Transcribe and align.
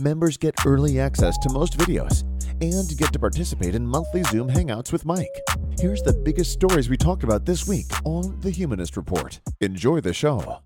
Members 0.00 0.36
get 0.36 0.54
early 0.66 0.98
access 0.98 1.38
to 1.38 1.48
most 1.50 1.78
videos 1.78 2.22
and 2.60 2.98
get 2.98 3.12
to 3.12 3.18
participate 3.18 3.76
in 3.76 3.86
monthly 3.86 4.24
Zoom 4.24 4.48
hangouts 4.48 4.90
with 4.90 5.04
Mike. 5.04 5.40
Here's 5.78 6.02
the 6.02 6.12
biggest 6.12 6.50
stories 6.50 6.88
we 6.88 6.96
talked 6.96 7.22
about 7.22 7.46
this 7.46 7.68
week 7.68 7.86
on 8.04 8.40
The 8.40 8.50
Humanist 8.50 8.96
Report. 8.96 9.38
Enjoy 9.60 10.00
the 10.00 10.12
show. 10.12 10.60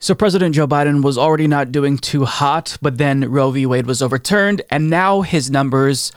So 0.00 0.14
President 0.14 0.54
Joe 0.54 0.66
Biden 0.66 1.02
was 1.02 1.16
already 1.16 1.46
not 1.46 1.72
doing 1.72 1.96
too 1.96 2.26
hot, 2.26 2.76
but 2.82 2.98
then 2.98 3.30
Roe 3.30 3.52
v. 3.52 3.64
Wade 3.64 3.86
was 3.86 4.02
overturned, 4.02 4.60
and 4.68 4.90
now 4.90 5.22
his 5.22 5.50
numbers 5.50 6.12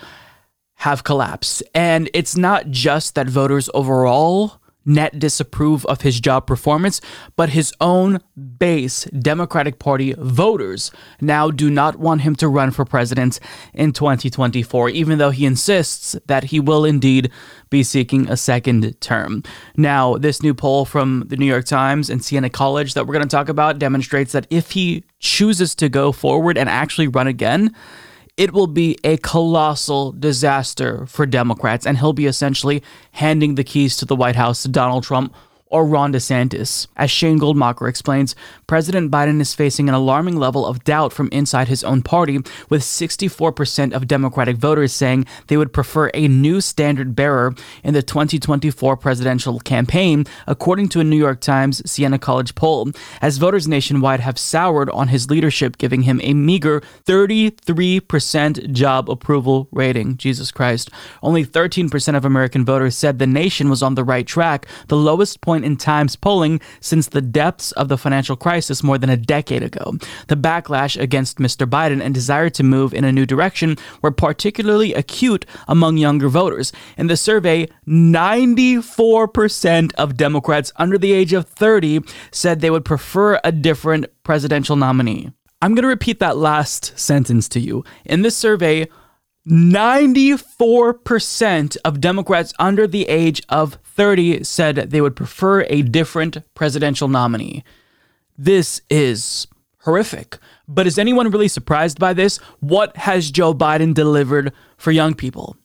have 0.76 1.06
collapsed. 1.06 1.64
And 1.74 2.10
it's 2.14 2.36
not 2.36 2.70
just 2.70 3.16
that 3.16 3.30
voters 3.30 3.70
overall 3.74 4.60
net 4.86 5.18
disapprove 5.18 5.86
of 5.88 6.02
his 6.02 6.20
job 6.20 6.46
performance, 6.46 7.02
but 7.36 7.50
his 7.50 7.74
own 7.82 8.20
base 8.58 9.06
Democratic 9.06 9.80
Party 9.80 10.14
voters 10.18 10.92
now 11.20 11.50
do 11.50 11.70
not 11.70 11.98
want 11.98 12.22
him 12.22 12.36
to 12.36 12.48
run 12.48 12.72
for 12.72 12.86
president 12.86 13.40
in 13.74 13.92
2024, 13.92 14.90
even 14.90 15.18
though 15.18 15.32
he 15.32 15.46
insists 15.46 16.16
that 16.28 16.46
he 16.46 16.60
will 16.60 16.86
indeed 16.86 17.32
be 17.70 17.84
seeking 17.84 18.30
a 18.30 18.38
second 18.38 19.00
term. 19.02 19.44
Now, 19.76 20.18
this 20.18 20.44
new 20.44 20.54
poll 20.54 20.86
from 20.86 21.26
the 21.28 21.38
New 21.38 21.46
York 21.46 21.66
Times 21.66 22.10
and 22.10 22.24
Siena 22.24 22.50
College 22.50 22.94
that 22.94 23.06
we're 23.06 23.14
going 23.14 23.28
to 23.28 23.36
talk 23.36 23.50
about 23.50 23.80
demonstrates 23.80 24.32
that 24.34 24.48
if 24.50 24.72
he 24.72 25.04
chooses 25.20 25.76
to 25.76 25.90
go 25.90 26.12
forward 26.12 26.58
and 26.58 26.70
actually 26.70 27.08
run 27.08 27.28
again, 27.28 27.74
it 28.38 28.54
will 28.54 28.68
be 28.68 28.98
a 29.04 29.18
colossal 29.18 30.12
disaster 30.12 31.06
for 31.06 31.26
Democrats, 31.26 31.86
and 31.86 31.98
he'll 31.98 32.14
be 32.14 32.26
essentially 32.26 32.84
handing 33.12 33.56
the 33.56 33.64
keys 33.64 33.96
to 33.98 34.06
the 34.06 34.16
White 34.16 34.36
House 34.36 34.64
to 34.64 34.68
Donald 34.68 35.04
Trump 35.04 35.34
or 35.68 35.86
Ron 35.86 36.14
DeSantis. 36.14 36.88
As 36.96 37.10
Shane 37.10 37.40
Goldmacher 37.40 37.90
explains, 37.90 38.36
President 38.68 39.12
Biden 39.12 39.42
is 39.42 39.56
facing 39.56 39.90
an 39.90 39.96
alarming 39.96 40.38
level 40.38 40.66
of 40.66 40.84
doubt 40.84 41.12
from 41.12 41.30
inside 41.32 41.68
his 41.68 41.84
own 41.84 42.02
party, 42.02 42.38
with 42.70 42.82
64% 42.82 43.94
of 43.94 44.08
Democratic 44.08 44.58
voters 44.58 44.94
saying 44.94 45.26
they 45.48 45.58
would 45.58 45.74
prefer 45.74 46.12
a 46.14 46.28
new 46.28 46.62
standard 46.62 47.16
bearer 47.16 47.56
in 47.84 47.94
the 47.94 48.04
2024 48.04 48.98
presidential 48.98 49.60
campaign, 49.60 50.26
according 50.46 50.90
to 50.90 51.00
a 51.00 51.04
New 51.04 51.18
York 51.18 51.42
Times 51.42 51.82
Siena 51.90 52.20
College 52.20 52.56
poll, 52.56 52.92
as 53.22 53.38
voters 53.38 53.68
nationwide 53.68 54.20
have 54.20 54.38
soured 54.38 54.90
on 54.92 55.08
his 55.08 55.30
leadership, 55.30 55.78
giving 55.78 56.04
him 56.04 56.20
a 56.24 56.34
meager 56.34 56.82
33% 57.06 58.72
job 58.72 59.10
approval 59.10 59.68
rating. 59.72 60.18
Jesus 60.18 60.52
Christ. 60.52 60.90
Only 61.24 61.46
13% 61.46 62.16
of 62.16 62.26
American 62.26 62.66
voters 62.66 62.96
said 62.98 63.20
the 63.20 63.28
nation 63.28 63.70
was 63.70 63.82
on 63.82 63.96
the 63.96 64.04
right 64.04 64.28
track, 64.28 64.68
the 64.88 64.98
lowest 64.98 65.42
point 65.42 65.55
point 65.56 65.66
in 65.66 65.78
Times 65.78 66.18
polling 66.18 66.60
since 66.82 67.08
the 67.08 67.22
depths 67.22 67.72
of 67.74 67.88
the 67.88 67.98
financial 67.98 68.36
crisis 68.36 68.84
more 68.84 68.98
than 68.98 69.10
a 69.10 69.16
decade 69.16 69.64
ago. 69.64 69.94
The 70.28 70.36
backlash 70.36 71.00
against 71.00 71.38
Mr. 71.38 71.66
Biden 71.66 72.02
and 72.02 72.14
desire 72.14 72.50
to 72.50 72.64
move 72.64 72.94
in 72.94 73.06
a 73.06 73.12
new 73.14 73.26
direction 73.26 73.78
were 74.02 74.12
particularly 74.12 74.94
acute 74.94 75.46
among 75.70 75.96
younger 75.96 76.28
voters. 76.28 76.74
In 76.98 77.08
the 77.08 77.16
survey, 77.16 77.70
94% 77.88 79.94
of 79.94 80.18
Democrats 80.18 80.74
under 80.76 80.98
the 80.98 81.14
age 81.14 81.32
of 81.32 81.48
30 81.48 82.02
said 82.32 82.60
they 82.60 82.70
would 82.70 82.84
prefer 82.84 83.40
a 83.46 83.54
different 83.54 84.08
presidential 84.24 84.76
nominee. 84.76 85.32
I'm 85.62 85.74
going 85.74 85.84
to 85.84 85.88
repeat 85.88 86.20
that 86.20 86.36
last 86.36 87.00
sentence 87.00 87.48
to 87.50 87.62
you. 87.62 87.86
In 88.04 88.24
this 88.24 88.36
survey, 88.36 88.90
94% 89.48 91.78
of 91.86 92.02
Democrats 92.02 92.52
under 92.58 92.88
the 92.88 93.08
age 93.08 93.44
of 93.48 93.76
30 93.84 94.44
said 94.44 94.76
they 94.76 95.02
would 95.02 95.16
prefer 95.16 95.62
a 95.70 95.84
different 95.84 96.40
presidential 96.56 97.08
nominee. 97.08 97.64
This 98.38 98.82
is 98.90 99.48
horrific. 99.80 100.38
But 100.68 100.88
is 100.88 100.98
anyone 100.98 101.30
really 101.30 101.48
surprised 101.48 102.00
by 102.00 102.14
this? 102.14 102.38
What 102.60 102.98
has 102.98 103.30
Joe 103.30 103.54
Biden 103.54 103.94
delivered 103.94 104.52
for 104.78 104.92
young 104.92 105.14
people? 105.14 105.56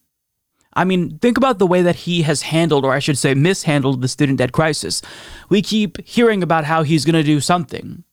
I 0.75 0.85
mean, 0.85 1.19
think 1.19 1.37
about 1.37 1.59
the 1.59 1.67
way 1.67 1.83
that 1.83 1.97
he 1.97 2.23
has 2.23 2.43
handled, 2.43 2.85
or 2.85 2.93
I 2.93 3.01
should 3.01 3.19
say, 3.19 3.35
mishandled 3.35 4.03
the 4.03 4.09
student 4.09 4.39
debt 4.39 4.53
crisis. 4.53 5.03
We 5.49 5.63
keep 5.63 6.07
hearing 6.07 6.43
about 6.43 6.65
how 6.65 6.83
he's 6.83 7.05
going 7.05 7.15
to 7.15 7.23
do 7.23 7.41
something. 7.41 8.05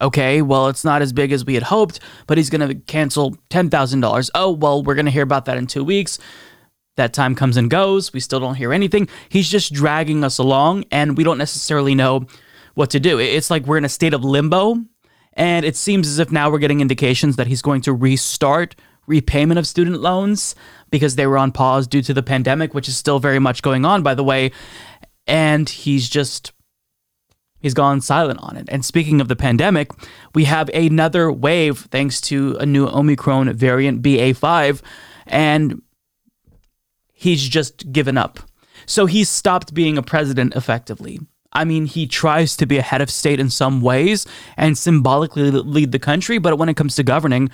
Okay, 0.00 0.40
well, 0.40 0.68
it's 0.68 0.84
not 0.84 1.02
as 1.02 1.12
big 1.12 1.30
as 1.30 1.44
we 1.44 1.54
had 1.54 1.64
hoped, 1.64 2.00
but 2.26 2.38
he's 2.38 2.50
going 2.50 2.66
to 2.66 2.74
cancel 2.74 3.36
$10,000. 3.50 4.30
Oh, 4.34 4.50
well, 4.50 4.82
we're 4.82 4.94
going 4.94 5.04
to 5.06 5.12
hear 5.12 5.22
about 5.22 5.44
that 5.44 5.58
in 5.58 5.66
two 5.66 5.84
weeks. 5.84 6.18
That 6.96 7.12
time 7.12 7.34
comes 7.34 7.56
and 7.56 7.70
goes. 7.70 8.12
We 8.12 8.20
still 8.20 8.40
don't 8.40 8.56
hear 8.56 8.72
anything. 8.72 9.08
He's 9.28 9.48
just 9.48 9.72
dragging 9.72 10.24
us 10.24 10.38
along, 10.38 10.84
and 10.90 11.16
we 11.16 11.24
don't 11.24 11.38
necessarily 11.38 11.94
know 11.94 12.26
what 12.74 12.90
to 12.90 13.00
do. 13.00 13.18
It's 13.18 13.50
like 13.50 13.66
we're 13.66 13.78
in 13.78 13.84
a 13.84 13.90
state 13.90 14.14
of 14.14 14.24
limbo, 14.24 14.76
and 15.34 15.64
it 15.64 15.76
seems 15.76 16.08
as 16.08 16.18
if 16.18 16.32
now 16.32 16.50
we're 16.50 16.58
getting 16.58 16.80
indications 16.80 17.36
that 17.36 17.46
he's 17.46 17.62
going 17.62 17.82
to 17.82 17.92
restart 17.92 18.76
repayment 19.06 19.58
of 19.58 19.66
student 19.66 20.00
loans 20.00 20.54
because 20.90 21.16
they 21.16 21.26
were 21.26 21.38
on 21.38 21.52
pause 21.52 21.86
due 21.86 22.02
to 22.02 22.14
the 22.14 22.22
pandemic, 22.22 22.74
which 22.74 22.88
is 22.88 22.96
still 22.96 23.18
very 23.18 23.38
much 23.38 23.62
going 23.62 23.84
on, 23.84 24.02
by 24.02 24.14
the 24.14 24.24
way. 24.24 24.52
And 25.26 25.68
he's 25.68 26.08
just 26.08 26.52
He's 27.60 27.74
gone 27.74 28.00
silent 28.00 28.40
on 28.42 28.56
it. 28.56 28.68
And 28.70 28.84
speaking 28.84 29.20
of 29.20 29.28
the 29.28 29.36
pandemic, 29.36 29.90
we 30.34 30.44
have 30.44 30.68
another 30.70 31.30
wave 31.30 31.88
thanks 31.90 32.20
to 32.22 32.56
a 32.58 32.66
new 32.66 32.86
Omicron 32.86 33.52
variant, 33.54 34.02
BA5, 34.02 34.80
and 35.26 35.82
he's 37.12 37.46
just 37.46 37.92
given 37.92 38.16
up. 38.16 38.40
So 38.86 39.06
he's 39.06 39.28
stopped 39.28 39.74
being 39.74 39.98
a 39.98 40.02
president 40.02 40.56
effectively. 40.56 41.20
I 41.52 41.64
mean, 41.64 41.86
he 41.86 42.06
tries 42.06 42.56
to 42.56 42.66
be 42.66 42.78
a 42.78 42.82
head 42.82 43.02
of 43.02 43.10
state 43.10 43.40
in 43.40 43.50
some 43.50 43.80
ways 43.80 44.26
and 44.56 44.78
symbolically 44.78 45.50
lead 45.50 45.92
the 45.92 45.98
country, 45.98 46.38
but 46.38 46.58
when 46.58 46.68
it 46.68 46.76
comes 46.76 46.94
to 46.96 47.02
governing, 47.02 47.50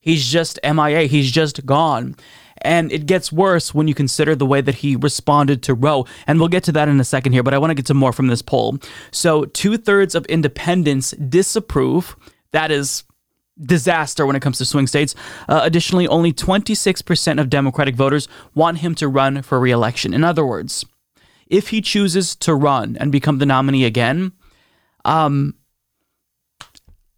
he's 0.00 0.26
just 0.26 0.58
MIA. 0.64 1.02
He's 1.02 1.30
just 1.30 1.66
gone. 1.66 2.16
And 2.62 2.90
it 2.92 3.06
gets 3.06 3.32
worse 3.32 3.74
when 3.74 3.88
you 3.88 3.94
consider 3.94 4.34
the 4.34 4.46
way 4.46 4.60
that 4.60 4.76
he 4.76 4.96
responded 4.96 5.62
to 5.64 5.74
Roe. 5.74 6.06
And 6.26 6.38
we'll 6.38 6.48
get 6.48 6.64
to 6.64 6.72
that 6.72 6.88
in 6.88 6.98
a 7.00 7.04
second 7.04 7.32
here, 7.32 7.42
but 7.42 7.54
I 7.54 7.58
want 7.58 7.70
to 7.70 7.74
get 7.74 7.86
to 7.86 7.94
more 7.94 8.12
from 8.12 8.28
this 8.28 8.42
poll. 8.42 8.78
So, 9.10 9.44
two 9.44 9.76
thirds 9.76 10.14
of 10.14 10.24
independents 10.26 11.12
disapprove. 11.12 12.16
That 12.52 12.70
is 12.70 13.04
disaster 13.60 14.26
when 14.26 14.36
it 14.36 14.40
comes 14.40 14.58
to 14.58 14.64
swing 14.64 14.86
states. 14.86 15.14
Uh, 15.48 15.60
additionally, 15.62 16.08
only 16.08 16.32
26% 16.32 17.40
of 17.40 17.50
Democratic 17.50 17.94
voters 17.94 18.28
want 18.54 18.78
him 18.78 18.94
to 18.96 19.08
run 19.08 19.42
for 19.42 19.60
reelection. 19.60 20.14
In 20.14 20.24
other 20.24 20.44
words, 20.44 20.84
if 21.46 21.68
he 21.68 21.80
chooses 21.80 22.34
to 22.36 22.54
run 22.54 22.96
and 22.98 23.12
become 23.12 23.38
the 23.38 23.46
nominee 23.46 23.84
again, 23.84 24.32
um, 25.04 25.54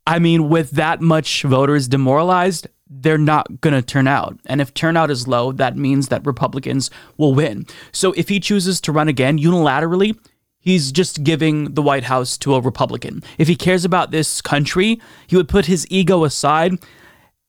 I 0.06 0.18
mean, 0.18 0.48
with 0.48 0.72
that 0.72 1.00
much 1.00 1.42
voters 1.42 1.88
demoralized, 1.88 2.66
they're 3.00 3.18
not 3.18 3.60
going 3.60 3.74
to 3.74 3.82
turn 3.82 4.06
out. 4.06 4.38
And 4.46 4.60
if 4.60 4.72
turnout 4.74 5.10
is 5.10 5.28
low, 5.28 5.52
that 5.52 5.76
means 5.76 6.08
that 6.08 6.24
Republicans 6.26 6.90
will 7.16 7.34
win. 7.34 7.66
So 7.92 8.12
if 8.12 8.28
he 8.28 8.40
chooses 8.40 8.80
to 8.82 8.92
run 8.92 9.08
again 9.08 9.38
unilaterally, 9.38 10.18
he's 10.58 10.92
just 10.92 11.24
giving 11.24 11.74
the 11.74 11.82
White 11.82 12.04
House 12.04 12.38
to 12.38 12.54
a 12.54 12.60
Republican. 12.60 13.22
If 13.38 13.48
he 13.48 13.56
cares 13.56 13.84
about 13.84 14.10
this 14.10 14.40
country, 14.40 15.00
he 15.26 15.36
would 15.36 15.48
put 15.48 15.66
his 15.66 15.86
ego 15.90 16.24
aside 16.24 16.78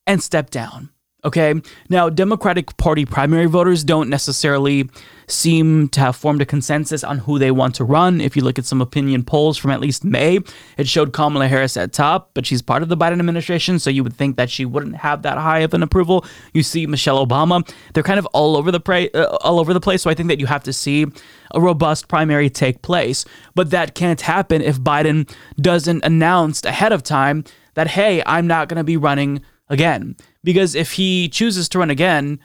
and 0.08 0.22
step 0.22 0.50
down. 0.50 0.90
Okay. 1.26 1.56
Now, 1.90 2.08
Democratic 2.10 2.78
Party 2.78 3.04
primary 3.04 3.48
voters 3.48 3.84
don't 3.84 4.10
necessarily 4.10 4.88
seem 5.28 5.90
to 5.90 6.00
have 6.00 6.16
formed 6.16 6.40
a 6.40 6.46
consensus 6.46 7.04
on 7.04 7.18
who 7.18 7.40
they 7.40 7.50
want 7.50 7.74
to 7.74 7.84
run. 7.84 8.22
If 8.22 8.36
you 8.36 8.44
look 8.44 8.60
at 8.60 8.66
some 8.66 8.80
opinion 8.80 9.24
polls 9.24 9.58
from 9.58 9.72
at 9.72 9.80
least 9.80 10.04
May, 10.04 10.38
it 10.78 10.88
showed 10.88 11.14
Kamala 11.14 11.48
Harris 11.48 11.78
at 11.78 11.94
top, 11.94 12.30
but 12.36 12.46
she's 12.46 12.62
part 12.62 12.84
of 12.84 12.90
the 12.90 12.96
Biden 12.96 13.20
administration, 13.20 13.80
so 13.80 13.90
you 13.90 14.04
would 14.04 14.14
think 14.14 14.38
that 14.38 14.52
she 14.52 14.66
wouldn't 14.66 14.98
have 14.98 15.24
that 15.24 15.40
high 15.40 15.60
of 15.60 15.74
an 15.74 15.82
approval. 15.82 16.24
You 16.54 16.62
see 16.62 16.86
Michelle 16.86 17.26
Obama; 17.26 17.68
they're 17.96 18.04
kind 18.04 18.20
of 18.20 18.28
all 18.28 18.56
over 18.56 18.72
the 18.72 18.80
pra- 18.80 19.10
uh, 19.16 19.38
all 19.42 19.60
over 19.60 19.74
the 19.74 19.82
place. 19.82 20.04
So 20.04 20.12
I 20.12 20.14
think 20.14 20.30
that 20.30 20.40
you 20.40 20.46
have 20.46 20.64
to 20.64 20.74
see 20.74 21.08
a 21.56 21.60
robust 21.60 22.08
primary 22.08 22.52
take 22.52 22.84
place, 22.84 23.26
but 23.56 23.72
that 23.72 23.96
can't 23.96 24.22
happen 24.22 24.62
if 24.62 24.80
Biden 24.80 25.28
doesn't 25.60 26.06
announce 26.06 26.64
ahead 26.64 26.94
of 26.94 27.02
time 27.02 27.44
that 27.74 27.88
hey, 27.88 28.22
I'm 28.28 28.46
not 28.46 28.70
going 28.70 28.78
to 28.78 28.84
be 28.84 28.96
running 28.96 29.42
again. 29.70 30.16
Because 30.46 30.76
if 30.76 30.94
he 30.94 31.28
chooses 31.28 31.68
to 31.70 31.80
run 31.80 31.90
again, 31.90 32.40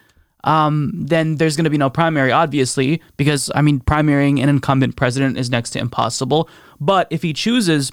um, 0.45 0.91
then 0.95 1.37
there's 1.37 1.55
going 1.55 1.65
to 1.65 1.71
be 1.71 1.79
no 1.79 1.91
primary, 1.91 2.33
obviously, 2.33 3.03
because, 3.17 3.51
I 3.55 3.61
mean, 3.61 3.81
primarying 3.81 4.43
an 4.43 4.49
incumbent 4.49 4.97
president 4.97 5.37
is 5.37 5.51
next 5.51 5.71
to 5.71 5.79
impossible. 5.79 6.49
But 6.81 7.07
if 7.11 7.23
he 7.23 7.33
chooses 7.35 7.93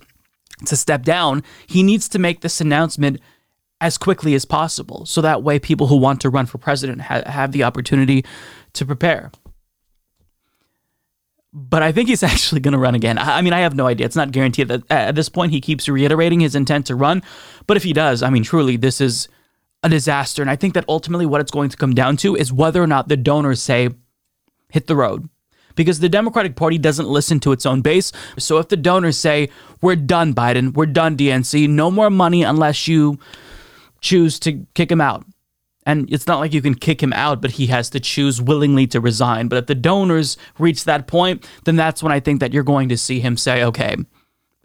to 0.65 0.77
step 0.77 1.03
down, 1.03 1.43
he 1.67 1.83
needs 1.83 2.07
to 2.09 2.19
make 2.19 2.41
this 2.41 2.61
announcement 2.61 3.19
as 3.81 3.97
quickly 3.97 4.33
as 4.33 4.45
possible. 4.45 5.05
So 5.05 5.21
that 5.21 5.43
way, 5.43 5.59
people 5.59 5.87
who 5.87 5.97
want 5.97 6.21
to 6.21 6.29
run 6.29 6.45
for 6.45 6.57
president 6.57 7.01
ha- 7.01 7.23
have 7.25 7.51
the 7.51 7.63
opportunity 7.63 8.25
to 8.73 8.85
prepare. 8.85 9.31
But 11.51 11.83
I 11.83 11.91
think 11.91 12.07
he's 12.07 12.23
actually 12.31 12.61
going 12.61 12.71
to 12.71 12.79
run 12.79 12.95
again. 12.95 13.17
I 13.17 13.41
mean, 13.41 13.53
I 13.53 13.59
have 13.59 13.75
no 13.75 13.87
idea. 13.87 14.05
It's 14.05 14.15
not 14.15 14.31
guaranteed 14.31 14.69
that 14.69 14.83
at 14.89 15.15
this 15.15 15.27
point 15.27 15.51
he 15.51 15.59
keeps 15.59 15.89
reiterating 15.89 16.39
his 16.39 16.55
intent 16.55 16.85
to 16.87 16.95
run. 16.95 17.23
But 17.67 17.75
if 17.75 17.83
he 17.83 17.91
does, 17.91 18.23
I 18.23 18.29
mean, 18.29 18.43
truly, 18.43 18.77
this 18.77 19.01
is 19.01 19.27
a 19.83 19.89
disaster. 19.89 20.41
And 20.41 20.51
I 20.51 20.55
think 20.55 20.73
that 20.73 20.85
ultimately 20.87 21.25
what 21.25 21.41
it's 21.41 21.51
going 21.51 21.69
to 21.69 21.77
come 21.77 21.93
down 21.93 22.17
to 22.17 22.35
is 22.35 22.51
whether 22.51 22.81
or 22.81 22.87
not 22.87 23.07
the 23.07 23.17
donors 23.17 23.61
say, 23.61 23.89
hit 24.69 24.87
the 24.87 24.95
road. 24.95 25.29
Because 25.75 25.99
the 25.99 26.09
Democratic 26.09 26.55
Party 26.55 26.79
doesn't 26.79 27.07
listen 27.07 27.39
to 27.41 27.51
its 27.51 27.65
own 27.65 27.81
base. 27.81 28.11
So 28.39 28.57
if 28.57 28.67
the 28.67 28.77
donors 28.77 29.17
say, 29.17 29.49
we're 29.81 29.95
done, 29.95 30.33
Biden, 30.33 30.73
we're 30.73 30.87
done, 30.87 31.15
DNC, 31.15 31.69
no 31.69 31.91
more 31.91 32.09
money 32.09 32.41
unless 32.41 32.87
you 32.87 33.19
choose 34.01 34.39
to 34.39 34.65
kick 34.73 34.91
him 34.91 35.01
out. 35.01 35.25
And 35.85 36.11
it's 36.11 36.27
not 36.27 36.39
like 36.39 36.51
you 36.51 36.61
can 36.61 36.75
kick 36.75 37.01
him 37.01 37.13
out, 37.13 37.41
but 37.41 37.51
he 37.51 37.67
has 37.67 37.89
to 37.91 37.99
choose 37.99 38.41
willingly 38.41 38.87
to 38.87 38.99
resign. 38.99 39.47
But 39.47 39.57
if 39.57 39.67
the 39.67 39.75
donors 39.75 40.35
reach 40.59 40.83
that 40.83 41.07
point, 41.07 41.47
then 41.63 41.75
that's 41.75 42.03
when 42.03 42.11
I 42.11 42.19
think 42.19 42.39
that 42.39 42.51
you're 42.51 42.63
going 42.63 42.89
to 42.89 42.97
see 42.97 43.19
him 43.19 43.37
say, 43.37 43.63
okay, 43.63 43.95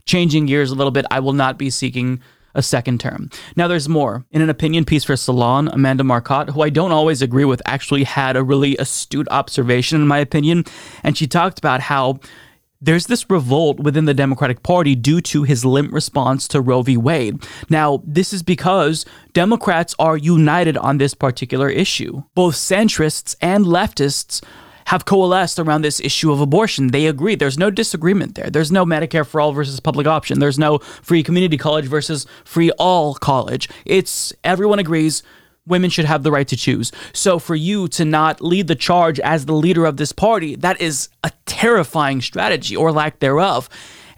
changing 0.05 0.47
gears 0.47 0.71
a 0.71 0.75
little 0.75 0.91
bit, 0.91 1.07
I 1.11 1.21
will 1.21 1.33
not 1.33 1.59
be 1.59 1.71
seeking 1.71 2.21
a 2.55 2.63
second 2.63 3.01
term. 3.01 3.31
Now, 3.57 3.69
there's 3.69 3.89
more. 3.89 4.25
In 4.31 4.43
an 4.43 4.51
opinion 4.51 4.85
piece 4.85 5.05
for 5.05 5.17
Salon, 5.17 5.69
Amanda 5.69 6.05
Marcotte, 6.05 6.51
who 6.51 6.63
I 6.63 6.71
don't 6.71 6.93
always 6.93 7.23
agree 7.23 7.45
with, 7.45 7.63
actually 7.67 8.05
had 8.05 8.37
a 8.37 8.45
really 8.45 8.77
astute 8.77 9.29
observation, 9.31 10.01
in 10.01 10.09
my 10.09 10.19
opinion. 10.19 10.65
And 11.03 11.17
she 11.17 11.27
talked 11.27 11.59
about 11.59 11.81
how 11.81 12.21
there's 12.85 13.07
this 13.07 13.31
revolt 13.31 13.79
within 13.79 14.07
the 14.07 14.15
Democratic 14.15 14.65
Party 14.65 14.97
due 14.97 15.21
to 15.21 15.45
his 15.45 15.65
limp 15.65 15.93
response 15.93 16.49
to 16.49 16.61
Roe 16.61 16.83
v. 16.83 16.97
Wade. 16.97 17.47
Now, 17.71 18.03
this 18.05 18.33
is 18.33 18.43
because 18.43 19.07
Democrats 19.33 19.95
are 20.01 20.17
united 20.17 20.77
on 20.77 20.99
this 20.99 21.15
particular 21.15 21.69
issue. 21.69 22.25
Both 22.35 22.57
centrists 22.57 23.37
and 23.41 23.65
leftists 23.65 24.43
have 24.93 25.07
coalesced 25.07 25.59
around 25.59 25.81
this 25.81 26.01
issue 26.01 26.31
of 26.31 26.39
abortion. 26.39 26.89
They 26.89 27.07
agree. 27.07 27.35
There's 27.35 27.57
no 27.57 27.71
disagreement 27.71 28.35
there. 28.35 28.51
There's 28.51 28.71
no 28.71 28.85
Medicare 28.85 29.27
for 29.27 29.41
all 29.41 29.53
versus 29.53 29.81
public 29.81 30.07
option. 30.07 30.39
There's 30.39 30.59
no 30.59 30.81
free 30.81 31.23
community 31.23 31.57
college 31.57 31.87
versus 31.87 32.27
free 32.45 32.71
all 32.73 33.15
college. 33.15 33.71
It's 33.87 34.35
everyone 34.45 34.79
agrees 34.79 35.23
women 35.67 35.89
should 35.89 36.05
have 36.05 36.25
the 36.25 36.31
right 36.31 36.47
to 36.47 36.59
choose. 36.59 36.93
So 37.15 37.39
for 37.39 37.55
you 37.55 37.89
to 37.89 38.05
not 38.05 38.43
lead 38.43 38.67
the 38.67 38.75
charge 38.75 39.19
as 39.21 39.47
the 39.47 39.55
leader 39.55 39.87
of 39.87 39.97
this 39.97 40.13
party, 40.13 40.57
that 40.57 40.79
is 40.79 41.09
a 41.25 41.33
terrifying 41.47 42.21
strategy 42.21 42.77
or 42.77 42.93
lack 42.93 43.21
thereof. 43.21 43.71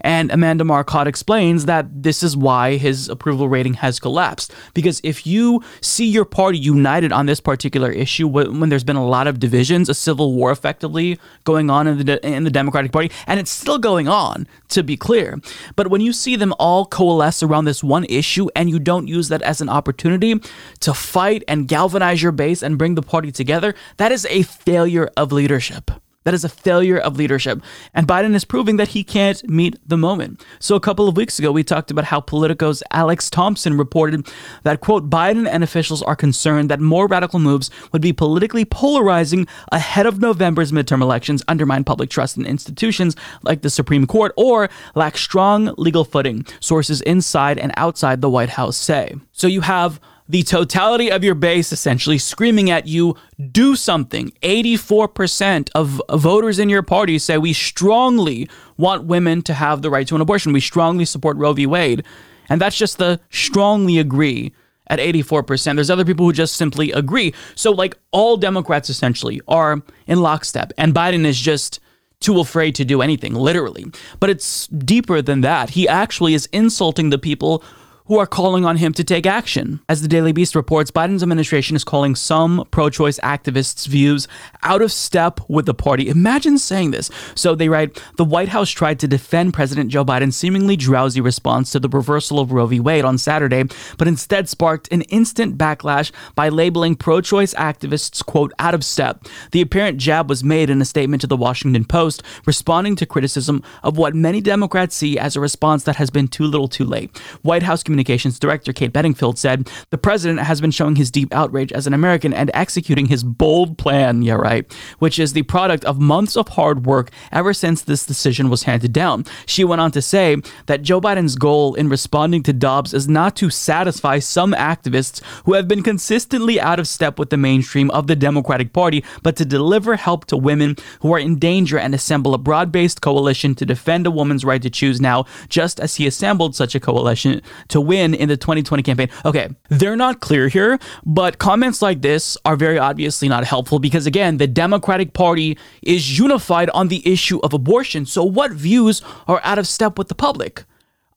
And 0.05 0.31
Amanda 0.31 0.63
Marcotte 0.63 1.07
explains 1.07 1.65
that 1.65 1.87
this 2.03 2.21
is 2.21 2.37
why 2.37 2.77
his 2.77 3.09
approval 3.09 3.49
rating 3.49 3.73
has 3.73 3.99
collapsed. 3.99 4.53
Because 4.75 5.01
if 5.03 5.25
you 5.25 5.63
see 5.81 6.05
your 6.05 6.25
party 6.25 6.59
united 6.59 7.11
on 7.11 7.25
this 7.25 7.39
particular 7.39 7.91
issue, 7.91 8.27
when 8.27 8.69
there's 8.69 8.83
been 8.83 8.97
a 8.97 9.05
lot 9.05 9.25
of 9.25 9.39
divisions, 9.39 9.89
a 9.89 9.95
civil 9.95 10.33
war 10.35 10.51
effectively 10.51 11.19
going 11.43 11.71
on 11.71 11.87
in 11.87 12.05
the 12.05 12.23
in 12.23 12.43
the 12.43 12.51
Democratic 12.51 12.91
Party, 12.91 13.09
and 13.25 13.39
it's 13.39 13.49
still 13.49 13.79
going 13.79 14.07
on, 14.07 14.47
to 14.69 14.83
be 14.83 14.95
clear. 14.95 15.41
But 15.75 15.87
when 15.87 16.01
you 16.01 16.13
see 16.13 16.35
them 16.35 16.53
all 16.59 16.85
coalesce 16.85 17.41
around 17.41 17.65
this 17.65 17.83
one 17.83 18.05
issue, 18.05 18.47
and 18.55 18.69
you 18.69 18.77
don't 18.77 19.07
use 19.07 19.29
that 19.29 19.41
as 19.41 19.59
an 19.59 19.69
opportunity 19.69 20.39
to 20.81 20.93
fight 20.93 21.43
and 21.47 21.67
galvanize 21.67 22.21
your 22.21 22.31
base 22.31 22.61
and 22.61 22.77
bring 22.77 22.93
the 22.93 23.01
party 23.01 23.31
together, 23.31 23.73
that 23.97 24.11
is 24.11 24.27
a 24.29 24.43
failure 24.43 25.09
of 25.17 25.31
leadership. 25.31 25.89
That 26.25 26.33
is 26.33 26.43
a 26.43 26.49
failure 26.49 26.97
of 26.97 27.17
leadership. 27.17 27.61
And 27.93 28.07
Biden 28.07 28.33
is 28.33 28.45
proving 28.45 28.77
that 28.77 28.89
he 28.89 29.03
can't 29.03 29.47
meet 29.47 29.77
the 29.87 29.95
moment. 29.95 30.43
So 30.59 30.75
a 30.75 30.79
couple 30.79 31.07
of 31.07 31.15
weeks 31.15 31.37
ago, 31.37 31.51
we 31.51 31.63
talked 31.63 31.91
about 31.91 32.05
how 32.05 32.19
Politico's 32.19 32.81
Alex 32.91 33.29
Thompson 33.29 33.77
reported 33.77 34.27
that, 34.63 34.81
quote, 34.81 35.07
Biden 35.07 35.47
and 35.47 35.63
officials 35.63 36.01
are 36.01 36.15
concerned 36.15 36.69
that 36.71 36.79
more 36.79 37.05
radical 37.05 37.37
moves 37.37 37.69
would 37.91 38.01
be 38.01 38.11
politically 38.11 38.65
polarizing 38.65 39.47
ahead 39.71 40.07
of 40.07 40.19
November's 40.19 40.71
midterm 40.71 41.01
elections, 41.01 41.43
undermine 41.47 41.83
public 41.83 42.09
trust 42.09 42.37
in 42.37 42.45
institutions 42.45 43.15
like 43.43 43.61
the 43.61 43.69
Supreme 43.69 44.07
Court, 44.07 44.33
or 44.35 44.67
lack 44.95 45.17
strong 45.17 45.75
legal 45.77 46.03
footing, 46.03 46.43
sources 46.59 47.01
inside 47.01 47.59
and 47.59 47.71
outside 47.77 48.21
the 48.21 48.29
White 48.31 48.49
House 48.49 48.77
say. 48.77 49.13
So 49.31 49.45
you 49.45 49.61
have 49.61 49.99
the 50.27 50.43
totality 50.43 51.11
of 51.11 51.23
your 51.23 51.35
base 51.35 51.71
essentially 51.71 52.17
screaming 52.17 52.69
at 52.69 52.87
you, 52.87 53.15
do 53.51 53.75
something. 53.75 54.31
84% 54.41 55.69
of 55.75 56.01
voters 56.09 56.57
in 56.57 56.69
your 56.69 56.81
party 56.81 57.19
say 57.19 57.37
we 57.37 57.53
strongly 57.53 58.49
want 58.77 59.05
women 59.05 59.41
to 59.43 59.53
have 59.53 59.81
the 59.81 59.89
right 59.89 60.07
to 60.07 60.15
an 60.15 60.21
abortion. 60.21 60.53
We 60.53 60.61
strongly 60.61 61.05
support 61.05 61.37
Roe 61.37 61.53
v. 61.53 61.65
Wade. 61.67 62.03
And 62.49 62.59
that's 62.59 62.77
just 62.77 62.97
the 62.97 63.19
strongly 63.29 63.99
agree 63.99 64.53
at 64.87 64.99
84%. 64.99 65.75
There's 65.75 65.89
other 65.89 66.05
people 66.05 66.25
who 66.25 66.33
just 66.33 66.55
simply 66.55 66.91
agree. 66.91 67.33
So, 67.55 67.71
like, 67.71 67.97
all 68.11 68.37
Democrats 68.37 68.89
essentially 68.89 69.41
are 69.47 69.81
in 70.07 70.21
lockstep. 70.21 70.73
And 70.77 70.93
Biden 70.93 71.25
is 71.25 71.39
just 71.39 71.79
too 72.19 72.39
afraid 72.39 72.75
to 72.75 72.85
do 72.85 73.01
anything, 73.01 73.33
literally. 73.33 73.85
But 74.19 74.29
it's 74.29 74.67
deeper 74.67 75.21
than 75.21 75.41
that. 75.41 75.71
He 75.71 75.87
actually 75.87 76.33
is 76.33 76.47
insulting 76.51 77.09
the 77.09 77.17
people 77.17 77.63
who 78.05 78.19
are 78.19 78.27
calling 78.27 78.65
on 78.65 78.77
him 78.77 78.93
to 78.93 79.03
take 79.03 79.25
action. 79.25 79.79
As 79.89 80.01
the 80.01 80.07
Daily 80.07 80.31
Beast 80.31 80.55
reports, 80.55 80.91
Biden's 80.91 81.23
administration 81.23 81.75
is 81.75 81.83
calling 81.83 82.15
some 82.15 82.67
pro 82.71 82.89
choice 82.89 83.19
activists' 83.19 83.87
views 83.87 84.27
out 84.63 84.81
of 84.81 84.91
step 84.91 85.39
with 85.47 85.65
the 85.65 85.73
party. 85.73 86.09
Imagine 86.09 86.57
saying 86.57 86.91
this. 86.91 87.09
So 87.33 87.55
they 87.55 87.69
write 87.69 88.01
The 88.17 88.25
White 88.25 88.49
House 88.49 88.69
tried 88.69 88.99
to 88.99 89.07
defend 89.07 89.53
President 89.53 89.89
Joe 89.89 90.05
Biden's 90.05 90.35
seemingly 90.35 90.75
drowsy 90.75 91.21
response 91.21 91.71
to 91.71 91.79
the 91.79 91.89
reversal 91.89 92.39
of 92.39 92.51
Roe 92.51 92.67
v. 92.67 92.79
Wade 92.79 93.05
on 93.05 93.17
Saturday, 93.17 93.63
but 93.97 94.07
instead 94.07 94.47
sparked 94.49 94.91
an 94.91 95.01
instant 95.03 95.57
backlash 95.57 96.11
by 96.35 96.49
labeling 96.49 96.95
pro 96.95 97.21
choice 97.21 97.53
activists, 97.55 98.23
quote, 98.23 98.53
out 98.59 98.73
of 98.73 98.83
step. 98.83 99.25
The 99.51 99.61
apparent 99.61 99.97
jab 99.97 100.29
was 100.29 100.43
made 100.43 100.69
in 100.69 100.81
a 100.81 100.85
statement 100.85 101.21
to 101.21 101.27
the 101.27 101.37
Washington 101.37 101.85
Post, 101.85 102.21
responding 102.45 102.95
to 102.97 103.05
criticism 103.05 103.63
of 103.81 103.97
what 103.97 104.13
many 104.13 104.41
Democrats 104.41 104.95
see 104.95 105.17
as 105.17 105.35
a 105.35 105.39
response 105.41 105.83
that 105.83 105.95
has 105.95 106.09
been 106.09 106.27
too 106.27 106.45
little 106.45 106.67
too 106.67 106.85
late. 106.85 107.17
White 107.41 107.63
House 107.63 107.83
Communications 107.95 108.39
Director 108.39 108.73
Kate 108.73 108.91
Bedingfield 108.91 109.39
said, 109.39 109.71
The 109.89 109.97
president 109.97 110.41
has 110.41 110.59
been 110.59 110.71
showing 110.71 110.97
his 110.97 111.09
deep 111.09 111.33
outrage 111.33 111.71
as 111.71 111.87
an 111.87 111.93
American 111.93 112.33
and 112.33 112.51
executing 112.53 113.05
his 113.05 113.23
bold 113.23 113.77
plan, 113.77 114.21
yeah, 114.21 114.33
right, 114.33 114.69
which 114.99 115.17
is 115.17 115.31
the 115.31 115.43
product 115.43 115.85
of 115.85 115.97
months 115.97 116.35
of 116.35 116.49
hard 116.49 116.85
work 116.85 117.09
ever 117.31 117.53
since 117.53 117.83
this 117.83 118.05
decision 118.05 118.49
was 118.49 118.63
handed 118.63 118.91
down. 118.91 119.23
She 119.45 119.63
went 119.63 119.79
on 119.79 119.91
to 119.91 120.01
say 120.01 120.35
that 120.65 120.81
Joe 120.81 120.99
Biden's 120.99 121.37
goal 121.37 121.73
in 121.75 121.87
responding 121.87 122.43
to 122.43 122.51
Dobbs 122.51 122.93
is 122.93 123.07
not 123.07 123.37
to 123.37 123.49
satisfy 123.49 124.19
some 124.19 124.51
activists 124.51 125.23
who 125.45 125.53
have 125.53 125.69
been 125.69 125.81
consistently 125.81 126.59
out 126.59 126.81
of 126.81 126.87
step 126.89 127.17
with 127.17 127.29
the 127.29 127.37
mainstream 127.37 127.89
of 127.91 128.07
the 128.07 128.15
Democratic 128.17 128.73
Party, 128.73 129.05
but 129.23 129.37
to 129.37 129.45
deliver 129.45 129.95
help 129.95 130.25
to 130.25 130.35
women 130.35 130.75
who 130.99 131.13
are 131.13 131.19
in 131.19 131.39
danger 131.39 131.79
and 131.79 131.95
assemble 131.95 132.33
a 132.33 132.37
broad 132.37 132.73
based 132.73 132.99
coalition 132.99 133.55
to 133.55 133.65
defend 133.65 134.05
a 134.05 134.11
woman's 134.11 134.43
right 134.43 134.61
to 134.61 134.69
choose 134.69 134.99
now, 134.99 135.23
just 135.47 135.79
as 135.79 135.95
he 135.95 136.05
assembled 136.05 136.57
such 136.57 136.75
a 136.75 136.79
coalition 136.81 137.41
to 137.69 137.84
win 137.85 138.13
in 138.13 138.29
the 138.29 138.37
2020 138.37 138.83
campaign. 138.83 139.09
Okay, 139.23 139.49
they're 139.69 139.95
not 139.95 140.19
clear 140.19 140.47
here, 140.47 140.79
but 141.05 141.37
comments 141.37 141.81
like 141.81 142.01
this 142.01 142.37
are 142.45 142.55
very 142.55 142.77
obviously 142.77 143.29
not 143.29 143.43
helpful 143.43 143.79
because, 143.79 144.05
again, 144.05 144.37
the 144.37 144.47
Democratic 144.47 145.13
Party 145.13 145.57
is 145.81 146.17
unified 146.17 146.69
on 146.71 146.87
the 146.87 147.07
issue 147.07 147.39
of 147.39 147.53
abortion. 147.53 148.05
So, 148.05 148.23
what 148.23 148.51
views 148.51 149.01
are 149.27 149.41
out 149.43 149.59
of 149.59 149.67
step 149.67 149.97
with 149.97 150.07
the 150.07 150.15
public? 150.15 150.63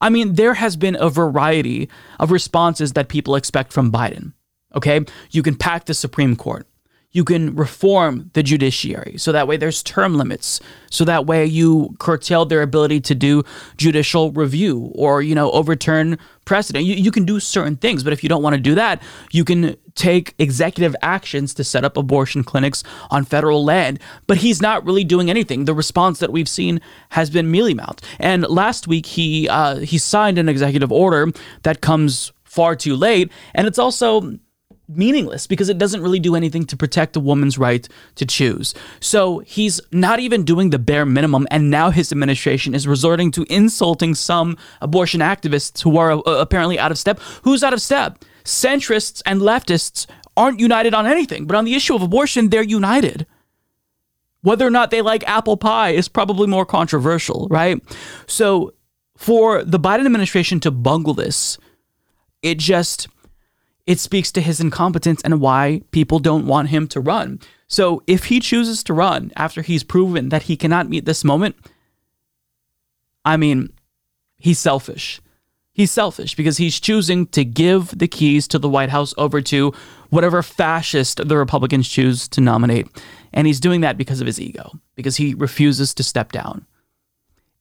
I 0.01 0.09
mean, 0.09 0.35
there 0.35 0.53
has 0.53 0.77
been 0.77 0.97
a 0.99 1.09
variety 1.09 1.89
of 2.19 2.31
responses 2.31 2.93
that 2.93 3.09
people 3.09 3.35
expect 3.35 3.73
from 3.73 3.91
Biden. 3.91 4.33
Okay, 4.75 5.01
you 5.31 5.41
can 5.43 5.55
pack 5.55 5.85
the 5.85 5.93
Supreme 5.93 6.35
Court 6.35 6.68
you 7.11 7.23
can 7.23 7.55
reform 7.55 8.29
the 8.33 8.43
judiciary. 8.43 9.17
So 9.17 9.31
that 9.31 9.47
way 9.47 9.57
there's 9.57 9.81
term 9.81 10.15
limits. 10.15 10.59
So 10.91 11.03
that 11.05 11.25
way 11.25 11.45
you 11.45 11.95
curtail 11.99 12.45
their 12.45 12.61
ability 12.61 13.01
to 13.01 13.15
do 13.15 13.43
judicial 13.77 14.31
review 14.31 14.91
or 14.93 15.21
you 15.21 15.33
know 15.33 15.49
overturn 15.51 16.19
precedent. 16.45 16.85
You, 16.85 16.95
you 16.95 17.11
can 17.11 17.25
do 17.25 17.39
certain 17.39 17.77
things 17.77 18.03
but 18.03 18.13
if 18.13 18.23
you 18.23 18.29
don't 18.29 18.43
want 18.43 18.55
to 18.55 18.61
do 18.61 18.75
that 18.75 19.01
you 19.31 19.43
can 19.43 19.75
take 19.95 20.33
executive 20.39 20.95
actions 21.01 21.53
to 21.55 21.63
set 21.63 21.83
up 21.83 21.97
abortion 21.97 22.43
clinics 22.43 22.83
on 23.09 23.25
federal 23.25 23.63
land. 23.63 23.99
But 24.27 24.37
he's 24.37 24.61
not 24.61 24.85
really 24.85 25.03
doing 25.03 25.29
anything. 25.29 25.65
The 25.65 25.73
response 25.73 26.19
that 26.19 26.31
we've 26.31 26.49
seen 26.49 26.79
has 27.09 27.29
been 27.29 27.49
mealy 27.49 27.73
mouthed 27.73 28.05
and 28.19 28.43
last 28.47 28.87
week 28.87 29.07
he 29.07 29.49
uh, 29.49 29.77
he 29.77 29.97
signed 29.97 30.37
an 30.37 30.47
executive 30.47 30.91
order 30.91 31.31
that 31.63 31.81
comes 31.81 32.31
far 32.43 32.75
too 32.75 32.95
late. 32.95 33.31
And 33.53 33.67
it's 33.67 33.79
also 33.79 34.37
meaningless 34.89 35.47
because 35.47 35.69
it 35.69 35.77
doesn't 35.77 36.01
really 36.01 36.19
do 36.19 36.35
anything 36.35 36.65
to 36.65 36.75
protect 36.75 37.15
a 37.15 37.19
woman's 37.19 37.57
right 37.57 37.87
to 38.15 38.25
choose. 38.25 38.73
So 38.99 39.39
he's 39.39 39.79
not 39.91 40.19
even 40.19 40.43
doing 40.43 40.71
the 40.71 40.79
bare 40.79 41.05
minimum, 41.05 41.47
and 41.51 41.69
now 41.69 41.91
his 41.91 42.11
administration 42.11 42.73
is 42.73 42.87
resorting 42.87 43.31
to 43.31 43.45
insulting 43.49 44.15
some 44.15 44.57
abortion 44.81 45.21
activists 45.21 45.81
who 45.81 45.97
are 45.97 46.11
uh, 46.11 46.21
apparently 46.25 46.79
out 46.79 46.91
of 46.91 46.97
step. 46.97 47.19
Who's 47.43 47.63
out 47.63 47.73
of 47.73 47.81
step? 47.81 48.25
Centrists 48.43 49.21
and 49.25 49.41
leftists 49.41 50.07
aren't 50.35 50.59
united 50.59 50.93
on 50.93 51.05
anything, 51.05 51.45
but 51.45 51.55
on 51.55 51.65
the 51.65 51.75
issue 51.75 51.95
of 51.95 52.01
abortion, 52.01 52.49
they're 52.49 52.63
united. 52.63 53.27
Whether 54.41 54.65
or 54.65 54.71
not 54.71 54.89
they 54.89 55.01
like 55.01 55.27
apple 55.27 55.57
pie 55.57 55.89
is 55.89 56.07
probably 56.07 56.47
more 56.47 56.65
controversial, 56.65 57.47
right? 57.51 57.81
So 58.25 58.73
for 59.17 59.65
the 59.65 59.79
Biden 59.79 60.05
administration 60.05 60.61
to 60.61 60.71
bungle 60.71 61.13
this, 61.13 61.57
it 62.41 62.57
just 62.57 63.09
it 63.89 63.99
speaks 63.99 64.31
to 64.31 64.39
his 64.39 64.59
incompetence 64.59 65.19
and 65.23 65.41
why 65.41 65.81
people 65.89 66.19
don't 66.19 66.45
want 66.45 66.69
him 66.69 66.87
to 66.87 66.99
run. 66.99 67.39
So 67.67 68.03
if 68.05 68.25
he 68.25 68.39
chooses 68.39 68.83
to 68.83 68.93
run 68.93 69.31
after 69.35 69.63
he's 69.63 69.83
proven 69.83 70.29
that 70.29 70.43
he 70.43 70.55
cannot 70.55 70.87
meet 70.87 71.05
this 71.05 71.23
moment, 71.23 71.55
I 73.25 73.35
mean, 73.35 73.73
he's 74.37 74.59
selfish. 74.59 75.19
He's 75.73 75.89
selfish 75.89 76.35
because 76.35 76.57
he's 76.57 76.79
choosing 76.79 77.25
to 77.27 77.43
give 77.43 77.97
the 77.97 78.07
keys 78.07 78.47
to 78.49 78.59
the 78.59 78.69
White 78.69 78.91
House 78.91 79.15
over 79.17 79.41
to 79.41 79.73
whatever 80.11 80.43
fascist 80.43 81.27
the 81.27 81.37
Republicans 81.37 81.89
choose 81.89 82.27
to 82.27 82.41
nominate. 82.41 82.87
And 83.33 83.47
he's 83.47 83.59
doing 83.59 83.81
that 83.81 83.97
because 83.97 84.21
of 84.21 84.27
his 84.27 84.39
ego, 84.39 84.71
because 84.93 85.15
he 85.17 85.33
refuses 85.33 85.95
to 85.95 86.03
step 86.03 86.31
down. 86.31 86.67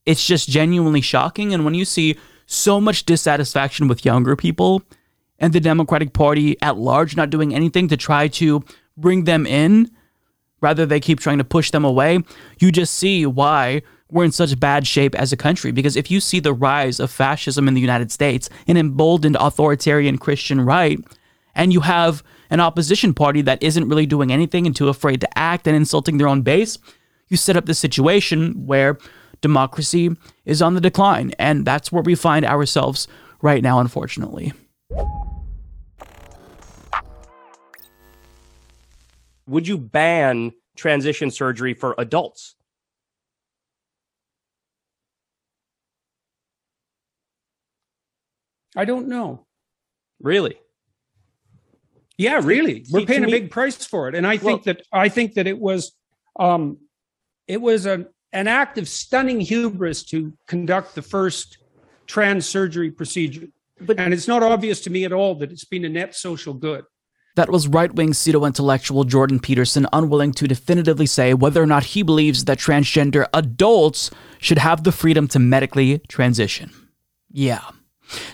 It's 0.05 0.27
just 0.27 0.51
genuinely 0.51 1.01
shocking. 1.01 1.55
And 1.55 1.65
when 1.65 1.73
you 1.73 1.87
see 1.87 2.19
so 2.45 2.83
much 2.83 3.07
dissatisfaction 3.07 3.89
with 3.89 4.05
younger 4.05 4.37
people 4.37 4.83
and 5.39 5.53
the 5.53 5.61
Democratic 5.61 6.13
Party 6.13 6.61
at 6.63 6.77
large 6.77 7.17
not 7.17 7.31
doing 7.31 7.55
anything 7.55 7.89
to 7.89 7.97
try 7.97 8.29
to 8.29 8.63
bring 8.97 9.25
them 9.25 9.47
in, 9.47 9.91
rather 10.61 10.85
they 10.85 11.01
keep 11.01 11.21
trying 11.21 11.39
to 11.39 11.45
push 11.45 11.71
them 11.71 11.85
away, 11.85 12.21
you 12.59 12.73
just 12.73 12.95
see 12.95 13.25
why 13.25 13.83
we're 14.11 14.25
in 14.25 14.33
such 14.33 14.59
bad 14.59 14.87
shape 14.87 15.15
as 15.15 15.33
a 15.33 15.37
country. 15.37 15.71
Because 15.71 15.97
if 15.97 16.11
you 16.11 16.21
see 16.21 16.41
the 16.41 16.53
rise 16.53 16.99
of 16.99 17.11
fascism 17.11 17.69
in 17.69 17.75
the 17.75 17.81
United 17.81 18.11
States, 18.11 18.49
an 18.67 18.77
emboldened 18.77 19.37
authoritarian 19.39 20.19
Christian 20.19 20.61
right, 20.61 20.99
and 21.55 21.73
you 21.73 21.81
have 21.81 22.23
an 22.51 22.61
opposition 22.61 23.13
party 23.13 23.43
that 23.43 23.63
isn't 23.63 23.89
really 23.89 24.07
doing 24.07 24.33
anything 24.33 24.67
and 24.67 24.75
too 24.75 24.89
afraid 24.89 25.21
to 25.21 25.39
act 25.39 25.67
and 25.67 25.77
insulting 25.77 26.19
their 26.19 26.29
own 26.29 26.43
base, 26.43 26.79
you 27.29 27.37
set 27.37 27.57
up 27.57 27.67
this 27.67 27.79
situation 27.79 28.67
where 28.67 28.99
democracy 29.41 30.11
is 30.45 30.63
on 30.63 30.75
the 30.75 30.81
decline. 30.81 31.33
And 31.39 31.65
that's 31.67 31.93
where 31.93 32.03
we 32.03 32.15
find 32.15 32.47
ourselves 32.47 33.07
right 33.43 33.63
now, 33.63 33.81
unfortunately. 33.81 34.53
Would 39.49 39.67
you 39.67 39.79
ban 39.79 40.53
transition 40.77 41.31
surgery 41.31 41.75
for 41.75 41.95
adults? 41.99 42.55
I 48.77 48.85
don't 48.85 49.09
know. 49.09 49.47
Really? 50.21 50.59
Yeah, 52.19 52.41
really. 52.43 52.85
We're 52.91 53.07
paying 53.07 53.25
a 53.25 53.29
big 53.29 53.51
price 53.51 53.85
for 53.85 54.09
it, 54.09 54.15
and 54.15 54.27
I 54.27 54.37
think 54.37 54.45
Well- 54.67 54.75
that 54.75 54.83
I 54.93 55.09
think 55.09 55.35
that 55.35 55.47
it 55.47 55.59
was, 55.59 55.93
um, 56.39 56.79
it 57.47 57.61
was 57.61 57.87
a, 57.87 58.07
an 58.33 58.49
act 58.49 58.77
of 58.77 58.89
stunning 58.89 59.41
hubris 59.41 60.03
to 60.05 60.37
conduct 60.47 60.95
the 60.95 61.03
first 61.03 61.59
trans 62.07 62.47
surgery 62.47 62.91
procedure. 62.91 63.47
But- 63.81 63.99
and 63.99 64.13
it's 64.13 64.29
not 64.29 64.43
obvious 64.43 64.81
to 64.83 64.91
me 64.91 65.05
at 65.05 65.13
all 65.13 65.37
that 65.37 65.53
it's 65.53 65.65
been 65.65 65.85
a 65.85 65.89
net 65.89 66.15
social 66.15 66.55
good. 66.55 66.85
That 67.39 67.51
was 67.51 67.69
right 67.69 67.95
wing 67.95 68.15
pseudo 68.15 68.45
intellectual 68.45 69.05
Jordan 69.05 69.39
Peterson 69.39 69.87
unwilling 69.93 70.33
to 70.33 70.49
definitively 70.49 71.07
say 71.07 71.35
whether 71.35 71.63
or 71.63 71.67
not 71.67 71.85
he 71.85 72.03
believes 72.03 72.47
that 72.47 72.59
transgender 72.59 73.29
adults 73.33 74.11
should 74.41 74.59
have 74.59 74.83
the 74.83 74.91
freedom 74.91 75.29
to 75.29 75.39
medically 75.39 76.01
transition. 76.09 76.73
Yeah. 77.31 77.63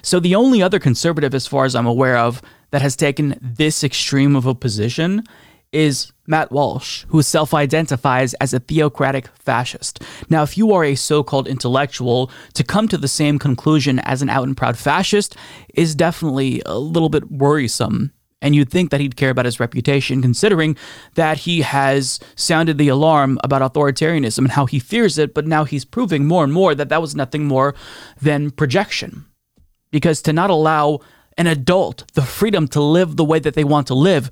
So 0.01 0.21
the 0.21 0.35
only 0.35 0.63
other 0.63 0.79
conservative, 0.79 1.35
as 1.35 1.47
far 1.47 1.67
as 1.67 1.75
I'm 1.75 1.85
aware 1.85 2.17
of, 2.17 2.41
that 2.71 2.81
has 2.81 2.97
taken 2.97 3.39
this 3.43 3.85
extreme 3.85 4.35
of 4.35 4.47
a 4.47 4.55
position 4.55 5.25
is 5.71 6.11
Matt 6.27 6.51
Walsh, 6.51 7.05
who 7.09 7.21
self 7.21 7.53
identifies 7.53 8.33
as 8.41 8.55
a 8.55 8.61
theocratic 8.61 9.29
fascist. 9.37 10.03
Now, 10.31 10.45
if 10.45 10.57
you 10.57 10.73
are 10.73 10.83
a 10.83 10.95
so 10.95 11.23
called 11.23 11.47
intellectual, 11.47 12.31
to 12.55 12.65
come 12.65 12.89
to 12.89 12.97
the 12.97 13.09
same 13.09 13.39
conclusion 13.39 13.99
as 13.99 14.23
an 14.23 14.31
out 14.31 14.47
and 14.47 14.57
proud 14.57 14.79
fascist 14.79 15.37
is 15.75 15.95
definitely 15.95 16.63
a 16.65 16.79
little 16.79 17.11
bit 17.11 17.31
worrisome. 17.31 18.14
And 18.45 18.55
you'd 18.55 18.69
think 18.69 18.91
that 18.91 19.01
he'd 19.01 19.17
care 19.17 19.31
about 19.31 19.47
his 19.47 19.59
reputation, 19.59 20.21
considering 20.21 20.77
that 21.15 21.39
he 21.39 21.63
has 21.63 22.21
sounded 22.37 22.77
the 22.77 22.89
alarm 22.89 23.39
about 23.43 23.63
authoritarianism 23.63 24.39
and 24.39 24.53
how 24.53 24.67
he 24.67 24.79
fears 24.79 25.17
it, 25.17 25.33
but 25.33 25.47
now 25.47 25.65
he's 25.65 25.87
proving 25.87 26.27
more 26.27 26.45
and 26.45 26.53
more 26.53 26.75
that 26.75 26.91
that 26.91 27.01
was 27.01 27.17
nothing 27.17 27.47
more 27.47 27.75
than 28.21 28.51
projection. 28.51 29.25
Because 29.91 30.21
to 30.23 30.33
not 30.35 30.51
allow 30.51 31.01
an 31.39 31.47
adult 31.47 32.05
the 32.13 32.23
freedom 32.23 32.69
to 32.69 32.83
live 32.83 33.17
the 33.17 33.25
way 33.25 33.39
that 33.39 33.55
they 33.55 33.65
want 33.65 33.87
to 33.87 33.95
live 33.95 34.31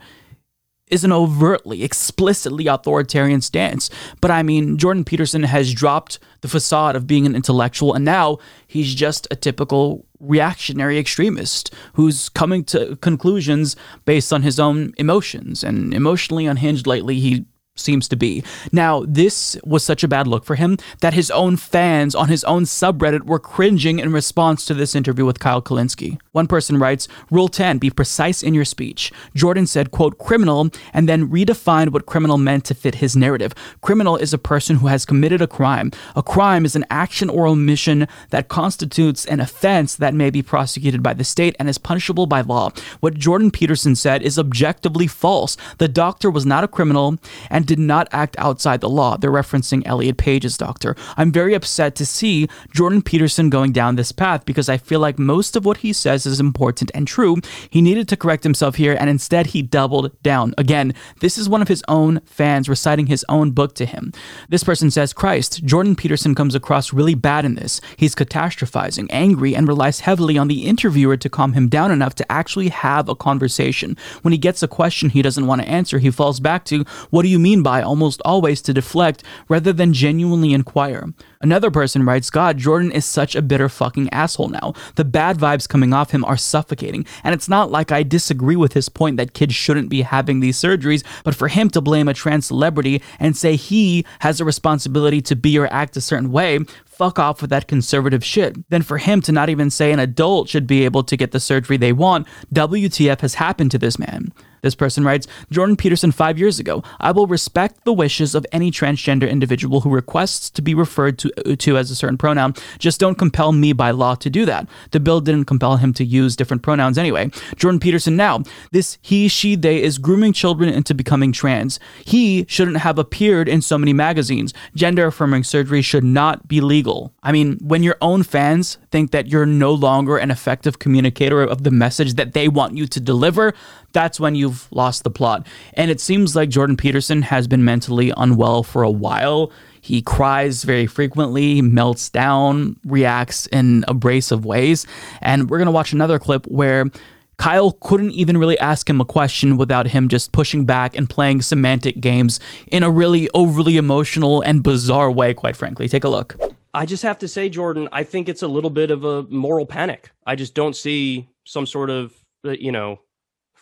is 0.93 1.05
an 1.05 1.13
overtly, 1.13 1.83
explicitly 1.83 2.67
authoritarian 2.67 3.41
stance. 3.41 3.89
But 4.21 4.31
I 4.31 4.43
mean, 4.43 4.77
Jordan 4.77 5.05
Peterson 5.05 5.43
has 5.45 5.73
dropped 5.73 6.19
the 6.43 6.49
facade 6.49 6.95
of 6.95 7.07
being 7.07 7.25
an 7.25 7.35
intellectual, 7.35 7.95
and 7.95 8.05
now 8.05 8.39
he's 8.67 8.95
just 8.95 9.27
a 9.31 9.37
typical 9.37 10.05
reactionary 10.21 10.99
extremist 10.99 11.75
who's 11.95 12.29
coming 12.29 12.63
to 12.65 12.97
conclusions 12.97 13.75
based 14.05 14.33
on 14.33 14.43
his 14.43 14.61
own 14.61 14.93
emotions. 14.99 15.65
And 15.65 15.95
emotionally 15.95 16.47
unhinged 16.47 16.87
lately, 16.87 17.19
he 17.19 17.47
seems 17.75 18.07
to 18.09 18.17
be. 18.17 18.45
Now, 18.71 19.05
this 19.07 19.59
was 19.65 19.83
such 19.83 20.05
a 20.05 20.09
bad 20.09 20.27
look 20.27 20.45
for 20.45 20.57
him 20.57 20.77
that 21.01 21.15
his 21.15 21.31
own 21.31 21.57
fans 21.57 22.15
on 22.15 22.29
his 22.29 22.45
own 22.45 22.65
subreddit 22.65 23.23
were 23.23 23.39
cringing 23.39 23.99
in 23.99 24.13
response 24.13 24.67
to 24.67 24.75
this 24.75 24.95
interview 24.95 25.25
with 25.25 25.39
Kyle 25.39 25.63
Kulinski. 25.63 26.21
One 26.33 26.47
person 26.47 26.79
writes, 26.79 27.09
Rule 27.31 27.49
10, 27.49 27.79
be 27.79 27.91
precise 27.91 28.43
in 28.43 28.53
your 28.53 28.67
speech. 28.67 29.11
Jordan 29.35 29.67
said, 29.67 29.91
quote, 29.91 30.19
criminal, 30.19 30.69
and 30.93 31.09
then 31.09 31.31
redefined 31.31 31.93
what 31.93 32.07
criminal 32.07 32.37
meant 32.37 32.67
to 32.67 32.75
fit 32.75 32.97
his 32.97 33.17
narrative. 33.17 33.55
Criminal 33.81 34.17
is 34.17 34.35
a 34.35 34.39
person 34.39 34.77
who 34.77 34.89
has 34.89 35.07
committed 35.07 35.41
a 35.41 35.47
crime. 35.47 35.91
A 36.15 36.23
crime 36.23 36.67
is 36.67 36.77
an 36.77 36.85
action 36.91 37.31
or 37.31 37.47
omission 37.47 38.07
that 38.31 38.49
constitutes 38.49 39.25
an 39.25 39.41
offense 39.41 39.97
that 39.97 40.15
may 40.15 40.29
be 40.29 40.43
prosecuted 40.43 41.03
by 41.03 41.15
the 41.15 41.25
state 41.25 41.57
and 41.59 41.69
is 41.69 41.79
punishable 41.79 42.27
by 42.27 42.43
law. 42.43 42.71
What 43.01 43.15
Jordan 43.15 43.51
Peterson 43.51 43.95
said 43.95 44.23
is 44.23 44.39
objectively 44.39 45.07
false. 45.07 45.57
The 45.79 45.89
doctor 45.89 46.31
was 46.31 46.45
not 46.45 46.65
a 46.65 46.69
criminal 46.69 47.19
and 47.51 47.62
did 47.63 47.79
not 47.79 48.09
act 48.13 48.37
outside 48.39 48.81
the 48.81 48.89
law. 48.89 49.17
They're 49.17 49.31
referencing 49.31 49.83
Elliot 49.87 50.17
Page's 50.17 50.57
doctor. 50.57 50.97
I'm 51.17 51.33
very 51.33 51.55
upset 51.55 51.95
to 51.97 52.07
see 52.07 52.49
Jordan 52.75 53.03
Peterson 53.03 53.51
going 53.51 53.73
down 53.73 53.97
this 53.97 54.13
path 54.13 54.45
because 54.45 54.69
I 54.69 54.77
feel 54.77 55.01
like 55.01 55.19
most 55.19 55.57
of 55.57 55.65
what 55.65 55.79
he 55.79 55.93
says 55.93 56.27
is 56.27 56.41
important 56.41 56.91
and 56.95 57.07
true. 57.07 57.37
He 57.71 57.83
needed 57.83 58.09
to 58.09 58.17
correct 58.17 58.45
himself 58.45 58.77
here 58.77 58.97
and 58.99 59.09
instead 59.09 59.49
he 59.49 59.63
doubled 59.63 60.11
down. 60.23 60.55
Again, 60.59 60.95
this 61.21 61.39
is 61.39 61.49
one 61.49 61.63
of 61.63 61.69
his 61.69 61.83
own 61.89 62.21
fans 62.25 62.69
reciting 62.69 63.07
his 63.07 63.25
own 63.29 63.51
book 63.51 63.75
to 63.77 63.87
him. 63.87 64.13
This 64.49 64.65
person 64.65 64.91
says, 64.91 65.13
Christ, 65.13 65.65
Jordan 65.65 65.97
Peterson 65.97 66.35
comes 66.35 66.55
across 66.55 66.93
really 66.93 67.15
bad 67.15 67.45
in 67.45 67.55
this. 67.55 67.81
He's 67.97 68.15
catastrophizing, 68.15 69.07
angry, 69.11 69.55
and 69.55 69.69
relies 69.69 70.01
heavily 70.01 70.39
on 70.39 70.49
the 70.49 70.67
interviewer 70.67 71.17
to 71.17 71.29
calm 71.29 71.53
him 71.53 71.69
down 71.69 71.91
enough 71.91 72.15
to 72.17 72.33
actually 72.33 72.69
have 72.69 73.09
a 73.09 73.15
conversation. 73.15 73.97
When 74.23 74.33
he 74.33 74.39
gets 74.39 74.63
a 74.63 74.69
question 74.69 75.11
he 75.11 75.23
doesn't 75.23 75.47
want 75.47 75.63
to 75.63 75.69
answer, 75.69 75.99
he 75.99 76.11
falls 76.11 76.41
back 76.41 76.65
to, 76.67 76.85
What 77.11 77.23
do 77.23 77.29
you 77.29 77.39
mean 77.39 77.52
by 77.61 77.83
almost 77.83 78.23
always 78.25 78.63
to 78.63 78.73
deflect 78.73 79.25
rather 79.49 79.73
than 79.73 79.93
genuinely 79.93 80.53
inquire? 80.53 81.13
Another 81.41 81.73
person 81.73 82.07
writes, 82.07 82.31
God, 82.31 82.57
Jordan 82.57 82.93
is 82.93 83.05
such 83.05 83.35
a 83.35 83.43
bitter 83.43 83.69
fucking 83.69 84.09
asshole 84.11 84.49
now. 84.49 84.75
The 84.95 85.05
bad 85.05 85.39
vibes 85.39 85.69
coming 85.69 85.93
off 85.93 86.13
him 86.13 86.25
are 86.25 86.37
suffocating. 86.37 87.05
And 87.25 87.35
it's 87.35 87.49
not 87.49 87.73
like 87.73 87.91
I 87.91 88.05
disagree 88.05 88.55
with 88.55 88.75
his 88.75 88.89
point 88.89 89.17
that 89.17 89.35
kids 89.35 89.55
shouldn't 89.55 89.89
be 89.89 90.03
having 90.03 90.39
these 90.39 90.57
surgeries, 90.57 91.03
but 91.25 91.35
for 91.35 91.49
him 91.49 91.69
to 91.71 91.81
blame 91.81 92.07
a 92.07 92.15
trans 92.15 92.47
celebrity 92.47 93.03
and 93.19 93.37
say 93.37 93.57
he 93.57 94.07
has 94.21 94.41
a 94.41 94.45
responsibility 94.45 95.21
to 95.23 95.35
be 95.35 95.59
or 95.59 95.67
act 95.73 95.97
a 95.97 96.01
certain 96.01 96.31
way, 96.31 96.61
fuck 96.85 97.19
off 97.19 97.41
with 97.41 97.51
that 97.51 97.67
conservative 97.67 98.25
shit. 98.25 98.69
Then 98.71 98.83
for 98.83 98.99
him 98.99 99.21
to 99.23 99.33
not 99.33 99.49
even 99.49 99.71
say 99.71 99.91
an 99.91 99.99
adult 99.99 100.49
should 100.49 100.69
be 100.69 100.85
able 100.85 101.03
to 101.03 101.17
get 101.17 101.33
the 101.33 101.41
surgery 101.41 101.77
they 101.77 101.93
want, 101.93 102.29
WTF 102.55 103.21
has 103.21 103.35
happened 103.35 103.73
to 103.73 103.79
this 103.79 103.99
man. 103.99 104.33
This 104.63 104.77
person 104.77 105.03
writes 105.03 105.27
Jordan 105.51 105.77
Peterson 105.77 106.13
five 106.13 106.39
years 106.39 106.61
ago. 106.61 106.85
I 107.01 107.11
will 107.11 107.27
respect 107.27 107.85
the 107.85 107.93
wishes 107.93 108.37
of 108.37 108.47
any 108.53 108.71
transgender 108.71 109.29
individual 109.29 109.81
who 109.81 109.91
requests 109.91 110.51
to 110.51 110.63
be 110.63 110.73
referred 110.73 111.19
to, 111.19 111.33
uh, 111.45 111.57
to 111.57 111.77
as 111.77 111.91
a 111.91 111.97
certain 111.97 112.17
pronoun. 112.17 112.55
Just 112.79 113.01
don't 113.01 113.19
compel 113.19 113.51
me 113.51 113.73
by 113.73 113.91
law 113.91 114.15
to 114.15 114.31
do 114.31 114.47
that. 114.47 114.69
The 114.93 115.01
bill 115.01 115.21
didn't 115.21 115.47
compel 115.47 115.79
him 115.79 115.93
to 115.95 116.05
use 116.05 116.37
different 116.37 116.63
pronouns 116.63 116.97
anyway. 116.97 117.31
Jordan 117.57 117.81
Peterson 117.81 118.15
now. 118.15 118.45
This 118.71 118.99
he, 119.03 119.27
she, 119.27 119.57
they 119.57 119.83
is 119.83 119.99
grooming 119.99 120.33
children 120.33 120.73
into 120.73 120.95
becoming 120.95 121.33
trans. 121.33 121.81
He 122.05 122.47
shouldn't 122.49 122.77
have 122.77 123.01
appeared 123.01 123.49
in 123.49 123.63
so 123.63 123.77
many 123.77 123.93
magazines. 123.93 124.55
Gender 124.77 125.07
affirming 125.09 125.43
surgery 125.43 125.83
should 125.83 126.05
not 126.05 126.47
be 126.47 126.61
legal. 126.61 127.13
I 127.25 127.33
mean, 127.33 127.59
when 127.61 127.83
your 127.83 127.97
own 128.01 128.23
fans 128.23 128.79
think 128.93 129.11
that 129.11 129.27
you're 129.27 129.45
no 129.45 129.73
longer 129.73 130.19
an 130.19 130.31
effective 130.31 130.79
communicator 130.79 131.43
of 131.43 131.65
the 131.65 131.73
message 131.73 132.15
that 132.15 132.33
they 132.33 132.47
want 132.47 132.77
you 132.77 132.87
to 132.87 133.01
deliver, 133.01 133.55
that's 133.93 134.19
when 134.19 134.35
you've 134.35 134.71
lost 134.73 135.05
the 135.05 135.11
plot. 135.11 135.47
And 135.75 135.91
it 135.91 136.01
seems 136.01 136.35
like 136.37 136.49
Jordan 136.49 136.77
Peterson 136.77 137.23
has 137.23 137.47
been 137.47 137.65
mentally 137.65 138.13
unwell 138.17 138.63
for 138.63 138.83
a 138.83 138.91
while. 138.91 139.53
He 139.81 140.03
cries 140.03 140.65
very 140.65 140.87
frequently, 140.87 141.61
melts 141.61 142.09
down, 142.09 142.77
reacts 142.85 143.47
in 143.49 143.85
abrasive 143.89 144.45
ways. 144.45 144.87
And 145.21 145.51
we're 145.51 145.59
going 145.59 145.67
to 145.67 145.73
watch 145.73 145.93
another 145.93 146.19
clip 146.19 146.47
where 146.47 146.91
Kyle 147.39 147.73
couldn't 147.81 148.13
even 148.13 148.39
really 148.39 148.59
ask 148.61 148.89
him 148.89 149.01
a 149.01 149.05
question 149.05 149.57
without 149.57 149.89
him 149.89 150.09
just 150.09 150.31
pushing 150.31 150.65
back 150.65 150.97
and 150.97 151.11
playing 151.11 151.43
semantic 151.43 152.01
games 152.01 152.39
in 152.69 152.85
a 152.85 152.91
really 152.91 153.29
overly 153.35 153.77
emotional 153.77 154.41
and 154.43 154.63
bizarre 154.63 155.11
way, 155.11 155.35
quite 155.35 155.57
frankly. 155.57 155.89
Take 155.89 156.05
a 156.05 156.09
look. 156.09 156.37
I 156.75 156.87
just 156.87 157.03
have 157.03 157.19
to 157.19 157.29
say, 157.29 157.49
Jordan, 157.49 157.89
I 157.91 158.05
think 158.05 158.29
it's 158.29 158.43
a 158.43 158.49
little 158.49 158.71
bit 158.71 158.91
of 158.91 159.05
a 159.05 159.25
moral 159.25 159.67
panic. 159.67 160.11
I 160.25 160.37
just 160.37 160.55
don't 160.55 160.77
see 160.77 161.29
some 161.45 161.67
sort 161.67 161.91
of, 161.91 162.15
uh, 162.45 162.51
you 162.53 162.73
know, 162.73 163.01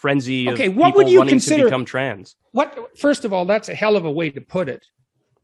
frenzy 0.05 0.47
of 0.47 0.55
Okay, 0.55 0.69
what 0.71 0.97
would 0.97 1.09
you 1.11 1.23
consider- 1.27 1.65
to 1.65 1.65
become 1.67 1.85
trans. 1.85 2.35
What? 2.53 2.99
First 2.99 3.25
of 3.27 3.33
all, 3.33 3.45
that's 3.45 3.69
a 3.69 3.75
hell 3.75 3.97
of 3.97 4.05
a 4.07 4.11
way 4.11 4.31
to 4.31 4.41
put 4.41 4.69
it. 4.69 4.85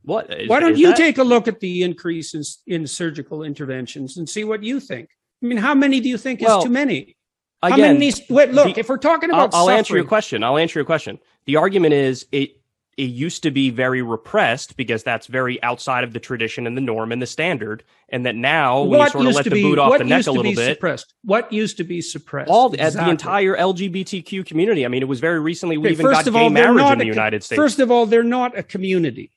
What? 0.02 0.32
is- 0.32 0.48
Why 0.48 0.60
don't 0.60 0.78
you 0.78 0.88
that- 0.88 0.96
take 0.96 1.18
a 1.18 1.22
look 1.25 1.46
at 1.46 1.60
the 1.60 1.82
increase 1.82 2.34
in, 2.34 2.42
in 2.66 2.86
surgical 2.86 3.42
interventions 3.42 4.16
and 4.16 4.28
see 4.28 4.44
what 4.44 4.62
you 4.62 4.80
think? 4.80 5.10
I 5.42 5.46
mean, 5.46 5.58
how 5.58 5.75
many 5.75 6.00
do 6.00 6.08
you 6.08 6.16
think 6.16 6.40
Well, 6.40 6.58
is 6.58 6.64
too 6.64 6.70
many? 6.70 7.16
how 7.62 7.75
again? 7.75 7.98
many? 7.98 8.12
Wait, 8.30 8.52
look, 8.52 8.75
the- 8.75 8.80
if 8.80 8.88
we're 8.88 8.96
talking 8.96 9.30
I'll, 9.30 9.44
about 9.44 9.54
I'll 9.54 9.70
answer 9.70 9.94
your 9.94 10.04
question. 10.06 10.42
I'll 10.42 10.56
answer 10.56 10.78
your 10.78 10.86
question. 10.86 11.18
The 11.44 11.56
argument 11.56 11.92
is 11.92 12.26
it 12.32 12.55
it 12.96 13.10
used 13.10 13.42
to 13.42 13.50
be 13.50 13.68
very 13.68 14.00
repressed 14.00 14.76
because 14.76 15.02
that's 15.02 15.26
very 15.26 15.62
outside 15.62 16.02
of 16.02 16.14
the 16.14 16.20
tradition 16.20 16.66
and 16.66 16.76
the 16.76 16.80
norm 16.80 17.12
and 17.12 17.20
the 17.20 17.26
standard, 17.26 17.84
and 18.08 18.24
that 18.24 18.34
now 18.34 18.82
we 18.82 18.96
sort 19.10 19.26
of 19.26 19.34
let 19.34 19.44
the 19.44 19.50
be 19.50 19.62
boot 19.62 19.78
off 19.78 19.98
the 19.98 20.04
neck 20.04 20.18
used 20.18 20.28
a 20.28 20.30
to 20.30 20.36
little 20.36 20.52
be 20.52 20.56
bit. 20.56 20.76
suppressed? 20.76 21.12
What 21.22 21.52
used 21.52 21.76
to 21.76 21.84
be 21.84 22.00
suppressed? 22.00 22.48
All 22.50 22.70
the, 22.70 22.78
the 22.78 23.10
entire 23.10 23.54
LGBTQ 23.56 24.46
community. 24.46 24.86
I 24.86 24.88
mean, 24.88 25.02
it 25.02 25.08
was 25.08 25.20
very 25.20 25.40
recently 25.40 25.76
we 25.76 25.88
Okay, 25.88 25.92
even 25.92 26.06
first 26.06 26.20
got 26.20 26.26
of 26.28 26.34
gay 26.34 26.40
all, 26.44 26.50
marriage 26.50 26.78
not 26.78 26.92
in 26.94 26.98
the 27.00 27.04
a 27.04 27.08
United 27.08 27.44
States. 27.44 27.56
First 27.60 27.80
of 27.80 27.90
all, 27.90 28.06
they're 28.06 28.22
not 28.22 28.56
a 28.58 28.62
community. 28.62 29.30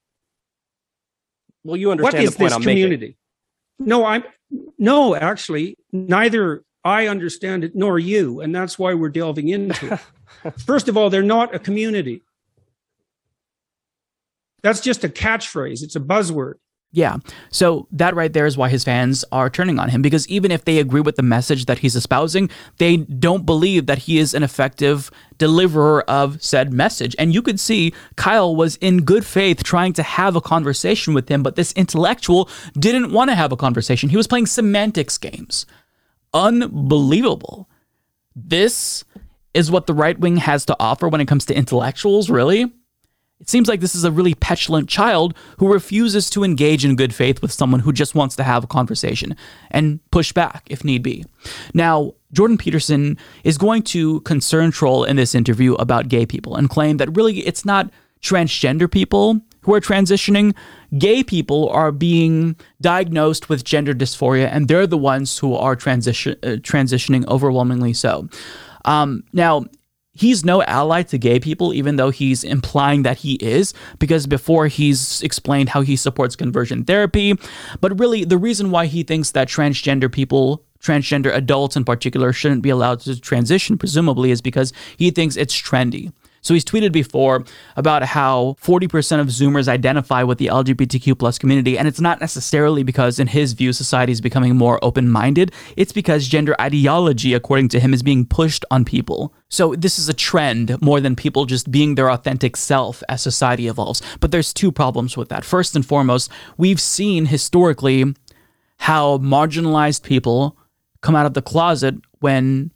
well, 1.65 1.75
you 1.75 1.87
What 1.89 1.99
understand 1.99 2.23
is 2.23 2.31
the 2.31 2.37
point 2.37 2.49
this 2.51 2.55
I'm 2.55 2.63
making. 2.65 2.83
community? 2.83 3.17
No, 3.79 4.05
I'm 4.05 4.23
no, 4.77 5.15
actually, 5.15 5.77
neither 5.91 6.63
I 6.85 7.07
understand 7.07 7.63
it 7.65 7.75
nor 7.75 7.99
you, 7.99 8.39
and 8.41 8.55
that's 8.55 8.79
why 8.79 8.93
we're 8.93 9.09
delving 9.09 9.49
into 9.49 9.99
it. 10.45 10.53
First 10.59 10.87
of 10.87 10.95
all, 10.95 11.09
they're 11.09 11.21
not 11.23 11.53
a 11.53 11.59
community. 11.59 12.23
That's 14.61 14.81
just 14.81 15.03
a 15.03 15.09
catchphrase. 15.09 15.83
It's 15.83 15.95
a 15.95 15.99
buzzword. 15.99 16.55
Yeah. 16.91 17.17
So 17.51 17.87
that 17.91 18.15
right 18.15 18.33
there 18.33 18.47
is 18.47 18.57
why 18.57 18.69
his 18.69 18.83
fans 18.83 19.23
are 19.31 19.47
turning 19.49 19.77
on 19.77 19.89
him 19.89 20.01
because 20.01 20.27
even 20.27 20.49
if 20.49 20.65
they 20.65 20.79
agree 20.79 21.01
with 21.01 21.17
the 21.17 21.23
message 21.23 21.65
that 21.65 21.77
he's 21.79 21.95
espousing, 21.95 22.49
they 22.77 22.97
don't 22.97 23.45
believe 23.45 23.85
that 23.85 23.99
he 23.99 24.17
is 24.17 24.33
an 24.33 24.41
effective 24.41 25.11
deliverer 25.37 26.01
of 26.09 26.41
said 26.41 26.73
message. 26.73 27.15
And 27.19 27.31
you 27.31 27.43
could 27.43 27.59
see 27.59 27.93
Kyle 28.15 28.55
was 28.55 28.75
in 28.77 29.03
good 29.03 29.23
faith 29.23 29.63
trying 29.63 29.93
to 29.93 30.03
have 30.03 30.35
a 30.35 30.41
conversation 30.41 31.13
with 31.13 31.29
him, 31.29 31.43
but 31.43 31.55
this 31.55 31.73
intellectual 31.73 32.49
didn't 32.73 33.11
want 33.11 33.29
to 33.29 33.35
have 33.35 33.51
a 33.51 33.57
conversation. 33.57 34.09
He 34.09 34.17
was 34.17 34.27
playing 34.27 34.47
semantics 34.47 35.19
games. 35.19 35.67
Unbelievable. 36.33 37.69
This 38.35 39.03
is 39.53 39.69
what 39.69 39.85
the 39.85 39.93
right 39.93 40.19
wing 40.19 40.37
has 40.37 40.65
to 40.65 40.75
offer 40.79 41.07
when 41.07 41.21
it 41.21 41.27
comes 41.27 41.45
to 41.45 41.55
intellectuals, 41.55 42.31
really? 42.31 42.71
It 43.39 43.49
seems 43.49 43.69
like 43.69 43.79
this 43.79 43.95
is 43.95 44.03
a 44.03 44.11
really 44.11 44.33
petulant 44.33 44.89
child 44.89 45.33
who 45.57 45.71
refuses 45.71 46.29
to 46.31 46.43
engage 46.43 46.83
in 46.83 46.95
good 46.95 47.15
faith 47.15 47.41
with 47.41 47.51
someone 47.51 47.79
who 47.79 47.93
just 47.93 48.13
wants 48.13 48.35
to 48.35 48.43
have 48.43 48.65
a 48.65 48.67
conversation 48.67 49.35
and 49.71 49.99
push 50.11 50.33
back 50.33 50.67
if 50.69 50.83
need 50.83 51.03
be. 51.03 51.25
Now, 51.73 52.13
Jordan 52.33 52.57
Peterson 52.57 53.17
is 53.43 53.57
going 53.57 53.83
to 53.83 54.21
concern 54.21 54.71
troll 54.71 55.03
in 55.03 55.15
this 55.15 55.33
interview 55.33 55.73
about 55.75 56.09
gay 56.09 56.25
people 56.25 56.55
and 56.55 56.69
claim 56.69 56.97
that 56.97 57.15
really 57.15 57.39
it's 57.39 57.63
not 57.63 57.89
transgender 58.21 58.91
people 58.91 59.39
who 59.61 59.73
are 59.73 59.81
transitioning. 59.81 60.55
Gay 60.97 61.23
people 61.23 61.69
are 61.69 61.91
being 61.91 62.55
diagnosed 62.81 63.49
with 63.49 63.63
gender 63.63 63.93
dysphoria, 63.93 64.49
and 64.51 64.67
they're 64.67 64.87
the 64.87 64.97
ones 64.97 65.37
who 65.37 65.55
are 65.55 65.75
transition 65.75 66.35
uh, 66.43 66.57
transitioning 66.57 67.25
overwhelmingly 67.27 67.93
so. 67.93 68.27
Um, 68.85 69.23
now, 69.33 69.65
he's 70.19 70.43
no 70.43 70.61
ally 70.63 71.01
to 71.03 71.17
gay 71.17 71.39
people, 71.39 71.73
even 71.73 71.95
though 71.95 72.09
he's 72.09 72.43
implying 72.43 73.03
that 73.03 73.17
he 73.19 73.35
is, 73.35 73.73
because 73.99 74.27
before 74.27 74.67
he's 74.67 75.21
explained 75.21 75.69
how 75.69 75.81
he 75.81 75.95
supports 75.95 76.35
conversion 76.35 76.83
therapy. 76.83 77.35
But 77.79 77.97
really, 77.97 78.25
the 78.25 78.37
reason 78.37 78.69
why 78.69 78.87
he 78.87 79.03
thinks 79.03 79.31
that 79.31 79.47
transgender 79.47 80.11
people, 80.11 80.65
transgender 80.81 81.33
adults 81.33 81.77
in 81.77 81.85
particular, 81.85 82.33
shouldn't 82.33 82.61
be 82.61 82.69
allowed 82.69 82.99
to 83.01 83.19
transition, 83.19 83.77
presumably, 83.77 84.31
is 84.31 84.41
because 84.41 84.73
he 84.97 85.09
thinks 85.09 85.37
it's 85.37 85.55
trendy. 85.55 86.11
So 86.41 86.53
he's 86.53 86.65
tweeted 86.65 86.91
before 86.91 87.43
about 87.75 88.03
how 88.03 88.55
40% 88.61 89.19
of 89.19 89.27
Zoomers 89.27 89.67
identify 89.67 90.23
with 90.23 90.37
the 90.37 90.47
LGBTQ 90.47 91.17
plus 91.17 91.37
community, 91.37 91.77
and 91.77 91.87
it's 91.87 92.01
not 92.01 92.19
necessarily 92.19 92.83
because, 92.83 93.19
in 93.19 93.27
his 93.27 93.53
view, 93.53 93.73
society 93.73 94.11
is 94.11 94.21
becoming 94.21 94.55
more 94.55 94.79
open-minded. 94.83 95.51
It's 95.75 95.91
because 95.91 96.27
gender 96.27 96.55
ideology, 96.59 97.33
according 97.33 97.69
to 97.69 97.79
him, 97.79 97.93
is 97.93 98.03
being 98.03 98.25
pushed 98.25 98.65
on 98.71 98.85
people. 98.85 99.33
So 99.49 99.75
this 99.75 99.97
is 99.97 100.09
a 100.09 100.13
trend 100.13 100.79
more 100.81 101.01
than 101.01 101.15
people 101.15 101.45
just 101.45 101.71
being 101.71 101.95
their 101.95 102.11
authentic 102.11 102.55
self 102.55 103.03
as 103.09 103.21
society 103.21 103.67
evolves. 103.67 104.01
But 104.19 104.31
there's 104.31 104.53
two 104.53 104.71
problems 104.71 105.17
with 105.17 105.29
that. 105.29 105.43
First 105.43 105.75
and 105.75 105.85
foremost, 105.85 106.31
we've 106.57 106.79
seen 106.79 107.25
historically 107.25 108.05
how 108.77 109.17
marginalized 109.17 110.03
people 110.03 110.57
come 111.01 111.15
out 111.15 111.25
of 111.25 111.33
the 111.33 111.41
closet 111.41 111.95
when 112.19 112.71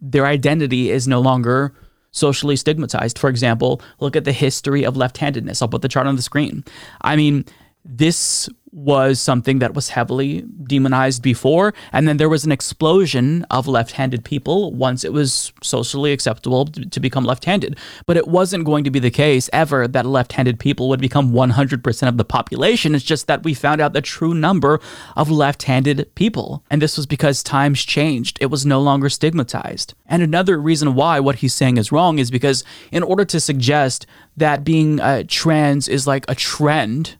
their 0.00 0.26
identity 0.26 0.90
is 0.90 1.08
no 1.08 1.20
longer 1.20 1.74
socially 2.16 2.56
stigmatized. 2.56 3.18
For 3.18 3.28
example, 3.28 3.80
look 4.00 4.16
at 4.16 4.24
the 4.24 4.32
history 4.32 4.84
of 4.84 4.96
left 4.96 5.18
handedness. 5.18 5.60
I'll 5.60 5.68
put 5.68 5.82
the 5.82 5.88
chart 5.88 6.06
on 6.06 6.16
the 6.16 6.22
screen. 6.22 6.64
I 7.02 7.16
mean, 7.16 7.44
this 7.84 8.48
was 8.76 9.18
something 9.18 9.58
that 9.58 9.74
was 9.74 9.88
heavily 9.88 10.42
demonized 10.62 11.22
before, 11.22 11.72
and 11.94 12.06
then 12.06 12.18
there 12.18 12.28
was 12.28 12.44
an 12.44 12.52
explosion 12.52 13.42
of 13.50 13.66
left 13.66 13.92
handed 13.92 14.22
people 14.22 14.70
once 14.74 15.02
it 15.02 15.14
was 15.14 15.50
socially 15.62 16.12
acceptable 16.12 16.66
to, 16.66 17.00
become 17.00 17.24
left 17.24 17.46
handed. 17.46 17.78
But 18.04 18.18
it 18.18 18.28
wasn't 18.28 18.66
going 18.66 18.84
to 18.84 18.90
be 18.90 18.98
the 18.98 19.10
case 19.10 19.48
ever 19.52 19.88
that 19.88 20.04
left 20.04 20.34
handed 20.34 20.60
people 20.60 20.90
would 20.90 21.00
become 21.00 21.32
100% 21.32 22.08
of 22.08 22.18
the 22.18 22.24
population. 22.24 22.94
It's 22.94 23.02
just 23.02 23.26
that 23.28 23.44
we 23.44 23.54
found 23.54 23.80
out 23.80 23.94
the 23.94 24.02
true 24.02 24.34
number 24.34 24.78
of 25.16 25.30
left 25.30 25.62
handed 25.62 26.14
people. 26.14 26.62
And 26.70 26.82
this 26.82 26.98
was 26.98 27.06
because 27.06 27.42
times 27.42 27.82
changed, 27.82 28.36
it 28.42 28.46
was 28.46 28.66
no 28.66 28.80
longer 28.80 29.08
stigmatized. 29.08 29.94
And 30.04 30.22
another 30.22 30.58
reason 30.60 30.94
why 30.94 31.18
what 31.18 31.36
he's 31.36 31.54
saying 31.54 31.78
is 31.78 31.92
wrong 31.92 32.18
is 32.18 32.30
because, 32.30 32.62
in 32.92 33.02
order 33.02 33.24
to 33.24 33.40
suggest 33.40 34.06
that 34.36 34.64
being 34.64 35.00
uh, 35.00 35.22
trans 35.26 35.88
is 35.88 36.06
like 36.06 36.26
a 36.28 36.34
trend, 36.34 37.16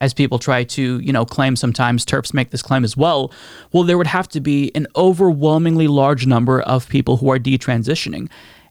as 0.00 0.12
people 0.12 0.38
try 0.38 0.62
to, 0.62 0.98
you 1.00 1.12
know, 1.12 1.24
claim 1.24 1.56
sometimes 1.56 2.04
TERFs 2.04 2.34
make 2.34 2.50
this 2.50 2.62
claim 2.62 2.84
as 2.84 2.96
well, 2.96 3.32
well, 3.72 3.82
there 3.82 3.96
would 3.96 4.06
have 4.06 4.28
to 4.28 4.40
be 4.40 4.70
an 4.74 4.86
overwhelmingly 4.94 5.88
large 5.88 6.26
number 6.26 6.60
of 6.60 6.88
people 6.88 7.16
who 7.16 7.30
are 7.30 7.38
detransitioning. 7.38 8.28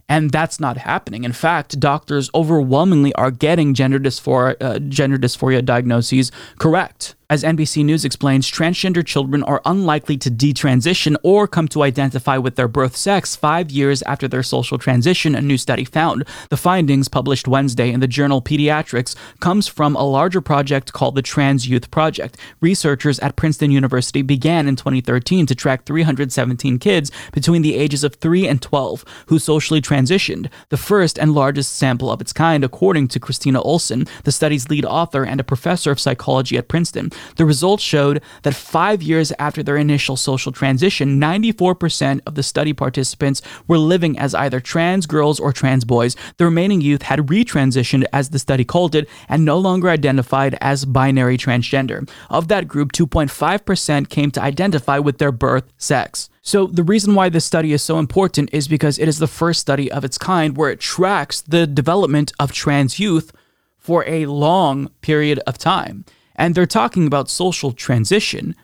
And 0.07 0.29
that's 0.29 0.59
not 0.59 0.77
happening. 0.77 1.23
In 1.23 1.33
fact, 1.33 1.79
doctors 1.79 2.29
overwhelmingly 2.35 3.13
are 3.15 3.31
getting 3.31 3.73
gender 3.73 3.97
dysphoria, 3.99 4.55
uh, 4.61 4.77
gender 4.79 5.17
dysphoria 5.17 5.65
diagnoses 5.65 6.31
correct. 6.59 7.15
As 7.27 7.41
NBC 7.41 7.83
News 7.83 8.05
explains, 8.05 8.51
transgender 8.51 9.03
children 9.03 9.41
are 9.41 9.59
unlikely 9.65 10.15
to 10.17 10.29
detransition 10.29 11.15
or 11.23 11.47
come 11.47 11.67
to 11.69 11.81
identify 11.81 12.37
with 12.37 12.55
their 12.55 12.67
birth 12.67 12.95
sex 12.95 13.35
five 13.35 13.71
years 13.71 14.03
after 14.03 14.27
their 14.27 14.43
social 14.43 14.77
transition, 14.77 15.33
a 15.33 15.41
new 15.41 15.57
study 15.57 15.85
found. 15.85 16.23
The 16.51 16.57
findings, 16.57 17.07
published 17.07 17.47
Wednesday 17.47 17.91
in 17.91 17.99
the 17.99 18.07
journal 18.07 18.43
Pediatrics, 18.43 19.15
comes 19.39 19.67
from 19.67 19.95
a 19.95 20.03
larger 20.03 20.39
project 20.39 20.93
called 20.93 21.15
the 21.15 21.23
Trans 21.23 21.67
Youth 21.67 21.89
Project. 21.89 22.37
Researchers 22.61 23.17
at 23.21 23.35
Princeton 23.35 23.71
University 23.71 24.21
began 24.21 24.67
in 24.67 24.75
2013 24.75 25.47
to 25.47 25.55
track 25.55 25.83
317 25.85 26.77
kids 26.77 27.11
between 27.31 27.63
the 27.63 27.73
ages 27.73 28.03
of 28.03 28.13
3 28.15 28.47
and 28.47 28.61
12 28.61 29.03
who 29.29 29.39
socially 29.39 29.81
transitioned, 29.81 30.47
the 30.69 30.77
first 30.77 31.17
and 31.17 31.33
largest 31.33 31.75
sample 31.75 32.11
of 32.11 32.21
its 32.21 32.33
kind, 32.33 32.63
according 32.63 33.07
to 33.07 33.19
Christina 33.19 33.59
Olson, 33.63 34.05
the 34.25 34.31
study's 34.31 34.69
lead 34.69 34.85
author 34.85 35.23
and 35.25 35.39
a 35.39 35.43
professor 35.43 35.89
of 35.89 35.99
psychology 35.99 36.55
at 36.55 36.67
Princeton. 36.67 37.09
The 37.35 37.45
results 37.45 37.83
showed 37.83 38.21
that 38.43 38.55
five 38.55 39.01
years 39.01 39.31
after 39.39 39.63
their 39.63 39.77
initial 39.77 40.17
social 40.17 40.51
transition, 40.51 41.19
94% 41.19 42.21
of 42.25 42.35
the 42.35 42.43
study 42.43 42.73
participants 42.73 43.41
were 43.67 43.77
living 43.77 44.17
as 44.17 44.35
either 44.35 44.59
trans 44.59 45.05
girls 45.05 45.39
or 45.39 45.51
trans 45.51 45.85
boys. 45.85 46.15
The 46.37 46.45
remaining 46.45 46.81
youth 46.81 47.03
had 47.03 47.19
retransitioned, 47.19 48.05
as 48.13 48.29
the 48.29 48.39
study 48.39 48.63
called 48.63 48.95
it, 48.95 49.09
and 49.29 49.45
no 49.45 49.57
longer 49.57 49.89
identified 49.89 50.57
as 50.61 50.85
binary 50.85 51.37
transgender. 51.37 52.09
Of 52.29 52.47
that 52.49 52.67
group, 52.67 52.91
2.5% 52.91 54.09
came 54.09 54.31
to 54.31 54.41
identify 54.41 54.99
with 54.99 55.17
their 55.17 55.31
birth 55.31 55.65
sex. 55.77 56.29
So, 56.41 56.67
the 56.67 56.83
reason 56.83 57.15
why 57.15 57.29
this 57.29 57.43
study 57.43 57.73
is 57.73 57.81
so 57.81 57.97
important 57.97 58.49
is 58.53 58.67
because 58.67 58.99
it 58.99 59.07
is 59.07 59.17
the 59.17 59.25
first 59.25 59.59
study 59.59 59.91
of 59.91 60.05
its 60.05 60.19
kind 60.19 60.55
where 60.55 60.69
it 60.69 60.79
tracks 60.79 61.41
the 61.41 61.65
development 61.65 62.33
of 62.39 62.51
trans 62.51 62.99
youth 62.99 63.31
for 63.79 64.03
a 64.07 64.27
long 64.27 64.89
period 65.01 65.39
of 65.47 65.57
time. 65.57 66.05
And 66.35 66.55
they're 66.55 66.65
talking 66.65 67.07
about 67.07 67.29
social 67.29 67.71
transition. 67.71 68.55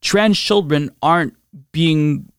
Trans 0.00 0.38
children 0.38 0.90
aren't 1.02 1.34
being 1.72 2.30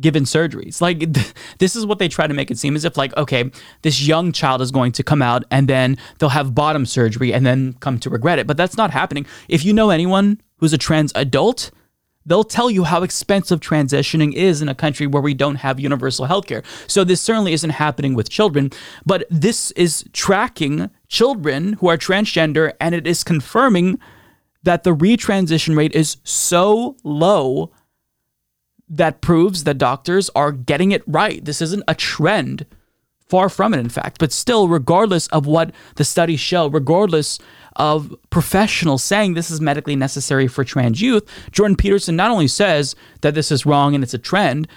given 0.00 0.24
surgeries. 0.24 0.80
Like 0.80 0.98
th- 0.98 1.34
this 1.58 1.76
is 1.76 1.86
what 1.86 1.98
they 1.98 2.08
try 2.08 2.26
to 2.26 2.34
make 2.34 2.50
it 2.50 2.58
seem 2.58 2.76
as 2.76 2.84
if 2.84 2.96
like 2.96 3.16
okay, 3.16 3.50
this 3.82 4.00
young 4.06 4.32
child 4.32 4.60
is 4.60 4.70
going 4.70 4.92
to 4.92 5.02
come 5.02 5.22
out 5.22 5.44
and 5.50 5.68
then 5.68 5.96
they'll 6.18 6.30
have 6.30 6.54
bottom 6.54 6.86
surgery 6.86 7.32
and 7.32 7.46
then 7.46 7.74
come 7.74 7.98
to 8.00 8.10
regret 8.10 8.38
it. 8.38 8.46
But 8.46 8.56
that's 8.56 8.76
not 8.76 8.90
happening. 8.90 9.26
If 9.48 9.64
you 9.64 9.72
know 9.72 9.90
anyone 9.90 10.40
who's 10.58 10.72
a 10.72 10.78
trans 10.78 11.12
adult, 11.14 11.70
they'll 12.26 12.44
tell 12.44 12.70
you 12.70 12.84
how 12.84 13.02
expensive 13.02 13.60
transitioning 13.60 14.32
is 14.32 14.62
in 14.62 14.68
a 14.68 14.74
country 14.74 15.06
where 15.06 15.22
we 15.22 15.34
don't 15.34 15.56
have 15.56 15.78
universal 15.78 16.26
healthcare. 16.26 16.64
So 16.86 17.04
this 17.04 17.20
certainly 17.20 17.52
isn't 17.52 17.70
happening 17.70 18.14
with 18.14 18.30
children, 18.30 18.70
but 19.04 19.24
this 19.30 19.70
is 19.72 20.04
tracking 20.12 20.90
children 21.08 21.74
who 21.74 21.88
are 21.88 21.98
transgender 21.98 22.72
and 22.80 22.94
it 22.94 23.06
is 23.06 23.24
confirming 23.24 23.98
that 24.62 24.82
the 24.82 24.94
retransition 24.94 25.76
rate 25.76 25.94
is 25.94 26.16
so 26.24 26.96
low 27.04 27.70
that 28.88 29.20
proves 29.20 29.64
that 29.64 29.78
doctors 29.78 30.30
are 30.34 30.52
getting 30.52 30.92
it 30.92 31.02
right. 31.06 31.44
This 31.44 31.60
isn't 31.60 31.84
a 31.88 31.94
trend. 31.94 32.66
Far 33.26 33.48
from 33.48 33.72
it, 33.72 33.78
in 33.78 33.88
fact. 33.88 34.18
But 34.18 34.32
still, 34.32 34.68
regardless 34.68 35.28
of 35.28 35.46
what 35.46 35.72
the 35.96 36.04
studies 36.04 36.40
show, 36.40 36.66
regardless 36.68 37.38
of 37.76 38.14
professionals 38.30 39.02
saying 39.02 39.34
this 39.34 39.50
is 39.50 39.60
medically 39.60 39.96
necessary 39.96 40.46
for 40.46 40.64
trans 40.64 41.00
youth, 41.00 41.28
Jordan 41.50 41.76
Peterson 41.76 42.16
not 42.16 42.30
only 42.30 42.48
says 42.48 42.94
that 43.22 43.34
this 43.34 43.50
is 43.50 43.66
wrong 43.66 43.94
and 43.94 44.04
it's 44.04 44.14
a 44.14 44.18
trend, 44.18 44.68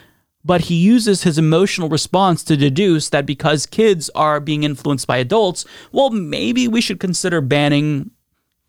but 0.43 0.61
he 0.61 0.75
uses 0.75 1.23
his 1.23 1.37
emotional 1.37 1.89
response 1.89 2.43
to 2.43 2.55
deduce 2.55 3.09
that 3.09 3.25
because 3.25 3.65
kids 3.65 4.09
are 4.15 4.39
being 4.39 4.63
influenced 4.63 5.05
by 5.05 5.17
adults, 5.17 5.65
well, 5.91 6.09
maybe 6.09 6.67
we 6.67 6.79
should 6.79 6.99
consider 6.99 7.41
banning 7.41 8.11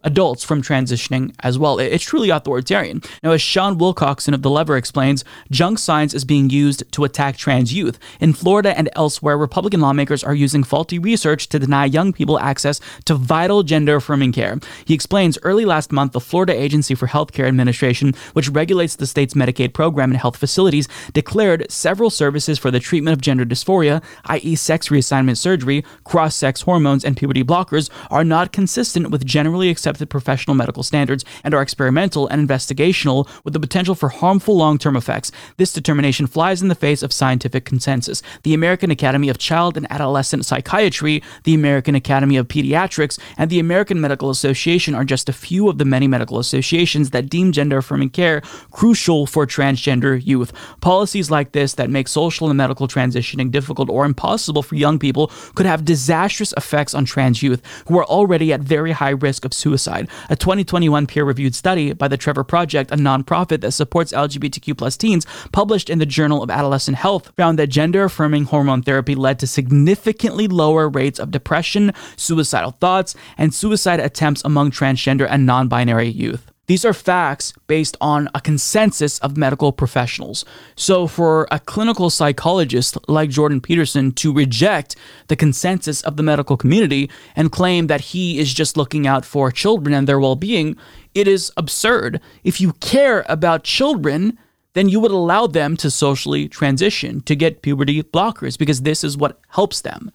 adults 0.04 0.44
from 0.44 0.62
transitioning 0.62 1.34
as 1.40 1.58
well. 1.58 1.80
It's 1.80 2.04
truly 2.04 2.30
authoritarian. 2.30 3.02
Now, 3.22 3.32
as 3.32 3.42
Sean 3.42 3.78
Wilcoxon 3.78 4.32
of 4.32 4.42
The 4.42 4.50
Lever 4.50 4.76
explains, 4.76 5.24
junk 5.50 5.80
science 5.80 6.14
is 6.14 6.24
being 6.24 6.50
used 6.50 6.84
to 6.92 7.02
attack 7.02 7.36
trans 7.36 7.72
youth. 7.72 7.98
In 8.20 8.32
Florida 8.32 8.78
and 8.78 8.88
elsewhere, 8.94 9.36
Republican 9.36 9.80
lawmakers 9.80 10.22
are 10.22 10.34
using 10.34 10.62
faulty 10.62 11.00
research 11.00 11.48
to 11.48 11.58
deny 11.58 11.84
young 11.84 12.12
people 12.12 12.38
access 12.38 12.80
to 13.06 13.14
vital 13.16 13.64
gender 13.64 13.96
affirming 13.96 14.30
care. 14.30 14.60
He 14.84 14.94
explains 14.94 15.36
early 15.42 15.64
last 15.64 15.90
month, 15.90 16.12
the 16.12 16.20
Florida 16.20 16.52
Agency 16.52 16.94
for 16.94 17.08
Healthcare 17.08 17.48
Administration, 17.48 18.14
which 18.34 18.48
regulates 18.48 18.94
the 18.94 19.06
state's 19.06 19.34
Medicaid 19.34 19.74
program 19.74 20.12
and 20.12 20.20
health 20.20 20.36
facilities, 20.36 20.88
declared 21.12 21.68
several 21.70 22.10
services 22.10 22.56
for 22.56 22.70
the 22.70 22.80
treatment 22.80 23.14
of 23.14 23.20
gender 23.20 23.44
dysphoria, 23.44 24.00
i.e., 24.26 24.54
sex 24.54 24.90
reassignment 24.90 25.38
surgery, 25.38 25.84
cross 26.04 26.36
sex 26.36 26.62
hormones, 26.62 27.04
and 27.04 27.16
puberty 27.16 27.42
blockers, 27.42 27.90
are 28.12 28.24
not 28.24 28.52
consistent 28.52 29.10
with 29.10 29.26
generally 29.26 29.68
accepted 29.68 29.87
accepted 29.88 30.10
professional 30.10 30.54
medical 30.54 30.82
standards 30.82 31.24
and 31.42 31.54
are 31.54 31.62
experimental 31.62 32.28
and 32.28 32.46
investigational 32.46 33.26
with 33.42 33.54
the 33.54 33.60
potential 33.60 33.94
for 33.94 34.10
harmful 34.10 34.54
long 34.54 34.76
term 34.76 34.96
effects. 34.96 35.32
This 35.56 35.72
determination 35.72 36.26
flies 36.26 36.60
in 36.60 36.68
the 36.68 36.74
face 36.74 37.02
of 37.02 37.10
scientific 37.10 37.64
consensus. 37.64 38.22
The 38.42 38.52
American 38.52 38.90
Academy 38.90 39.30
of 39.30 39.38
Child 39.38 39.78
and 39.78 39.90
Adolescent 39.90 40.44
Psychiatry, 40.44 41.22
the 41.44 41.54
American 41.54 41.94
Academy 41.94 42.36
of 42.36 42.48
Pediatrics, 42.48 43.18
and 43.38 43.48
the 43.48 43.60
American 43.60 43.98
Medical 43.98 44.28
Association 44.28 44.94
are 44.94 45.04
just 45.04 45.30
a 45.30 45.32
few 45.32 45.70
of 45.70 45.78
the 45.78 45.86
many 45.86 46.06
medical 46.06 46.38
associations 46.38 47.08
that 47.10 47.30
deem 47.30 47.50
gender 47.50 47.78
affirming 47.78 48.10
care 48.10 48.42
crucial 48.70 49.24
for 49.26 49.46
transgender 49.46 50.20
youth. 50.22 50.52
Policies 50.82 51.30
like 51.30 51.52
this 51.52 51.72
that 51.74 51.88
make 51.88 52.08
social 52.08 52.50
and 52.50 52.58
medical 52.58 52.88
transitioning 52.88 53.50
difficult 53.50 53.88
or 53.88 54.04
impossible 54.04 54.62
for 54.62 54.74
young 54.74 54.98
people 54.98 55.32
could 55.54 55.64
have 55.64 55.86
disastrous 55.86 56.52
effects 56.58 56.92
on 56.92 57.06
trans 57.06 57.42
youth 57.42 57.62
who 57.86 57.98
are 57.98 58.04
already 58.04 58.52
at 58.52 58.60
very 58.60 58.92
high 58.92 59.16
risk 59.28 59.46
of 59.46 59.54
suicide 59.54 59.77
suicide. 59.78 60.08
A 60.28 60.36
2021 60.36 61.06
peer-reviewed 61.06 61.54
study 61.54 61.92
by 61.92 62.08
the 62.08 62.16
Trevor 62.16 62.44
Project, 62.44 62.90
a 62.90 62.96
nonprofit 62.96 63.60
that 63.60 63.72
supports 63.72 64.12
LGBTQ 64.12 64.76
plus 64.76 64.96
teens, 64.96 65.26
published 65.52 65.88
in 65.88 65.98
the 65.98 66.06
Journal 66.06 66.42
of 66.42 66.50
Adolescent 66.50 66.96
Health, 66.96 67.32
found 67.36 67.58
that 67.58 67.68
gender-affirming 67.68 68.44
hormone 68.44 68.82
therapy 68.82 69.14
led 69.14 69.38
to 69.38 69.46
significantly 69.46 70.48
lower 70.48 70.88
rates 70.88 71.18
of 71.18 71.30
depression, 71.30 71.92
suicidal 72.16 72.72
thoughts, 72.72 73.14
and 73.36 73.54
suicide 73.54 74.00
attempts 74.00 74.42
among 74.44 74.70
transgender 74.70 75.26
and 75.28 75.46
non-binary 75.46 76.08
youth. 76.08 76.47
These 76.68 76.84
are 76.84 76.92
facts 76.92 77.54
based 77.66 77.96
on 77.98 78.28
a 78.34 78.42
consensus 78.42 79.18
of 79.20 79.38
medical 79.38 79.72
professionals. 79.72 80.44
So, 80.76 81.06
for 81.06 81.48
a 81.50 81.58
clinical 81.58 82.10
psychologist 82.10 82.98
like 83.08 83.30
Jordan 83.30 83.62
Peterson 83.62 84.12
to 84.12 84.34
reject 84.34 84.94
the 85.28 85.36
consensus 85.36 86.02
of 86.02 86.18
the 86.18 86.22
medical 86.22 86.58
community 86.58 87.10
and 87.34 87.50
claim 87.50 87.86
that 87.86 88.12
he 88.12 88.38
is 88.38 88.52
just 88.52 88.76
looking 88.76 89.06
out 89.06 89.24
for 89.24 89.50
children 89.50 89.94
and 89.94 90.06
their 90.06 90.20
well 90.20 90.36
being, 90.36 90.76
it 91.14 91.26
is 91.26 91.50
absurd. 91.56 92.20
If 92.44 92.60
you 92.60 92.74
care 92.74 93.24
about 93.30 93.64
children, 93.64 94.38
then 94.74 94.90
you 94.90 95.00
would 95.00 95.10
allow 95.10 95.46
them 95.46 95.74
to 95.78 95.90
socially 95.90 96.48
transition, 96.48 97.22
to 97.22 97.34
get 97.34 97.62
puberty 97.62 98.02
blockers, 98.02 98.58
because 98.58 98.82
this 98.82 99.02
is 99.02 99.16
what 99.16 99.40
helps 99.48 99.80
them. 99.80 100.10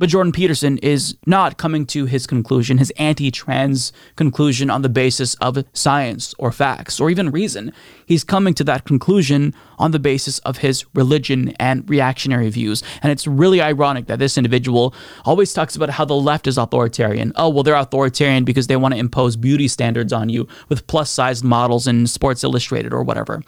But 0.00 0.08
Jordan 0.08 0.32
Peterson 0.32 0.78
is 0.78 1.18
not 1.26 1.58
coming 1.58 1.84
to 1.88 2.06
his 2.06 2.26
conclusion, 2.26 2.78
his 2.78 2.90
anti 2.96 3.30
trans 3.30 3.92
conclusion, 4.16 4.70
on 4.70 4.80
the 4.80 4.88
basis 4.88 5.34
of 5.34 5.62
science 5.74 6.34
or 6.38 6.50
facts 6.52 6.98
or 6.98 7.10
even 7.10 7.30
reason. 7.30 7.70
He's 8.06 8.24
coming 8.24 8.54
to 8.54 8.64
that 8.64 8.86
conclusion 8.86 9.54
on 9.78 9.90
the 9.90 9.98
basis 9.98 10.38
of 10.38 10.56
his 10.56 10.86
religion 10.94 11.52
and 11.60 11.88
reactionary 11.88 12.48
views. 12.48 12.82
And 13.02 13.12
it's 13.12 13.26
really 13.26 13.60
ironic 13.60 14.06
that 14.06 14.18
this 14.18 14.38
individual 14.38 14.94
always 15.26 15.52
talks 15.52 15.76
about 15.76 15.90
how 15.90 16.06
the 16.06 16.14
left 16.14 16.46
is 16.46 16.56
authoritarian. 16.56 17.34
Oh, 17.36 17.50
well, 17.50 17.62
they're 17.62 17.74
authoritarian 17.74 18.44
because 18.44 18.68
they 18.68 18.76
want 18.76 18.94
to 18.94 19.00
impose 19.00 19.36
beauty 19.36 19.68
standards 19.68 20.14
on 20.14 20.30
you 20.30 20.48
with 20.70 20.86
plus 20.86 21.10
sized 21.10 21.44
models 21.44 21.86
in 21.86 22.06
Sports 22.06 22.42
Illustrated 22.42 22.94
or 22.94 23.02
whatever. 23.02 23.42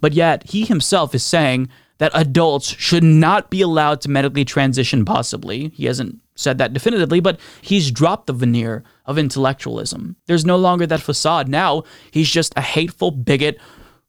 But 0.00 0.14
yet, 0.14 0.48
he 0.48 0.64
himself 0.64 1.14
is 1.14 1.22
saying 1.22 1.68
that 1.98 2.12
adults 2.14 2.68
should 2.78 3.04
not 3.04 3.50
be 3.50 3.60
allowed 3.60 4.00
to 4.00 4.10
medically 4.10 4.44
transition, 4.44 5.04
possibly. 5.04 5.68
He 5.70 5.86
hasn't 5.86 6.18
said 6.34 6.58
that 6.58 6.72
definitively, 6.72 7.20
but 7.20 7.38
he's 7.60 7.90
dropped 7.90 8.26
the 8.26 8.32
veneer 8.32 8.84
of 9.04 9.18
intellectualism. 9.18 10.16
There's 10.26 10.44
no 10.44 10.56
longer 10.56 10.86
that 10.86 11.00
facade. 11.00 11.48
Now 11.48 11.82
he's 12.10 12.30
just 12.30 12.52
a 12.56 12.60
hateful 12.60 13.10
bigot 13.10 13.58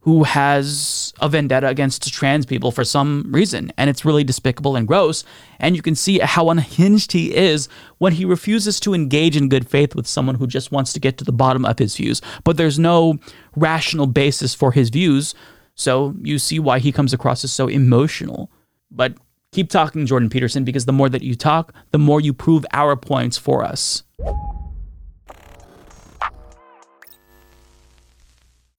who 0.01 0.23
has 0.23 1.13
a 1.19 1.27
vendetta 1.27 1.67
against 1.67 2.13
trans 2.13 2.45
people 2.45 2.71
for 2.71 2.85
some 2.85 3.25
reason. 3.31 3.71
And 3.77 3.89
it's 3.89 4.05
really 4.05 4.23
despicable 4.23 4.77
and 4.77 4.87
gross. 4.87 5.25
And 5.59 5.75
you 5.75 5.81
can 5.81 5.95
see 5.95 6.19
how 6.19 6.49
unhinged 6.49 7.11
he 7.11 7.35
is 7.35 7.67
when 7.97 8.13
he 8.13 8.23
refuses 8.23 8.79
to 8.81 8.93
engage 8.93 9.35
in 9.35 9.49
good 9.49 9.67
faith 9.67 9.95
with 9.95 10.07
someone 10.07 10.35
who 10.35 10.47
just 10.47 10.71
wants 10.71 10.93
to 10.93 11.01
get 11.01 11.17
to 11.17 11.25
the 11.25 11.33
bottom 11.33 11.65
of 11.65 11.79
his 11.79 11.97
views. 11.97 12.21
But 12.45 12.55
there's 12.55 12.79
no 12.79 13.19
rational 13.57 14.07
basis 14.07 14.55
for 14.55 14.71
his 14.71 14.89
views. 14.89 15.35
So 15.79 16.13
you 16.21 16.39
see 16.39 16.59
why 16.59 16.79
he 16.79 16.91
comes 16.91 17.13
across 17.13 17.45
as 17.45 17.53
so 17.53 17.69
emotional. 17.69 18.51
But 18.91 19.13
keep 19.53 19.69
talking, 19.69 20.05
Jordan 20.05 20.29
Peterson, 20.29 20.65
because 20.65 20.85
the 20.85 20.91
more 20.91 21.07
that 21.07 21.21
you 21.21 21.35
talk, 21.35 21.73
the 21.91 21.97
more 21.97 22.19
you 22.19 22.33
prove 22.33 22.65
our 22.73 22.97
points 22.97 23.37
for 23.37 23.63
us. 23.63 24.03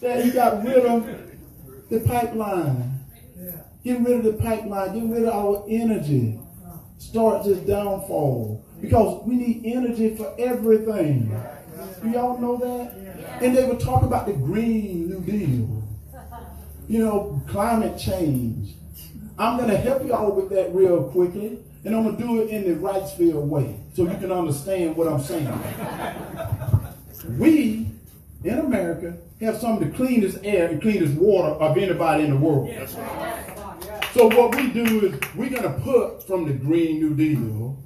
That 0.01 0.23
he 0.23 0.31
got 0.31 0.63
rid 0.63 0.85
of 0.85 1.09
the 1.89 2.01
pipeline. 2.01 3.01
Get 3.83 4.01
rid 4.03 4.19
of 4.19 4.25
the 4.25 4.33
pipeline. 4.35 4.93
Get 4.93 5.11
rid 5.11 5.25
of 5.27 5.35
our 5.35 5.65
energy. 5.71 6.39
Start 6.99 7.47
this 7.47 7.61
downfall. 7.61 8.63
Because 8.79 9.27
we 9.27 9.37
need 9.37 9.63
energy 9.65 10.17
for 10.17 10.35
everything. 10.39 11.35
Do 12.03 12.11
y'all 12.11 12.39
know 12.39 12.59
that? 12.59 13.41
And 13.43 13.57
they 13.57 13.67
were 13.67 13.77
talking 13.77 14.07
about 14.07 14.27
the 14.27 14.35
Green 14.35 15.09
New 15.09 15.21
Deal 15.23 15.81
you 16.91 16.99
know, 16.99 17.41
climate 17.47 17.97
change. 17.97 18.75
I'm 19.39 19.57
going 19.59 19.71
to 19.71 19.77
help 19.77 20.05
y'all 20.05 20.33
with 20.33 20.51
that 20.51 20.75
real 20.75 21.05
quickly, 21.05 21.61
and 21.85 21.95
I'm 21.95 22.03
going 22.03 22.17
to 22.17 22.23
do 22.23 22.43
it 22.43 22.51
in 22.51 22.65
the 22.65 22.81
Wrightsville 22.81 23.47
way 23.47 23.77
so 23.95 24.03
you 24.03 24.19
can 24.19 24.33
understand 24.33 24.97
what 24.97 25.07
I'm 25.07 25.23
saying. 25.23 25.47
we, 27.39 27.87
in 28.43 28.59
America, 28.59 29.17
have 29.41 29.59
some 29.59 29.75
of 29.75 29.81
the 29.81 29.97
cleanest 29.97 30.39
air 30.43 30.69
and 30.69 30.83
cleanest 30.83 31.15
water 31.15 31.51
of 31.51 31.79
anybody 31.79 32.25
in 32.25 32.31
the 32.33 32.37
world. 32.37 32.69
So 34.13 34.27
what 34.27 34.57
we 34.57 34.73
do 34.73 35.07
is 35.07 35.21
we're 35.37 35.49
going 35.49 35.63
to 35.63 35.81
put 35.85 36.27
from 36.27 36.49
the 36.49 36.55
Green 36.55 36.99
New 36.99 37.15
Deal 37.15 37.79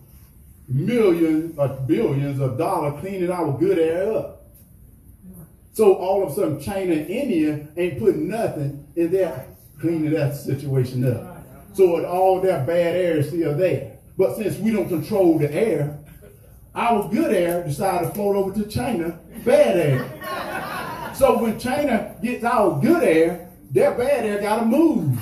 millions 0.66 1.58
or 1.58 1.66
uh, 1.66 1.80
billions 1.80 2.40
of 2.40 2.56
dollars 2.56 2.98
cleaning 3.00 3.30
our 3.30 3.52
good 3.58 3.78
air 3.78 4.16
up. 4.16 4.33
So 5.74 5.94
all 5.96 6.22
of 6.22 6.30
a 6.30 6.34
sudden, 6.34 6.60
China 6.60 6.92
and 6.92 7.10
India 7.10 7.66
ain't 7.76 7.98
putting 7.98 8.28
nothing 8.28 8.86
in 8.94 9.10
there 9.10 9.48
cleaning 9.80 10.12
that 10.12 10.36
situation 10.36 11.04
up. 11.04 11.44
So 11.74 12.06
all 12.06 12.40
that 12.42 12.64
bad 12.64 12.94
air 12.94 13.16
is 13.16 13.28
still 13.28 13.56
there. 13.56 13.98
But 14.16 14.36
since 14.36 14.56
we 14.58 14.70
don't 14.70 14.88
control 14.88 15.36
the 15.36 15.52
air, 15.52 15.98
our 16.76 17.08
good 17.08 17.34
air 17.34 17.64
decided 17.64 18.06
to 18.06 18.14
float 18.14 18.36
over 18.36 18.54
to 18.54 18.68
China, 18.70 19.18
bad 19.44 19.76
air. 19.76 21.12
So 21.16 21.42
when 21.42 21.58
China 21.58 22.14
gets 22.22 22.44
our 22.44 22.80
good 22.80 23.02
air, 23.02 23.50
their 23.72 23.96
bad 23.96 24.24
air 24.24 24.40
got 24.40 24.60
to 24.60 24.66
move. 24.66 25.18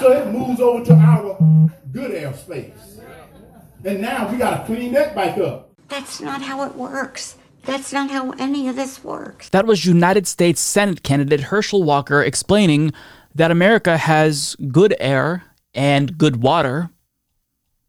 So 0.00 0.10
it 0.12 0.32
moves 0.32 0.58
over 0.58 0.82
to 0.86 0.94
our 0.94 1.38
good 1.92 2.12
air 2.12 2.32
space. 2.32 2.98
And 3.84 4.00
now 4.00 4.30
we 4.30 4.38
got 4.38 4.60
to 4.60 4.64
clean 4.64 4.92
that 4.92 5.14
back 5.14 5.36
up. 5.36 5.74
That's 5.88 6.22
not 6.22 6.40
how 6.40 6.64
it 6.64 6.74
works. 6.74 7.36
That's 7.64 7.92
not 7.92 8.10
how 8.10 8.30
any 8.32 8.68
of 8.68 8.76
this 8.76 9.04
works. 9.04 9.48
That 9.50 9.66
was 9.66 9.84
United 9.84 10.26
States 10.26 10.60
Senate 10.60 11.02
candidate 11.02 11.40
Herschel 11.42 11.82
Walker 11.82 12.22
explaining 12.22 12.92
that 13.34 13.50
America 13.50 13.96
has 13.98 14.56
good 14.72 14.94
air 14.98 15.44
and 15.74 16.16
good 16.16 16.42
water. 16.42 16.90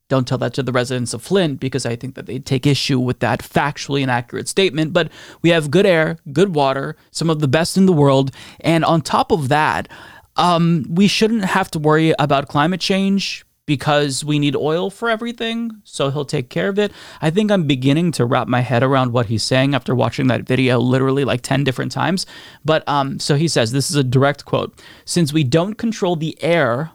Don't 0.10 0.27
tell 0.27 0.38
that 0.39 0.53
to 0.55 0.63
the 0.63 0.71
residents 0.71 1.13
of 1.13 1.21
Flint 1.21 1.60
because 1.60 1.86
I 1.86 1.95
think 1.95 2.15
that 2.15 2.25
they'd 2.25 2.45
take 2.45 2.65
issue 2.65 2.99
with 2.99 3.19
that 3.19 3.41
factually 3.41 4.01
inaccurate 4.01 4.47
statement. 4.47 4.91
But 4.91 5.12
we 5.41 5.51
have 5.51 5.71
good 5.71 5.86
air, 5.86 6.17
good 6.34 6.55
water, 6.55 6.95
some 7.12 7.29
of 7.29 7.39
the 7.39 7.47
best 7.47 7.77
in 7.77 7.86
the 7.86 7.93
world. 7.93 8.32
And 8.60 8.84
on 8.84 9.01
top 9.01 9.32
of 9.32 9.49
that, 9.49 9.88
um, 10.36 10.86
we 10.89 11.08
shouldn't 11.08 11.45
have 11.45 11.69
to 11.71 11.79
worry 11.79 12.13
about 12.17 12.47
climate 12.47 12.82
change 12.82 13.45
because 13.69 14.25
we 14.25 14.39
need 14.39 14.55
oil 14.55 14.89
for 14.89 15.12
everything, 15.12 15.79
so 15.84 16.10
he'll 16.10 16.25
take 16.25 16.49
care 16.49 16.69
of 16.69 16.79
it. 16.79 16.91
I 17.21 17.29
think 17.29 17.51
I'm 17.51 17.67
beginning 17.67 18.12
to 18.13 18.25
wrap 18.25 18.47
my 18.47 18.62
head 18.62 18.82
around 18.82 19.13
what 19.13 19.27
he's 19.27 19.43
saying 19.43 19.75
after 19.75 19.93
watching 19.93 20.25
that 20.25 20.41
video 20.41 20.79
literally 20.79 21.23
like 21.23 21.43
10 21.43 21.63
different 21.65 21.91
times. 21.91 22.25
But 22.65 22.82
um 22.89 23.19
so 23.19 23.36
he 23.36 23.47
says 23.47 23.71
this 23.71 23.91
is 23.91 23.95
a 23.95 24.03
direct 24.03 24.43
quote. 24.43 24.73
Since 25.05 25.32
we 25.32 25.43
don't 25.43 25.75
control 25.75 26.15
the 26.15 26.36
air, 26.41 26.89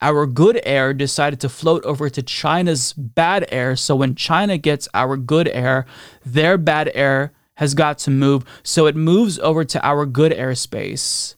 our 0.00 0.24
good 0.24 0.58
air 0.62 0.94
decided 0.94 1.40
to 1.40 1.50
float 1.50 1.84
over 1.84 2.08
to 2.08 2.22
China's 2.22 2.94
bad 2.94 3.44
air. 3.50 3.76
So 3.76 3.94
when 3.94 4.14
China 4.14 4.56
gets 4.56 4.88
our 4.94 5.18
good 5.18 5.48
air, 5.48 5.84
their 6.24 6.56
bad 6.56 6.90
air 6.94 7.34
has 7.56 7.74
got 7.74 7.98
to 7.98 8.10
move. 8.10 8.46
So 8.62 8.86
it 8.86 8.96
moves 8.96 9.38
over 9.40 9.62
to 9.62 9.86
our 9.86 10.06
good 10.06 10.32
airspace. 10.32 11.34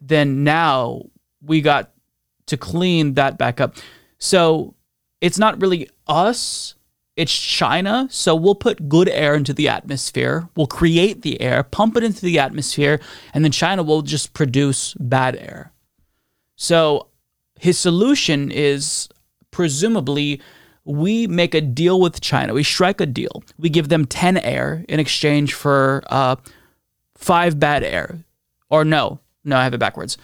Then 0.00 0.44
now 0.44 1.06
we 1.42 1.60
got 1.60 1.90
to 2.46 2.56
clean 2.56 3.14
that 3.14 3.38
back 3.38 3.60
up. 3.60 3.74
So 4.24 4.74
it's 5.20 5.38
not 5.38 5.60
really 5.60 5.90
us, 6.06 6.76
it's 7.14 7.38
China. 7.38 8.08
So 8.10 8.34
we'll 8.34 8.54
put 8.54 8.88
good 8.88 9.10
air 9.10 9.34
into 9.34 9.52
the 9.52 9.68
atmosphere, 9.68 10.48
we'll 10.56 10.66
create 10.66 11.20
the 11.20 11.38
air, 11.42 11.62
pump 11.62 11.98
it 11.98 12.02
into 12.02 12.22
the 12.22 12.38
atmosphere, 12.38 13.00
and 13.34 13.44
then 13.44 13.52
China 13.52 13.82
will 13.82 14.00
just 14.00 14.32
produce 14.32 14.94
bad 14.94 15.36
air. 15.36 15.72
So 16.56 17.08
his 17.60 17.78
solution 17.78 18.50
is 18.50 19.10
presumably 19.50 20.40
we 20.86 21.26
make 21.26 21.54
a 21.54 21.60
deal 21.60 22.00
with 22.00 22.22
China. 22.22 22.54
We 22.54 22.62
strike 22.62 23.02
a 23.02 23.06
deal. 23.06 23.42
We 23.58 23.68
give 23.68 23.90
them 23.90 24.06
10 24.06 24.38
air 24.38 24.86
in 24.88 25.00
exchange 25.00 25.52
for 25.52 26.02
uh, 26.06 26.36
five 27.14 27.60
bad 27.60 27.84
air. 27.84 28.24
Or 28.70 28.86
no, 28.86 29.20
no, 29.44 29.58
I 29.58 29.64
have 29.64 29.74
it 29.74 29.78
backwards. 29.78 30.16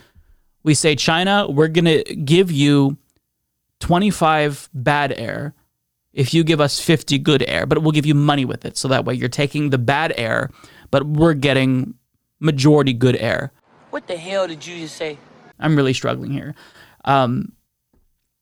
We 0.62 0.72
say, 0.72 0.96
China, 0.96 1.46
we're 1.50 1.68
going 1.68 1.84
to 1.84 2.02
give 2.14 2.50
you 2.50 2.96
25 3.80 4.70
bad 4.72 5.12
air 5.12 5.54
if 6.12 6.34
you 6.34 6.42
give 6.44 6.60
us 6.60 6.80
50 6.80 7.18
good 7.18 7.44
air, 7.46 7.66
but 7.66 7.82
we'll 7.82 7.92
give 7.92 8.06
you 8.06 8.14
money 8.14 8.44
with 8.44 8.64
it. 8.64 8.76
So 8.76 8.88
that 8.88 9.04
way 9.04 9.14
you're 9.14 9.28
taking 9.28 9.70
the 9.70 9.78
bad 9.78 10.12
air, 10.16 10.50
but 10.90 11.06
we're 11.06 11.34
getting 11.34 11.94
majority 12.40 12.92
good 12.92 13.16
air. 13.16 13.52
What 13.90 14.06
the 14.06 14.16
hell 14.16 14.46
did 14.48 14.66
you 14.66 14.76
just 14.78 14.96
say? 14.96 15.18
I'm 15.58 15.76
really 15.76 15.92
struggling 15.92 16.32
here. 16.32 16.54
Um, 17.04 17.52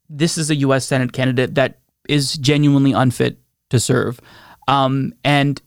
this 0.09 0.39
is 0.39 0.51
a 0.51 0.55
U.S. 0.57 0.87
Senate 0.87 1.13
candidate 1.13 1.55
that 1.57 1.81
is 2.09 2.39
genuinely 2.39 2.93
unfit 2.93 3.39
to 3.71 3.79
serve, 3.79 4.21
um, 4.67 5.13
and 5.25 5.61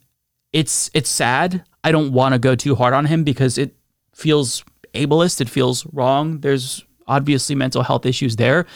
it's 0.52 0.90
it's 0.94 1.10
sad. 1.10 1.64
I 1.84 1.92
don't 1.92 2.12
want 2.12 2.34
to 2.34 2.38
go 2.38 2.54
too 2.54 2.74
hard 2.74 2.94
on 2.94 3.06
him 3.06 3.22
because 3.24 3.58
it 3.58 3.76
feels 4.14 4.64
ableist. 4.94 5.40
It 5.40 5.48
feels 5.48 5.86
wrong. 5.86 6.40
There's 6.40 6.84
obviously 7.06 7.54
mental 7.54 7.82
health 7.82 8.06
issues 8.06 8.36
there, 8.36 8.66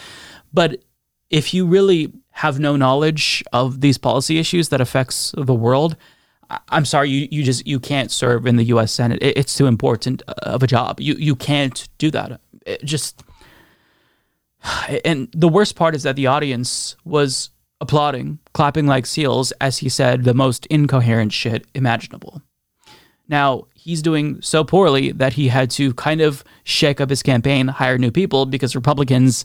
but 0.53 0.83
if 1.31 1.53
you 1.53 1.67
really 1.67 2.13
have 2.31 2.59
no 2.59 2.77
knowledge 2.77 3.43
of 3.53 3.81
these 3.81 3.99
policy 3.99 4.39
issues 4.39 4.69
that 4.69 4.81
affects 4.81 5.35
the 5.37 5.55
world, 5.55 5.97
I'm 6.69 6.85
sorry, 6.85 7.11
you, 7.11 7.29
you 7.31 7.43
just 7.43 7.67
you 7.67 7.81
can't 7.81 8.11
serve 8.11 8.47
in 8.47 8.57
the 8.57 8.65
U.S. 8.65 8.93
Senate. 8.93 9.19
It, 9.21 9.37
it's 9.37 9.57
too 9.57 9.67
important 9.67 10.23
uh, 10.29 10.35
of 10.43 10.63
a 10.63 10.67
job. 10.67 11.01
You 11.01 11.15
you 11.15 11.35
can't 11.35 11.89
do 11.99 12.11
that. 12.13 12.41
It 12.65 12.85
just 12.85 13.23
and 15.05 15.29
the 15.33 15.49
worst 15.49 15.77
part 15.77 15.95
is 15.95 16.03
that 16.05 16.17
the 16.17 16.27
audience 16.27 16.97
was 17.05 17.51
applauding, 17.81 18.39
clapping 18.55 18.87
like 18.87 19.07
seals 19.07 19.53
as 19.61 19.79
he 19.79 19.89
said 19.89 20.25
the 20.25 20.35
most 20.35 20.67
incoherent 20.67 21.33
shit 21.33 21.67
imaginable. 21.75 22.43
Now, 23.29 23.67
he's 23.75 24.03
doing 24.03 24.41
so 24.41 24.63
poorly 24.65 25.13
that 25.13 25.33
he 25.33 25.49
had 25.49 25.71
to 25.73 25.93
kind 25.95 26.21
of 26.21 26.45
shake 26.65 27.01
up 27.01 27.11
his 27.11 27.23
campaign, 27.23 27.69
hire 27.69 27.99
new 27.99 28.13
people 28.13 28.47
because 28.47 28.77
Republicans 28.77 29.45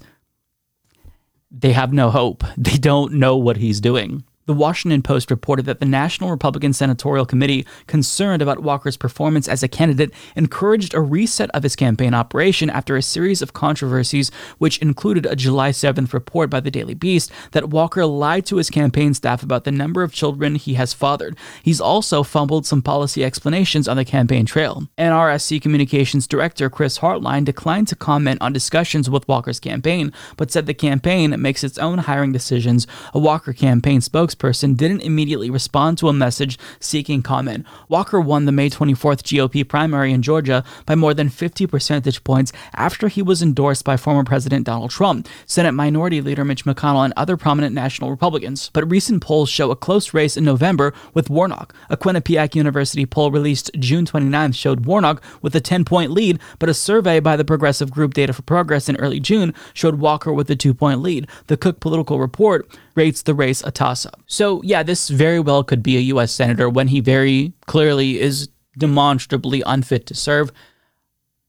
they 1.52 1.74
have 1.74 1.94
no 1.94 2.10
hope. 2.10 2.44
They 2.58 2.78
don't 2.78 3.14
know 3.14 3.36
what 3.38 3.58
he's 3.58 3.82
doing. 3.82 4.24
The 4.48 4.54
Washington 4.54 5.04
Post 5.04 5.30
reported 5.30 5.66
that 5.68 5.80
the 5.80 5.86
National 5.86 6.32
Republican 6.32 6.74
Senatorial 6.74 7.28
Committee, 7.28 7.66
concerned 7.86 8.42
about 8.42 8.64
Walker's 8.64 8.98
performance 8.98 9.48
as 9.48 9.62
a 9.62 9.68
candidate, 9.68 10.12
encouraged 10.36 10.96
a 10.96 11.00
reset 11.00 11.52
of 11.52 11.62
his 11.62 11.76
campaign 11.76 12.16
operation 12.16 12.68
after 12.70 12.98
a 12.98 13.04
series 13.04 13.44
of 13.44 13.54
controversies, 13.54 14.32
which 14.58 14.80
included 14.80 15.28
a 15.28 15.36
July 15.36 15.70
7th 15.70 16.12
report 16.12 16.50
by 16.50 16.60
the 16.60 16.72
Daily 16.72 16.96
Beast 16.96 17.32
that 17.52 17.70
Walker 17.70 18.04
lied 18.06 18.48
to 18.48 18.58
his 18.58 18.72
campaign 18.72 19.14
staff 19.14 19.44
about 19.44 19.64
the 19.64 19.72
number 19.72 20.02
of 20.02 20.12
children 20.12 20.56
he 20.56 20.74
has 20.74 20.92
fathered. 20.92 21.38
He's 21.62 21.80
also 21.80 22.24
fumbled 22.24 22.66
some 22.66 22.82
policy 22.82 23.24
explanations 23.24 23.88
on 23.88 23.96
the 23.96 24.06
campaign 24.06 24.48
trail. 24.48 24.88
NRSC 24.98 25.62
Communications 25.62 26.26
Director 26.26 26.68
Chris 26.68 26.98
Hartline 26.98 27.46
declined 27.46 27.88
to 27.90 27.96
comment 27.96 28.42
on 28.42 28.54
discussions 28.54 29.08
with 29.08 29.28
Walker's 29.28 29.60
campaign, 29.60 30.12
but 30.36 30.50
said 30.50 30.66
the 30.66 30.74
campaign 30.74 31.40
makes 31.40 31.64
its 31.64 31.78
own 31.78 32.00
hiring 32.00 32.32
decisions. 32.32 32.88
A 33.14 33.20
Walker 33.20 33.54
campaign 33.54 34.00
spokesperson 34.00 34.31
spokesperson 34.36 34.76
didn't 34.76 35.02
immediately 35.02 35.50
respond 35.50 35.98
to 35.98 36.08
a 36.08 36.14
message 36.14 36.58
seeking 36.80 37.22
comment. 37.22 37.66
Walker 37.90 38.20
won 38.20 38.46
the 38.46 38.52
May 38.52 38.70
24th 38.70 39.22
GOP 39.24 39.68
primary 39.68 40.12
in 40.12 40.22
Georgia 40.22 40.64
by 40.86 40.96
more 40.96 41.14
than 41.14 41.30
50 41.30 41.68
percentage 41.68 42.24
points 42.24 42.52
after 42.74 43.08
he 43.08 43.22
was 43.22 43.42
endorsed 43.42 43.86
by 43.86 43.98
former 43.98 44.24
President 44.24 44.66
Donald 44.66 44.92
Trump, 44.92 45.28
Senate 45.46 45.74
Minority 45.74 46.22
Leader 46.22 46.46
Mitch 46.46 46.66
McConnell, 46.66 47.06
and 47.06 47.14
other 47.16 47.38
prominent 47.38 47.74
national 47.74 48.10
Republicans. 48.10 48.70
But 48.74 48.90
recent 48.90 49.22
polls 49.22 49.50
show 49.50 49.72
a 49.72 49.76
close 49.76 50.14
race 50.14 50.38
in 50.38 50.44
November 50.44 50.94
with 51.14 51.30
Warnock. 51.30 51.74
A 51.90 51.98
Quinnipiac 51.98 52.56
University 52.56 53.06
poll 53.06 53.32
released 53.32 53.72
June 53.80 54.06
29th 54.06 54.56
showed 54.56 54.86
Warnock 54.86 55.22
with 55.42 55.56
a 55.56 55.62
10 55.62 55.86
point 55.86 56.12
lead, 56.12 56.40
but 56.60 56.70
a 56.70 56.74
survey 56.74 57.20
by 57.20 57.36
the 57.36 57.46
progressive 57.46 57.92
group 57.92 58.14
Data 58.14 58.34
for 58.34 58.42
Progress 58.42 58.90
in 58.90 58.96
early 58.98 59.20
June 59.20 59.54
showed 59.74 59.96
Walker 59.96 60.34
with 60.34 60.50
a 60.50 60.56
two 60.56 60.74
point 60.74 61.02
lead. 61.02 61.28
The 61.48 61.58
Cook 61.58 61.80
Political 61.80 62.20
Report 62.20 62.68
rates 62.96 63.22
the 63.22 63.34
race 63.34 63.64
a 63.64 63.72
toss 63.72 64.06
up. 64.06 64.22
So, 64.28 64.62
yeah, 64.64 64.84
this 64.84 65.10
very 65.10 65.40
well 65.40 65.64
could 65.64 65.84
be 65.84 65.98
a 65.98 66.02
U.S. 66.02 66.32
Senator 66.32 66.70
when 66.70 66.88
he 66.88 67.00
very 67.00 67.54
clearly 67.68 68.20
is 68.20 68.50
demonstrably 68.78 69.64
unfit 69.66 70.06
to 70.08 70.16
serve. 70.16 70.52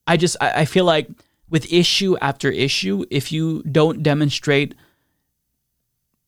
I 0.07 0.17
just, 0.17 0.37
I, 0.41 0.61
I 0.61 0.65
feel 0.65 0.85
like 0.85 1.09
with 1.49 1.73
issue 1.73 2.17
after 2.21 2.51
issue, 2.51 3.05
if 3.11 3.31
you 3.31 3.63
don't 3.65 4.03
demonstrate 4.03 4.75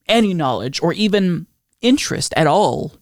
any 0.07 0.35
knowledge 0.35 0.83
or 0.83 0.93
even 0.93 1.47
interest 1.81 2.35
at 2.37 2.47
all, 2.47 2.93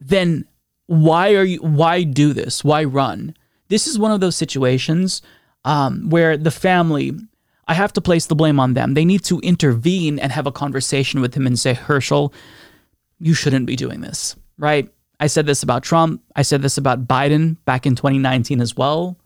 then 0.00 0.46
why 0.86 1.34
are 1.34 1.44
you, 1.44 1.58
why 1.60 2.02
do 2.02 2.32
this? 2.32 2.64
Why 2.64 2.84
run? 2.84 3.36
This 3.68 3.86
is 3.86 3.98
one 3.98 4.12
of 4.12 4.20
those 4.20 4.36
situations 4.36 5.22
um, 5.64 6.10
where 6.10 6.36
the 6.36 6.50
family 6.50 7.12
I 7.66 7.74
have 7.74 7.92
to 7.94 8.00
place 8.00 8.26
the 8.26 8.34
blame 8.34 8.60
on 8.60 8.74
them. 8.74 8.94
They 8.94 9.04
need 9.04 9.24
to 9.24 9.40
intervene 9.40 10.18
and 10.18 10.32
have 10.32 10.46
a 10.46 10.52
conversation 10.52 11.20
with 11.20 11.34
him 11.34 11.46
and 11.46 11.58
say, 11.58 11.74
Herschel, 11.74 12.32
you 13.18 13.34
shouldn't 13.34 13.66
be 13.66 13.76
doing 13.76 14.00
this, 14.00 14.36
right? 14.58 14.90
I 15.20 15.28
said 15.28 15.46
this 15.46 15.62
about 15.62 15.82
Trump. 15.82 16.22
I 16.36 16.42
said 16.42 16.62
this 16.62 16.76
about 16.76 17.06
Biden 17.06 17.56
back 17.64 17.86
in 17.86 17.94
2019 17.94 18.60
as 18.60 18.76
well. 18.76 19.16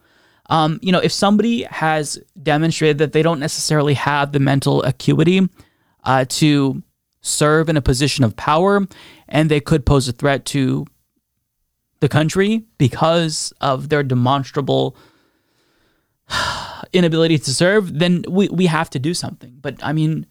Um, 0.51 0.79
you 0.83 0.93
know, 0.93 1.01
if 1.01 1.13
somebody 1.13 1.65
has 1.65 2.19
demonstrated 2.43 2.99
that 2.99 3.13
they 3.13 3.23
don't 3.23 3.41
necessarily 3.41 3.95
have 3.95 4.33
the 4.33 4.41
mental 4.41 4.83
acuity 4.83 5.49
uh, 6.05 6.25
to 6.29 6.83
serve 7.21 7.69
in 7.69 7.77
a 7.77 7.83
position 7.83 8.25
of 8.25 8.37
power 8.37 8.87
and 9.29 9.51
they 9.51 9.61
could 9.61 9.85
pose 9.85 10.09
a 10.09 10.13
threat 10.13 10.45
to 10.47 10.87
the 12.01 12.09
country 12.09 12.65
because 12.79 13.53
of 13.61 13.89
their 13.89 14.03
demonstrable 14.03 14.97
inability 16.93 17.39
to 17.39 17.55
serve, 17.55 17.99
then 17.99 18.25
we, 18.29 18.49
we 18.49 18.67
have 18.67 18.91
to 18.91 18.99
do 18.99 19.15
something. 19.15 19.59
But 19.61 19.83
I 19.83 19.93
mean, 19.93 20.27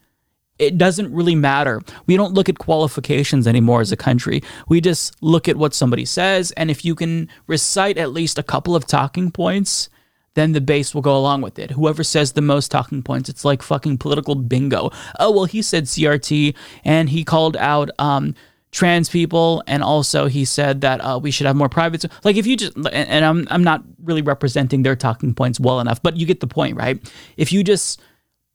it 0.60 0.78
doesn't 0.78 1.14
really 1.14 1.36
matter. 1.36 1.82
We 2.08 2.18
don't 2.18 2.34
look 2.34 2.50
at 2.50 2.58
qualifications 2.58 3.48
anymore 3.48 3.82
as 3.82 3.92
a 3.92 3.98
country. 3.98 4.42
We 4.68 4.82
just 4.82 5.16
look 5.22 5.48
at 5.48 5.58
what 5.58 5.74
somebody 5.74 6.06
says. 6.06 6.52
And 6.52 6.72
if 6.72 6.84
you 6.84 6.96
can 6.96 7.30
recite 7.46 7.98
at 7.98 8.12
least 8.12 8.40
a 8.40 8.44
couple 8.44 8.76
of 8.76 8.88
talking 8.88 9.32
points, 9.32 9.90
then 10.34 10.52
the 10.54 10.62
base 10.62 10.94
will 10.94 11.02
go 11.02 11.18
along 11.18 11.42
with 11.42 11.58
it. 11.58 11.72
Whoever 11.72 12.04
says 12.04 12.34
the 12.34 12.42
most 12.42 12.70
talking 12.70 13.02
points, 13.02 13.28
it's 13.30 13.46
like 13.46 13.62
fucking 13.64 13.98
political 13.98 14.36
bingo. 14.36 14.92
Oh, 15.20 15.32
well, 15.32 15.46
he 15.46 15.62
said 15.62 15.86
CRT 15.86 16.56
and 16.84 17.10
he 17.10 17.24
called 17.24 17.58
out 17.58 17.90
um, 17.98 18.36
trans 18.72 19.10
people, 19.10 19.64
and 19.68 19.84
also 19.84 20.28
he 20.28 20.46
said 20.46 20.82
that 20.82 21.00
uh, 21.00 21.20
we 21.22 21.32
should 21.32 21.48
have 21.48 21.56
more 21.56 21.70
private. 21.70 22.06
Like 22.24 22.36
if 22.36 22.46
you 22.46 22.58
just 22.58 22.76
and 22.92 23.26
I'm 23.26 23.48
I'm 23.50 23.64
not 23.64 23.84
really 24.04 24.22
representing 24.22 24.84
their 24.84 24.96
talking 24.96 25.34
points 25.34 25.60
well 25.60 25.80
enough, 25.80 26.02
but 26.02 26.18
you 26.18 26.26
get 26.26 26.40
the 26.40 26.48
point, 26.48 26.76
right? 26.78 27.00
If 27.38 27.52
you 27.52 27.64
just 27.64 28.02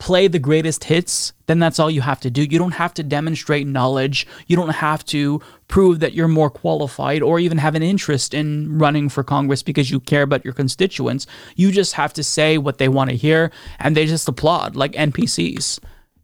play 0.03 0.27
the 0.27 0.39
greatest 0.41 0.83
hits, 0.83 1.33
then 1.47 1.61
that's 1.61 1.79
all 1.79 1.89
you 1.89 2.01
have 2.01 2.19
to 2.19 2.29
do. 2.29 2.43
You 2.43 2.59
don't 2.59 2.73
have 2.73 2.93
to 2.95 3.05
demonstrate 3.05 3.69
knowledge. 3.69 4.27
You 4.49 4.57
don't 4.57 4.71
have 4.71 5.05
to 5.07 5.41
prove 5.69 6.01
that 6.01 6.13
you're 6.13 6.27
more 6.27 6.51
qualified 6.51 7.23
or 7.23 7.39
even 7.39 7.57
have 7.59 7.77
an 7.77 7.85
interest 7.85 8.35
in 8.35 8.81
running 8.81 9.09
for 9.09 9.23
Congress 9.23 9.63
because 9.63 9.93
you 9.93 10.01
care 10.01 10.23
about 10.23 10.45
your 10.45 10.55
constituents. 10.55 11.29
You 11.55 11.71
just 11.71 11.93
have 11.93 12.13
to 12.15 12.25
say 12.25 12.59
what 12.59 12.79
they 12.79 12.89
want 12.89 13.11
to 13.11 13.17
hear 13.17 13.53
and 13.79 13.97
they 13.97 14.07
just 14.07 14.29
applaud 14.29 14.75
like 14.75 14.91
NPCs. 14.95 15.79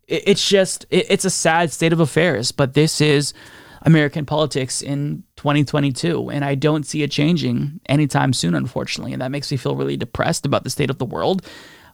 It's 0.09 0.49
just, 0.49 0.85
it's 0.91 1.25
a 1.25 1.31
sad 1.31 1.71
state 1.71 1.93
of 1.93 2.01
affairs, 2.01 2.51
but 2.51 2.75
this 2.75 3.01
is 3.01 3.33
American 3.83 4.27
politics 4.27 4.83
in 4.83 5.25
2022. 5.37 6.31
And 6.31 6.45
I 6.45 6.55
don't 6.55 6.87
see 6.87 7.03
it 7.03 7.11
changing 7.11 7.81
anytime 7.87 8.33
soon, 8.33 8.55
unfortunately. 8.55 9.13
And 9.13 9.23
that 9.23 9.31
makes 9.31 9.51
me 9.51 9.57
feel 9.57 9.77
really 9.77 9.97
depressed 9.97 10.47
about 10.47 10.65
the 10.65 10.71
state 10.71 10.91
of 10.91 10.99
the 10.99 11.05
world. 11.05 11.47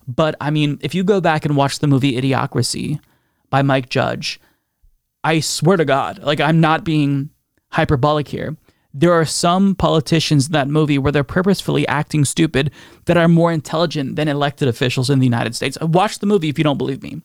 But 0.06 0.34
I 0.40 0.50
mean, 0.50 0.78
if 0.82 0.94
you 0.94 1.04
go 1.04 1.20
back 1.20 1.44
and 1.44 1.56
watch 1.56 1.78
the 1.78 1.86
movie 1.86 2.20
Idiocracy 2.20 3.00
by 3.54 3.62
Mike 3.62 3.88
Judge. 3.88 4.40
I 5.22 5.38
swear 5.38 5.76
to 5.76 5.84
God, 5.84 6.18
like 6.24 6.40
I'm 6.40 6.60
not 6.60 6.82
being 6.82 7.30
hyperbolic 7.70 8.26
here. 8.26 8.56
There 8.92 9.12
are 9.12 9.24
some 9.24 9.76
politicians 9.76 10.46
in 10.46 10.52
that 10.54 10.66
movie 10.66 10.98
where 10.98 11.12
they're 11.12 11.22
purposefully 11.22 11.86
acting 11.86 12.24
stupid 12.24 12.72
that 13.04 13.16
are 13.16 13.28
more 13.28 13.52
intelligent 13.52 14.16
than 14.16 14.26
elected 14.26 14.66
officials 14.66 15.08
in 15.08 15.20
the 15.20 15.26
United 15.26 15.54
States. 15.54 15.78
Watch 15.80 16.18
the 16.18 16.26
movie 16.26 16.48
if 16.48 16.58
you 16.58 16.64
don't 16.64 16.78
believe 16.78 17.00
me. 17.00 17.22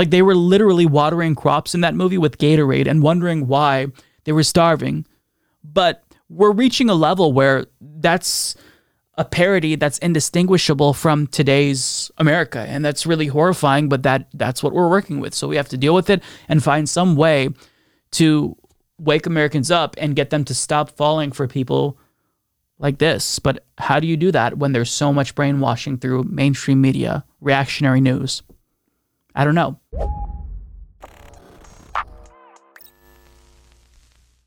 Like 0.00 0.08
they 0.08 0.22
were 0.22 0.34
literally 0.34 0.86
watering 0.86 1.34
crops 1.34 1.74
in 1.74 1.82
that 1.82 1.94
movie 1.94 2.16
with 2.16 2.38
Gatorade 2.38 2.86
and 2.88 3.02
wondering 3.02 3.46
why 3.48 3.88
they 4.24 4.32
were 4.32 4.42
starving. 4.42 5.04
But 5.62 6.02
we're 6.30 6.52
reaching 6.52 6.88
a 6.88 6.94
level 6.94 7.34
where 7.34 7.66
that's 7.82 8.56
a 9.18 9.26
parody 9.26 9.74
that's 9.74 9.98
indistinguishable 9.98 10.94
from 10.94 11.26
today's 11.26 12.10
America. 12.16 12.60
And 12.60 12.82
that's 12.82 13.04
really 13.04 13.26
horrifying 13.26 13.90
but 13.90 14.02
that 14.04 14.28
that's 14.32 14.62
what 14.62 14.72
we're 14.72 14.88
working 14.88 15.20
with. 15.20 15.34
So 15.34 15.48
we 15.48 15.56
have 15.56 15.68
to 15.68 15.76
deal 15.76 15.94
with 15.94 16.08
it 16.08 16.22
and 16.48 16.64
find 16.64 16.88
some 16.88 17.14
way 17.14 17.50
to 18.12 18.56
wake 18.98 19.26
Americans 19.26 19.70
up 19.70 19.96
and 19.98 20.16
get 20.16 20.30
them 20.30 20.44
to 20.44 20.54
stop 20.54 20.88
falling 20.88 21.30
for 21.30 21.46
people 21.46 21.98
like 22.78 22.96
this. 22.96 23.38
But 23.38 23.66
how 23.76 24.00
do 24.00 24.06
you 24.06 24.16
do 24.16 24.32
that 24.32 24.56
when 24.56 24.72
there's 24.72 24.90
so 24.90 25.12
much 25.12 25.34
brainwashing 25.34 25.98
through 25.98 26.22
mainstream 26.22 26.80
media 26.80 27.26
reactionary 27.42 28.00
news 28.00 28.42
I 29.34 29.44
don't 29.44 29.54
know. 29.54 29.78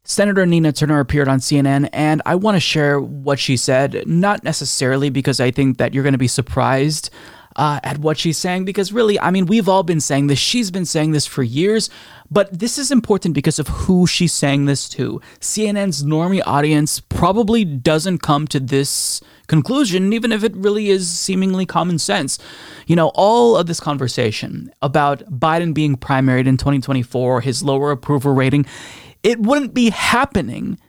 Senator 0.06 0.46
Nina 0.46 0.72
Turner 0.72 1.00
appeared 1.00 1.28
on 1.28 1.39
CNN, 1.39 1.89
and 1.93 2.22
I 2.26 2.36
want 2.36 2.56
to 2.56 2.60
share 2.60 3.00
what 3.00 3.39
she 3.39 3.58
said, 3.58 4.04
not 4.06 4.43
necessarily 4.43 5.10
because 5.10 5.39
I 5.39 5.50
think 5.50 5.78
that 5.78 5.93
you're 5.93 6.04
going 6.04 6.13
to 6.13 6.19
be 6.19 6.28
surprised 6.28 7.10
uh, 7.56 7.80
at 7.84 8.00
what 8.00 8.18
she's 8.18 8.38
saying, 8.38 8.66
because 8.66 8.92
really, 8.92 9.20
I 9.20 9.32
mean, 9.32 9.46
we've 9.46 9.70
all 9.70 9.84
been 9.84 10.00
saying 10.00 10.28
this. 10.28 10.39
She's 10.39 10.72
been 10.72 10.86
saying 10.86 11.12
this 11.12 11.26
for 11.26 11.44
years, 11.44 11.89
but 12.30 12.58
this 12.58 12.78
is 12.78 12.92
important 12.92 13.36
because 13.36 13.60
of 13.60 13.68
who 13.68 14.08
she's 14.08 14.34
saying 14.34 14.66
this 14.66 14.89
to. 14.89 15.22
CNN's 15.39 16.04
normie 16.04 16.42
audience 16.46 17.00
probably 17.00 17.63
doesn't 17.63 18.20
come 18.20 18.48
to 18.48 18.60
this 18.60 19.22
conclusion, 19.48 20.13
even 20.13 20.32
if 20.32 20.44
it 20.44 20.56
really 20.56 20.89
is 20.89 21.10
seemingly 21.10 21.66
common 21.66 22.00
sense. 22.00 22.39
You 22.88 22.96
know, 22.96 23.12
all 23.16 23.56
of 23.56 23.68
this 23.68 23.80
conversation 23.80 24.72
about 24.82 25.20
Biden 25.30 25.74
being 25.74 25.96
primaried 25.96 26.48
in 26.48 26.58
2024, 26.58 27.42
his 27.42 27.63
lower 27.63 27.92
approval 27.92 28.34
rating, 28.34 28.66
it 29.22 29.39
wouldn't 29.39 29.74
be 29.74 29.89
happening 29.89 30.80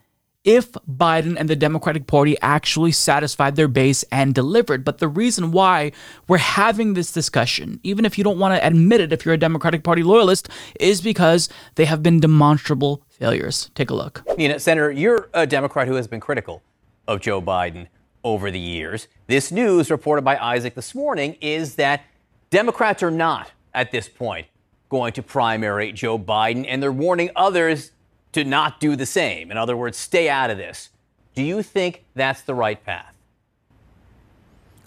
if 0.45 0.73
Biden 0.73 1.37
and 1.39 1.49
the 1.49 1.57
Democratic 1.57 2.07
Party 2.07 2.37
actually 2.43 2.93
satisfied 2.93 3.57
their 3.57 3.69
base 3.69 4.05
and 4.13 4.35
delivered. 4.35 4.85
But 4.85 4.99
the 4.99 5.09
reason 5.09 5.51
why 5.53 5.93
we're 6.29 6.39
having 6.39 6.95
this 6.95 7.11
discussion, 7.11 7.81
even 7.83 8.05
if 8.05 8.19
you 8.19 8.25
don't 8.25 8.39
want 8.39 8.55
to 8.55 8.67
admit 8.67 9.01
it 9.01 9.13
if 9.13 9.25
you're 9.25 9.35
a 9.35 9.39
Democratic 9.39 9.83
Party 9.83 10.03
loyalist, 10.03 10.49
is 10.79 11.01
because 11.01 11.49
they 11.77 11.87
have 11.87 12.03
been 12.03 12.21
demonstrable 12.21 13.03
failures. 13.09 13.71
Take 13.75 13.91
a 13.91 13.95
look. 13.95 14.23
Nina, 14.37 14.61
Senator, 14.61 14.91
you're 14.91 15.31
a 15.33 15.47
Democrat 15.47 15.89
who 15.89 15.95
has 15.95 16.07
been 16.07 16.21
critical 16.21 16.63
of 17.09 17.21
Joe 17.21 17.41
Biden 17.41 17.89
over 18.23 18.51
the 18.51 18.59
years. 18.59 19.09
This 19.27 19.51
news 19.51 19.91
reported 19.91 20.23
by 20.23 20.37
Isaac 20.37 20.75
this 20.75 20.95
morning 20.95 21.37
is 21.41 21.77
that 21.77 22.03
Democrats 22.51 23.03
are 23.03 23.11
not, 23.11 23.51
at 23.73 23.91
this 23.91 24.09
point, 24.09 24.47
going 24.89 25.13
to 25.15 25.23
primary 25.23 25.93
Joe 25.93 26.19
Biden, 26.19 26.65
and 26.69 26.83
they're 26.83 26.93
warning 26.93 27.31
others 27.35 27.93
to 28.35 28.45
not 28.45 28.81
do 28.81 28.97
the 28.97 29.07
same. 29.07 29.51
In 29.51 29.57
other 29.57 29.77
words, 29.77 29.97
stay 29.97 30.29
out 30.29 30.51
of 30.51 30.59
this. 30.59 30.91
Do 31.35 31.43
you 31.43 31.63
think 31.63 32.05
that's 32.15 32.43
the 32.43 32.55
right 32.55 32.83
path? 32.85 33.13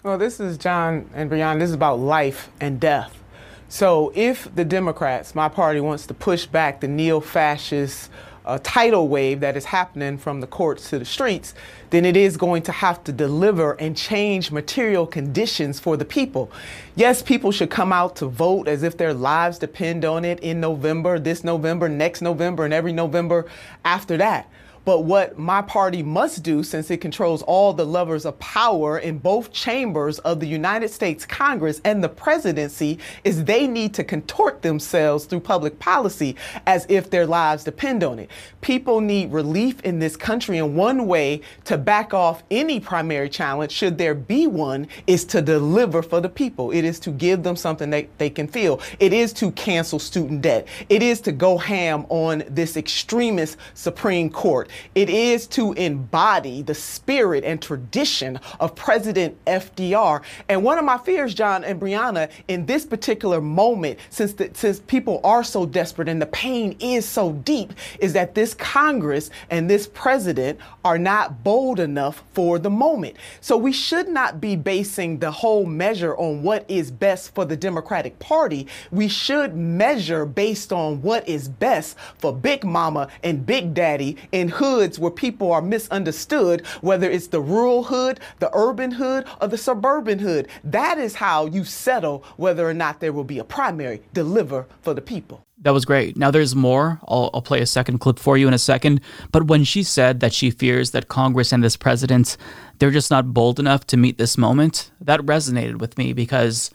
Well, 0.02 0.16
this 0.16 0.38
is 0.38 0.56
John 0.56 1.10
and 1.14 1.30
Brianna. 1.30 1.58
This 1.58 1.70
is 1.70 1.74
about 1.74 1.98
life 1.98 2.48
and 2.60 2.78
death. 2.78 3.22
So, 3.68 4.12
if 4.14 4.54
the 4.54 4.64
Democrats, 4.64 5.34
my 5.34 5.48
party, 5.48 5.80
wants 5.80 6.06
to 6.06 6.14
push 6.14 6.46
back 6.46 6.80
the 6.80 6.88
neo 6.88 7.20
fascist 7.20 8.10
uh, 8.48 8.58
tidal 8.62 9.08
wave 9.08 9.40
that 9.40 9.56
is 9.56 9.66
happening 9.66 10.16
from 10.16 10.40
the 10.40 10.46
courts 10.46 10.88
to 10.90 10.98
the 10.98 11.04
streets, 11.04 11.54
then 11.90 12.04
it 12.04 12.16
is 12.16 12.36
going 12.36 12.62
to 12.62 12.72
have 12.72 13.04
to 13.04 13.12
deliver 13.12 13.72
and 13.74 13.96
change 13.96 14.50
material 14.50 15.06
conditions 15.06 15.78
for 15.78 15.96
the 15.96 16.04
people. 16.04 16.50
Yes, 16.96 17.22
people 17.22 17.52
should 17.52 17.70
come 17.70 17.92
out 17.92 18.16
to 18.16 18.26
vote 18.26 18.66
as 18.66 18.82
if 18.82 18.96
their 18.96 19.12
lives 19.12 19.58
depend 19.58 20.04
on 20.04 20.24
it 20.24 20.40
in 20.40 20.60
November, 20.60 21.18
this 21.18 21.44
November, 21.44 21.88
next 21.88 22.22
November, 22.22 22.64
and 22.64 22.72
every 22.72 22.92
November 22.92 23.46
after 23.84 24.16
that. 24.16 24.50
But 24.88 25.04
what 25.04 25.38
my 25.38 25.60
party 25.60 26.02
must 26.02 26.42
do, 26.42 26.62
since 26.62 26.90
it 26.90 27.02
controls 27.02 27.42
all 27.42 27.74
the 27.74 27.84
levers 27.84 28.24
of 28.24 28.38
power 28.38 28.98
in 28.98 29.18
both 29.18 29.52
chambers 29.52 30.18
of 30.20 30.40
the 30.40 30.46
United 30.46 30.88
States 30.88 31.26
Congress 31.26 31.82
and 31.84 32.02
the 32.02 32.08
presidency, 32.08 32.98
is 33.22 33.44
they 33.44 33.66
need 33.66 33.92
to 33.92 34.02
contort 34.02 34.62
themselves 34.62 35.26
through 35.26 35.40
public 35.40 35.78
policy 35.78 36.36
as 36.66 36.86
if 36.88 37.10
their 37.10 37.26
lives 37.26 37.64
depend 37.64 38.02
on 38.02 38.18
it. 38.18 38.30
People 38.62 39.02
need 39.02 39.30
relief 39.30 39.78
in 39.82 39.98
this 39.98 40.16
country, 40.16 40.56
and 40.56 40.74
one 40.74 41.06
way 41.06 41.42
to 41.64 41.76
back 41.76 42.14
off 42.14 42.42
any 42.50 42.80
primary 42.80 43.28
challenge, 43.28 43.72
should 43.72 43.98
there 43.98 44.14
be 44.14 44.46
one, 44.46 44.88
is 45.06 45.26
to 45.26 45.42
deliver 45.42 46.02
for 46.02 46.22
the 46.22 46.30
people. 46.30 46.70
It 46.70 46.86
is 46.86 46.98
to 47.00 47.10
give 47.10 47.42
them 47.42 47.56
something 47.56 47.90
that 47.90 48.08
they 48.16 48.30
can 48.30 48.48
feel. 48.48 48.80
It 49.00 49.12
is 49.12 49.34
to 49.34 49.50
cancel 49.50 49.98
student 49.98 50.40
debt. 50.40 50.66
It 50.88 51.02
is 51.02 51.20
to 51.20 51.32
go 51.32 51.58
ham 51.58 52.06
on 52.08 52.42
this 52.48 52.78
extremist 52.78 53.58
Supreme 53.74 54.30
Court. 54.30 54.70
It 54.94 55.10
is 55.10 55.46
to 55.48 55.72
embody 55.74 56.62
the 56.62 56.74
spirit 56.74 57.44
and 57.44 57.60
tradition 57.60 58.40
of 58.60 58.74
President 58.74 59.36
FDR. 59.46 60.22
And 60.48 60.62
one 60.62 60.78
of 60.78 60.84
my 60.84 60.98
fears, 60.98 61.34
John 61.34 61.64
and 61.64 61.80
Brianna, 61.80 62.30
in 62.48 62.66
this 62.66 62.84
particular 62.84 63.40
moment, 63.40 63.98
since 64.10 64.32
the, 64.34 64.50
since 64.54 64.80
people 64.80 65.20
are 65.24 65.44
so 65.44 65.66
desperate 65.66 66.08
and 66.08 66.20
the 66.20 66.26
pain 66.26 66.76
is 66.80 67.06
so 67.06 67.32
deep, 67.32 67.72
is 68.00 68.12
that 68.12 68.34
this 68.34 68.54
Congress 68.54 69.30
and 69.50 69.68
this 69.68 69.86
president 69.86 70.58
are 70.84 70.98
not 70.98 71.44
bold 71.44 71.80
enough 71.80 72.24
for 72.32 72.58
the 72.58 72.70
moment. 72.70 73.16
So 73.40 73.56
we 73.56 73.72
should 73.72 74.08
not 74.08 74.40
be 74.40 74.56
basing 74.56 75.18
the 75.18 75.30
whole 75.30 75.66
measure 75.66 76.16
on 76.16 76.42
what 76.42 76.64
is 76.68 76.90
best 76.90 77.34
for 77.34 77.44
the 77.44 77.56
Democratic 77.56 78.18
Party. 78.18 78.66
We 78.90 79.08
should 79.08 79.56
measure 79.56 80.24
based 80.26 80.72
on 80.72 81.02
what 81.02 81.28
is 81.28 81.48
best 81.48 81.96
for 82.18 82.32
Big 82.32 82.64
Mama 82.64 83.08
and 83.22 83.44
Big 83.44 83.74
Daddy 83.74 84.16
in 84.32 84.48
hoods 84.68 84.98
where 84.98 85.10
people 85.10 85.50
are 85.52 85.62
misunderstood, 85.62 86.66
whether 86.80 87.08
it's 87.10 87.28
the 87.28 87.40
rural 87.40 87.84
hood, 87.84 88.20
the 88.38 88.50
urban 88.52 88.90
hood, 88.90 89.24
or 89.40 89.48
the 89.48 89.58
suburban 89.58 90.18
hood. 90.18 90.48
That 90.62 90.98
is 90.98 91.14
how 91.14 91.46
you 91.46 91.64
settle 91.64 92.24
whether 92.36 92.68
or 92.68 92.74
not 92.74 93.00
there 93.00 93.12
will 93.12 93.24
be 93.24 93.38
a 93.38 93.44
primary 93.44 94.02
deliver 94.12 94.66
for 94.82 94.94
the 94.94 95.00
people. 95.00 95.44
That 95.62 95.72
was 95.72 95.84
great. 95.84 96.16
Now 96.16 96.30
there's 96.30 96.54
more. 96.54 97.00
I'll, 97.08 97.30
I'll, 97.34 97.42
play 97.42 97.60
a 97.60 97.66
second 97.66 97.98
clip 97.98 98.18
for 98.18 98.36
you 98.38 98.46
in 98.46 98.54
a 98.54 98.58
second. 98.58 99.00
But 99.32 99.48
when 99.48 99.64
she 99.64 99.82
said 99.82 100.20
that 100.20 100.32
she 100.32 100.50
fears 100.50 100.92
that 100.92 101.08
Congress 101.08 101.52
and 101.52 101.64
this 101.64 101.76
president, 101.76 102.36
they're 102.78 102.92
just 102.92 103.10
not 103.10 103.34
bold 103.34 103.58
enough 103.58 103.84
to 103.88 103.96
meet 103.96 104.18
this 104.18 104.38
moment, 104.38 104.92
that 105.00 105.20
resonated 105.20 105.78
with 105.78 105.98
me 105.98 106.12
because 106.12 106.70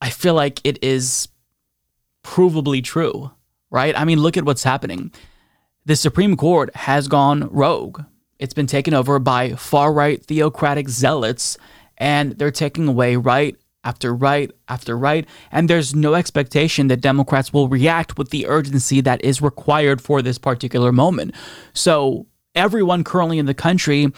I 0.00 0.08
feel 0.08 0.34
like 0.34 0.60
it 0.64 0.78
is 0.82 1.28
provably 2.24 2.82
true, 2.82 3.30
right? 3.70 3.98
I 3.98 4.04
mean, 4.04 4.20
look 4.20 4.36
at 4.38 4.44
what's 4.44 4.64
happening. 4.64 5.12
The 5.86 5.94
Supreme 5.94 6.36
Court 6.36 6.74
has 6.74 7.06
gone 7.06 7.48
rogue. 7.52 8.02
It's 8.40 8.52
been 8.52 8.66
taken 8.66 8.92
over 8.92 9.20
by 9.20 9.54
far 9.54 9.92
right 9.92 10.20
theocratic 10.20 10.88
zealots, 10.88 11.56
and 11.96 12.32
they're 12.32 12.50
taking 12.50 12.88
away 12.88 13.14
right 13.14 13.56
after 13.84 14.12
right 14.12 14.50
after 14.66 14.98
right, 14.98 15.28
and 15.52 15.70
there's 15.70 15.94
no 15.94 16.14
expectation 16.14 16.88
that 16.88 17.00
Democrats 17.00 17.52
will 17.52 17.68
react 17.68 18.18
with 18.18 18.30
the 18.30 18.48
urgency 18.48 19.00
that 19.02 19.24
is 19.24 19.40
required 19.40 20.00
for 20.00 20.22
this 20.22 20.38
particular 20.38 20.90
moment. 20.90 21.32
So, 21.72 22.26
everyone 22.56 23.04
currently 23.04 23.38
in 23.38 23.46
the 23.46 23.54
country 23.54 24.08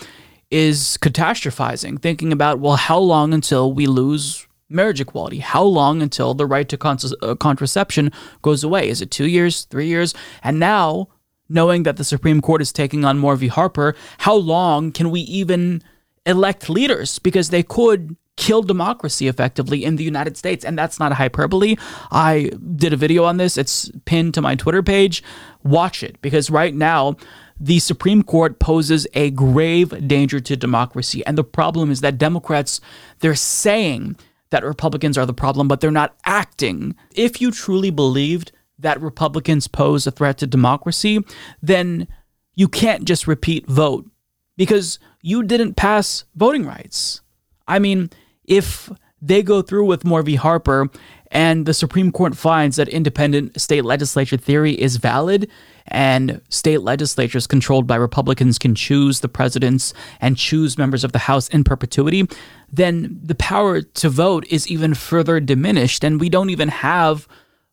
is 0.51 0.97
catastrophizing, 1.03 2.01
thinking 2.01 2.33
about, 2.33 2.61
well, 2.61 2.77
how 2.77 2.99
long 2.99 3.35
until 3.35 3.75
we 3.75 3.87
lose 3.87 4.47
marriage 4.71 5.03
equality? 5.03 5.41
How 5.41 5.65
long 5.65 6.01
until 6.01 6.33
the 6.33 6.47
right 6.47 6.67
to 6.71 6.79
con- 6.79 6.97
uh, 7.21 7.35
contraception 7.35 8.11
goes 8.41 8.65
away? 8.65 8.89
Is 8.89 9.03
it 9.03 9.11
two 9.11 9.27
years, 9.27 9.67
three 9.67 9.87
years? 9.87 10.15
And 10.43 10.59
now, 10.59 11.09
knowing 11.49 11.83
that 11.85 11.97
the 11.97 12.05
Supreme 12.05 12.41
Court 12.41 12.63
is 12.63 12.73
taking 12.73 13.05
on 13.05 13.19
Moore 13.19 13.37
v. 13.37 13.49
Harper, 13.49 13.95
how 14.19 14.35
long 14.35 14.93
can 14.93 15.11
we 15.11 15.21
even 15.21 15.83
elect 16.27 16.69
leaders? 16.69 17.19
Because 17.19 17.51
they 17.51 17.63
could 17.63 18.17
kill 18.37 18.63
democracy 18.63 19.27
effectively 19.27 19.85
in 19.85 19.97
the 19.97 20.05
United 20.05 20.37
States. 20.37 20.65
And 20.65 20.79
that's 20.79 21.01
not 21.01 21.11
a 21.13 21.17
hyperbole. 21.17 21.77
I 22.13 22.53
did 22.77 22.93
a 22.93 22.97
video 22.97 23.25
on 23.25 23.37
this, 23.37 23.59
it's 23.59 23.91
pinned 24.05 24.35
to 24.35 24.41
my 24.41 24.55
Twitter 24.55 24.83
page. 24.83 25.23
Watch 25.65 26.03
it 26.03 26.21
because 26.23 26.49
right 26.49 26.75
now, 26.75 27.17
the 27.61 27.81
Supreme 27.81 28.23
Court 28.23 28.61
poses 28.61 29.07
a 29.15 29.31
grave 29.33 30.07
danger 30.07 30.39
to 30.39 30.57
democracy. 30.57 31.27
And 31.27 31.37
the 31.37 31.43
problem 31.43 31.91
is 31.91 32.01
that 32.03 32.17
Democrats, 32.17 32.81
they're 33.19 33.35
saying 33.35 34.17
that 34.51 34.65
Republicans 34.65 35.19
are 35.19 35.27
the 35.27 35.35
problem, 35.35 35.67
but 35.67 35.81
they're 35.81 35.91
not 35.91 36.17
acting. 36.25 36.95
If 37.17 37.41
you 37.41 37.51
truly 37.51 37.91
believed 37.91 38.53
that 38.79 39.01
Republicans 39.01 39.69
pose 39.69 40.07
a 40.07 40.11
threat 40.11 40.39
to 40.39 40.47
democracy, 40.47 41.25
then 41.63 42.07
you 42.55 42.69
can't 42.69 43.05
just 43.05 43.27
repeat 43.27 43.67
vote 43.67 44.07
because 44.57 44.99
you 45.23 45.43
didn't 45.43 45.75
pass 45.75 46.25
voting 46.35 46.67
rights. 46.67 47.21
I 47.67 47.79
mean, 47.79 48.11
if 48.45 48.91
they 49.21 49.43
go 49.43 49.63
through 49.63 49.85
with 49.85 50.05
Moore. 50.05 50.25
Harper, 50.37 50.89
and 51.31 51.67
the 51.67 51.75
Supreme 51.75 52.11
Court 52.11 52.37
finds 52.37 52.77
that 52.77 52.89
independent 52.89 53.61
state 53.61 53.85
legislature 53.85 54.37
theory 54.37 54.73
is 54.73 54.97
valid, 54.97 55.51
and 55.89 56.41
state 56.49 56.83
legislatures 56.83 57.47
controlled 57.47 57.87
by 57.87 57.97
Republicans 57.97 58.59
can 58.59 58.75
choose 58.75 59.21
the 59.21 59.29
presidents 59.29 59.93
and 60.21 60.37
choose 60.37 60.79
members 60.79 61.05
of 61.05 61.13
the 61.13 61.19
House 61.19 61.49
in 61.49 61.65
perpetuity, 61.65 62.27
then 62.71 63.19
the 63.23 63.35
power 63.35 63.81
to 63.83 64.09
vote 64.09 64.47
is 64.49 64.69
even 64.69 64.95
further 64.95 65.41
diminished, 65.41 66.05
and 66.05 66.21
we 66.21 66.29
don't 66.29 66.51
even 66.51 66.69
have 66.69 67.29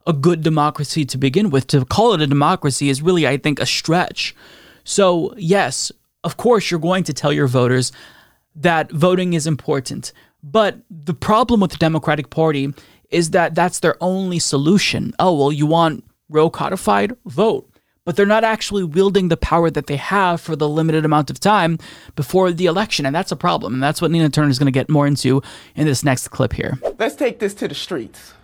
a 0.07 0.13
good 0.13 0.41
democracy 0.41 1.05
to 1.05 1.17
begin 1.17 1.49
with. 1.49 1.67
To 1.67 1.85
call 1.85 2.13
it 2.13 2.21
a 2.21 2.27
democracy 2.27 2.89
is 2.89 3.01
really, 3.01 3.27
I 3.27 3.37
think, 3.37 3.59
a 3.59 3.65
stretch. 3.65 4.35
So, 4.83 5.33
yes, 5.37 5.91
of 6.23 6.37
course, 6.37 6.69
you're 6.69 6.79
going 6.79 7.03
to 7.05 7.13
tell 7.13 7.33
your 7.33 7.47
voters 7.47 7.91
that 8.55 8.91
voting 8.91 9.33
is 9.33 9.47
important. 9.47 10.13
But 10.43 10.77
the 10.89 11.13
problem 11.13 11.59
with 11.59 11.71
the 11.71 11.77
Democratic 11.77 12.29
Party 12.29 12.73
is 13.09 13.31
that 13.31 13.55
that's 13.55 13.79
their 13.79 13.95
only 14.01 14.39
solution. 14.39 15.13
Oh, 15.19 15.37
well, 15.37 15.51
you 15.51 15.65
want 15.65 16.03
Roe 16.29 16.49
codified? 16.49 17.15
Vote. 17.25 17.69
But 18.03 18.15
they're 18.15 18.27
not 18.27 18.43
actually 18.43 18.83
wielding 18.83 19.29
the 19.29 19.37
power 19.37 19.71
that 19.71 19.87
they 19.87 19.95
have 19.95 20.39
for 20.39 20.55
the 20.55 20.69
limited 20.69 21.05
amount 21.05 21.31
of 21.31 21.39
time 21.39 21.79
before 22.15 22.51
the 22.51 22.67
election. 22.67 23.07
And 23.07 23.15
that's 23.15 23.31
a 23.31 23.35
problem. 23.35 23.73
And 23.73 23.81
that's 23.81 23.99
what 23.99 24.11
Nina 24.11 24.29
Turner 24.29 24.49
is 24.49 24.59
going 24.59 24.71
to 24.71 24.79
get 24.79 24.89
more 24.89 25.07
into 25.07 25.41
in 25.75 25.87
this 25.87 26.03
next 26.03 26.27
clip 26.27 26.53
here. 26.53 26.77
Let's 26.99 27.15
take 27.15 27.39
this 27.39 27.55
to 27.55 27.67
the 27.67 27.73
streets. 27.73 28.35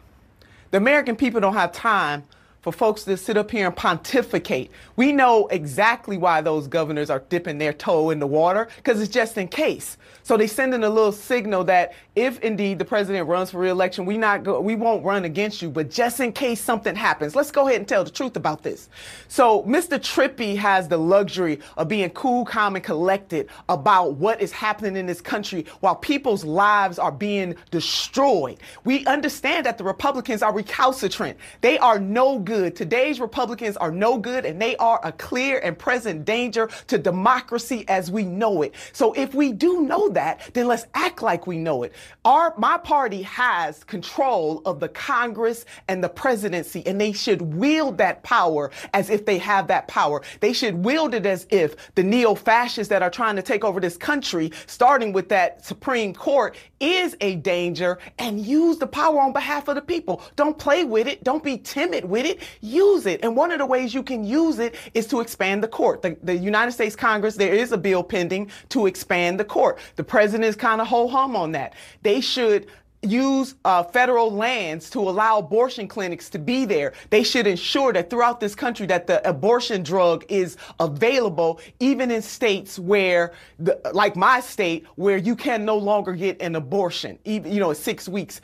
The 0.71 0.77
American 0.77 1.15
people 1.17 1.41
don't 1.41 1.53
have 1.53 1.73
time 1.73 2.23
for 2.61 2.71
folks 2.71 3.03
to 3.03 3.17
sit 3.17 3.37
up 3.37 3.51
here 3.51 3.67
and 3.67 3.75
pontificate. 3.75 4.71
We 5.01 5.11
know 5.11 5.47
exactly 5.47 6.15
why 6.15 6.41
those 6.41 6.67
governors 6.67 7.09
are 7.09 7.23
dipping 7.27 7.57
their 7.57 7.73
toe 7.73 8.11
in 8.11 8.19
the 8.19 8.27
water 8.27 8.67
because 8.75 9.01
it's 9.01 9.11
just 9.11 9.35
in 9.35 9.47
case. 9.47 9.97
So 10.21 10.37
they 10.37 10.45
send 10.45 10.75
in 10.75 10.83
a 10.83 10.89
little 10.89 11.11
signal 11.11 11.63
that 11.63 11.93
if 12.15 12.39
indeed 12.41 12.77
the 12.77 12.85
president 12.85 13.27
runs 13.27 13.49
for 13.49 13.57
reelection, 13.57 14.05
we 14.05 14.15
not 14.15 14.43
go, 14.43 14.61
we 14.61 14.75
won't 14.75 15.03
run 15.03 15.25
against 15.25 15.59
you, 15.59 15.71
but 15.71 15.89
just 15.89 16.19
in 16.19 16.31
case 16.31 16.61
something 16.61 16.93
happens, 16.93 17.35
let's 17.35 17.49
go 17.49 17.67
ahead 17.67 17.79
and 17.79 17.87
tell 17.87 18.03
the 18.03 18.11
truth 18.11 18.35
about 18.35 18.61
this. 18.61 18.89
So 19.27 19.63
Mr. 19.63 19.97
Trippi 19.97 20.55
has 20.57 20.87
the 20.87 20.97
luxury 20.97 21.59
of 21.77 21.87
being 21.87 22.11
cool, 22.11 22.45
calm, 22.45 22.75
and 22.75 22.85
collected 22.85 23.49
about 23.69 24.17
what 24.17 24.39
is 24.39 24.51
happening 24.51 24.95
in 24.95 25.07
this 25.07 25.21
country 25.21 25.65
while 25.79 25.95
people's 25.95 26.43
lives 26.43 26.99
are 26.99 27.11
being 27.11 27.55
destroyed. 27.71 28.59
We 28.83 29.03
understand 29.07 29.65
that 29.65 29.79
the 29.79 29.83
Republicans 29.83 30.43
are 30.43 30.53
recalcitrant. 30.53 31.39
They 31.61 31.79
are 31.79 31.97
no 31.97 32.37
good 32.37 32.51
good. 32.51 32.75
Today's 32.75 33.21
Republicans 33.21 33.77
are 33.77 33.91
no 33.91 34.17
good 34.17 34.45
and 34.45 34.61
they 34.61 34.75
are 34.75 34.90
a 35.03 35.11
clear 35.11 35.59
and 35.59 35.77
present 35.77 36.25
danger 36.25 36.69
to 36.87 36.97
democracy 36.97 37.85
as 37.87 38.11
we 38.11 38.23
know 38.23 38.61
it. 38.61 38.73
So 38.93 39.13
if 39.13 39.33
we 39.33 39.51
do 39.51 39.81
know 39.81 40.09
that, 40.09 40.41
then 40.53 40.67
let's 40.67 40.85
act 40.93 41.21
like 41.21 41.47
we 41.47 41.57
know 41.57 41.83
it. 41.83 41.93
Our 42.25 42.53
my 42.57 42.77
party 42.77 43.21
has 43.23 43.83
control 43.83 44.61
of 44.65 44.79
the 44.79 44.89
Congress 44.89 45.65
and 45.87 46.03
the 46.03 46.09
presidency 46.09 46.85
and 46.85 46.99
they 46.99 47.11
should 47.11 47.41
wield 47.41 47.97
that 47.97 48.23
power 48.23 48.71
as 48.93 49.09
if 49.09 49.25
they 49.25 49.37
have 49.37 49.67
that 49.67 49.87
power. 49.87 50.21
They 50.39 50.53
should 50.53 50.83
wield 50.83 51.13
it 51.13 51.25
as 51.25 51.47
if 51.49 51.93
the 51.95 52.03
neo-fascists 52.03 52.89
that 52.89 53.01
are 53.01 53.09
trying 53.09 53.35
to 53.35 53.41
take 53.41 53.63
over 53.63 53.79
this 53.79 53.97
country, 53.97 54.51
starting 54.67 55.13
with 55.13 55.29
that 55.29 55.65
Supreme 55.65 56.13
Court, 56.13 56.55
is 56.79 57.15
a 57.21 57.35
danger 57.35 57.99
and 58.19 58.39
use 58.39 58.77
the 58.77 58.87
power 58.87 59.19
on 59.19 59.33
behalf 59.33 59.67
of 59.67 59.75
the 59.75 59.81
people. 59.81 60.21
Don't 60.35 60.57
play 60.57 60.83
with 60.83 61.07
it. 61.07 61.23
Don't 61.23 61.43
be 61.43 61.57
timid 61.57 62.05
with 62.05 62.25
it 62.25 62.39
use 62.61 63.05
it. 63.05 63.19
And 63.23 63.35
one 63.35 63.51
of 63.51 63.59
the 63.59 63.65
ways 63.65 63.93
you 63.93 64.03
can 64.03 64.23
use 64.23 64.59
it 64.59 64.70
is 64.93 65.07
to 65.07 65.19
expand 65.19 65.63
the 65.63 65.67
court. 65.67 66.01
The, 66.01 66.17
the 66.23 66.35
United 66.35 66.71
States 66.71 66.95
Congress, 66.95 67.35
there 67.35 67.53
is 67.53 67.71
a 67.71 67.77
bill 67.77 68.03
pending 68.03 68.51
to 68.69 68.87
expand 68.87 69.39
the 69.39 69.45
court. 69.45 69.79
The 69.95 70.03
president 70.03 70.45
is 70.45 70.55
kind 70.55 70.81
of 70.81 70.87
ho 70.87 71.07
hum 71.07 71.35
on 71.35 71.51
that. 71.53 71.73
They 72.01 72.21
should 72.21 72.67
use 73.03 73.55
uh, 73.65 73.83
federal 73.83 74.31
lands 74.31 74.89
to 74.91 74.99
allow 74.99 75.39
abortion 75.39 75.87
clinics 75.87 76.29
to 76.29 76.39
be 76.39 76.65
there. 76.65 76.93
They 77.09 77.23
should 77.23 77.47
ensure 77.47 77.93
that 77.93 78.09
throughout 78.09 78.39
this 78.39 78.53
country 78.53 78.85
that 78.87 79.07
the 79.07 79.27
abortion 79.27 79.81
drug 79.83 80.25
is 80.29 80.57
available, 80.79 81.59
even 81.79 82.11
in 82.11 82.21
states 82.21 82.77
where, 82.77 83.33
the, 83.59 83.79
like 83.93 84.15
my 84.15 84.39
state, 84.39 84.85
where 84.95 85.17
you 85.17 85.35
can 85.35 85.65
no 85.65 85.77
longer 85.77 86.13
get 86.13 86.41
an 86.41 86.55
abortion, 86.55 87.17
even 87.25 87.51
you 87.51 87.59
know, 87.59 87.73
six 87.73 88.07
weeks 88.07 88.41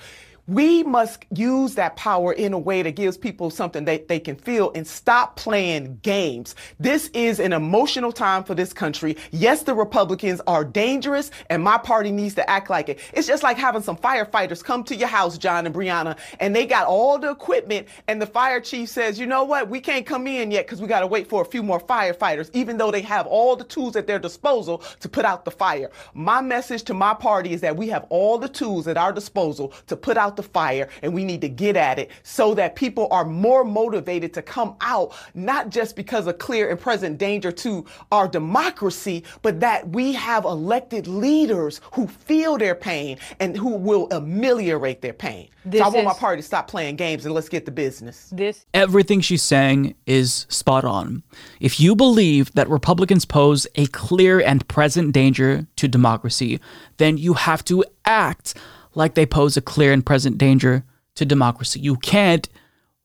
we 0.48 0.82
must 0.84 1.26
use 1.36 1.76
that 1.76 1.98
power 1.98 2.32
in 2.32 2.54
a 2.54 2.60
way 2.60 2.82
that 2.82 2.92
gives 2.92 3.18
people 3.18 3.50
something 3.50 3.84
that 3.86 4.08
they 4.08 4.20
can 4.20 4.36
feel 4.38 4.72
and 4.74 4.88
stop 4.88 5.36
playing 5.36 6.00
games. 6.04 6.56
This 6.80 7.10
is 7.10 7.40
an 7.40 7.52
emotional 7.52 8.14
time 8.14 8.46
for 8.46 8.56
this 8.56 8.72
country. 8.72 9.18
Yes, 9.32 9.64
the 9.64 9.76
Republicans 9.76 10.42
are 10.48 10.64
dangerous 10.64 11.32
and 11.50 11.62
my 11.62 11.78
party 11.78 12.12
needs 12.12 12.36
to 12.36 12.50
act 12.50 12.70
like 12.70 12.88
it. 12.88 13.00
It's 13.14 13.28
just 13.28 13.44
like 13.44 13.58
having 13.58 13.82
some 13.82 13.98
firefighters 13.98 14.64
come 14.64 14.86
to 14.86 14.96
your 14.96 15.10
house, 15.10 15.38
John 15.38 15.66
and 15.66 15.76
Brianna, 15.76 16.18
and 16.40 16.56
they 16.56 16.66
got 16.66 16.88
all 16.88 17.20
the 17.20 17.30
equipment 17.30 17.88
and 18.08 18.22
the 18.22 18.26
fire 18.26 18.62
chief 18.62 18.88
says, 18.88 19.20
you 19.20 19.26
know 19.26 19.44
what, 19.44 19.70
we 19.70 19.82
can't 19.82 20.06
come 20.06 20.28
in 20.28 20.52
yet 20.52 20.66
because 20.66 20.82
we 20.82 20.88
got 20.88 21.02
to 21.02 21.08
wait 21.08 21.28
for 21.28 21.42
a 21.42 21.46
few 21.46 21.62
more 21.62 21.80
firefighters, 21.80 22.50
even 22.54 22.78
though 22.78 22.92
they 22.92 23.02
have 23.02 23.28
all 23.28 23.58
the 23.58 23.66
tools 23.66 23.98
at 23.98 24.08
their 24.08 24.20
disposal 24.20 24.82
to 25.02 25.10
put 25.10 25.26
out 25.26 25.44
the 25.44 25.52
fire. 25.52 25.92
My 26.14 26.40
message 26.40 26.84
to 26.84 26.94
my 26.94 27.14
party 27.14 27.52
is 27.52 27.60
that 27.62 27.76
we 27.76 27.90
have 27.90 28.06
all 28.10 28.38
the 28.38 28.48
tools 28.48 28.88
at 28.88 28.96
our 28.96 29.12
disposal 29.12 29.74
to 29.88 29.98
put 29.98 30.16
out 30.16 30.37
the 30.38 30.44
fire 30.44 30.88
and 31.02 31.14
we 31.14 31.26
need 31.26 31.42
to 31.42 31.50
get 31.50 31.76
at 31.76 32.00
it 32.00 32.12
so 32.24 32.54
that 32.54 32.76
people 32.76 33.08
are 33.12 33.26
more 33.26 33.64
motivated 33.66 34.34
to 34.34 34.42
come 34.42 34.76
out, 34.82 35.14
not 35.34 35.70
just 35.70 35.96
because 35.96 36.28
of 36.28 36.38
clear 36.38 36.70
and 36.70 36.80
present 36.80 37.18
danger 37.18 37.52
to 37.52 37.86
our 38.12 38.28
democracy, 38.28 39.24
but 39.42 39.60
that 39.60 39.90
we 39.90 40.14
have 40.14 40.46
elected 40.46 41.08
leaders 41.08 41.82
who 41.92 42.08
feel 42.08 42.58
their 42.58 42.76
pain 42.76 43.18
and 43.40 43.58
who 43.58 43.76
will 43.76 44.08
ameliorate 44.12 45.02
their 45.02 45.14
pain. 45.14 45.50
This 45.66 45.82
so 45.82 45.88
I 45.88 45.90
want 45.90 46.06
my 46.06 46.14
party 46.14 46.42
to 46.42 46.48
stop 46.48 46.70
playing 46.70 46.96
games 46.96 47.26
and 47.26 47.36
let's 47.36 47.50
get 47.50 47.66
to 47.66 47.72
business. 47.72 48.30
This 48.32 48.66
everything 48.74 49.20
she's 49.20 49.44
saying 49.44 49.96
is 50.06 50.46
spot 50.50 50.86
on. 50.86 51.24
If 51.60 51.80
you 51.80 51.94
believe 51.96 52.54
that 52.54 52.70
Republicans 52.70 53.26
pose 53.26 53.68
a 53.76 53.88
clear 53.88 54.40
and 54.40 54.66
present 54.70 55.12
danger 55.12 55.68
to 55.76 55.88
democracy, 55.90 56.62
then 56.98 57.18
you 57.18 57.34
have 57.34 57.66
to 57.66 57.84
act 58.06 58.56
like 58.98 59.14
they 59.14 59.26
pose 59.26 59.56
a 59.56 59.62
clear 59.62 59.94
and 59.94 60.06
present 60.06 60.38
danger 60.38 60.84
to 61.16 61.24
democracy. 61.24 61.80
You 61.80 61.96
can't 61.98 62.50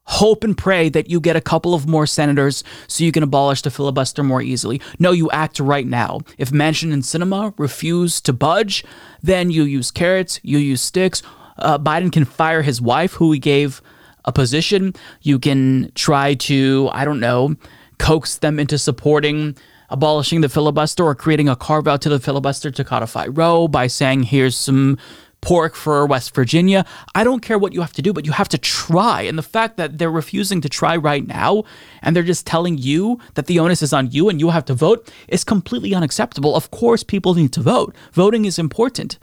hope 0.05 0.43
and 0.43 0.57
pray 0.57 0.88
that 0.88 1.09
you 1.09 1.20
get 1.20 1.36
a 1.36 1.40
couple 1.40 1.74
of 1.74 1.86
more 1.86 2.07
senators 2.07 2.64
so 2.88 3.05
you 3.05 3.12
can 3.12 3.22
abolish 3.22 3.62
the 3.62 3.70
filibuster 3.70 4.22
more 4.22 4.43
easily. 4.43 4.80
No, 4.99 5.12
you 5.12 5.30
act 5.30 5.61
right 5.61 5.86
now. 5.86 6.20
If 6.38 6.51
Manchin 6.51 6.93
and 6.93 7.03
Sinema 7.03 7.55
refuse 7.59 8.20
to 8.22 8.32
budge, 8.32 8.84
then 9.22 9.51
you 9.51 9.64
use 9.64 9.90
carrots, 9.90 10.40
you 10.43 10.59
use 10.59 10.80
sticks. 10.80 11.22
Uh, 11.59 11.78
Biden 11.78 12.11
can 12.11 12.24
fire 12.24 12.62
his 12.62 12.80
wife, 12.80 13.12
who 13.12 13.30
he 13.30 13.38
gave 13.38 13.82
a 14.24 14.32
position. 14.32 14.95
You 15.20 15.38
can 15.38 15.93
try 15.95 16.34
to, 16.34 16.88
I 16.93 17.05
don't 17.05 17.20
know, 17.20 17.55
coax 17.99 18.38
them 18.38 18.59
into 18.59 18.78
supporting 18.78 19.57
abolishing 19.90 20.40
the 20.40 20.49
filibuster 20.49 21.05
or 21.05 21.14
creating 21.14 21.51
a 21.51 21.55
carve 21.55 21.86
out 21.86 22.01
to 22.01 22.09
the 22.09 22.18
filibuster 22.18 22.70
to 22.70 22.82
codify 22.82 23.26
Roe 23.26 23.68
by 23.68 23.86
saying, 23.86 24.22
here's 24.22 24.57
some 24.57 24.97
pork 25.43 25.74
for 25.74 26.07
West 26.07 26.34
Virginia. 26.34 26.86
I 27.14 27.24
don't 27.24 27.43
care 27.43 27.59
what 27.59 27.74
you 27.74 27.82
have 27.82 27.93
to 27.95 28.03
do, 28.03 28.12
but 28.12 28.24
you 28.24 28.32
have 28.32 28.49
to 28.49 28.59
try. 28.59 29.22
And 29.22 29.36
the 29.36 29.43
fact 29.43 29.76
that 29.76 29.99
they're 29.99 30.11
refusing 30.11 30.62
to 30.62 30.68
try 30.68 30.97
right 30.97 31.26
now 31.26 31.64
and 32.01 32.16
they're 32.16 32.22
just 32.22 32.47
telling 32.47 32.78
you 32.78 33.18
that 33.34 33.47
the 33.47 33.59
onus 33.59 33.82
is 33.82 33.93
on 33.93 34.11
you 34.11 34.30
and 34.30 34.40
you 34.40 34.51
have 34.51 34.64
to 34.66 34.74
vote 34.74 35.12
is 35.28 35.45
completely 35.45 35.95
unacceptable. 35.95 36.57
Of 36.57 36.70
course, 36.70 37.03
people 37.03 37.34
need 37.34 37.53
to 37.53 37.61
vote. 37.61 37.95
Voting 38.12 38.47
is 38.47 38.59
important 38.59 39.18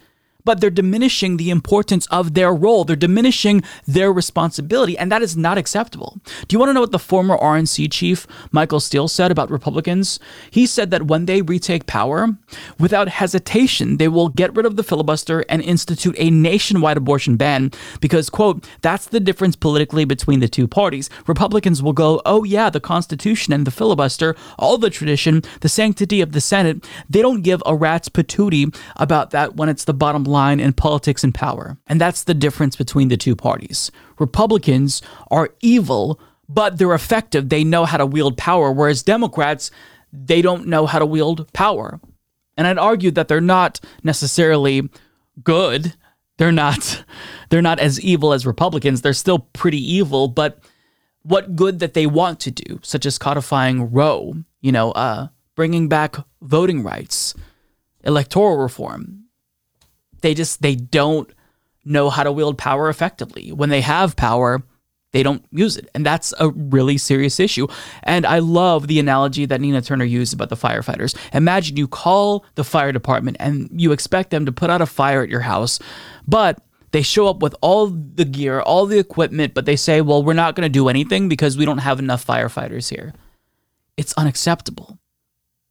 but 0.46 0.62
they're 0.62 0.70
diminishing 0.70 1.38
the 1.38 1.50
importance 1.50 2.06
of 2.08 2.34
their 2.34 2.54
role. 2.54 2.84
They're 2.84 2.96
diminishing 2.96 3.64
their 3.86 4.12
responsibility, 4.12 4.98
and 4.98 5.12
that 5.12 5.22
is 5.22 5.36
not 5.36 5.58
acceptable. 5.58 6.20
Do 6.48 6.54
you 6.56 6.60
want 6.60 6.70
to 6.70 6.74
know 6.74 6.82
what 6.82 6.92
the 6.92 7.00
former 7.00 7.38
RNC 7.38 7.92
chief, 7.92 8.28
Michael 8.52 8.80
Steele, 8.80 9.08
said 9.08 9.32
about 9.32 9.52
Republicans? 9.52 10.20
He 10.52 10.66
said 10.66 10.92
that 10.92 11.08
when 11.08 11.26
they 11.26 11.42
retake 11.42 11.86
power, 11.86 12.30
without 12.80 13.10
hesitation, 13.10 13.98
they 13.98 14.08
will 14.08 14.30
get 14.30 14.56
rid 14.56 14.66
of 14.66 14.76
the 14.76 14.84
filibuster 14.84 15.44
and 15.50 15.62
institute 15.62 16.16
a 16.18 16.30
nationwide 16.30 16.98
abortion 16.98 17.36
ban 17.36 17.72
because, 18.00 18.30
quote, 18.30 18.68
that's 18.82 19.08
the 19.08 19.20
difference 19.20 19.56
politically 19.56 20.06
between 20.06 20.40
the 20.40 20.48
two 20.48 20.68
parties. 20.68 21.10
Republicans 21.28 21.84
will 21.84 21.94
go, 21.94 22.22
oh, 22.26 22.44
yeah, 22.44 22.70
the 22.70 22.80
Constitution 22.80 23.54
and 23.54 23.68
the 23.68 23.72
filibuster, 23.72 24.36
all 24.58 24.78
the 24.78 24.90
tradition, 24.90 25.42
the 25.62 25.70
sanctity 25.70 26.22
of 26.22 26.32
the 26.32 26.42
Senate, 26.42 26.88
they 27.10 27.22
don't 27.22 27.42
give 27.42 27.62
a 27.66 27.76
rat's 27.76 28.10
patootie 28.10 28.76
about 28.96 29.32
that 29.32 29.56
when 29.56 29.70
it's 29.70 29.86
the 29.86 29.94
bottom 29.94 30.24
line 30.30 30.60
in 30.60 30.74
politics 30.74 31.24
and 31.24 31.34
power. 31.34 31.78
And 31.88 32.00
that's 32.00 32.24
the 32.24 32.34
difference 32.34 32.76
between 32.76 33.10
the 33.10 33.18
two 33.18 33.36
parties. 33.36 33.92
Republicans 34.18 35.02
are 35.30 35.50
evil, 35.62 36.20
but 36.48 36.78
they're 36.78 36.94
effective. 36.94 37.50
They 37.50 37.64
know 37.64 37.86
how 37.86 37.98
to 37.98 38.06
wield 38.06 38.38
power, 38.38 38.72
whereas 38.72 39.04
Democrats, 39.04 39.72
they 40.12 40.42
don't 40.42 40.68
know 40.68 40.86
how 40.86 41.00
to 41.00 41.06
wield 41.06 41.52
power. 41.54 42.00
And 42.58 42.68
I'd 42.68 42.78
argue 42.78 43.12
that 43.12 43.28
they're 43.28 43.42
not 43.42 43.80
necessarily 44.04 44.90
good. 45.44 45.94
They're 46.38 46.52
not 46.52 47.04
they're 47.50 47.62
not 47.62 47.80
as 47.80 48.02
evil 48.02 48.34
as 48.34 48.46
Republicans. 48.46 49.02
They're 49.02 49.14
still 49.14 49.40
pretty 49.40 49.80
evil, 49.80 50.28
but 50.28 50.60
what 51.24 51.56
good 51.56 51.80
that 51.80 51.94
they 51.94 52.08
want 52.08 52.40
to 52.42 52.52
do, 52.52 52.80
such 52.82 53.06
as 53.06 53.18
codifying 53.18 53.92
Roe, 53.92 54.36
you 54.62 54.72
know, 54.72 54.92
uh, 54.92 55.28
bringing 55.56 55.88
back 55.88 56.16
voting 56.42 56.84
rights, 56.84 57.34
electoral 58.04 58.58
reform, 58.58 59.19
they 60.22 60.34
just 60.34 60.62
they 60.62 60.76
don't 60.76 61.32
know 61.86 62.10
how 62.10 62.24
to 62.24 62.32
wield 62.32 62.58
power 62.58 62.90
effectively. 62.90 63.52
When 63.52 63.70
they 63.70 63.82
have 63.82 64.16
power, 64.16 64.62
they 65.12 65.24
don't 65.24 65.44
use 65.52 65.76
it. 65.76 65.90
And 65.96 66.06
that's 66.06 66.34
a 66.40 66.50
really 66.50 66.98
serious 66.98 67.40
issue. 67.40 67.68
And 68.04 68.26
I 68.26 68.40
love 68.40 68.88
the 68.88 69.00
analogy 69.00 69.46
that 69.46 69.60
Nina 69.60 69.82
Turner 69.82 70.06
used 70.06 70.34
about 70.34 70.50
the 70.50 70.56
firefighters. 70.56 71.18
Imagine 71.34 71.78
you 71.78 71.88
call 71.88 72.46
the 72.56 72.64
fire 72.64 72.92
department 72.92 73.38
and 73.40 73.70
you 73.74 73.92
expect 73.92 74.30
them 74.30 74.46
to 74.46 74.52
put 74.52 74.70
out 74.70 74.82
a 74.82 74.86
fire 74.86 75.24
at 75.24 75.30
your 75.30 75.42
house, 75.42 75.80
but 76.28 76.62
they 76.92 77.02
show 77.02 77.28
up 77.28 77.42
with 77.42 77.56
all 77.62 77.88
the 77.88 78.26
gear, 78.26 78.62
all 78.62 78.86
the 78.86 79.00
equipment, 79.00 79.54
but 79.54 79.66
they 79.66 79.76
say, 79.76 80.02
well, 80.02 80.24
we're 80.24 80.34
not 80.34 80.56
going 80.56 80.66
to 80.66 80.70
do 80.70 80.90
anything 80.90 81.30
because 81.30 81.58
we 81.58 81.66
don't 81.66 81.80
have 81.80 82.00
enough 82.00 82.26
firefighters 82.26 82.90
here. 82.90 83.14
It's 83.98 84.14
unacceptable. 84.14 84.99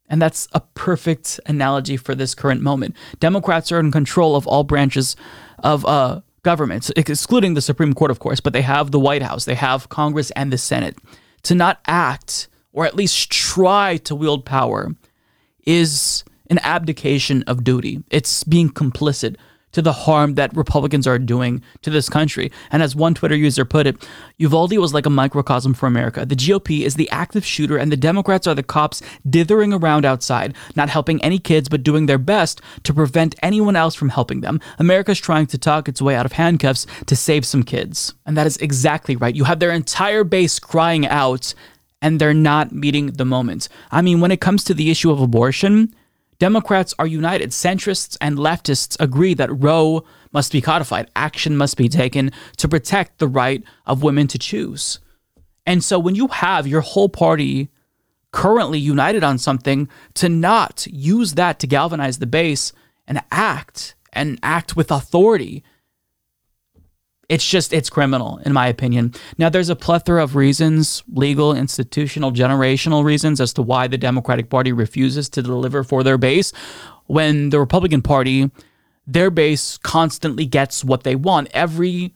And 0.09 0.23
that's 0.23 0.49
a 0.53 0.61
perfect 0.61 1.39
analogy 1.47 1.97
for 1.97 2.15
this 2.15 2.35
current 2.35 2.63
moment. 2.63 2.97
Democrats 3.21 3.71
are 3.71 3.81
in 3.81 3.93
control 3.93 4.37
of 4.37 4.47
all 4.47 4.65
branches 4.65 5.17
of 5.59 5.85
uh, 5.85 6.21
government, 6.43 6.91
excluding 6.97 7.55
the 7.55 7.61
Supreme 7.61 7.95
Court, 7.95 8.11
of 8.11 8.19
course, 8.19 8.41
but 8.41 8.53
they 8.53 8.63
have 8.63 8.91
the 8.91 9.01
White 9.01 9.23
House, 9.23 9.45
they 9.45 9.55
have 9.55 9.89
Congress 9.89 10.31
and 10.33 10.53
the 10.53 10.59
Senate. 10.59 10.97
To 11.43 11.55
not 11.55 11.81
act, 11.87 12.49
or 12.73 12.87
at 12.87 12.97
least 12.97 13.31
try 13.31 13.99
to 13.99 14.15
wield 14.15 14.45
power, 14.45 14.95
is 15.67 16.25
an 16.49 16.59
abdication 16.61 17.43
of 17.47 17.65
duty. 17.65 18.03
It's 18.11 18.45
being 18.45 18.71
complicit 18.71 19.37
to 19.79 19.83
the 19.83 19.93
harm 19.93 20.35
that 20.35 20.57
Republicans 20.57 21.07
are 21.07 21.21
doing 21.21 21.63
to 21.83 21.89
this 21.89 22.09
country. 22.09 22.51
And 22.73 22.83
as 22.83 22.97
one 22.97 23.15
Twitter 23.15 23.37
user 23.37 23.65
put 23.65 23.87
it, 23.87 24.09
Uvalde 24.39 24.77
was 24.77 24.93
like 24.93 25.07
a 25.07 25.11
microcosm 25.11 25.73
for 25.73 25.87
America. 25.87 26.27
The 26.27 26.35
GOP 26.35 26.81
is 26.81 26.97
the 26.97 27.09
active 27.11 27.47
shooter, 27.47 27.77
and 27.77 27.93
the 27.93 27.97
Democrats 27.97 28.49
are 28.49 28.57
the 28.57 28.65
cops 28.65 29.03
dithering 29.31 29.73
around 29.73 30.05
outside, 30.05 30.57
not 30.75 30.89
helping 30.89 31.23
any 31.23 31.39
kids, 31.39 31.69
but 31.69 31.85
doing 31.85 32.07
their 32.07 32.19
best 32.19 32.61
to 32.83 32.93
prevent 32.93 33.37
anyone 33.41 33.77
else 33.77 33.95
from 33.95 34.09
helping 34.09 34.41
them. 34.41 34.61
America's 34.81 35.21
trying 35.21 35.47
to 35.47 35.57
talk 35.57 35.89
its 35.89 36.03
way 36.03 36.17
out 36.17 36.27
of 36.27 36.33
handcuffs 36.33 36.85
to 37.07 37.15
save 37.15 37.47
some 37.47 37.63
kids. 37.63 38.15
And 38.27 38.37
that 38.37 38.49
is 38.49 38.57
exactly 38.57 39.15
right. 39.15 39.37
You 39.37 39.45
have 39.45 39.61
their 39.61 39.71
entire 39.71 40.25
base 40.25 40.59
crying 40.59 41.07
out, 41.07 41.55
and 42.03 42.21
they're 42.21 42.35
not 42.35 42.73
meeting 42.73 43.13
the 43.13 43.25
moment. 43.25 43.69
I 43.93 44.03
mean, 44.03 44.19
when 44.21 44.33
it 44.33 44.41
comes 44.41 44.65
to 44.65 44.75
the 44.75 44.91
issue 44.91 45.13
of 45.13 45.21
abortion, 45.21 45.95
Democrats 46.39 46.95
are 46.99 47.07
united. 47.07 47.51
Centrists 47.51 48.17
and 48.21 48.39
leftists 48.39 48.97
agree 49.01 49.35
that 49.35 49.51
Roe 49.51 50.05
must 50.33 50.53
be 50.53 50.61
codified. 50.61 51.11
Action 51.17 51.57
must 51.57 51.77
be 51.77 51.89
taken 51.89 52.31
to 52.59 52.69
protect 52.69 53.19
the 53.19 53.29
right 53.29 53.63
of 53.87 54.03
women 54.03 54.29
to 54.29 54.39
choose. 54.39 55.01
And 55.67 55.83
so 55.83 55.99
when 55.99 56.15
you 56.15 56.29
have 56.29 56.67
your 56.67 56.81
whole 56.81 57.09
party 57.09 57.71
currently 58.31 58.79
united 58.79 59.25
on 59.25 59.39
something, 59.39 59.89
to 60.15 60.29
not 60.29 60.87
use 60.91 61.35
that 61.35 61.59
to 61.59 61.67
galvanize 61.67 62.19
the 62.19 62.27
base 62.27 62.73
and 63.07 63.23
act 63.33 63.95
and 64.13 64.39
act 64.43 64.77
with 64.77 64.91
authority 64.91 65.65
it's 67.29 67.47
just 67.47 67.73
it's 67.73 67.91
criminal 67.91 68.39
in 68.45 68.53
my 68.53 68.67
opinion. 68.67 69.15
Now 69.37 69.49
there's 69.49 69.69
a 69.69 69.77
plethora 69.77 70.23
of 70.23 70.35
reasons 70.35 71.03
legal 71.13 71.55
institutional 71.55 72.33
generational 72.33 73.05
reasons 73.05 73.41
as 73.41 73.53
to 73.55 73.63
why 73.63 73.87
the 73.87 73.99
democratic 73.99 74.51
party 74.51 74.73
refuses 74.73 75.29
to 75.31 75.43
deliver 75.43 75.85
for 75.85 76.03
their 76.03 76.19
base. 76.19 76.53
When 77.07 77.51
the 77.51 77.61
republican 77.61 78.03
party 78.03 78.51
their 79.09 79.31
base 79.31 79.79
constantly 79.79 80.45
gets 80.45 80.85
what 80.85 81.03
they 81.03 81.17
want. 81.17 81.49
Every 81.53 82.15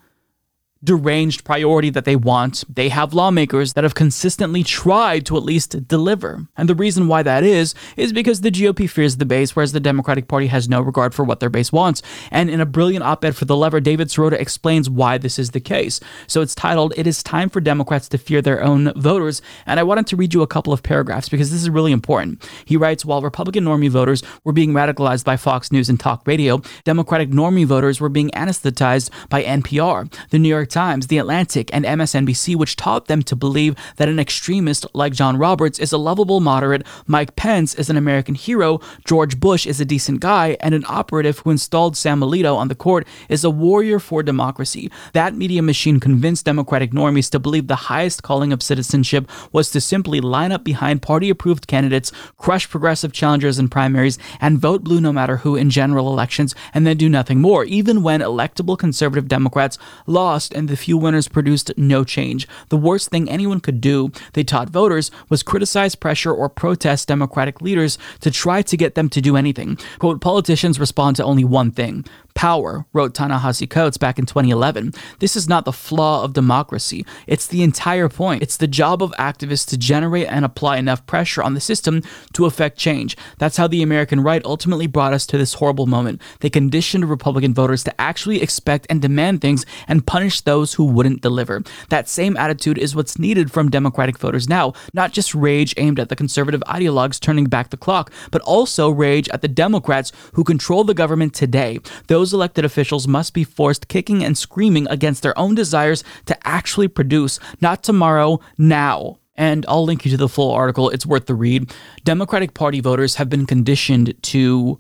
deranged 0.85 1.45
priority 1.45 1.91
that 1.91 2.05
they 2.05 2.17
want, 2.17 2.65
they 2.69 2.89
have 2.89 3.15
lawmakers 3.15 3.75
that 3.75 3.85
have 3.85 3.95
consistently 3.95 4.63
tried 4.63 5.25
to 5.27 5.37
at 5.37 5.43
least 5.43 5.87
deliver. 5.87 6.47
And 6.57 6.69
the 6.69 6.75
reason 6.75 7.09
why 7.09 7.23
that 7.23 7.45
is, 7.45 7.75
is 7.97 8.13
because 8.13 8.41
the 8.41 8.51
GOP 8.51 8.89
fears 8.89 9.17
the 9.17 9.25
base, 9.25 9.55
whereas 9.55 9.73
the 9.73 9.81
Democratic 9.81 10.29
Party 10.29 10.49
has 10.49 10.69
no 10.69 10.81
regard 10.81 11.15
for 11.15 11.25
what 11.25 11.41
their 11.41 11.51
base 11.51 11.73
wants. 11.73 12.03
And 12.31 12.51
in 12.51 12.61
a 12.61 12.67
brilliant 12.67 13.05
op 13.05 13.25
ed 13.25 13.37
for 13.37 13.45
The 13.45 13.57
Lever, 13.57 13.81
David 13.81 14.09
Sirota 14.09 14.33
explains 14.33 14.91
why 14.91 15.19
this 15.19 15.39
is 15.39 15.51
the 15.51 15.61
case. 15.61 16.01
So 16.27 16.41
it's 16.41 16.55
titled, 16.55 16.95
It 16.97 17.07
is 17.07 17.23
Time 17.23 17.49
for 17.49 17.61
Democrats 17.61 18.09
to 18.11 18.19
Fear 18.19 18.43
Their 18.43 18.63
Own 18.63 18.93
Voters. 18.97 19.41
And 19.67 19.79
I 19.79 19.85
wanted 19.85 20.07
to 20.09 20.17
read 20.17 20.35
you 20.35 20.43
a 20.43 20.47
couple 20.47 20.73
of 20.73 20.83
paragraphs 20.83 21.29
because 21.29 21.51
this 21.51 21.63
is 21.63 21.71
really 21.71 21.93
important. 21.93 22.49
He 22.65 22.77
writes, 22.77 23.05
While 23.05 23.23
Republican 23.23 23.65
normie 23.65 23.89
voters 23.89 24.23
were 24.45 24.53
being 24.53 24.73
radicalized 24.73 25.25
by 25.25 25.37
Fox 25.37 25.71
News 25.71 25.89
and 25.89 26.01
talk 26.01 26.27
radio, 26.27 26.61
Democratic 26.85 27.31
normie 27.31 27.67
voters 27.67 28.01
were 28.01 28.09
being 28.09 28.31
anesthetized 28.31 29.11
by 29.29 29.45
NPR. 29.45 30.13
The 30.31 30.39
New 30.39 30.49
York 30.49 30.72
Times, 30.73 31.07
The 31.07 31.19
Atlantic, 31.19 31.71
and 31.73 31.85
MSNBC, 31.85 32.57
which 32.57 32.77
taught 32.77 33.07
them 33.07 33.23
to 33.23 33.37
believe 33.37 33.77
that 33.97 34.09
an 34.09 34.19
extremist 34.19 34.87
like 34.95 35.13
John 35.13 35.37
Roberts 35.37 35.79
is 35.79 35.93
a 35.93 35.99
lovable 35.99 36.41
moderate, 36.41 36.87
Mike 37.07 37.37
Pence 37.37 37.75
is 37.75 37.91
an 37.91 37.97
American 37.97 38.35
hero, 38.35 38.81
George 39.05 39.39
Bush 39.39 39.67
is 39.67 39.81
a 39.81 39.85
decent 39.85 40.21
guy, 40.21 40.57
and 40.61 40.75
an 40.75 40.85
operative 40.89 41.39
who 41.41 41.51
installed 41.51 41.97
Sam 41.97 42.21
Alito 42.21 42.57
on 42.57 42.69
the 42.69 42.75
court 42.75 43.07
is 43.29 43.45
a 43.45 43.51
warrior 43.51 43.99
for 43.99 44.23
democracy. 44.23 44.91
That 45.13 45.35
media 45.35 45.63
machine 45.63 46.01
convinced 46.01 46.47
Democratic 46.47 46.93
normies 46.93 47.31
to 47.31 47.39
believe 47.39 47.67
the 47.67 47.77
highest 47.93 48.23
calling 48.23 48.53
of 48.53 48.63
citizenship 48.63 49.29
was 49.53 49.71
to 49.71 49.81
simply 49.81 50.21
line 50.21 50.53
up 50.53 50.65
behind 50.65 51.03
party 51.03 51.29
approved 51.29 51.67
candidates, 51.67 52.13
crush 52.39 52.69
progressive 52.69 53.13
challengers 53.13 53.59
in 53.59 53.69
primaries, 53.69 54.19
and 54.41 54.59
vote 54.59 54.83
blue 54.83 55.01
no 55.01 55.13
matter 55.13 55.39
who 55.39 55.55
in 55.55 55.69
general 55.69 56.09
elections, 56.09 56.55
and 56.73 56.87
then 56.87 56.97
do 56.97 57.09
nothing 57.09 57.41
more, 57.41 57.65
even 57.65 58.03
when 58.03 58.21
electable 58.21 58.79
conservative 58.79 59.29
Democrats 59.29 59.79
lost 60.07 60.55
and 60.63 60.69
the 60.69 60.77
few 60.77 60.97
winners 60.97 61.27
produced 61.27 61.73
no 61.77 62.05
change. 62.05 62.47
The 62.69 62.77
worst 62.77 63.11
thing 63.11 63.29
anyone 63.29 63.59
could 63.59 63.81
do, 63.81 64.13
they 64.35 64.45
taught 64.45 64.71
voters, 64.71 65.11
was 65.29 65.43
criticize, 65.43 65.97
pressure, 65.97 66.33
or 66.33 66.49
protest 66.49 67.09
Democratic 67.09 67.61
leaders 67.61 67.99
to 68.21 68.31
try 68.31 68.63
to 68.63 68.77
get 68.77 68.95
them 68.95 69.09
to 69.09 69.21
do 69.21 69.37
anything. 69.37 69.77
Quote, 69.99 70.21
politicians 70.21 70.79
respond 70.79 71.17
to 71.17 71.25
only 71.25 71.43
one 71.43 71.73
thing 71.73 72.05
power, 72.35 72.87
wrote 72.93 73.15
Ta-Nehisi 73.15 73.69
Coates 73.69 73.97
back 73.97 74.19
in 74.19 74.27
2011. 74.27 74.93
This 75.19 75.37
is 75.37 75.49
not 75.49 75.65
the 75.65 75.73
flaw 75.73 76.25
of 76.25 76.33
democracy. 76.33 77.05
It's 77.27 77.47
the 77.47 77.63
entire 77.63 78.09
point. 78.09 78.43
It's 78.43 78.57
the 78.57 78.67
job 78.67 79.03
of 79.03 79.13
activists 79.13 79.69
to 79.69 79.77
generate 79.77 80.29
and 80.29 80.45
apply 80.45 80.79
enough 80.79 81.05
pressure 81.07 81.43
on 81.43 81.55
the 81.55 81.61
system 81.61 82.03
to 82.33 82.47
affect 82.47 82.79
change. 82.79 83.17
That's 83.39 83.57
how 83.57 83.67
the 83.67 83.83
American 83.83 84.21
right 84.21 84.45
ultimately 84.45 84.87
brought 84.87 85.13
us 85.13 85.27
to 85.27 85.39
this 85.39 85.55
horrible 85.55 85.87
moment. 85.87 86.21
They 86.41 86.51
conditioned 86.51 87.09
Republican 87.09 87.55
voters 87.55 87.85
to 87.85 88.01
actually 88.01 88.43
expect 88.43 88.87
and 88.89 89.01
demand 89.01 89.41
things 89.41 89.65
and 89.87 90.07
punish 90.07 90.41
those 90.41 90.52
who 90.75 90.85
wouldn't 90.85 91.21
deliver. 91.21 91.63
That 91.91 92.09
same 92.09 92.37
attitude 92.37 92.79
is 92.79 92.97
what's 92.97 93.19
needed 93.19 93.53
from 93.53 93.71
Democratic 93.71 94.19
voters 94.19 94.49
now, 94.49 94.73
not 94.95 95.13
just 95.13 95.35
rage 95.35 95.75
aimed 95.77 96.01
at 96.01 96.09
the 96.09 96.17
conservative 96.17 96.63
ideologues 96.67 97.21
turning 97.21 97.45
back 97.45 97.71
the 97.71 97.77
clock, 97.77 98.11
but 98.31 98.43
also 98.43 98.91
rage 98.91 99.29
at 99.29 99.43
the 99.43 99.49
Democrats 99.49 100.13
who 100.33 100.45
control 100.45 100.83
the 100.83 100.95
government 100.95 101.35
today. 101.35 101.79
Those 102.07 102.23
those 102.23 102.33
elected 102.33 102.65
officials 102.65 103.09
must 103.09 103.35
be 103.35 103.43
forced 103.45 103.89
kicking 103.89 104.25
and 104.25 104.39
screaming 104.39 104.87
against 104.89 105.25
their 105.25 105.37
own 105.37 105.57
desires 105.57 106.05
to 106.27 106.39
actually 106.47 106.87
produce, 106.87 107.41
not 107.61 107.83
tomorrow, 107.83 108.39
now. 108.57 109.19
And 109.35 109.67
I'll 109.69 109.85
link 109.85 110.05
you 110.05 110.11
to 110.13 110.17
the 110.17 110.29
full 110.29 110.53
article. 110.53 110.89
It's 110.89 111.05
worth 111.05 111.27
the 111.27 111.35
read. 111.35 111.75
Democratic 112.05 112.55
Party 112.55 112.81
voters 112.81 113.17
have 113.17 113.29
been 113.29 113.45
conditioned 113.45 114.15
to 114.23 114.79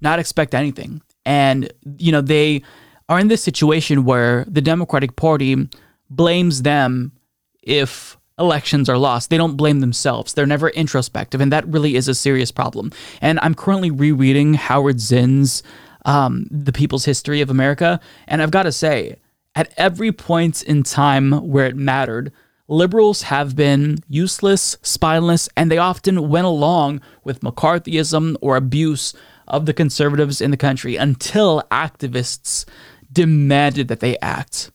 not 0.00 0.18
expect 0.18 0.54
anything. 0.54 1.02
And, 1.26 1.70
you 1.98 2.10
know, 2.10 2.22
they 2.22 2.62
are 3.08 3.18
in 3.18 3.28
this 3.28 3.42
situation 3.42 4.04
where 4.04 4.44
the 4.48 4.60
Democratic 4.60 5.16
Party 5.16 5.68
blames 6.10 6.62
them 6.62 7.12
if 7.62 8.16
elections 8.38 8.88
are 8.88 8.98
lost. 8.98 9.30
They 9.30 9.36
don't 9.36 9.56
blame 9.56 9.80
themselves. 9.80 10.34
They're 10.34 10.46
never 10.46 10.70
introspective. 10.70 11.40
And 11.40 11.52
that 11.52 11.66
really 11.66 11.96
is 11.96 12.08
a 12.08 12.14
serious 12.14 12.50
problem. 12.50 12.92
And 13.20 13.38
I'm 13.40 13.54
currently 13.54 13.90
rereading 13.90 14.54
Howard 14.54 15.00
Zinn's 15.00 15.62
um, 16.04 16.46
the 16.50 16.72
people's 16.72 17.04
history 17.04 17.40
of 17.40 17.50
America. 17.50 18.00
And 18.26 18.42
I've 18.42 18.50
got 18.50 18.64
to 18.64 18.72
say, 18.72 19.16
at 19.54 19.72
every 19.76 20.12
point 20.12 20.62
in 20.62 20.82
time 20.82 21.32
where 21.48 21.66
it 21.66 21.76
mattered, 21.76 22.32
liberals 22.68 23.22
have 23.22 23.54
been 23.54 23.98
useless, 24.08 24.76
spineless, 24.82 25.48
and 25.56 25.70
they 25.70 25.78
often 25.78 26.28
went 26.28 26.46
along 26.46 27.00
with 27.22 27.40
McCarthyism 27.40 28.36
or 28.40 28.56
abuse 28.56 29.14
of 29.46 29.66
the 29.66 29.74
conservatives 29.74 30.40
in 30.40 30.50
the 30.50 30.56
country 30.56 30.96
until 30.96 31.62
activists 31.70 32.64
demanded 33.12 33.88
that 33.88 34.00
they 34.00 34.16
act 34.18 34.70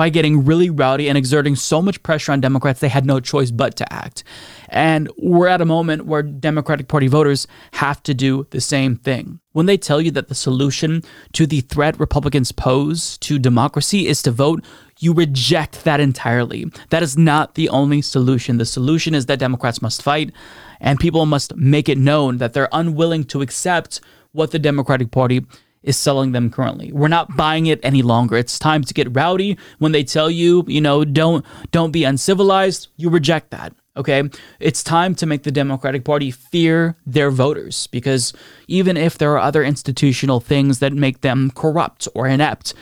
by 0.00 0.08
getting 0.08 0.46
really 0.46 0.70
rowdy 0.70 1.10
and 1.10 1.18
exerting 1.18 1.54
so 1.54 1.82
much 1.82 2.02
pressure 2.02 2.32
on 2.32 2.40
Democrats, 2.40 2.80
they 2.80 2.88
had 2.88 3.04
no 3.04 3.20
choice 3.20 3.50
but 3.50 3.76
to 3.76 3.92
act. 3.92 4.24
And 4.70 5.10
we're 5.18 5.46
at 5.46 5.60
a 5.60 5.66
moment 5.66 6.06
where 6.06 6.22
Democratic 6.22 6.88
Party 6.88 7.06
voters 7.06 7.46
have 7.74 8.02
to 8.04 8.14
do 8.14 8.46
the 8.48 8.62
same 8.62 8.96
thing. 8.96 9.40
When 9.52 9.66
they 9.66 9.76
tell 9.76 10.00
you 10.00 10.10
that 10.12 10.28
the 10.28 10.34
solution 10.34 11.02
to 11.34 11.46
the 11.46 11.60
threat 11.60 12.00
Republicans 12.00 12.50
pose 12.50 13.18
to 13.18 13.38
democracy 13.38 14.06
is 14.06 14.22
to 14.22 14.30
vote, 14.30 14.64
you 15.00 15.12
reject 15.12 15.84
that 15.84 16.00
entirely. 16.00 16.64
That 16.88 17.02
is 17.02 17.18
not 17.18 17.54
the 17.54 17.68
only 17.68 18.00
solution. 18.00 18.56
The 18.56 18.64
solution 18.64 19.14
is 19.14 19.26
that 19.26 19.38
Democrats 19.38 19.82
must 19.82 20.02
fight 20.02 20.32
and 20.80 20.98
people 20.98 21.26
must 21.26 21.54
make 21.56 21.90
it 21.90 21.98
known 21.98 22.38
that 22.38 22.54
they're 22.54 22.70
unwilling 22.72 23.24
to 23.24 23.42
accept 23.42 24.00
what 24.32 24.50
the 24.50 24.58
Democratic 24.58 25.10
Party 25.10 25.44
is 25.82 25.96
selling 25.96 26.32
them 26.32 26.50
currently. 26.50 26.92
We're 26.92 27.08
not 27.08 27.36
buying 27.36 27.66
it 27.66 27.80
any 27.82 28.02
longer. 28.02 28.36
It's 28.36 28.58
time 28.58 28.84
to 28.84 28.94
get 28.94 29.14
rowdy 29.14 29.56
when 29.78 29.92
they 29.92 30.04
tell 30.04 30.30
you, 30.30 30.64
you 30.66 30.80
know, 30.80 31.04
don't 31.04 31.44
don't 31.70 31.90
be 31.90 32.04
uncivilized. 32.04 32.88
You 32.96 33.08
reject 33.08 33.50
that. 33.50 33.72
Okay. 33.96 34.28
It's 34.60 34.82
time 34.82 35.14
to 35.16 35.26
make 35.26 35.42
the 35.42 35.50
Democratic 35.50 36.04
Party 36.04 36.30
fear 36.30 36.96
their 37.04 37.30
voters 37.30 37.86
because 37.88 38.32
even 38.68 38.96
if 38.96 39.18
there 39.18 39.32
are 39.32 39.38
other 39.38 39.64
institutional 39.64 40.40
things 40.40 40.78
that 40.78 40.92
make 40.92 41.22
them 41.22 41.50
corrupt 41.50 42.06
or 42.14 42.26
inept, 42.26 42.72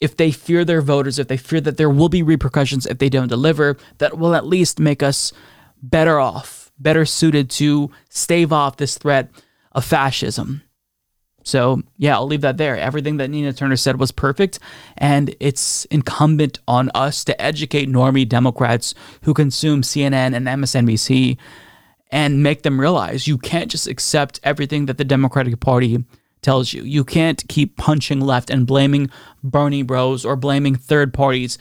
if 0.00 0.16
they 0.16 0.30
fear 0.30 0.64
their 0.64 0.82
voters, 0.82 1.18
if 1.18 1.28
they 1.28 1.36
fear 1.36 1.60
that 1.60 1.76
there 1.76 1.90
will 1.90 2.08
be 2.08 2.22
repercussions 2.22 2.86
if 2.86 2.98
they 2.98 3.08
don't 3.08 3.28
deliver, 3.28 3.76
that 3.98 4.18
will 4.18 4.34
at 4.34 4.46
least 4.46 4.78
make 4.78 5.02
us 5.02 5.32
better 5.82 6.18
off, 6.18 6.70
better 6.78 7.04
suited 7.04 7.50
to 7.50 7.90
stave 8.08 8.52
off 8.52 8.76
this 8.76 8.98
threat 8.98 9.30
of 9.72 9.84
fascism. 9.84 10.62
So, 11.48 11.82
yeah, 11.96 12.14
I'll 12.14 12.26
leave 12.26 12.42
that 12.42 12.58
there. 12.58 12.76
Everything 12.76 13.16
that 13.16 13.30
Nina 13.30 13.54
Turner 13.54 13.76
said 13.76 13.98
was 13.98 14.12
perfect, 14.12 14.58
and 14.98 15.34
it's 15.40 15.86
incumbent 15.86 16.58
on 16.68 16.90
us 16.94 17.24
to 17.24 17.40
educate 17.40 17.88
normie 17.88 18.28
Democrats 18.28 18.94
who 19.22 19.32
consume 19.32 19.80
CNN 19.80 20.36
and 20.36 20.46
MSNBC 20.46 21.38
and 22.10 22.42
make 22.42 22.62
them 22.62 22.78
realize 22.78 23.26
you 23.26 23.38
can't 23.38 23.70
just 23.70 23.86
accept 23.86 24.40
everything 24.42 24.86
that 24.86 24.98
the 24.98 25.04
Democratic 25.04 25.58
Party 25.58 26.04
tells 26.42 26.74
you. 26.74 26.82
You 26.82 27.02
can't 27.02 27.42
keep 27.48 27.78
punching 27.78 28.20
left 28.20 28.50
and 28.50 28.66
blaming 28.66 29.08
Bernie 29.42 29.82
bros 29.82 30.26
or 30.26 30.36
blaming 30.36 30.74
third 30.74 31.14
parties. 31.14 31.56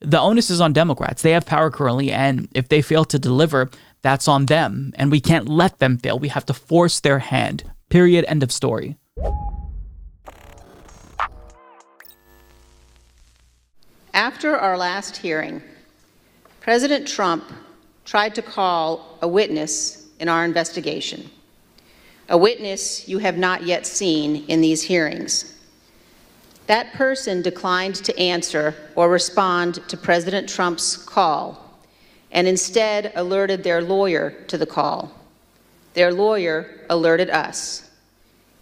The 0.00 0.18
onus 0.18 0.50
is 0.50 0.60
on 0.60 0.72
Democrats. 0.72 1.22
They 1.22 1.32
have 1.32 1.46
power 1.46 1.70
currently, 1.70 2.10
and 2.10 2.48
if 2.52 2.68
they 2.68 2.82
fail 2.82 3.04
to 3.04 3.18
deliver, 3.18 3.70
that's 4.02 4.26
on 4.26 4.46
them. 4.46 4.92
And 4.96 5.10
we 5.12 5.20
can't 5.20 5.48
let 5.48 5.78
them 5.78 5.98
fail. 5.98 6.18
We 6.18 6.28
have 6.28 6.46
to 6.46 6.54
force 6.54 6.98
their 6.98 7.20
hand. 7.20 7.70
Period. 7.90 8.24
End 8.26 8.42
of 8.42 8.50
story. 8.50 8.96
After 14.14 14.56
our 14.56 14.76
last 14.76 15.18
hearing, 15.18 15.62
President 16.60 17.06
Trump 17.08 17.44
tried 18.04 18.34
to 18.34 18.42
call 18.42 19.18
a 19.22 19.28
witness 19.28 20.08
in 20.18 20.28
our 20.28 20.44
investigation, 20.44 21.30
a 22.28 22.38
witness 22.38 23.08
you 23.08 23.18
have 23.18 23.36
not 23.36 23.64
yet 23.64 23.86
seen 23.86 24.44
in 24.46 24.60
these 24.60 24.82
hearings. 24.82 25.58
That 26.66 26.92
person 26.92 27.42
declined 27.42 27.96
to 27.96 28.18
answer 28.18 28.74
or 28.94 29.08
respond 29.10 29.86
to 29.88 29.96
President 29.96 30.48
Trump's 30.48 30.96
call 30.96 31.78
and 32.30 32.46
instead 32.46 33.12
alerted 33.16 33.62
their 33.62 33.82
lawyer 33.82 34.30
to 34.48 34.56
the 34.56 34.66
call. 34.66 35.12
Their 35.94 36.12
lawyer 36.12 36.84
alerted 36.88 37.30
us 37.30 37.89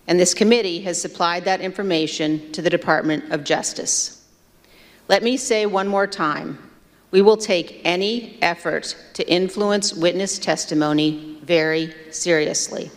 and 0.08 0.18
this 0.18 0.32
committee 0.32 0.80
has 0.80 1.00
supplied 1.00 1.44
that 1.44 1.60
information 1.60 2.50
to 2.52 2.62
the 2.62 2.70
Department 2.70 3.30
of 3.30 3.44
Justice. 3.44 4.26
Let 5.06 5.22
me 5.22 5.36
say 5.36 5.66
one 5.66 5.86
more 5.86 6.06
time, 6.06 6.58
we 7.10 7.22
will 7.22 7.36
take 7.36 7.82
any 7.84 8.38
effort 8.42 8.96
to 9.14 9.30
influence 9.30 9.92
witness 9.92 10.38
testimony 10.38 11.38
very 11.42 11.94
seriously. 12.10 12.90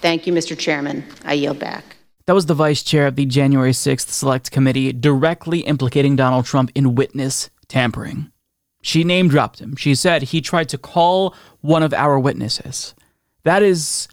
Thank 0.00 0.26
you, 0.26 0.32
Mr. 0.32 0.58
Chairman. 0.58 1.04
I 1.24 1.34
yield 1.34 1.58
back. 1.58 1.96
That 2.24 2.34
was 2.34 2.46
the 2.46 2.54
vice 2.54 2.82
chair 2.82 3.06
of 3.06 3.16
the 3.16 3.26
January 3.26 3.72
6th 3.72 4.08
Select 4.08 4.50
Committee 4.50 4.92
directly 4.92 5.60
implicating 5.60 6.16
Donald 6.16 6.46
Trump 6.46 6.70
in 6.74 6.94
witness 6.94 7.50
tampering. 7.68 8.32
She 8.82 9.04
name 9.04 9.28
dropped 9.28 9.58
him. 9.58 9.76
She 9.76 9.94
said 9.94 10.22
he 10.22 10.40
tried 10.40 10.70
to 10.70 10.78
call 10.78 11.34
one 11.60 11.82
of 11.82 11.92
our 11.92 12.18
witnesses. 12.18 12.94
That 13.44 13.62
is 13.62 14.08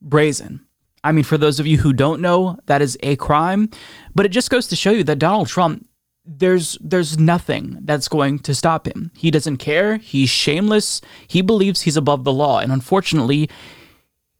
brazen. 0.00 0.64
I 1.04 1.12
mean, 1.12 1.22
for 1.22 1.38
those 1.38 1.60
of 1.60 1.66
you 1.66 1.78
who 1.78 1.92
don't 1.92 2.20
know, 2.20 2.58
that 2.66 2.82
is 2.82 2.98
a 3.02 3.14
crime, 3.16 3.70
but 4.14 4.26
it 4.26 4.30
just 4.30 4.50
goes 4.50 4.66
to 4.68 4.76
show 4.76 4.90
you 4.90 5.04
that 5.04 5.18
Donald 5.20 5.48
Trump 5.48 5.86
there's 6.26 6.78
there's 6.80 7.18
nothing 7.18 7.78
that's 7.82 8.08
going 8.08 8.38
to 8.38 8.54
stop 8.54 8.88
him. 8.88 9.10
He 9.14 9.30
doesn't 9.30 9.58
care. 9.58 9.98
He's 9.98 10.30
shameless. 10.30 11.02
He 11.28 11.42
believes 11.42 11.82
he's 11.82 11.98
above 11.98 12.24
the 12.24 12.32
law, 12.32 12.60
and 12.60 12.72
unfortunately, 12.72 13.50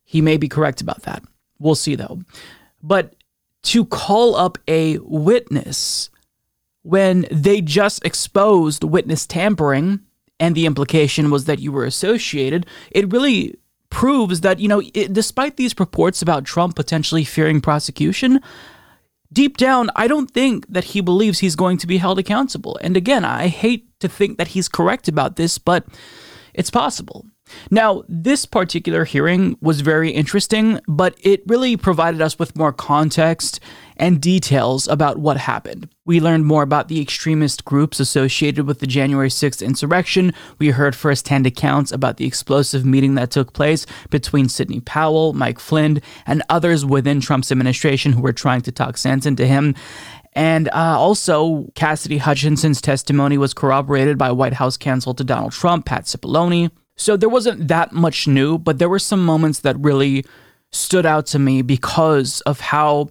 he 0.03 0.23
may 0.23 0.39
be 0.39 0.49
correct 0.49 0.81
about 0.81 1.03
that. 1.03 1.23
We'll 1.59 1.75
see 1.75 1.95
though. 1.95 2.23
But 2.83 3.15
to 3.65 3.85
call 3.85 4.35
up 4.35 4.59
a 4.67 4.99
witness 4.99 6.11
when 6.83 7.27
they 7.31 7.61
just 7.61 8.05
exposed 8.05 8.85
witness 8.85 9.27
tampering 9.27 10.01
and 10.41 10.55
the 10.55 10.67
implication 10.67 11.31
was 11.31 11.45
that 11.47 11.61
you 11.61 11.73
were 11.73 11.85
associated, 11.85 12.67
it 12.91 13.13
really 13.13 13.57
proves 13.95 14.41
that, 14.41 14.59
you 14.59 14.67
know, 14.67 14.83
it, 14.93 15.13
despite 15.13 15.57
these 15.57 15.79
reports 15.79 16.21
about 16.21 16.45
Trump 16.45 16.75
potentially 16.75 17.23
fearing 17.23 17.61
prosecution, 17.61 18.41
deep 19.33 19.57
down, 19.57 19.89
I 19.95 20.09
don't 20.09 20.33
think 20.33 20.67
that 20.67 20.83
he 20.83 21.01
believes 21.01 21.39
he's 21.39 21.55
going 21.55 21.79
to 21.79 21.87
be 21.87 21.99
held 21.99 22.19
accountable. 22.19 22.77
And 22.81 22.97
again, 22.97 23.25
I 23.25 23.47
hate 23.47 23.89
to 24.01 24.09
think 24.09 24.37
that 24.37 24.49
he's 24.49 24.69
correct 24.69 25.07
about 25.07 25.37
this, 25.37 25.59
but 25.59 25.87
it's 26.55 26.71
possible. 26.71 27.25
Now, 27.71 28.03
this 28.09 28.47
particular 28.47 29.05
hearing 29.05 29.57
was 29.61 29.81
very 29.81 30.11
interesting, 30.11 30.81
but 30.89 31.15
it 31.23 31.43
really 31.47 31.77
provided 31.77 32.21
us 32.21 32.37
with 32.37 32.57
more 32.57 32.73
context 32.73 33.61
and 33.97 34.21
details 34.21 34.89
about 34.89 35.19
what 35.19 35.37
happened. 35.37 35.89
We 36.05 36.21
learned 36.21 36.47
more 36.47 36.63
about 36.63 36.89
the 36.89 37.01
extremist 37.01 37.65
groups 37.65 38.01
associated 38.01 38.67
with 38.67 38.81
the 38.81 38.87
January 38.87 39.29
6th 39.29 39.65
insurrection. 39.65 40.33
We 40.59 40.71
heard 40.71 40.95
firsthand 40.97 41.47
accounts 41.47 41.93
about 41.93 42.17
the 42.17 42.27
explosive 42.27 42.85
meeting 42.85 43.15
that 43.15 43.31
took 43.31 43.53
place 43.53 43.87
between 44.11 44.49
Sidney 44.49 44.81
Powell, 44.81 45.33
Mike 45.33 45.59
Flynn, 45.59 46.03
and 46.27 46.43
others 46.49 46.85
within 46.85 47.21
Trump's 47.21 47.53
administration 47.53 48.13
who 48.13 48.23
were 48.23 48.33
trying 48.33 48.63
to 48.63 48.73
talk 48.73 48.97
sense 48.97 49.27
into 49.27 49.47
him. 49.47 49.75
And 50.35 50.69
uh, 50.69 50.99
also, 50.99 51.71
Cassidy 51.75 52.19
Hutchinson's 52.19 52.81
testimony 52.81 53.39
was 53.39 53.55
corroborated 53.55 54.19
by 54.19 54.33
White 54.33 54.55
House 54.55 54.77
counsel 54.77 55.15
to 55.15 55.25
Donald 55.25 55.53
Trump, 55.53 55.87
Pat 55.87 56.05
Cipollone. 56.05 56.71
So 56.97 57.17
there 57.17 57.29
wasn't 57.29 57.69
that 57.69 57.93
much 57.93 58.27
new, 58.27 58.59
but 58.59 58.79
there 58.79 58.89
were 58.89 58.99
some 58.99 59.25
moments 59.25 59.61
that 59.61 59.79
really 59.79 60.25
stood 60.73 61.07
out 61.07 61.27
to 61.27 61.39
me 61.39 61.63
because 61.63 62.41
of 62.43 62.61
how 62.61 63.11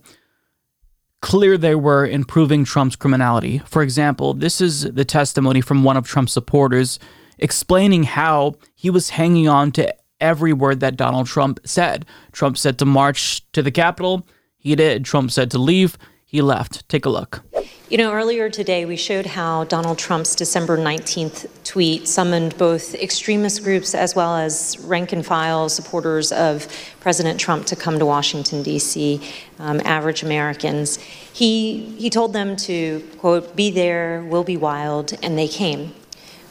clear 1.24 1.58
they 1.58 1.74
were 1.74 2.06
in 2.06 2.26
proving 2.26 2.66
Trump's 2.66 2.98
criminality. 2.98 3.60
For 3.60 3.82
example, 3.82 4.34
this 4.34 4.60
is 4.60 4.82
the 4.82 5.06
testimony 5.06 5.62
from 5.62 5.86
one 5.86 5.96
of 5.96 6.06
Trump's 6.06 6.34
supporters 6.34 7.00
explaining 7.40 8.04
how 8.04 8.56
he 8.76 8.90
was 8.90 9.12
hanging 9.12 9.48
on 9.48 9.72
to 9.72 9.96
every 10.20 10.52
word 10.52 10.82
that 10.82 10.98
Donald 10.98 11.28
Trump 11.28 11.62
said. 11.66 12.06
Trump 12.34 12.58
said 12.58 12.78
to 12.78 12.86
march 12.86 13.50
to 13.54 13.64
the 13.64 13.72
Capitol, 13.72 14.28
he 14.58 14.76
did. 14.76 15.06
Trump 15.06 15.32
said 15.32 15.50
to 15.52 15.58
leave, 15.58 15.98
he 16.26 16.42
left. 16.42 16.88
Take 16.90 17.06
a 17.06 17.10
look. 17.10 17.42
You 17.90 17.98
know, 17.98 18.14
earlier 18.14 18.50
today 18.50 18.86
we 18.86 18.96
showed 18.96 19.26
how 19.26 19.66
Donald 19.66 20.00
Trump's 20.00 20.36
December 20.36 20.78
19th 20.78 21.48
tweet 21.66 22.08
summoned 22.08 22.58
both 22.58 22.96
extremist 22.96 23.62
groups 23.62 23.94
as 23.94 24.16
well 24.16 24.38
as 24.38 24.80
rank 24.80 25.12
and 25.12 25.24
file 25.24 25.68
supporters 25.68 26.32
of 26.32 26.66
President 27.02 27.42
Trump 27.42 27.66
to 27.66 27.76
come 27.76 28.00
to 28.00 28.06
Washington, 28.06 28.64
D.C., 28.64 29.22
um, 29.60 29.82
average 29.84 30.24
Americans. 30.24 30.96
He, 30.98 31.94
he 31.98 32.10
told 32.10 32.32
them 32.32 32.56
to, 32.56 33.06
quote, 33.18 33.54
be 33.54 33.70
there, 33.70 34.24
we'll 34.30 34.46
be 34.46 34.58
wild, 34.58 35.14
and 35.22 35.38
they 35.38 35.50
came. 35.50 35.94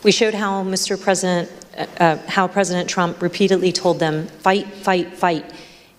We 0.03 0.13
showed 0.13 0.35
how 0.35 0.63
Mr. 0.63 1.01
President, 1.01 1.51
uh, 1.79 1.87
uh, 1.99 2.17
how 2.29 2.47
President 2.47 2.91
Trump 2.91 3.23
repeatedly 3.23 3.73
told 3.73 4.01
them, 4.01 4.27
fight, 4.27 4.67
fight, 4.67 5.15
fight, 5.15 5.51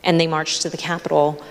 and 0.04 0.20
they 0.20 0.28
marched 0.28 0.62
to 0.62 0.70
the 0.70 0.78
Capitol. 0.78 1.44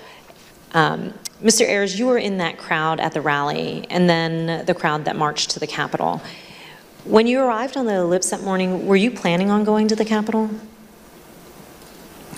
Um, 0.72 1.14
Mr. 1.42 1.66
Ayres, 1.66 1.98
you 1.98 2.06
were 2.06 2.18
in 2.18 2.38
that 2.38 2.56
crowd 2.56 3.00
at 3.00 3.12
the 3.12 3.20
rally 3.20 3.84
and 3.90 4.08
then 4.08 4.64
the 4.64 4.74
crowd 4.74 5.04
that 5.06 5.16
marched 5.16 5.50
to 5.50 5.58
the 5.58 5.66
Capitol. 5.66 6.22
When 7.04 7.26
you 7.26 7.40
arrived 7.40 7.76
on 7.76 7.86
the 7.86 7.96
ellipse 7.96 8.30
that 8.30 8.42
morning, 8.42 8.86
were 8.86 8.94
you 8.94 9.10
planning 9.10 9.50
on 9.50 9.64
going 9.64 9.88
to 9.88 9.96
the 9.96 10.04
Capitol? 10.04 10.48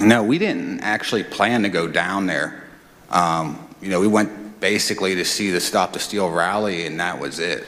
No, 0.01 0.23
we 0.25 0.39
didn't 0.39 0.81
actually 0.81 1.23
plan 1.23 1.63
to 1.65 1.69
go 1.69 1.87
down 1.87 2.27
there. 2.27 2.65
Um, 3.11 3.69
you 3.83 3.91
know, 3.91 4.01
we 4.01 4.07
went 4.07 4.59
basically 4.59 5.15
to 5.17 5.25
see 5.25 5.51
the 5.51 5.61
Stop 5.61 5.93
the 5.93 5.99
Steal 5.99 6.31
rally, 6.31 6.87
and 6.87 6.99
that 6.99 7.21
was 7.21 7.39
it. 7.39 7.67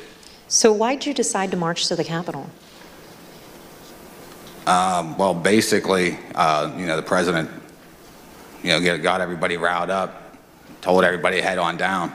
So, 0.49 0.72
why 0.72 0.95
did 0.95 1.07
you 1.07 1.14
decide 1.14 1.51
to 1.51 1.57
march 1.57 1.87
to 1.89 1.97
the 1.97 2.05
Capitol? 2.05 2.49
Um, 4.66 5.18
well, 5.18 5.34
basically, 5.34 6.18
uh, 6.34 6.72
you 6.78 6.87
know, 6.87 6.97
the 6.97 7.03
president, 7.03 7.51
you 8.62 8.70
know, 8.70 8.99
got 8.99 9.20
everybody 9.20 9.59
riled 9.59 9.91
up 9.91 10.26
told 10.87 11.03
everybody 11.03 11.41
head 11.41 11.59
on 11.59 11.76
down. 11.76 12.12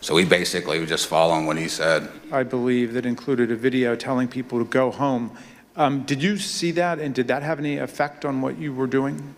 So 0.00 0.12
we 0.12 0.24
basically 0.24 0.80
were 0.80 0.86
just 0.86 1.06
following 1.06 1.46
what 1.46 1.56
he 1.56 1.68
said. 1.68 2.10
I 2.32 2.42
believe 2.42 2.94
that 2.94 3.06
included 3.06 3.52
a 3.52 3.54
video 3.54 3.94
telling 3.94 4.26
people 4.26 4.58
to 4.58 4.64
go 4.64 4.90
home. 4.90 5.30
Um, 5.76 6.02
did 6.02 6.20
you 6.20 6.36
see 6.36 6.72
that, 6.72 6.98
and 6.98 7.14
did 7.14 7.28
that 7.28 7.44
have 7.44 7.60
any 7.60 7.76
effect 7.76 8.24
on 8.24 8.40
what 8.40 8.58
you 8.58 8.74
were 8.74 8.88
doing? 8.88 9.36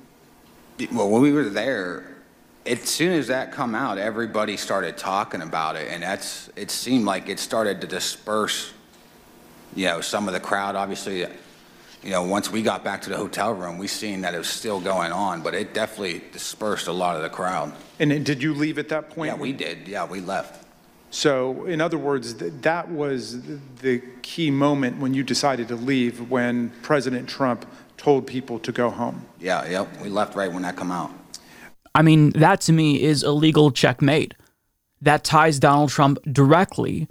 Well, 0.91 1.11
when 1.11 1.21
we 1.21 1.31
were 1.31 1.51
there, 1.51 2.17
as 2.65 2.81
soon 2.81 3.13
as 3.13 3.27
that 3.27 3.53
come 3.53 3.75
out, 3.75 3.99
everybody 3.99 4.57
started 4.57 4.97
talking 4.97 5.43
about 5.43 5.77
it, 5.77 5.89
and 5.91 6.03
that's 6.03 6.49
it 6.57 6.71
seemed 6.71 7.05
like 7.05 7.29
it 7.29 7.39
started 7.39 7.83
to 7.83 7.87
disperse. 7.87 8.73
You 9.77 9.89
know, 9.89 10.01
some 10.01 10.27
of 10.27 10.33
the 10.33 10.41
crowd, 10.41 10.75
obviously, 10.75 11.27
you 12.03 12.11
know, 12.11 12.23
once 12.23 12.51
we 12.51 12.63
got 12.63 12.83
back 12.83 13.03
to 13.03 13.11
the 13.11 13.17
hotel 13.17 13.53
room, 13.53 13.79
we 13.79 13.87
seen 13.87 14.23
that 14.23 14.35
it 14.35 14.39
was 14.39 14.49
still 14.49 14.81
going 14.81 15.13
on, 15.13 15.43
but 15.43 15.55
it 15.55 15.75
definitely 15.75 16.23
dispersed 16.33 16.87
a 16.87 16.93
lot 16.93 17.17
of 17.17 17.23
the 17.23 17.29
crowd. 17.29 17.73
And 17.99 18.25
did 18.25 18.43
you 18.43 18.55
leave 18.55 18.79
at 18.79 18.89
that 18.89 19.11
point? 19.11 19.33
Yeah, 19.33 19.41
we 19.41 19.53
did. 19.53 19.87
Yeah, 19.87 20.07
we 20.07 20.21
left. 20.21 20.67
So, 21.11 21.65
in 21.65 21.81
other 21.81 21.99
words, 21.99 22.35
th- 22.35 22.53
that 22.63 22.91
was 22.91 23.43
the 23.83 24.01
key 24.23 24.51
moment 24.51 24.99
when 24.99 25.13
you 25.13 25.25
decided 25.25 25.69
to 25.69 25.77
leave 25.77 26.31
when 26.31 26.71
President 26.83 27.29
Trump 27.29 27.67
told 27.97 28.27
people 28.27 28.59
to 28.61 28.73
go 28.73 28.89
home. 28.91 29.27
Yeah, 29.39 29.69
yep. 29.69 29.89
We 30.01 30.09
left 30.09 30.35
right 30.35 30.51
when 30.51 30.63
that 30.63 30.77
come 30.77 30.91
out. 30.91 31.11
I 31.95 32.03
mean, 32.03 32.31
that 32.31 32.61
to 32.63 32.73
me 32.73 33.03
is 33.03 33.23
a 33.23 33.33
legal 33.33 33.71
checkmate. 33.73 34.35
That 35.03 35.25
ties 35.25 35.59
Donald 35.59 35.91
Trump 35.91 36.19
directly 36.31 37.09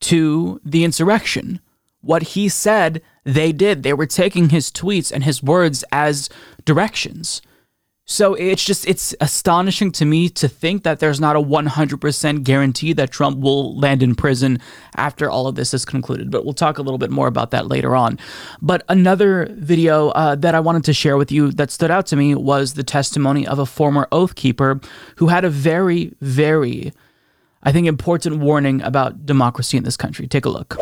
to 0.00 0.60
the 0.64 0.84
insurrection. 0.84 1.60
What 2.00 2.22
he 2.22 2.48
said, 2.48 3.00
they 3.26 3.50
did. 3.50 3.82
They 3.82 3.92
were 3.92 4.06
taking 4.06 4.50
his 4.50 4.70
tweets 4.70 5.10
and 5.12 5.24
his 5.24 5.42
words 5.42 5.84
as 5.90 6.30
directions. 6.64 7.42
So 8.08 8.34
it's 8.34 8.64
just 8.64 8.86
it's 8.86 9.16
astonishing 9.20 9.90
to 9.92 10.04
me 10.04 10.28
to 10.28 10.46
think 10.46 10.84
that 10.84 11.00
there's 11.00 11.20
not 11.20 11.34
a 11.34 11.40
100% 11.40 12.44
guarantee 12.44 12.92
that 12.92 13.10
Trump 13.10 13.38
will 13.40 13.76
land 13.76 14.00
in 14.00 14.14
prison 14.14 14.60
after 14.94 15.28
all 15.28 15.48
of 15.48 15.56
this 15.56 15.74
is 15.74 15.84
concluded. 15.84 16.30
But 16.30 16.44
we'll 16.44 16.54
talk 16.54 16.78
a 16.78 16.82
little 16.82 16.98
bit 16.98 17.10
more 17.10 17.26
about 17.26 17.50
that 17.50 17.66
later 17.66 17.96
on. 17.96 18.20
But 18.62 18.84
another 18.88 19.48
video 19.50 20.10
uh, 20.10 20.36
that 20.36 20.54
I 20.54 20.60
wanted 20.60 20.84
to 20.84 20.92
share 20.92 21.16
with 21.16 21.32
you 21.32 21.50
that 21.50 21.72
stood 21.72 21.90
out 21.90 22.06
to 22.06 22.16
me 22.16 22.36
was 22.36 22.74
the 22.74 22.84
testimony 22.84 23.44
of 23.44 23.58
a 23.58 23.66
former 23.66 24.06
oath 24.12 24.36
keeper 24.36 24.80
who 25.16 25.26
had 25.26 25.44
a 25.44 25.50
very, 25.50 26.14
very, 26.20 26.92
I 27.64 27.72
think, 27.72 27.88
important 27.88 28.36
warning 28.36 28.82
about 28.82 29.26
democracy 29.26 29.76
in 29.76 29.82
this 29.82 29.96
country. 29.96 30.28
Take 30.28 30.44
a 30.44 30.50
look. 30.50 30.76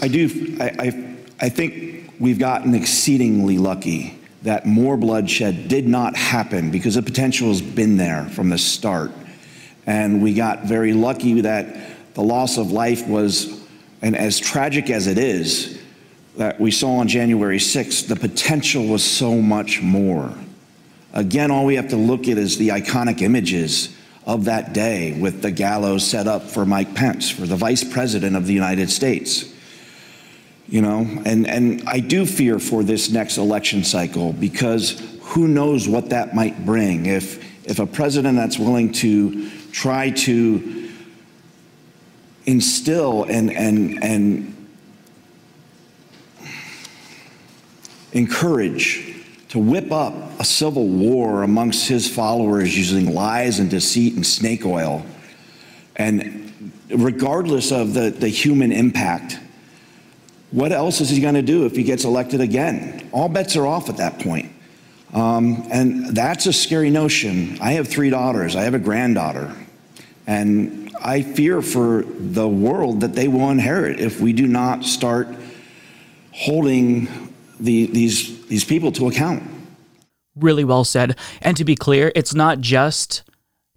I 0.00 0.06
do. 0.06 0.56
I, 0.60 0.70
I, 0.78 1.19
I 1.42 1.48
think 1.48 2.12
we've 2.20 2.38
gotten 2.38 2.74
exceedingly 2.74 3.56
lucky 3.56 4.18
that 4.42 4.66
more 4.66 4.98
bloodshed 4.98 5.68
did 5.68 5.88
not 5.88 6.14
happen 6.14 6.70
because 6.70 6.96
the 6.96 7.02
potential 7.02 7.48
has 7.48 7.62
been 7.62 7.96
there 7.96 8.26
from 8.26 8.50
the 8.50 8.58
start. 8.58 9.10
And 9.86 10.22
we 10.22 10.34
got 10.34 10.64
very 10.64 10.92
lucky 10.92 11.40
that 11.40 12.14
the 12.14 12.22
loss 12.22 12.58
of 12.58 12.72
life 12.72 13.06
was, 13.06 13.58
and 14.02 14.14
as 14.14 14.38
tragic 14.38 14.90
as 14.90 15.06
it 15.06 15.16
is, 15.16 15.80
that 16.36 16.60
we 16.60 16.70
saw 16.70 16.98
on 16.98 17.08
January 17.08 17.58
6th, 17.58 18.06
the 18.06 18.16
potential 18.16 18.86
was 18.86 19.02
so 19.02 19.40
much 19.40 19.80
more. 19.80 20.32
Again, 21.14 21.50
all 21.50 21.64
we 21.64 21.76
have 21.76 21.88
to 21.88 21.96
look 21.96 22.28
at 22.28 22.36
is 22.36 22.58
the 22.58 22.68
iconic 22.68 23.22
images 23.22 23.94
of 24.26 24.44
that 24.44 24.74
day 24.74 25.18
with 25.18 25.40
the 25.40 25.50
gallows 25.50 26.06
set 26.06 26.26
up 26.26 26.42
for 26.42 26.66
Mike 26.66 26.94
Pence, 26.94 27.30
for 27.30 27.46
the 27.46 27.56
vice 27.56 27.82
president 27.82 28.36
of 28.36 28.46
the 28.46 28.52
United 28.52 28.90
States 28.90 29.54
you 30.70 30.80
know? 30.80 31.06
And 31.24 31.46
and 31.46 31.82
i 31.86 32.00
do 32.00 32.24
fear 32.24 32.58
for 32.58 32.82
this 32.82 33.10
next 33.10 33.36
election 33.36 33.84
cycle 33.84 34.32
because 34.32 34.98
who 35.20 35.46
knows 35.46 35.86
what 35.86 36.10
that 36.10 36.34
might 36.34 36.64
bring. 36.64 37.06
If 37.06 37.44
if 37.68 37.78
a 37.78 37.86
president 37.86 38.36
that's 38.36 38.58
willing 38.58 38.92
to 38.94 39.50
try 39.70 40.10
to 40.10 40.90
instill 42.46 43.24
and 43.24 43.52
and 43.52 44.02
and 44.02 44.56
encourage 48.12 49.06
to 49.50 49.58
whip 49.58 49.92
up 49.92 50.14
a 50.40 50.44
civil 50.44 50.88
war 50.88 51.42
amongst 51.42 51.88
his 51.88 52.08
followers 52.08 52.76
using 52.76 53.14
lies 53.14 53.60
and 53.60 53.70
deceit 53.70 54.14
and 54.14 54.26
snake 54.26 54.66
oil 54.66 55.04
and 55.94 56.72
regardless 56.88 57.70
of 57.70 57.94
the 57.94 58.10
the 58.10 58.28
human 58.28 58.72
impact 58.72 59.38
what 60.50 60.72
else 60.72 61.00
is 61.00 61.10
he 61.10 61.20
going 61.20 61.34
to 61.34 61.42
do 61.42 61.66
if 61.66 61.76
he 61.76 61.82
gets 61.82 62.04
elected 62.04 62.40
again? 62.40 63.08
All 63.12 63.28
bets 63.28 63.56
are 63.56 63.66
off 63.66 63.88
at 63.88 63.98
that 63.98 64.18
point. 64.18 64.52
Um, 65.12 65.66
and 65.70 66.14
that's 66.14 66.46
a 66.46 66.52
scary 66.52 66.90
notion. 66.90 67.58
I 67.60 67.72
have 67.72 67.88
three 67.88 68.10
daughters, 68.10 68.56
I 68.56 68.62
have 68.62 68.74
a 68.74 68.78
granddaughter. 68.78 69.54
And 70.26 70.92
I 71.02 71.22
fear 71.22 71.62
for 71.62 72.02
the 72.02 72.46
world 72.46 73.00
that 73.00 73.14
they 73.14 73.26
will 73.26 73.50
inherit 73.50 74.00
if 74.00 74.20
we 74.20 74.32
do 74.32 74.46
not 74.46 74.84
start 74.84 75.28
holding 76.32 77.08
the, 77.58 77.86
these, 77.86 78.46
these 78.46 78.64
people 78.64 78.92
to 78.92 79.08
account. 79.08 79.42
Really 80.36 80.64
well 80.64 80.84
said. 80.84 81.16
And 81.40 81.56
to 81.56 81.64
be 81.64 81.74
clear, 81.74 82.12
it's 82.14 82.34
not 82.34 82.60
just 82.60 83.22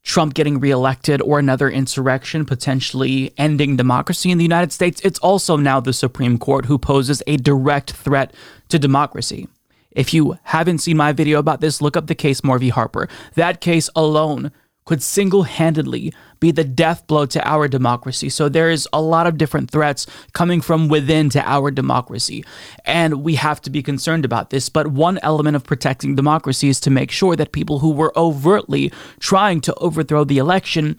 Trump 0.04 0.34
getting 0.34 0.60
reelected 0.60 1.22
or 1.22 1.40
another 1.40 1.70
insurrection 1.70 2.46
potentially 2.46 3.34
ending 3.38 3.78
democracy 3.78 4.32
in 4.32 4.38
the 4.38 4.44
United 4.44 4.72
States, 4.72 5.02
it's 5.04 5.20
also 5.20 5.56
now 5.56 5.80
the 5.80 5.94
Supreme 5.94 6.38
Court 6.38 6.66
who 6.66 6.78
poses 6.78 7.24
a 7.26 7.38
direct 7.38 7.94
threat 7.94 8.34
to 8.70 8.78
democracy. 8.78 9.48
If 9.92 10.14
you 10.14 10.38
haven't 10.44 10.80
seen 10.80 10.98
my 10.98 11.14
video 11.14 11.40
about 11.40 11.62
this, 11.62 11.82
look 11.82 11.96
up 11.96 12.08
the 12.08 12.16
case 12.16 12.44
Moore 12.44 12.60
v. 12.60 12.70
Harper. 12.70 13.08
That 13.36 13.62
case 13.62 13.90
alone 13.96 14.52
could 14.86 15.02
single 15.02 15.44
handedly 15.44 16.14
be 16.40 16.52
the 16.52 16.64
death 16.64 17.08
blow 17.08 17.26
to 17.26 17.48
our 17.48 17.68
democracy. 17.68 18.30
So 18.30 18.50
there 18.50 18.70
is 18.70 18.88
a 18.92 19.02
lot 19.02 19.28
of 19.28 19.38
different 19.38 19.72
threats 19.72 20.06
coming 20.34 20.60
from 20.60 20.90
within 20.90 21.30
to 21.30 21.50
our 21.50 21.72
democracy. 21.72 22.44
And 22.84 23.24
we 23.24 23.36
have 23.36 23.62
to 23.62 23.70
be 23.70 23.82
concerned 23.82 24.26
about 24.26 24.50
this. 24.50 24.68
But 24.68 24.88
one 24.88 25.20
element 25.24 25.56
of 25.56 25.64
protecting 25.64 26.16
democracy 26.16 26.68
is 26.68 26.80
to 26.82 26.90
make 26.90 27.12
sure 27.12 27.36
that 27.36 27.54
people 27.54 27.80
who 27.80 27.92
were 27.92 28.12
overtly 28.18 28.92
trying 29.20 29.62
to 29.62 29.74
overthrow 29.76 30.26
the 30.26 30.38
election 30.38 30.98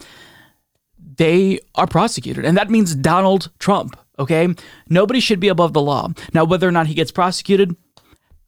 they 1.17 1.59
are 1.75 1.87
prosecuted. 1.87 2.45
And 2.45 2.57
that 2.57 2.69
means 2.69 2.95
Donald 2.95 3.49
Trump, 3.59 3.97
okay? 4.19 4.53
Nobody 4.89 5.19
should 5.19 5.39
be 5.39 5.47
above 5.47 5.73
the 5.73 5.81
law. 5.81 6.09
Now, 6.33 6.43
whether 6.43 6.67
or 6.67 6.71
not 6.71 6.87
he 6.87 6.93
gets 6.93 7.11
prosecuted, 7.11 7.75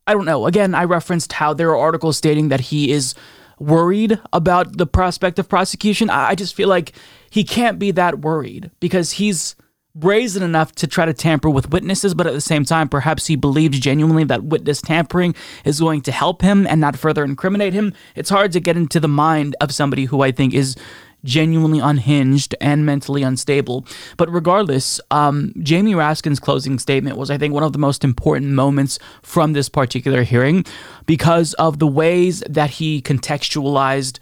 I 0.05 0.13
don't 0.13 0.25
know. 0.25 0.45
Again, 0.45 0.75
I 0.75 0.83
referenced 0.83 1.33
how 1.33 1.53
there 1.53 1.69
are 1.69 1.77
articles 1.77 2.17
stating 2.17 2.49
that 2.49 2.61
he 2.61 2.91
is 2.91 3.13
worried 3.59 4.19
about 4.33 4.77
the 4.77 4.87
prospect 4.87 5.39
of 5.39 5.49
prosecution. 5.49 6.09
I 6.09 6.35
just 6.35 6.55
feel 6.55 6.69
like 6.69 6.93
he 7.29 7.43
can't 7.43 7.79
be 7.79 7.91
that 7.91 8.19
worried 8.19 8.71
because 8.79 9.13
he's 9.13 9.55
brazen 9.95 10.43
enough 10.43 10.73
to 10.73 10.85
try 10.87 11.05
to 11.05 11.13
tamper 11.13 11.49
with 11.49 11.71
witnesses, 11.71 12.13
but 12.13 12.27
at 12.27 12.33
the 12.33 12.41
same 12.41 12.63
time, 12.63 12.87
perhaps 12.87 13.25
he 13.25 13.35
believes 13.35 13.79
genuinely 13.79 14.23
that 14.25 14.43
witness 14.43 14.81
tampering 14.81 15.33
is 15.65 15.79
going 15.79 16.01
to 16.01 16.11
help 16.11 16.41
him 16.41 16.67
and 16.67 16.79
not 16.79 16.95
further 16.95 17.23
incriminate 17.23 17.73
him. 17.73 17.93
It's 18.15 18.29
hard 18.29 18.51
to 18.51 18.59
get 18.59 18.77
into 18.77 18.99
the 18.99 19.07
mind 19.07 19.55
of 19.59 19.73
somebody 19.73 20.05
who 20.05 20.21
I 20.21 20.31
think 20.31 20.53
is 20.53 20.75
genuinely 21.23 21.79
unhinged 21.79 22.55
and 22.61 22.85
mentally 22.85 23.23
unstable. 23.23 23.85
But 24.17 24.31
regardless, 24.31 24.99
um, 25.11 25.53
Jamie 25.59 25.93
Raskin's 25.93 26.39
closing 26.39 26.79
statement 26.79 27.17
was, 27.17 27.29
I 27.29 27.37
think, 27.37 27.53
one 27.53 27.63
of 27.63 27.73
the 27.73 27.79
most 27.79 28.03
important 28.03 28.51
moments 28.51 28.99
from 29.21 29.53
this 29.53 29.69
particular 29.69 30.23
hearing 30.23 30.65
because 31.05 31.53
of 31.55 31.79
the 31.79 31.87
ways 31.87 32.43
that 32.49 32.71
he 32.71 33.01
contextualized 33.01 34.19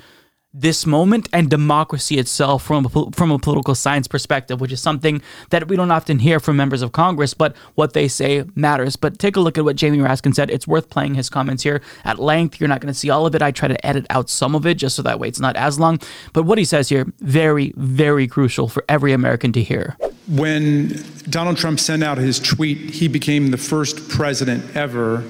this 0.58 0.86
moment 0.86 1.28
and 1.34 1.49
democracy 1.49 2.18
itself 2.18 2.64
from 2.64 2.86
a, 2.86 3.12
from 3.12 3.30
a 3.30 3.38
political 3.38 3.76
science 3.76 4.08
perspective, 4.08 4.62
which 4.62 4.72
is 4.72 4.80
something 4.82 5.22
that 5.49 5.68
we 5.68 5.76
don't 5.76 5.91
often 5.91 6.20
hear 6.20 6.39
from 6.39 6.56
members 6.56 6.82
of 6.82 6.93
Congress, 6.93 7.34
but 7.34 7.56
what 7.76 7.91
they 7.91 8.08
say 8.08 8.45
matters. 8.56 8.95
But 8.95 9.20
take 9.20 9.36
a 9.36 9.41
look 9.41 9.58
at 9.58 9.66
what 9.66 9.76
Jamie 9.76 9.97
Raskin 9.97 10.34
said. 10.34 10.49
It's 10.49 10.66
worth 10.66 10.89
playing 10.89 11.16
his 11.16 11.30
comments 11.30 11.64
here 11.64 11.82
at 12.06 12.20
length. 12.20 12.62
You're 12.62 12.70
not 12.70 12.80
going 12.80 12.93
to 12.93 12.97
see 12.97 13.10
all 13.10 13.26
of 13.26 13.36
it. 13.36 13.41
I 13.41 13.51
try 13.51 13.68
to 13.68 13.86
edit 13.86 14.06
out 14.10 14.30
some 14.30 14.56
of 14.56 14.66
it 14.66 14.76
just 14.76 14.95
so 14.95 15.01
that 15.01 15.20
way 15.20 15.28
it's 15.28 15.41
not 15.41 15.58
as 15.58 15.78
long. 15.78 15.99
But 16.32 16.43
what 16.43 16.58
he 16.58 16.64
says 16.64 16.88
here, 16.88 17.06
very, 17.20 17.74
very 17.76 18.26
crucial 18.26 18.70
for 18.70 18.86
every 18.88 19.12
American 19.12 19.51
to 19.53 19.62
hear. 19.62 19.97
When 20.30 21.03
Donald 21.30 21.58
Trump 21.58 21.82
sent 21.82 22.01
out 22.01 22.18
his 22.18 22.39
tweet, 22.39 22.78
he 22.78 23.10
became 23.10 23.51
the 23.51 23.58
first 23.58 24.08
president 24.08 24.76
ever 24.76 25.24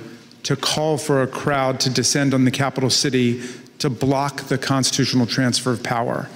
to 0.44 0.56
call 0.56 1.00
for 1.00 1.24
a 1.24 1.28
crowd 1.28 1.80
to 1.80 1.90
descend 1.90 2.32
on 2.32 2.46
the 2.46 2.52
capital 2.52 2.92
city 2.92 3.42
to 3.86 3.90
block 3.92 4.42
the 4.48 4.58
constitutional 4.58 5.28
transfer 5.28 5.72
of 5.72 5.84
power. 5.84 6.28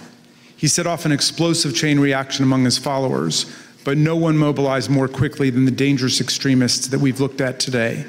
He 0.55 0.67
set 0.67 0.85
off 0.85 1.05
an 1.05 1.11
explosive 1.11 1.75
chain 1.75 1.99
reaction 1.99 2.43
among 2.43 2.63
his 2.63 2.77
followers, 2.77 3.51
but 3.83 3.97
no 3.97 4.15
one 4.15 4.37
mobilized 4.37 4.87
more 4.87 5.07
quickly 5.07 5.49
than 5.49 5.65
the 5.65 5.71
dangerous 5.71 6.21
extremists 6.21 6.87
that 6.87 6.99
we've 6.99 7.19
looked 7.19 7.41
at 7.41 7.59
today. 7.59 8.05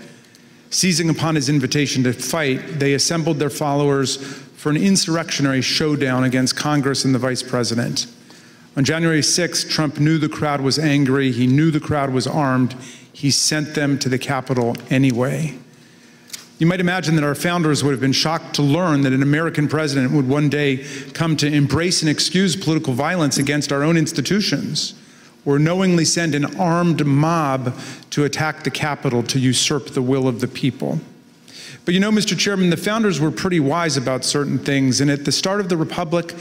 Seizing 0.69 1.09
upon 1.09 1.37
his 1.37 1.49
invitation 1.49 2.03
to 2.03 2.13
fight, 2.13 2.79
they 2.79 2.93
assembled 2.93 3.39
their 3.39 3.49
followers 3.49 4.17
for 4.17 4.69
an 4.69 4.77
insurrectionary 4.77 5.63
showdown 5.63 6.23
against 6.25 6.55
Congress 6.55 7.07
and 7.07 7.15
the 7.15 7.19
vice 7.19 7.43
president. 7.43 8.07
On 8.77 8.85
January 8.85 9.23
6, 9.23 9.65
Trump 9.65 9.99
knew 9.99 10.19
the 10.19 10.29
crowd 10.29 10.61
was 10.61 10.79
angry, 10.79 11.33
he 11.33 11.47
knew 11.47 11.71
the 11.71 11.81
crowd 11.81 12.11
was 12.11 12.27
armed, 12.27 12.75
he 13.11 13.31
sent 13.31 13.75
them 13.75 13.99
to 14.01 14.11
the 14.11 14.19
Capitol 14.19 14.77
anyway. 14.91 15.57
You 16.61 16.67
might 16.67 16.81
imagine 16.81 17.15
that 17.15 17.25
our 17.25 17.35
founders 17.35 17.83
would 17.83 17.93
have 17.93 18.03
been 18.03 18.13
shocked 18.13 18.57
to 18.57 18.63
learn 18.63 19.01
that 19.03 19.15
an 19.15 19.23
American 19.23 19.67
president 19.67 20.13
would 20.13 20.29
one 20.29 20.51
day 20.51 20.85
come 21.15 21.35
to 21.39 21.47
embrace 21.47 22.03
and 22.03 22.11
excuse 22.11 22.55
political 22.55 22.93
violence 22.93 23.39
against 23.39 23.73
our 23.73 23.83
own 23.83 23.97
institutions 23.97 24.93
or 25.47 25.59
knowingly 25.59 26.05
send 26.05 26.35
an 26.35 26.45
armed 26.61 27.07
mob 27.07 27.75
to 28.11 28.25
attack 28.25 28.63
the 28.63 28.71
Capitol 28.71 29.23
to 29.23 29.39
usurp 29.39 29.87
the 29.87 30.03
will 30.03 30.29
of 30.29 30.43
the 30.43 30.49
people. 30.49 31.01
But 31.87 31.95
you 31.95 32.01
know, 32.01 32.11
Mr. 32.11 32.39
Chairman, 32.39 32.69
the 32.69 32.77
founders 32.77 33.21
were 33.21 33.31
pretty 33.31 33.59
wise 33.59 33.97
about 33.97 34.23
certain 34.23 34.59
things, 34.59 35.01
and 35.01 35.11
at 35.11 35.25
the 35.25 35.33
start 35.33 35.61
of 35.61 35.71
the 35.71 35.79
Republic, 35.79 36.35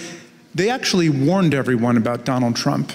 they 0.54 0.70
actually 0.70 1.08
warned 1.08 1.54
everyone 1.54 1.96
about 1.96 2.26
Donald 2.26 2.58
Trump. 2.58 2.92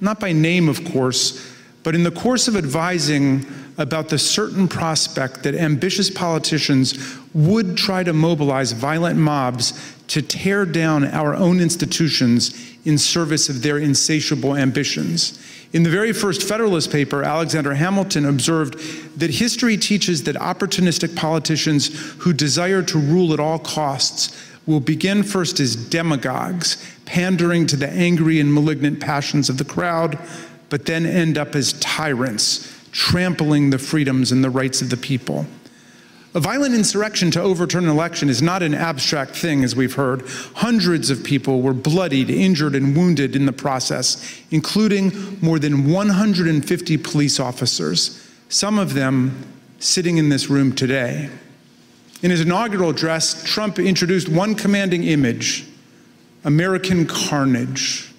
Not 0.00 0.20
by 0.20 0.30
name, 0.30 0.68
of 0.68 0.84
course, 0.84 1.44
but 1.82 1.96
in 1.96 2.04
the 2.04 2.12
course 2.12 2.46
of 2.46 2.56
advising 2.56 3.44
about 3.82 4.08
the 4.08 4.18
certain 4.18 4.68
prospect 4.68 5.42
that 5.42 5.56
ambitious 5.56 6.08
politicians 6.08 7.18
would 7.34 7.76
try 7.76 8.04
to 8.04 8.12
mobilize 8.12 8.70
violent 8.70 9.18
mobs 9.18 9.94
to 10.06 10.22
tear 10.22 10.64
down 10.64 11.04
our 11.04 11.34
own 11.34 11.60
institutions 11.60 12.54
in 12.84 12.96
service 12.96 13.48
of 13.48 13.62
their 13.62 13.78
insatiable 13.78 14.56
ambitions. 14.56 15.38
In 15.72 15.82
the 15.82 15.90
very 15.90 16.12
first 16.12 16.42
Federalist 16.46 16.92
paper, 16.92 17.24
Alexander 17.24 17.74
Hamilton 17.74 18.26
observed 18.26 18.74
that 19.18 19.30
history 19.30 19.76
teaches 19.76 20.22
that 20.24 20.36
opportunistic 20.36 21.16
politicians 21.16 21.88
who 22.18 22.32
desire 22.32 22.82
to 22.82 22.98
rule 22.98 23.32
at 23.32 23.40
all 23.40 23.58
costs 23.58 24.36
will 24.64 24.80
begin 24.80 25.24
first 25.24 25.58
as 25.58 25.74
demagogues, 25.74 26.76
pandering 27.04 27.66
to 27.66 27.76
the 27.76 27.88
angry 27.88 28.38
and 28.38 28.54
malignant 28.54 29.00
passions 29.00 29.48
of 29.48 29.58
the 29.58 29.64
crowd, 29.64 30.16
but 30.68 30.86
then 30.86 31.04
end 31.04 31.36
up 31.36 31.56
as 31.56 31.72
tyrants, 31.74 32.71
trampling 32.92 33.70
the 33.70 33.78
freedoms 33.78 34.30
and 34.30 34.44
the 34.44 34.50
rights 34.50 34.80
of 34.80 34.90
the 34.90 34.96
people. 34.96 35.46
A 36.34 36.40
violent 36.40 36.74
insurrection 36.74 37.30
to 37.32 37.42
overturn 37.42 37.84
an 37.84 37.90
election 37.90 38.30
is 38.30 38.40
not 38.40 38.62
an 38.62 38.74
abstract 38.74 39.36
thing, 39.36 39.64
as 39.64 39.76
we've 39.76 39.94
heard. 39.94 40.22
Hundreds 40.54 41.10
of 41.10 41.22
people 41.22 41.60
were 41.60 41.74
bloodied, 41.74 42.30
injured, 42.30 42.74
and 42.74 42.96
wounded 42.96 43.36
in 43.36 43.44
the 43.44 43.52
process, 43.52 44.40
including 44.50 45.38
more 45.42 45.58
than 45.58 45.90
150 45.90 46.96
police 46.98 47.38
officers, 47.38 48.30
some 48.48 48.78
of 48.78 48.94
them 48.94 49.46
sitting 49.78 50.16
in 50.16 50.30
this 50.30 50.48
room 50.48 50.72
today. 50.72 51.28
In 52.22 52.30
his 52.30 52.40
inaugural 52.40 52.90
address, 52.90 53.42
Trump 53.44 53.78
introduced 53.78 54.28
one 54.28 54.54
commanding 54.54 55.04
image 55.04 55.66
American 56.44 57.06
carnage. 57.06 58.10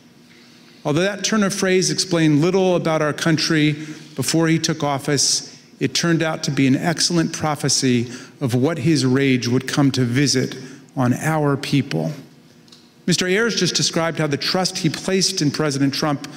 Although 0.86 1.02
that 1.02 1.24
turn 1.24 1.44
of 1.44 1.54
phrase 1.54 1.90
explained 1.90 2.42
little 2.42 2.76
about 2.76 3.02
our 3.02 3.14
country 3.14 3.86
before 4.16 4.48
he 4.48 4.60
took 4.60 4.84
office, 4.84 5.50
it 5.80 5.94
turned 5.94 6.22
out 6.24 6.44
to 6.44 6.52
be 6.52 6.68
an 6.68 6.76
excellent 6.76 7.34
prophecy 7.34 8.12
of 8.40 8.54
what 8.56 8.78
his 8.80 9.06
rage 9.06 9.48
would 9.48 9.68
come 9.68 9.92
to 9.92 10.06
visit 10.06 10.56
on 10.96 11.14
our 11.14 11.58
people. 11.58 12.12
Mr. 13.06 13.30
Ayres 13.30 13.60
just 13.60 13.76
described 13.76 14.20
how 14.20 14.28
the 14.28 14.38
trust 14.38 14.78
he 14.78 14.90
placed 14.90 15.42
in 15.42 15.52
President 15.52 15.94
Trump 15.94 16.28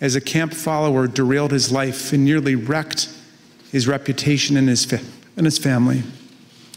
as 0.00 0.16
a 0.16 0.20
camp 0.20 0.52
follower 0.52 1.06
derailed 1.06 1.52
his 1.52 1.70
life 1.70 2.12
and 2.12 2.24
nearly 2.24 2.54
wrecked 2.54 3.08
his 3.70 3.86
reputation 3.86 4.56
and 4.56 4.68
his, 4.68 4.84
fa- 4.84 5.00
and 5.36 5.46
his 5.46 5.58
family. 5.58 6.02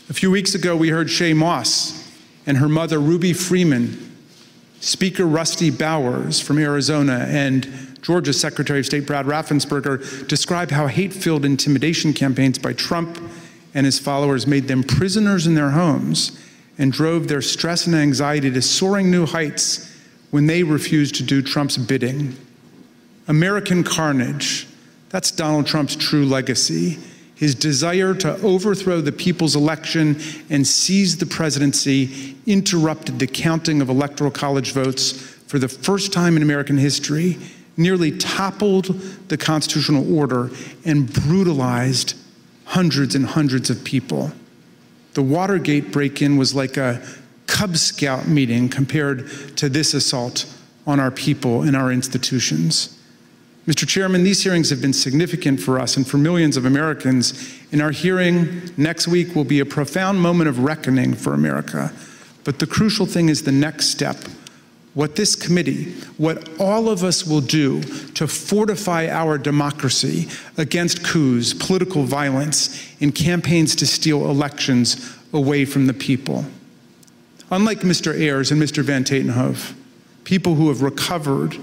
A 0.09 0.13
few 0.13 0.29
weeks 0.29 0.53
ago, 0.53 0.75
we 0.75 0.89
heard 0.89 1.07
Shaye 1.07 1.35
Moss 1.35 2.11
and 2.45 2.57
her 2.57 2.69
mother, 2.69 2.99
Ruby 2.99 3.33
Freeman, 3.33 4.15
Speaker 4.79 5.25
Rusty 5.25 5.69
Bowers 5.69 6.41
from 6.41 6.57
Arizona, 6.57 7.25
and 7.29 7.90
Georgia 8.01 8.33
Secretary 8.33 8.79
of 8.79 8.85
State 8.85 9.05
Brad 9.05 9.25
Raffensperger 9.25 10.27
described 10.27 10.71
how 10.71 10.87
hate 10.87 11.13
filled 11.13 11.45
intimidation 11.45 12.13
campaigns 12.13 12.57
by 12.57 12.73
Trump 12.73 13.19
and 13.73 13.85
his 13.85 13.99
followers 13.99 14.47
made 14.47 14.67
them 14.67 14.83
prisoners 14.83 15.47
in 15.47 15.55
their 15.55 15.71
homes 15.71 16.37
and 16.77 16.91
drove 16.91 17.27
their 17.27 17.41
stress 17.41 17.85
and 17.85 17.95
anxiety 17.95 18.49
to 18.51 18.61
soaring 18.61 19.11
new 19.11 19.25
heights 19.25 19.87
when 20.31 20.47
they 20.47 20.63
refused 20.63 21.15
to 21.15 21.23
do 21.23 21.41
Trump's 21.41 21.77
bidding. 21.77 22.35
American 23.27 23.83
carnage, 23.83 24.67
that's 25.09 25.31
Donald 25.31 25.67
Trump's 25.67 25.95
true 25.95 26.25
legacy. 26.25 26.97
His 27.35 27.55
desire 27.55 28.13
to 28.15 28.39
overthrow 28.41 29.01
the 29.01 29.11
people's 29.11 29.55
election 29.55 30.19
and 30.49 30.65
seize 30.65 31.17
the 31.17 31.25
presidency 31.25 32.35
interrupted 32.45 33.19
the 33.19 33.27
counting 33.27 33.81
of 33.81 33.89
electoral 33.89 34.31
college 34.31 34.73
votes 34.73 35.11
for 35.11 35.59
the 35.59 35.67
first 35.67 36.13
time 36.13 36.37
in 36.37 36.43
American 36.43 36.77
history 36.77 37.37
nearly 37.81 38.15
toppled 38.17 38.87
the 39.29 39.37
constitutional 39.37 40.15
order 40.15 40.49
and 40.85 41.11
brutalized 41.11 42.15
hundreds 42.65 43.15
and 43.15 43.25
hundreds 43.25 43.69
of 43.69 43.83
people. 43.83 44.31
The 45.13 45.21
Watergate 45.21 45.91
break 45.91 46.21
in 46.21 46.37
was 46.37 46.55
like 46.55 46.77
a 46.77 47.05
Cub 47.47 47.75
Scout 47.75 48.27
meeting 48.27 48.69
compared 48.69 49.29
to 49.57 49.67
this 49.67 49.93
assault 49.93 50.45
on 50.87 50.99
our 50.99 51.11
people 51.11 51.63
and 51.63 51.75
our 51.75 51.91
institutions. 51.91 52.97
Mr. 53.67 53.87
Chairman, 53.87 54.23
these 54.23 54.41
hearings 54.41 54.69
have 54.69 54.81
been 54.81 54.93
significant 54.93 55.59
for 55.59 55.79
us 55.79 55.95
and 55.95 56.07
for 56.07 56.17
millions 56.17 56.57
of 56.57 56.65
Americans, 56.65 57.53
and 57.71 57.81
our 57.81 57.91
hearing 57.91 58.71
next 58.77 59.07
week 59.07 59.35
will 59.35 59.43
be 59.43 59.59
a 59.59 59.65
profound 59.65 60.19
moment 60.19 60.49
of 60.49 60.59
reckoning 60.59 61.13
for 61.13 61.33
America. 61.33 61.93
But 62.43 62.57
the 62.59 62.65
crucial 62.65 63.05
thing 63.05 63.29
is 63.29 63.43
the 63.43 63.51
next 63.51 63.87
step 63.87 64.17
what 64.93 65.15
this 65.15 65.35
committee, 65.35 65.93
what 66.17 66.49
all 66.59 66.89
of 66.89 67.03
us 67.03 67.25
will 67.25 67.41
do 67.41 67.81
to 67.81 68.27
fortify 68.27 69.07
our 69.07 69.37
democracy 69.37 70.27
against 70.57 71.03
coups, 71.03 71.53
political 71.53 72.03
violence, 72.03 72.93
and 72.99 73.15
campaigns 73.15 73.75
to 73.75 73.87
steal 73.87 74.29
elections 74.29 75.17
away 75.31 75.63
from 75.63 75.87
the 75.87 75.93
people. 75.93 76.45
Unlike 77.51 77.81
Mr. 77.81 78.13
Ayres 78.17 78.51
and 78.51 78.61
Mr. 78.61 78.83
Van 78.83 79.03
Tatenhove, 79.03 79.73
people 80.25 80.55
who 80.55 80.67
have 80.67 80.81
recovered 80.81 81.57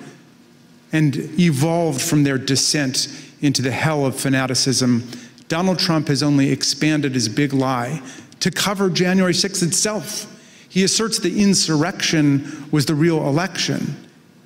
and 0.93 1.17
evolved 1.39 2.01
from 2.01 2.25
their 2.25 2.39
descent 2.39 3.09
into 3.43 3.61
the 3.61 3.71
hell 3.71 4.07
of 4.07 4.19
fanaticism, 4.19 5.07
Donald 5.49 5.79
Trump 5.79 6.09
has 6.09 6.23
only 6.23 6.51
expanded 6.51 7.13
his 7.13 7.29
big 7.29 7.53
lie 7.53 8.03
to 8.41 8.51
cover 8.51 8.89
January 8.89 9.33
6th 9.33 9.63
itself 9.63 10.35
he 10.69 10.85
asserts 10.85 11.19
the 11.19 11.43
insurrection 11.43 12.67
was 12.71 12.87
the 12.87 12.95
real 12.95 13.27
election, 13.27 13.97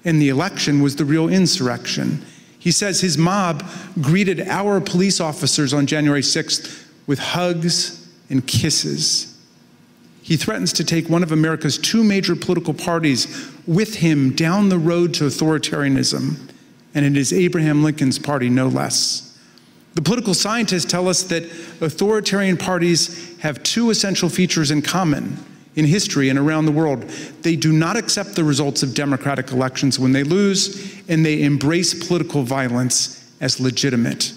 and 0.05 0.20
the 0.20 0.29
election 0.29 0.81
was 0.81 0.97
the 0.97 1.05
real 1.05 1.29
insurrection. 1.29 2.25
He 2.59 2.70
says 2.70 3.01
his 3.01 3.18
mob 3.18 3.64
greeted 4.01 4.41
our 4.43 4.81
police 4.81 5.20
officers 5.20 5.75
on 5.75 5.87
January 5.87 6.20
6th 6.23 6.87
with 7.09 7.18
hugs 7.18 8.09
and 8.31 8.47
kisses. 8.47 9.37
He 10.23 10.37
threatens 10.37 10.73
to 10.75 10.85
take 10.85 11.09
one 11.09 11.25
of 11.25 11.33
America's 11.33 11.77
two 11.77 12.05
major 12.05 12.37
political 12.37 12.73
parties 12.73 13.51
with 13.66 13.97
him 13.97 14.31
down 14.37 14.68
the 14.68 14.79
road 14.79 15.12
to 15.14 15.25
authoritarianism, 15.25 16.37
and 16.95 17.05
it 17.05 17.16
is 17.16 17.33
Abraham 17.33 17.83
Lincoln's 17.83 18.20
party, 18.20 18.49
no 18.49 18.68
less. 18.68 19.37
The 19.95 20.03
political 20.03 20.33
scientists 20.33 20.85
tell 20.85 21.09
us 21.09 21.25
that 21.25 21.43
authoritarian 21.81 22.57
parties 22.57 23.37
have 23.41 23.62
two 23.64 23.91
essential 23.91 24.29
features 24.29 24.70
in 24.70 24.83
common 24.83 25.37
in 25.75 25.87
history 25.87 26.29
and 26.29 26.39
around 26.39 26.66
the 26.66 26.73
world. 26.73 27.03
They 27.43 27.57
do 27.57 27.73
not 27.73 27.97
accept 27.97 28.37
the 28.37 28.45
results 28.45 28.83
of 28.83 28.95
democratic 28.95 29.51
elections 29.51 29.99
when 29.99 30.12
they 30.12 30.23
lose, 30.23 31.01
and 31.09 31.25
they 31.25 31.43
embrace 31.43 32.07
political 32.07 32.43
violence 32.43 33.33
as 33.41 33.59
legitimate. 33.61 34.33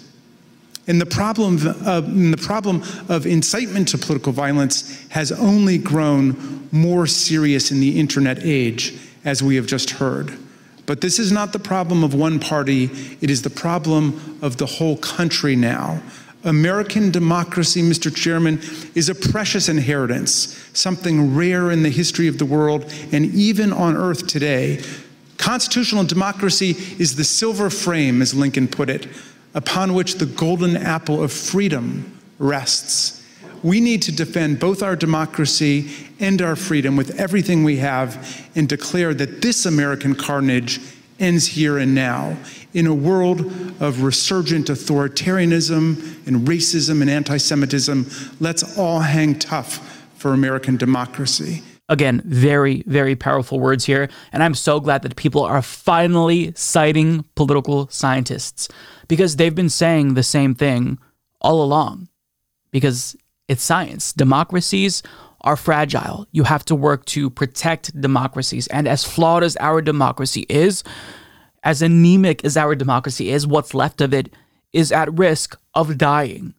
And 0.87 1.01
the 1.01 1.05
problem 1.05 1.55
of, 1.55 2.07
and 2.07 2.31
the 2.31 2.37
problem 2.37 2.83
of 3.09 3.25
incitement 3.25 3.87
to 3.89 3.97
political 3.97 4.31
violence 4.31 5.07
has 5.09 5.31
only 5.31 5.77
grown 5.77 6.67
more 6.71 7.07
serious 7.07 7.71
in 7.71 7.79
the 7.79 7.99
internet 7.99 8.39
age, 8.41 8.97
as 9.23 9.41
we 9.41 9.55
have 9.55 9.65
just 9.65 9.91
heard. 9.91 10.37
But 10.85 11.01
this 11.01 11.17
is 11.17 11.31
not 11.31 11.51
the 11.51 11.59
problem 11.59 12.03
of 12.03 12.13
one 12.13 12.39
party, 12.39 12.91
it 13.19 13.31
is 13.31 13.41
the 13.41 13.49
problem 13.49 14.37
of 14.41 14.57
the 14.57 14.67
whole 14.67 14.97
country 14.97 15.55
now. 15.55 16.01
American 16.45 17.11
democracy, 17.11 17.81
Mr. 17.81 18.15
Chairman, 18.15 18.61
is 18.93 19.09
a 19.09 19.15
precious 19.15 19.67
inheritance, 19.67 20.57
something 20.73 21.35
rare 21.35 21.71
in 21.71 21.83
the 21.83 21.89
history 21.89 22.27
of 22.27 22.37
the 22.37 22.45
world 22.45 22.91
and 23.11 23.25
even 23.33 23.73
on 23.73 23.97
earth 23.97 24.27
today. 24.27 24.81
Constitutional 25.37 26.03
democracy 26.03 26.75
is 26.99 27.15
the 27.15 27.23
silver 27.23 27.69
frame, 27.69 28.21
as 28.21 28.33
Lincoln 28.33 28.67
put 28.67 28.89
it, 28.89 29.07
upon 29.53 29.93
which 29.93 30.15
the 30.15 30.25
golden 30.25 30.77
apple 30.77 31.21
of 31.21 31.31
freedom 31.31 32.19
rests. 32.39 33.23
We 33.63 33.81
need 33.81 34.03
to 34.03 34.11
defend 34.11 34.59
both 34.59 34.83
our 34.83 34.95
democracy 34.95 35.89
and 36.19 36.41
our 36.41 36.55
freedom 36.55 36.95
with 36.95 37.19
everything 37.19 37.63
we 37.63 37.77
have 37.77 38.47
and 38.55 38.69
declare 38.69 39.13
that 39.15 39.41
this 39.41 39.65
American 39.65 40.13
carnage 40.13 40.79
ends 41.19 41.47
here 41.47 41.77
and 41.77 41.95
now. 41.95 42.37
In 42.75 42.87
a 42.87 42.93
world 42.93 43.39
of 43.79 44.03
resurgent 44.03 44.67
authoritarianism 44.67 46.27
and 46.27 46.45
racism 46.45 46.99
and 46.99 47.09
anti 47.09 47.37
Semitism, 47.37 48.05
let's 48.41 48.77
all 48.77 48.99
hang 48.99 49.39
tough 49.39 50.05
for 50.17 50.33
American 50.33 50.75
democracy. 50.75 51.63
Again, 51.87 52.21
very, 52.25 52.83
very 52.85 53.15
powerful 53.15 53.61
words 53.61 53.85
here. 53.85 54.09
And 54.33 54.43
I'm 54.43 54.55
so 54.55 54.81
glad 54.81 55.03
that 55.03 55.15
people 55.15 55.43
are 55.43 55.61
finally 55.61 56.51
citing 56.57 57.23
political 57.35 57.87
scientists 57.87 58.67
because 59.07 59.37
they've 59.37 59.55
been 59.55 59.69
saying 59.69 60.15
the 60.15 60.23
same 60.23 60.53
thing 60.53 60.99
all 61.39 61.63
along. 61.63 62.09
Because 62.71 63.15
it's 63.47 63.63
science. 63.63 64.11
Democracies 64.11 65.01
are 65.41 65.55
fragile. 65.55 66.27
You 66.33 66.43
have 66.43 66.65
to 66.65 66.75
work 66.75 67.05
to 67.05 67.29
protect 67.29 68.01
democracies. 68.01 68.67
And 68.67 68.85
as 68.85 69.05
flawed 69.05 69.43
as 69.43 69.55
our 69.61 69.81
democracy 69.81 70.45
is, 70.49 70.83
as 71.65 71.81
anemic 71.81 72.45
as 72.45 72.55
our 72.55 72.75
democracy 72.75 73.29
is, 73.29 73.45
what's 73.45 73.73
left 73.73 73.99
of 73.99 74.13
it 74.13 74.31
is 74.71 74.91
at 74.91 75.11
risk 75.17 75.59
of 75.73 75.97
dying. 75.97 76.53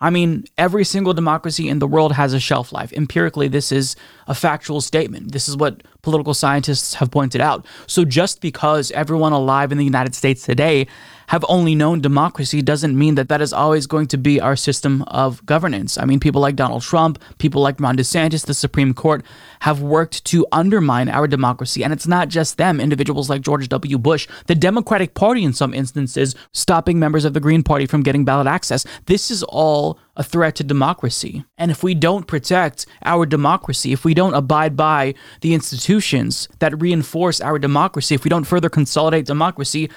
I 0.00 0.10
mean, 0.10 0.44
every 0.56 0.84
single 0.84 1.12
democracy 1.12 1.68
in 1.68 1.80
the 1.80 1.86
world 1.88 2.12
has 2.12 2.32
a 2.32 2.38
shelf 2.38 2.72
life. 2.72 2.92
Empirically, 2.92 3.48
this 3.48 3.72
is 3.72 3.96
a 4.28 4.34
factual 4.34 4.80
statement. 4.80 5.32
This 5.32 5.48
is 5.48 5.56
what 5.56 5.82
political 6.02 6.34
scientists 6.34 6.94
have 6.94 7.10
pointed 7.10 7.40
out. 7.40 7.66
So 7.88 8.04
just 8.04 8.40
because 8.40 8.92
everyone 8.92 9.32
alive 9.32 9.72
in 9.72 9.78
the 9.78 9.84
United 9.84 10.14
States 10.14 10.44
today 10.44 10.86
have 11.28 11.44
only 11.48 11.74
known 11.74 12.00
democracy 12.00 12.62
doesn't 12.62 12.98
mean 12.98 13.14
that 13.14 13.28
that 13.28 13.40
is 13.40 13.52
always 13.52 13.86
going 13.86 14.06
to 14.08 14.18
be 14.18 14.40
our 14.40 14.56
system 14.56 15.02
of 15.02 15.44
governance. 15.46 15.98
I 15.98 16.04
mean, 16.04 16.20
people 16.20 16.40
like 16.40 16.56
Donald 16.56 16.82
Trump, 16.82 17.22
people 17.38 17.62
like 17.62 17.80
Ron 17.80 17.96
DeSantis, 17.96 18.46
the 18.46 18.54
Supreme 18.54 18.94
Court 18.94 19.24
have 19.60 19.82
worked 19.82 20.24
to 20.26 20.46
undermine 20.52 21.08
our 21.08 21.26
democracy. 21.26 21.84
And 21.84 21.92
it's 21.92 22.06
not 22.06 22.28
just 22.28 22.56
them, 22.56 22.80
individuals 22.80 23.28
like 23.28 23.42
George 23.42 23.68
W. 23.68 23.98
Bush, 23.98 24.26
the 24.46 24.54
Democratic 24.54 25.14
Party 25.14 25.44
in 25.44 25.52
some 25.52 25.74
instances, 25.74 26.34
stopping 26.52 26.98
members 26.98 27.24
of 27.24 27.34
the 27.34 27.40
Green 27.40 27.62
Party 27.62 27.86
from 27.86 28.02
getting 28.02 28.24
ballot 28.24 28.46
access. 28.46 28.86
This 29.06 29.30
is 29.30 29.42
all 29.42 29.98
a 30.16 30.24
threat 30.24 30.56
to 30.56 30.64
democracy. 30.64 31.44
And 31.56 31.70
if 31.70 31.82
we 31.82 31.94
don't 31.94 32.26
protect 32.26 32.86
our 33.04 33.24
democracy, 33.24 33.92
if 33.92 34.04
we 34.04 34.14
don't 34.14 34.34
abide 34.34 34.76
by 34.76 35.14
the 35.42 35.54
institutions 35.54 36.48
that 36.58 36.80
reinforce 36.80 37.40
our 37.40 37.58
democracy, 37.58 38.14
if 38.14 38.24
we 38.24 38.30
don't 38.30 38.44
further 38.44 38.68
consolidate 38.68 39.26
democracy, 39.26 39.88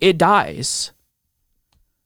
it 0.00 0.18
dies. 0.18 0.92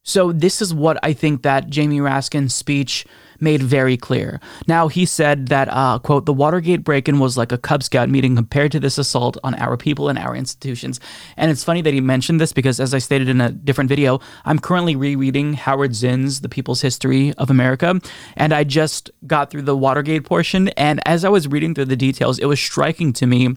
So 0.05 0.33
this 0.33 0.61
is 0.61 0.75
what 0.75 0.99
I 1.03 1.15
think 1.15 1.43
that 1.43 1.71
Jamie 1.71 1.99
Raskin's 1.99 2.55
speech 2.55 3.07
made 3.41 3.63
very 3.63 3.97
clear. 3.97 4.41
Now 4.69 4.89
he 4.89 5.07
said 5.07 5.49
that 5.49 5.69
uh, 5.71 5.99
quote 5.99 6.27
the 6.27 6.33
Watergate 6.33 6.85
break-in 6.85 7.19
was 7.19 7.37
like 7.37 7.53
a 7.53 7.59
Cub 7.59 7.83
Scout 7.83 8.09
meeting 8.09 8.37
compared 8.37 8.71
to 8.73 8.81
this 8.81 8.99
assault 8.99 9.39
on 9.43 9.55
our 9.55 9.77
people 9.77 10.09
and 10.09 10.19
our 10.19 10.37
institutions. 10.37 11.01
And 11.37 11.51
it's 11.51 11.65
funny 11.65 11.81
that 11.83 11.95
he 11.95 12.01
mentioned 12.01 12.41
this 12.41 12.53
because 12.53 12.81
as 12.81 12.93
I 12.93 12.99
stated 12.99 13.29
in 13.29 13.41
a 13.41 13.51
different 13.51 13.89
video, 13.89 14.21
I'm 14.45 14.59
currently 14.59 14.95
rereading 14.95 15.55
Howard 15.55 15.95
Zinn's 15.95 16.43
The 16.43 16.49
People's 16.49 16.83
History 16.83 17.33
of 17.35 17.51
America, 17.51 17.99
and 18.37 18.53
I 18.53 18.65
just 18.65 19.11
got 19.27 19.51
through 19.51 19.63
the 19.63 19.77
Watergate 19.77 20.25
portion. 20.25 20.69
And 20.71 21.01
as 21.07 21.25
I 21.25 21.29
was 21.31 21.49
reading 21.49 21.75
through 21.75 21.87
the 21.87 21.97
details, 21.97 22.39
it 22.39 22.47
was 22.47 22.61
striking 22.61 23.13
to 23.15 23.27
me 23.27 23.57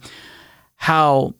how 0.77 1.35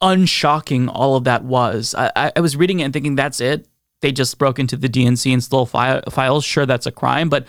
unshocking 0.00 0.88
all 0.88 1.16
of 1.16 1.24
that 1.24 1.44
was. 1.44 1.94
I, 1.96 2.32
I 2.34 2.40
was 2.40 2.56
reading 2.56 2.80
it 2.80 2.84
and 2.84 2.92
thinking, 2.92 3.14
that's 3.14 3.40
it 3.40 3.68
they 4.00 4.12
just 4.12 4.38
broke 4.38 4.58
into 4.58 4.76
the 4.76 4.88
DNC 4.88 5.32
and 5.32 5.42
stole 5.42 5.66
fi- 5.66 6.02
files. 6.10 6.44
Sure, 6.44 6.66
that's 6.66 6.86
a 6.86 6.92
crime, 6.92 7.28
but 7.28 7.46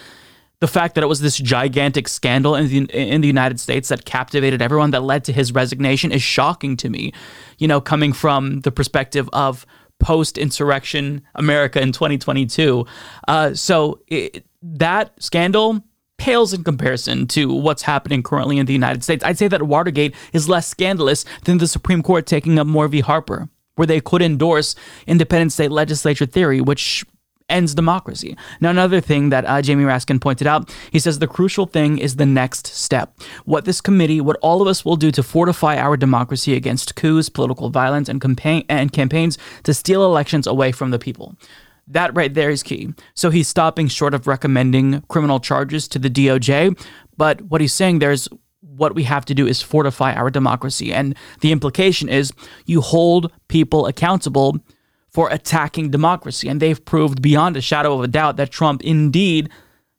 the 0.60 0.68
fact 0.68 0.96
that 0.96 1.04
it 1.04 1.08
was 1.08 1.22
this 1.22 1.38
gigantic 1.38 2.08
scandal 2.08 2.56
in 2.56 2.68
the, 2.68 2.78
in 2.92 3.22
the 3.22 3.28
United 3.28 3.60
States 3.60 3.88
that 3.90 4.04
captivated 4.04 4.62
everyone 4.62 4.92
that 4.92 5.04
led 5.04 5.24
to 5.26 5.32
his 5.32 5.54
resignation 5.54 6.12
is 6.12 6.22
shocking 6.22 6.76
to 6.78 6.90
me. 6.90 7.14
You 7.60 7.68
know, 7.68 7.80
coming 7.80 8.12
from 8.12 8.62
the 8.62 8.72
perspective 8.72 9.30
of 9.32 9.66
post 10.00 10.38
insurrection 10.38 11.22
America 11.36 11.82
in 11.82 11.92
2022. 11.92 12.86
Uh, 13.28 13.54
so 13.54 14.02
it, 14.08 14.46
that 14.62 15.12
scandal 15.22 15.82
pales 16.20 16.54
in 16.54 16.64
comparison 16.64 17.26
to 17.28 17.52
what's 17.52 17.82
happening 17.84 18.22
currently 18.22 18.60
in 18.60 18.66
the 18.66 18.74
United 18.74 19.04
States. 19.04 19.24
I'd 19.24 19.38
say 19.38 19.48
that 19.48 19.64
Watergate 19.64 20.14
is 20.34 20.48
less 20.48 20.68
scandalous 20.68 21.26
than 21.46 21.58
the 21.58 21.68
Supreme 21.68 22.04
Court 22.04 22.28
taking 22.28 22.60
up 22.60 22.68
Moore 22.68 22.88
v. 22.88 23.00
Harper 23.00 23.50
where 23.80 23.88
they 23.88 24.02
could 24.02 24.22
endorse 24.22 24.76
independent 25.08 25.54
state 25.54 25.72
legislature 25.72 26.26
theory, 26.26 26.60
which 26.60 27.06
ends 27.48 27.74
democracy. 27.74 28.36
Now, 28.60 28.72
another 28.72 29.00
thing 29.00 29.30
that 29.30 29.46
uh, 29.46 29.62
Jamie 29.62 29.86
Raskin 29.86 30.20
pointed 30.20 30.48
out, 30.48 30.70
he 30.92 31.00
says 31.00 31.20
the 31.20 31.28
crucial 31.28 31.66
thing 31.66 31.98
is 31.98 32.18
the 32.18 32.26
next 32.26 32.68
step. 32.68 33.18
What 33.46 33.64
this 33.64 33.80
committee, 33.80 34.20
what 34.20 34.36
all 34.42 34.62
of 34.62 34.68
us 34.68 34.84
will 34.84 34.98
do 34.98 35.12
to 35.12 35.24
fortify 35.24 35.78
our 35.78 35.96
democracy 35.96 36.56
against 36.56 36.96
coups, 36.96 37.30
political 37.30 37.70
violence, 37.70 38.10
and, 38.10 38.20
campaign- 38.20 38.66
and 38.68 38.92
campaigns 38.92 39.38
to 39.64 39.74
steal 39.74 40.04
elections 40.04 40.46
away 40.46 40.74
from 40.74 40.92
the 40.92 41.00
people. 41.00 41.38
That 41.90 42.16
right 42.16 42.34
there 42.34 42.50
is 42.50 42.64
key. 42.64 42.94
So 43.16 43.30
he's 43.30 43.48
stopping 43.48 43.88
short 43.88 44.14
of 44.14 44.28
recommending 44.28 45.02
criminal 45.10 45.40
charges 45.40 45.88
to 45.90 46.00
the 46.00 46.10
DOJ, 46.10 46.80
but 47.18 47.42
what 47.42 47.62
he's 47.62 47.74
saying 47.74 48.00
there 48.00 48.12
is 48.12 48.30
what 48.62 48.96
we 48.96 49.04
have 49.04 49.26
to 49.26 49.36
do 49.36 49.46
is 49.46 49.62
fortify 49.62 50.14
our 50.14 50.30
democracy. 50.30 50.94
And 50.94 51.16
the 51.42 51.52
implication 51.52 52.08
is 52.08 52.32
you 52.66 52.82
hold 52.82 53.32
people 53.48 53.88
accountable 53.88 54.60
for 55.10 55.30
attacking 55.30 55.90
democracy. 55.90 56.48
And 56.48 56.62
they've 56.62 56.84
proved 56.84 57.22
beyond 57.22 57.58
a 57.58 57.62
shadow 57.62 57.94
of 57.94 58.04
a 58.04 58.08
doubt 58.08 58.38
that 58.38 58.52
Trump 58.52 58.82
indeed 58.84 59.50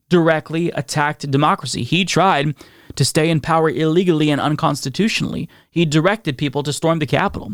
directly 0.09 0.71
attacked 0.71 1.31
democracy. 1.31 1.83
He 1.83 2.05
tried 2.05 2.55
to 2.97 3.05
stay 3.05 3.31
in 3.31 3.41
power 3.41 3.71
illegally 3.71 4.31
and 4.31 4.41
unconstitutionally. 4.41 5.49
He 5.71 5.85
directed 5.85 6.39
people 6.39 6.63
to 6.63 6.73
storm 6.73 6.99
the 6.99 7.07
Capitol. 7.07 7.53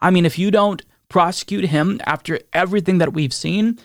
I 0.00 0.10
mean, 0.10 0.24
if 0.24 0.38
you 0.38 0.50
don't 0.50 0.82
prosecute 1.08 1.64
him 1.64 2.00
after 2.04 2.38
everything 2.52 2.98
that 2.98 3.12
we've 3.12 3.32
seen, 3.32 3.78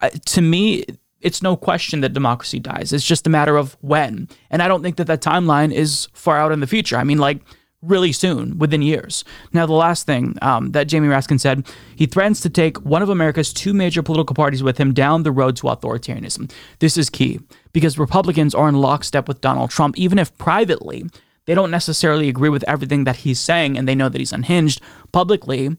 uh, 0.00 0.10
to 0.26 0.40
me, 0.40 0.84
it's 1.20 1.42
no 1.42 1.56
question 1.56 2.00
that 2.02 2.12
democracy 2.12 2.58
dies. 2.58 2.92
It's 2.92 3.06
just 3.06 3.26
a 3.26 3.30
matter 3.30 3.56
of 3.56 3.76
when. 3.80 4.28
And 4.50 4.62
I 4.62 4.68
don't 4.68 4.82
think 4.82 4.96
that 4.96 5.06
that 5.06 5.22
timeline 5.22 5.72
is 5.72 6.08
far 6.12 6.38
out 6.38 6.52
in 6.52 6.60
the 6.60 6.66
future. 6.66 6.96
I 6.96 7.04
mean, 7.04 7.18
like, 7.18 7.40
really 7.80 8.12
soon, 8.12 8.58
within 8.58 8.82
years. 8.82 9.24
Now, 9.52 9.66
the 9.66 9.72
last 9.72 10.06
thing 10.06 10.36
um, 10.42 10.72
that 10.72 10.88
Jamie 10.88 11.08
Raskin 11.08 11.40
said, 11.40 11.66
he 11.96 12.06
threatens 12.06 12.40
to 12.40 12.50
take 12.50 12.78
one 12.78 13.02
of 13.02 13.08
America's 13.08 13.52
two 13.52 13.74
major 13.74 14.02
political 14.02 14.34
parties 14.34 14.62
with 14.62 14.78
him 14.78 14.92
down 14.92 15.22
the 15.22 15.32
road 15.32 15.56
to 15.56 15.64
authoritarianism. 15.64 16.50
This 16.78 16.96
is 16.96 17.10
key 17.10 17.40
because 17.72 17.98
Republicans 17.98 18.54
are 18.54 18.68
in 18.68 18.76
lockstep 18.76 19.28
with 19.28 19.40
Donald 19.40 19.70
Trump, 19.70 19.98
even 19.98 20.18
if 20.18 20.36
privately 20.38 21.04
they 21.46 21.54
don't 21.54 21.70
necessarily 21.70 22.28
agree 22.28 22.48
with 22.48 22.64
everything 22.66 23.04
that 23.04 23.16
he's 23.16 23.40
saying 23.40 23.76
and 23.76 23.86
they 23.86 23.94
know 23.94 24.08
that 24.08 24.18
he's 24.18 24.32
unhinged. 24.32 24.80
Publicly, 25.12 25.76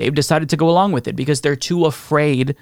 they've 0.00 0.14
decided 0.14 0.48
to 0.48 0.56
go 0.56 0.68
along 0.68 0.92
with 0.92 1.06
it 1.06 1.14
because 1.14 1.42
they're 1.42 1.54
too 1.54 1.84
afraid 1.84 2.56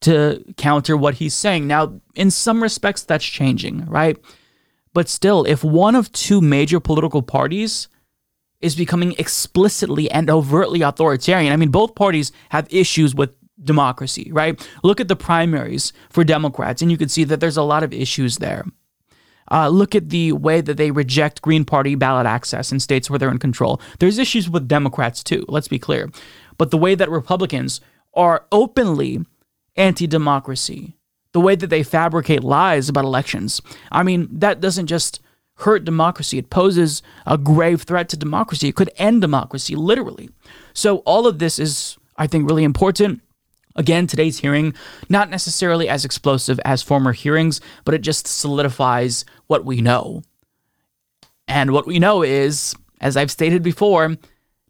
to 0.00 0.42
counter 0.56 0.96
what 0.96 1.14
he's 1.14 1.34
saying. 1.34 1.66
Now, 1.66 2.00
in 2.14 2.30
some 2.30 2.62
respects, 2.62 3.02
that's 3.02 3.24
changing, 3.24 3.84
right? 3.86 4.16
But 4.94 5.08
still, 5.08 5.44
if 5.44 5.62
one 5.62 5.94
of 5.94 6.10
two 6.12 6.40
major 6.40 6.80
political 6.80 7.22
parties 7.22 7.88
is 8.60 8.74
becoming 8.74 9.14
explicitly 9.18 10.10
and 10.10 10.30
overtly 10.30 10.82
authoritarian, 10.82 11.52
I 11.52 11.56
mean, 11.56 11.70
both 11.70 11.94
parties 11.94 12.32
have 12.48 12.66
issues 12.72 13.14
with 13.14 13.34
democracy, 13.62 14.30
right? 14.32 14.58
Look 14.82 15.00
at 15.00 15.08
the 15.08 15.16
primaries 15.16 15.92
for 16.10 16.24
Democrats, 16.24 16.80
and 16.80 16.90
you 16.90 16.96
can 16.96 17.08
see 17.08 17.24
that 17.24 17.40
there's 17.40 17.56
a 17.56 17.62
lot 17.62 17.82
of 17.82 17.92
issues 17.92 18.38
there. 18.38 18.64
Uh, 19.50 19.68
look 19.68 19.94
at 19.94 20.10
the 20.10 20.32
way 20.32 20.60
that 20.60 20.76
they 20.76 20.90
reject 20.90 21.42
Green 21.42 21.64
Party 21.64 21.94
ballot 21.94 22.26
access 22.26 22.70
in 22.70 22.80
states 22.80 23.08
where 23.08 23.18
they're 23.18 23.30
in 23.30 23.38
control. 23.38 23.80
There's 23.98 24.18
issues 24.18 24.48
with 24.50 24.68
Democrats 24.68 25.22
too, 25.22 25.44
let's 25.48 25.68
be 25.68 25.78
clear. 25.78 26.10
But 26.58 26.70
the 26.70 26.78
way 26.78 26.94
that 26.94 27.10
Republicans 27.10 27.80
are 28.14 28.46
openly 28.52 29.24
anti 29.76 30.06
democracy, 30.06 30.96
the 31.32 31.40
way 31.40 31.54
that 31.54 31.68
they 31.68 31.82
fabricate 31.82 32.42
lies 32.42 32.88
about 32.88 33.04
elections. 33.04 33.62
I 33.90 34.02
mean, 34.02 34.28
that 34.32 34.60
doesn't 34.60 34.88
just 34.88 35.20
hurt 35.58 35.84
democracy, 35.84 36.38
it 36.38 36.50
poses 36.50 37.02
a 37.26 37.36
grave 37.36 37.82
threat 37.82 38.08
to 38.08 38.16
democracy. 38.16 38.68
It 38.68 38.76
could 38.76 38.90
end 38.96 39.20
democracy, 39.20 39.74
literally. 39.74 40.30
So, 40.72 40.98
all 40.98 41.26
of 41.26 41.38
this 41.38 41.58
is, 41.58 41.96
I 42.16 42.26
think, 42.26 42.48
really 42.48 42.64
important. 42.64 43.22
Again, 43.74 44.06
today's 44.06 44.38
hearing, 44.38 44.74
not 45.08 45.30
necessarily 45.30 45.88
as 45.88 46.04
explosive 46.04 46.58
as 46.64 46.82
former 46.82 47.12
hearings, 47.12 47.60
but 47.84 47.94
it 47.94 48.02
just 48.02 48.26
solidifies 48.26 49.24
what 49.46 49.64
we 49.64 49.80
know. 49.80 50.22
And 51.46 51.72
what 51.72 51.86
we 51.86 51.98
know 51.98 52.22
is, 52.22 52.74
as 53.00 53.16
I've 53.16 53.30
stated 53.30 53.62
before, 53.62 54.16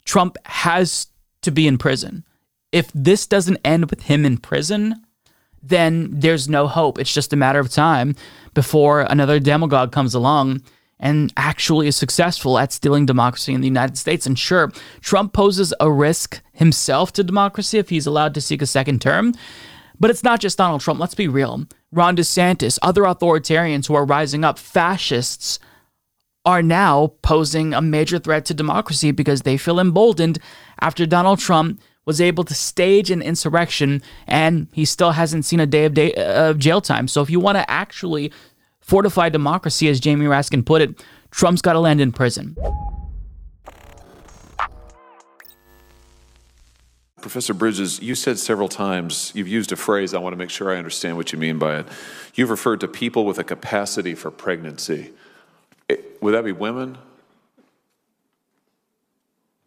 Trump 0.05 0.37
has 0.45 1.07
to 1.41 1.51
be 1.51 1.67
in 1.67 1.77
prison 1.77 2.23
if 2.71 2.91
this 2.93 3.25
doesn't 3.25 3.59
end 3.65 3.89
with 3.89 4.03
him 4.03 4.25
in 4.25 4.37
prison, 4.37 5.03
then 5.61 6.09
there's 6.11 6.47
no 6.47 6.67
hope. 6.67 6.99
It's 6.99 7.13
just 7.13 7.33
a 7.33 7.37
matter 7.37 7.59
of 7.59 7.69
time 7.69 8.15
before 8.53 9.01
another 9.01 9.39
demagogue 9.39 9.91
comes 9.91 10.13
along 10.13 10.61
and 10.99 11.33
actually 11.37 11.87
is 11.87 11.95
successful 11.95 12.57
at 12.59 12.73
stealing 12.73 13.05
democracy 13.05 13.53
in 13.53 13.61
the 13.61 13.67
United 13.67 13.97
States. 13.97 14.25
And 14.25 14.37
sure, 14.37 14.71
Trump 15.01 15.33
poses 15.33 15.73
a 15.79 15.91
risk 15.91 16.41
himself 16.53 17.13
to 17.13 17.23
democracy 17.23 17.77
if 17.77 17.89
he's 17.89 18.05
allowed 18.05 18.33
to 18.33 18.41
seek 18.41 18.61
a 18.61 18.65
second 18.65 19.01
term. 19.01 19.33
But 19.99 20.09
it's 20.09 20.23
not 20.23 20.39
just 20.39 20.57
Donald 20.57 20.81
Trump. 20.81 20.99
Let's 20.99 21.15
be 21.15 21.27
real. 21.27 21.65
Ron 21.91 22.15
DeSantis, 22.15 22.79
other 22.81 23.03
authoritarians 23.03 23.87
who 23.87 23.95
are 23.95 24.05
rising 24.05 24.45
up, 24.45 24.59
fascists, 24.59 25.59
are 26.45 26.61
now 26.61 27.13
posing 27.21 27.73
a 27.73 27.81
major 27.81 28.17
threat 28.17 28.45
to 28.45 28.53
democracy 28.53 29.11
because 29.11 29.41
they 29.41 29.57
feel 29.57 29.79
emboldened 29.79 30.39
after 30.81 31.05
Donald 31.05 31.39
Trump 31.39 31.81
was 32.05 32.19
able 32.19 32.43
to 32.43 32.53
stage 32.53 33.11
an 33.11 33.21
insurrection 33.21 34.01
and 34.25 34.67
he 34.71 34.83
still 34.85 35.11
hasn't 35.11 35.45
seen 35.45 35.59
a 35.59 35.67
day 35.67 35.85
of, 35.85 35.93
day, 35.93 36.13
uh, 36.15 36.49
of 36.49 36.57
jail 36.57 36.81
time. 36.81 37.07
So 37.07 37.21
if 37.21 37.29
you 37.29 37.39
want 37.39 37.57
to 37.57 37.69
actually 37.69 38.31
fortify 38.81 39.29
democracy, 39.29 39.87
as 39.89 39.99
Jamie 39.99 40.25
Raskin 40.25 40.65
put 40.65 40.81
it, 40.81 41.03
Trump's 41.29 41.61
got 41.61 41.73
to 41.73 41.79
land 41.79 42.01
in 42.01 42.11
prison. 42.11 42.57
Professor 47.21 47.53
Bridges, 47.53 48.01
you 48.01 48.15
said 48.15 48.39
several 48.39 48.69
times, 48.69 49.31
you've 49.35 49.47
used 49.47 49.71
a 49.71 49.75
phrase, 49.75 50.13
I 50.13 50.19
want 50.19 50.33
to 50.33 50.37
make 50.37 50.49
sure 50.49 50.73
I 50.73 50.77
understand 50.77 51.17
what 51.17 51.31
you 51.33 51.37
mean 51.37 51.59
by 51.59 51.79
it. 51.79 51.87
You've 52.33 52.49
referred 52.49 52.79
to 52.79 52.87
people 52.87 53.25
with 53.25 53.37
a 53.37 53.43
capacity 53.43 54.15
for 54.15 54.31
pregnancy. 54.31 55.11
Would 56.21 56.31
that 56.31 56.45
be 56.45 56.53
women? 56.53 56.97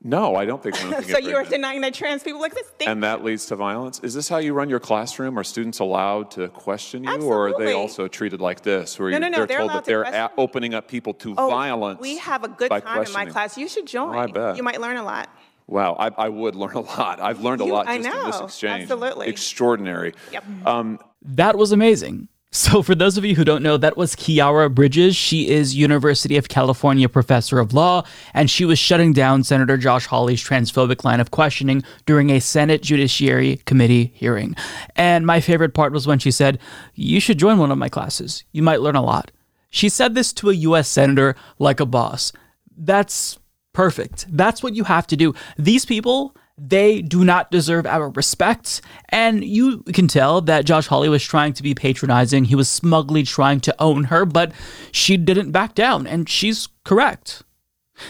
No, 0.00 0.36
I 0.36 0.44
don't 0.44 0.62
think 0.62 0.76
women 0.76 0.92
can 0.92 1.02
get 1.02 1.10
so 1.10 1.18
you 1.18 1.30
are 1.30 1.40
pregnant. 1.40 1.50
denying 1.50 1.80
that 1.80 1.92
trans 1.92 2.22
people 2.22 2.44
exist? 2.44 2.70
Think- 2.78 2.88
And 2.88 3.02
that 3.02 3.24
leads 3.24 3.46
to 3.46 3.56
violence. 3.56 3.98
Is 4.04 4.14
this 4.14 4.28
how 4.28 4.36
you 4.38 4.54
run 4.54 4.68
your 4.70 4.78
classroom? 4.78 5.36
Are 5.36 5.42
students 5.42 5.80
allowed 5.80 6.30
to 6.32 6.48
question 6.50 7.02
you, 7.02 7.10
or 7.22 7.46
are 7.46 7.48
Absolutely. 7.48 7.66
they 7.66 7.72
also 7.72 8.06
treated 8.06 8.40
like 8.40 8.62
this, 8.62 8.96
where 8.98 9.10
No, 9.10 9.16
you- 9.16 9.20
no, 9.22 9.28
no, 9.28 9.36
they're, 9.38 9.46
they're 9.46 9.58
told 9.58 9.70
allowed 9.70 9.76
that 9.80 9.84
to 9.86 9.90
they're 9.90 10.04
question- 10.04 10.30
opening 10.38 10.74
up 10.74 10.86
people 10.86 11.14
to 11.14 11.34
Oh, 11.36 11.50
violence? 11.50 12.00
We 12.00 12.18
have 12.18 12.44
a 12.44 12.48
good 12.48 12.68
by 12.68 12.78
time 12.78 12.88
in 12.88 12.94
my 12.94 13.04
questioning. 13.06 13.32
class. 13.32 13.58
You 13.58 13.68
should 13.68 13.86
join. 13.86 14.16
I 14.16 14.26
bet. 14.28 14.56
You 14.56 14.62
might 14.62 14.80
learn 14.80 14.98
a 14.98 15.02
lot. 15.02 15.28
Wow, 15.66 15.96
I, 15.98 16.10
I 16.16 16.28
would 16.28 16.54
learn 16.54 16.74
a 16.74 16.80
lot. 16.80 17.20
I've 17.20 17.40
learned 17.40 17.60
a 17.60 17.64
You- 17.66 17.72
lot 17.72 17.88
I 17.88 17.98
just 17.98 18.08
in 18.08 18.24
this 18.26 18.38
know, 18.38 18.44
exchange. 18.46 18.82
absolutely. 18.84 19.26
Extraordinary. 19.28 20.14
Yep. 20.32 20.44
Um, 20.64 21.00
That 21.22 21.58
was 21.58 21.72
amazing. 21.72 22.28
So, 22.50 22.82
for 22.82 22.94
those 22.94 23.18
of 23.18 23.26
you 23.26 23.34
who 23.34 23.44
don't 23.44 23.62
know, 23.62 23.76
that 23.76 23.98
was 23.98 24.16
Khiara 24.16 24.74
Bridges. 24.74 25.14
She 25.14 25.50
is 25.50 25.76
University 25.76 26.38
of 26.38 26.48
California 26.48 27.06
professor 27.06 27.58
of 27.58 27.74
law, 27.74 28.04
and 28.32 28.50
she 28.50 28.64
was 28.64 28.78
shutting 28.78 29.12
down 29.12 29.44
Senator 29.44 29.76
Josh 29.76 30.06
Hawley's 30.06 30.42
transphobic 30.42 31.04
line 31.04 31.20
of 31.20 31.30
questioning 31.30 31.82
during 32.06 32.30
a 32.30 32.40
Senate 32.40 32.82
Judiciary 32.82 33.60
Committee 33.66 34.12
hearing. 34.14 34.56
And 34.96 35.26
my 35.26 35.40
favorite 35.40 35.74
part 35.74 35.92
was 35.92 36.06
when 36.06 36.18
she 36.18 36.30
said, 36.30 36.58
You 36.94 37.20
should 37.20 37.38
join 37.38 37.58
one 37.58 37.70
of 37.70 37.76
my 37.76 37.90
classes. 37.90 38.44
You 38.52 38.62
might 38.62 38.80
learn 38.80 38.96
a 38.96 39.02
lot. 39.02 39.30
She 39.68 39.90
said 39.90 40.14
this 40.14 40.32
to 40.34 40.48
a 40.48 40.54
U.S. 40.54 40.88
senator 40.88 41.36
like 41.58 41.80
a 41.80 41.86
boss. 41.86 42.32
That's 42.74 43.38
perfect. 43.74 44.24
That's 44.34 44.62
what 44.62 44.74
you 44.74 44.84
have 44.84 45.06
to 45.08 45.16
do. 45.16 45.34
These 45.58 45.84
people, 45.84 46.34
they 46.58 47.00
do 47.00 47.24
not 47.24 47.50
deserve 47.50 47.86
our 47.86 48.10
respect. 48.10 48.80
And 49.10 49.44
you 49.44 49.82
can 49.94 50.08
tell 50.08 50.40
that 50.42 50.64
Josh 50.64 50.86
Hawley 50.86 51.08
was 51.08 51.22
trying 51.22 51.52
to 51.54 51.62
be 51.62 51.74
patronizing. 51.74 52.44
He 52.44 52.54
was 52.54 52.68
smugly 52.68 53.22
trying 53.22 53.60
to 53.60 53.74
own 53.78 54.04
her, 54.04 54.24
but 54.24 54.52
she 54.92 55.16
didn't 55.16 55.52
back 55.52 55.74
down, 55.74 56.06
and 56.06 56.28
she's 56.28 56.68
correct. 56.84 57.42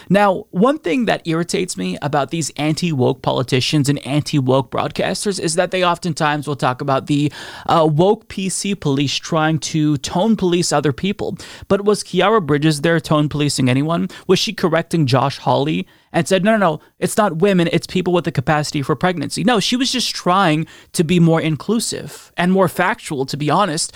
Now, 0.08 0.44
one 0.50 0.78
thing 0.78 1.06
that 1.06 1.26
irritates 1.26 1.76
me 1.76 1.98
about 2.02 2.30
these 2.30 2.50
anti 2.56 2.92
woke 2.92 3.22
politicians 3.22 3.88
and 3.88 3.98
anti 4.06 4.38
woke 4.38 4.70
broadcasters 4.70 5.40
is 5.40 5.54
that 5.54 5.70
they 5.70 5.84
oftentimes 5.84 6.46
will 6.46 6.56
talk 6.56 6.80
about 6.80 7.06
the 7.06 7.32
uh, 7.66 7.88
woke 7.90 8.28
PC 8.28 8.78
police 8.78 9.16
trying 9.16 9.58
to 9.58 9.96
tone 9.98 10.36
police 10.36 10.72
other 10.72 10.92
people. 10.92 11.36
But 11.68 11.84
was 11.84 12.04
Khiara 12.04 12.44
Bridges 12.44 12.80
there 12.82 13.00
tone 13.00 13.28
policing 13.28 13.68
anyone? 13.68 14.08
Was 14.26 14.38
she 14.38 14.52
correcting 14.52 15.06
Josh 15.06 15.38
Hawley 15.38 15.86
and 16.12 16.26
said, 16.26 16.44
no, 16.44 16.52
no, 16.52 16.58
no, 16.58 16.80
it's 16.98 17.16
not 17.16 17.36
women, 17.36 17.68
it's 17.72 17.86
people 17.86 18.12
with 18.12 18.24
the 18.24 18.32
capacity 18.32 18.82
for 18.82 18.96
pregnancy? 18.96 19.44
No, 19.44 19.60
she 19.60 19.76
was 19.76 19.92
just 19.92 20.14
trying 20.14 20.66
to 20.92 21.04
be 21.04 21.20
more 21.20 21.40
inclusive 21.40 22.32
and 22.36 22.52
more 22.52 22.68
factual, 22.68 23.26
to 23.26 23.36
be 23.36 23.50
honest. 23.50 23.94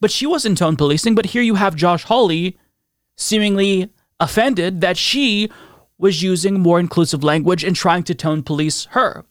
But 0.00 0.10
she 0.10 0.26
wasn't 0.26 0.58
tone 0.58 0.76
policing. 0.76 1.14
But 1.14 1.26
here 1.26 1.42
you 1.42 1.54
have 1.54 1.76
Josh 1.76 2.02
Hawley 2.04 2.58
seemingly 3.16 3.88
offended 4.22 4.80
that 4.80 4.96
she 4.96 5.50
was 5.98 6.22
using 6.22 6.60
more 6.60 6.80
inclusive 6.80 7.22
language 7.22 7.64
and 7.64 7.76
trying 7.76 8.02
to 8.04 8.14
tone 8.14 8.42
police 8.42 8.86
her. 8.86 9.24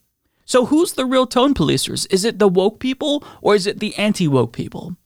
So 0.44 0.66
who's 0.66 0.92
the 0.92 1.06
real 1.06 1.26
tone 1.26 1.54
policers? 1.54 2.06
Is 2.10 2.24
it 2.24 2.38
the 2.38 2.48
woke 2.48 2.78
people 2.78 3.24
or 3.40 3.54
is 3.54 3.66
it 3.66 3.80
the 3.80 3.94
anti 3.96 4.28
woke 4.28 4.52
people? 4.52 4.96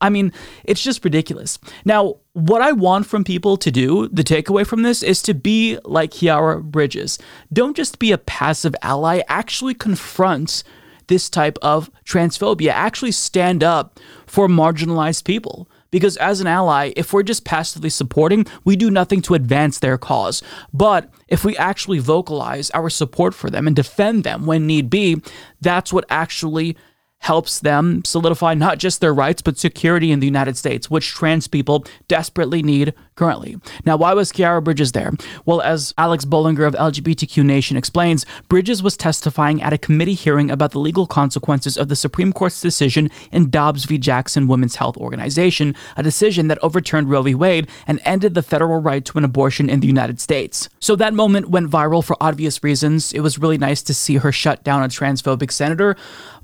I 0.00 0.10
mean, 0.10 0.32
it's 0.64 0.82
just 0.82 1.04
ridiculous. 1.04 1.58
Now, 1.84 2.16
what 2.32 2.60
I 2.60 2.72
want 2.72 3.06
from 3.06 3.24
people 3.24 3.56
to 3.56 3.70
do, 3.70 4.08
the 4.08 4.24
takeaway 4.24 4.66
from 4.66 4.82
this, 4.82 5.02
is 5.02 5.22
to 5.22 5.34
be 5.34 5.78
like 5.84 6.10
Khiara 6.10 6.62
Bridges. 6.62 7.18
Don't 7.52 7.76
just 7.76 7.98
be 7.98 8.12
a 8.12 8.18
passive 8.18 8.74
ally, 8.82 9.22
actually 9.28 9.74
confront 9.74 10.62
this 11.06 11.30
type 11.30 11.58
of 11.62 11.90
transphobia. 12.04 12.70
Actually 12.70 13.12
stand 13.12 13.62
up 13.62 14.00
for 14.26 14.48
marginalized 14.48 15.24
people. 15.24 15.68
Because 15.94 16.16
as 16.16 16.40
an 16.40 16.48
ally, 16.48 16.92
if 16.96 17.12
we're 17.12 17.22
just 17.22 17.44
passively 17.44 17.88
supporting, 17.88 18.46
we 18.64 18.74
do 18.74 18.90
nothing 18.90 19.22
to 19.22 19.34
advance 19.34 19.78
their 19.78 19.96
cause. 19.96 20.42
But 20.72 21.08
if 21.28 21.44
we 21.44 21.56
actually 21.56 22.00
vocalize 22.00 22.68
our 22.70 22.90
support 22.90 23.32
for 23.32 23.48
them 23.48 23.68
and 23.68 23.76
defend 23.76 24.24
them 24.24 24.44
when 24.44 24.66
need 24.66 24.90
be, 24.90 25.22
that's 25.60 25.92
what 25.92 26.04
actually 26.10 26.76
helps 27.24 27.60
them 27.60 28.04
solidify 28.04 28.52
not 28.52 28.76
just 28.76 29.00
their 29.00 29.14
rights, 29.14 29.40
but 29.40 29.56
security 29.56 30.12
in 30.12 30.20
the 30.20 30.26
United 30.26 30.58
States, 30.58 30.90
which 30.90 31.08
trans 31.08 31.48
people 31.48 31.82
desperately 32.06 32.62
need 32.62 32.92
currently. 33.14 33.56
Now, 33.86 33.96
why 33.96 34.12
was 34.12 34.30
Khiara 34.30 34.62
Bridges 34.62 34.92
there? 34.92 35.10
Well, 35.46 35.62
as 35.62 35.94
Alex 35.96 36.26
Bollinger 36.26 36.66
of 36.66 36.74
LGBTQ 36.74 37.42
Nation 37.42 37.78
explains, 37.78 38.26
Bridges 38.48 38.82
was 38.82 38.98
testifying 38.98 39.62
at 39.62 39.72
a 39.72 39.78
committee 39.78 40.12
hearing 40.12 40.50
about 40.50 40.72
the 40.72 40.78
legal 40.78 41.06
consequences 41.06 41.78
of 41.78 41.88
the 41.88 41.96
Supreme 41.96 42.30
Court's 42.30 42.60
decision 42.60 43.10
in 43.32 43.48
Dobbs 43.48 43.86
v. 43.86 43.96
Jackson 43.96 44.46
Women's 44.46 44.76
Health 44.76 44.98
Organization, 44.98 45.74
a 45.96 46.02
decision 46.02 46.48
that 46.48 46.62
overturned 46.62 47.08
Roe 47.08 47.22
v. 47.22 47.34
Wade 47.34 47.68
and 47.86 48.02
ended 48.04 48.34
the 48.34 48.42
federal 48.42 48.82
right 48.82 49.04
to 49.06 49.16
an 49.16 49.24
abortion 49.24 49.70
in 49.70 49.80
the 49.80 49.86
United 49.86 50.20
States. 50.20 50.68
So 50.78 50.94
that 50.96 51.14
moment 51.14 51.48
went 51.48 51.70
viral 51.70 52.04
for 52.04 52.18
obvious 52.20 52.62
reasons. 52.62 53.14
It 53.14 53.20
was 53.20 53.38
really 53.38 53.58
nice 53.58 53.82
to 53.84 53.94
see 53.94 54.16
her 54.16 54.30
shut 54.30 54.62
down 54.62 54.82
a 54.82 54.88
transphobic 54.88 55.50
senator. 55.50 55.96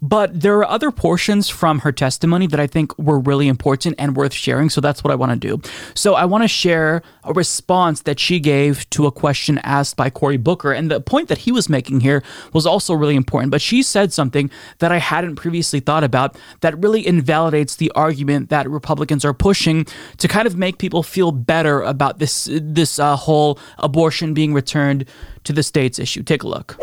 But 0.03 0.41
there 0.41 0.57
are 0.59 0.67
other 0.67 0.91
portions 0.91 1.49
from 1.49 1.81
her 1.81 1.93
testimony 1.93 2.47
that 2.47 2.61
I 2.61 2.67
think 2.67 2.97
were 2.99 3.19
really 3.19 3.49
important 3.49 3.97
and 3.99 4.17
worth 4.17 4.33
sharing. 4.33 4.71
So 4.71 4.81
that's 4.81 5.05
what 5.05 5.11
I 5.11 5.15
want 5.15 5.33
to 5.33 5.49
do. 5.49 5.61
So 5.95 6.15
I 6.15 6.25
want 6.25 6.43
to 6.45 6.49
share 6.49 7.03
a 7.25 7.33
response 7.33 8.03
that 8.03 8.19
she 8.19 8.41
gave 8.41 8.89
to 8.91 9.07
a 9.07 9.13
question 9.13 9.59
asked 9.59 9.97
by 9.97 10.09
Cory 10.09 10.39
Booker. 10.39 10.73
And 10.73 10.91
the 10.91 11.01
point 11.01 11.29
that 11.29 11.39
he 11.39 11.53
was 11.53 11.69
making 11.69 12.01
here 12.01 12.23
was 12.53 12.67
also 12.67 12.95
really 12.95 13.17
important. 13.17 13.51
But 13.51 13.61
she 13.61 13.83
said 13.83 14.13
something 14.13 14.51
that 14.79 14.91
I 14.91 14.99
hadn't 14.99 15.37
previously 15.37 15.81
thought 15.81 16.05
about 16.05 16.37
that 16.61 16.79
really 16.83 17.07
invalidates 17.07 17.77
the 17.77 17.91
argument 17.95 18.49
that 18.49 18.69
Republicans 18.71 19.25
are 19.25 19.35
pushing 19.35 19.87
to 20.17 20.29
kind 20.29 20.47
of 20.47 20.57
make 20.57 20.79
people 20.79 21.03
feel 21.03 21.33
better 21.33 21.83
about 21.83 22.19
this 22.19 22.49
this 22.51 22.99
uh, 22.99 23.17
whole 23.17 23.59
abortion 23.79 24.35
being 24.35 24.55
returned 24.55 25.05
to 25.45 25.53
the 25.53 25.63
states 25.63 25.99
issue. 25.99 26.23
Take 26.23 26.43
a 26.43 26.49
look. 26.49 26.79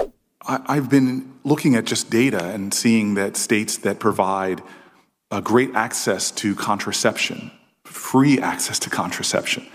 I- 0.48 0.62
I've 0.68 0.90
been 0.90 1.34
looking 1.48 1.76
at 1.76 1.86
just 1.86 2.10
data 2.10 2.44
and 2.50 2.74
seeing 2.74 3.14
that 3.14 3.38
states 3.38 3.78
that 3.78 4.00
provide 4.00 4.62
uh, 5.32 5.40
great 5.40 5.74
access 5.74 6.30
to 6.30 6.54
contraception, 6.54 7.50
free 7.86 8.40
access 8.40 8.78
to 8.80 8.90
contraception, 8.90 9.66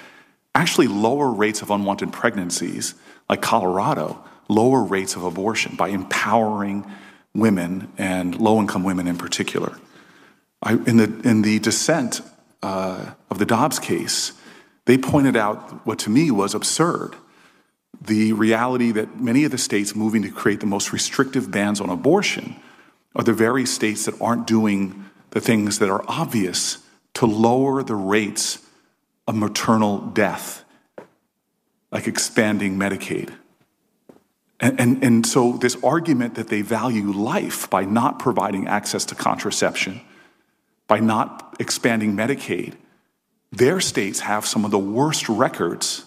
actually 0.54 0.86
lower 0.86 1.30
rates 1.30 1.62
of 1.62 1.70
unwanted 1.70 2.12
pregnancies, 2.12 2.94
like 3.28 3.40
Colorado, 3.40 4.22
lower 4.48 4.82
rates 4.82 5.16
of 5.16 5.24
abortion 5.24 5.74
by 5.74 5.88
empowering 5.88 6.84
women 7.34 7.90
and 7.96 8.38
low 8.38 8.60
income 8.60 8.84
women 8.84 9.08
in 9.08 9.16
particular. 9.16 9.78
I, 10.62 10.74
in, 10.74 10.98
the, 10.98 11.20
in 11.24 11.40
the 11.40 11.58
dissent 11.58 12.20
uh, 12.62 13.12
of 13.30 13.38
the 13.38 13.46
Dobbs 13.46 13.78
case, 13.78 14.32
they 14.84 14.98
pointed 14.98 15.36
out 15.36 15.86
what 15.86 15.98
to 16.00 16.10
me 16.10 16.30
was 16.30 16.54
absurd 16.54 17.16
the 18.00 18.32
reality 18.32 18.92
that 18.92 19.20
many 19.20 19.44
of 19.44 19.50
the 19.50 19.58
states 19.58 19.94
moving 19.94 20.22
to 20.22 20.30
create 20.30 20.60
the 20.60 20.66
most 20.66 20.92
restrictive 20.92 21.50
bans 21.50 21.80
on 21.80 21.90
abortion 21.90 22.56
are 23.14 23.24
the 23.24 23.32
very 23.32 23.66
states 23.66 24.06
that 24.06 24.20
aren't 24.20 24.46
doing 24.46 25.04
the 25.30 25.40
things 25.40 25.78
that 25.78 25.90
are 25.90 26.04
obvious 26.08 26.78
to 27.14 27.26
lower 27.26 27.82
the 27.82 27.94
rates 27.94 28.58
of 29.26 29.36
maternal 29.36 29.98
death, 29.98 30.64
like 31.90 32.06
expanding 32.06 32.78
Medicaid. 32.78 33.32
And, 34.58 34.80
and, 34.80 35.04
and 35.04 35.26
so, 35.26 35.52
this 35.52 35.76
argument 35.82 36.36
that 36.36 36.48
they 36.48 36.62
value 36.62 37.10
life 37.10 37.68
by 37.68 37.84
not 37.84 38.18
providing 38.18 38.68
access 38.68 39.04
to 39.06 39.14
contraception, 39.14 40.00
by 40.86 41.00
not 41.00 41.56
expanding 41.58 42.16
Medicaid, 42.16 42.74
their 43.50 43.80
states 43.80 44.20
have 44.20 44.46
some 44.46 44.64
of 44.64 44.70
the 44.70 44.78
worst 44.78 45.28
records 45.28 46.06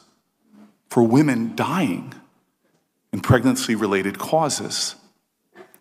for 0.95 1.03
women 1.03 1.53
dying 1.57 2.13
in 3.11 3.19
pregnancy 3.19 3.75
related 3.75 4.17
causes. 4.17 4.95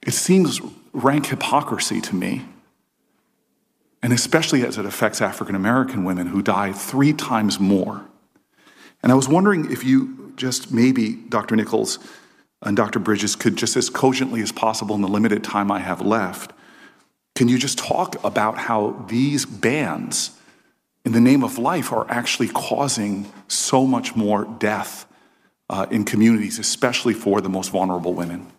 It 0.03 0.11
seems 0.11 0.61
rank 0.93 1.27
hypocrisy 1.27 2.01
to 2.01 2.17
me, 2.17 2.45
and 4.03 4.13
especially 4.13 4.67
as 4.67 4.77
it 4.77 4.85
affects 4.85 5.21
African 5.21 5.55
American 5.55 6.03
women 6.03 6.27
who 6.27 6.43
die 6.43 6.73
three 6.73 7.13
times 7.13 7.61
more. 7.61 8.05
And 9.05 9.13
I 9.13 9.15
was 9.15 9.29
wondering 9.29 9.71
if 9.71 9.85
you 9.85 10.33
just 10.35 10.73
maybe, 10.73 11.13
Dr. 11.13 11.55
Nichols 11.55 12.01
and 12.63 12.77
Dr. 12.77 12.99
Bridges, 12.99 13.37
could 13.37 13.55
just 13.55 13.77
as 13.77 13.91
cogently 13.91 14.43
as 14.43 14.51
possible 14.51 14.97
in 14.97 15.01
the 15.01 15.07
limited 15.07 15.45
time 15.45 15.71
I 15.71 15.79
have 15.79 16.01
left, 16.01 16.53
can 17.37 17.47
you 17.47 17.57
just 17.57 17.79
talk 17.79 18.17
about 18.25 18.59
how 18.59 19.07
these 19.09 19.47
bans 19.47 20.37
in 21.05 21.13
the 21.13 21.21
name 21.21 21.45
of 21.45 21.59
life 21.59 21.93
are 21.93 22.11
actually 22.11 22.49
causing 22.49 23.31
so 23.47 23.87
much 23.87 24.17
more 24.17 24.45
death 24.59 25.07
uh, 25.69 25.87
in 25.91 26.05
communities, 26.05 26.59
especially 26.59 27.15
for 27.15 27.41
the 27.41 27.49
most 27.49 27.71
vulnerable 27.71 28.15
women? 28.15 28.51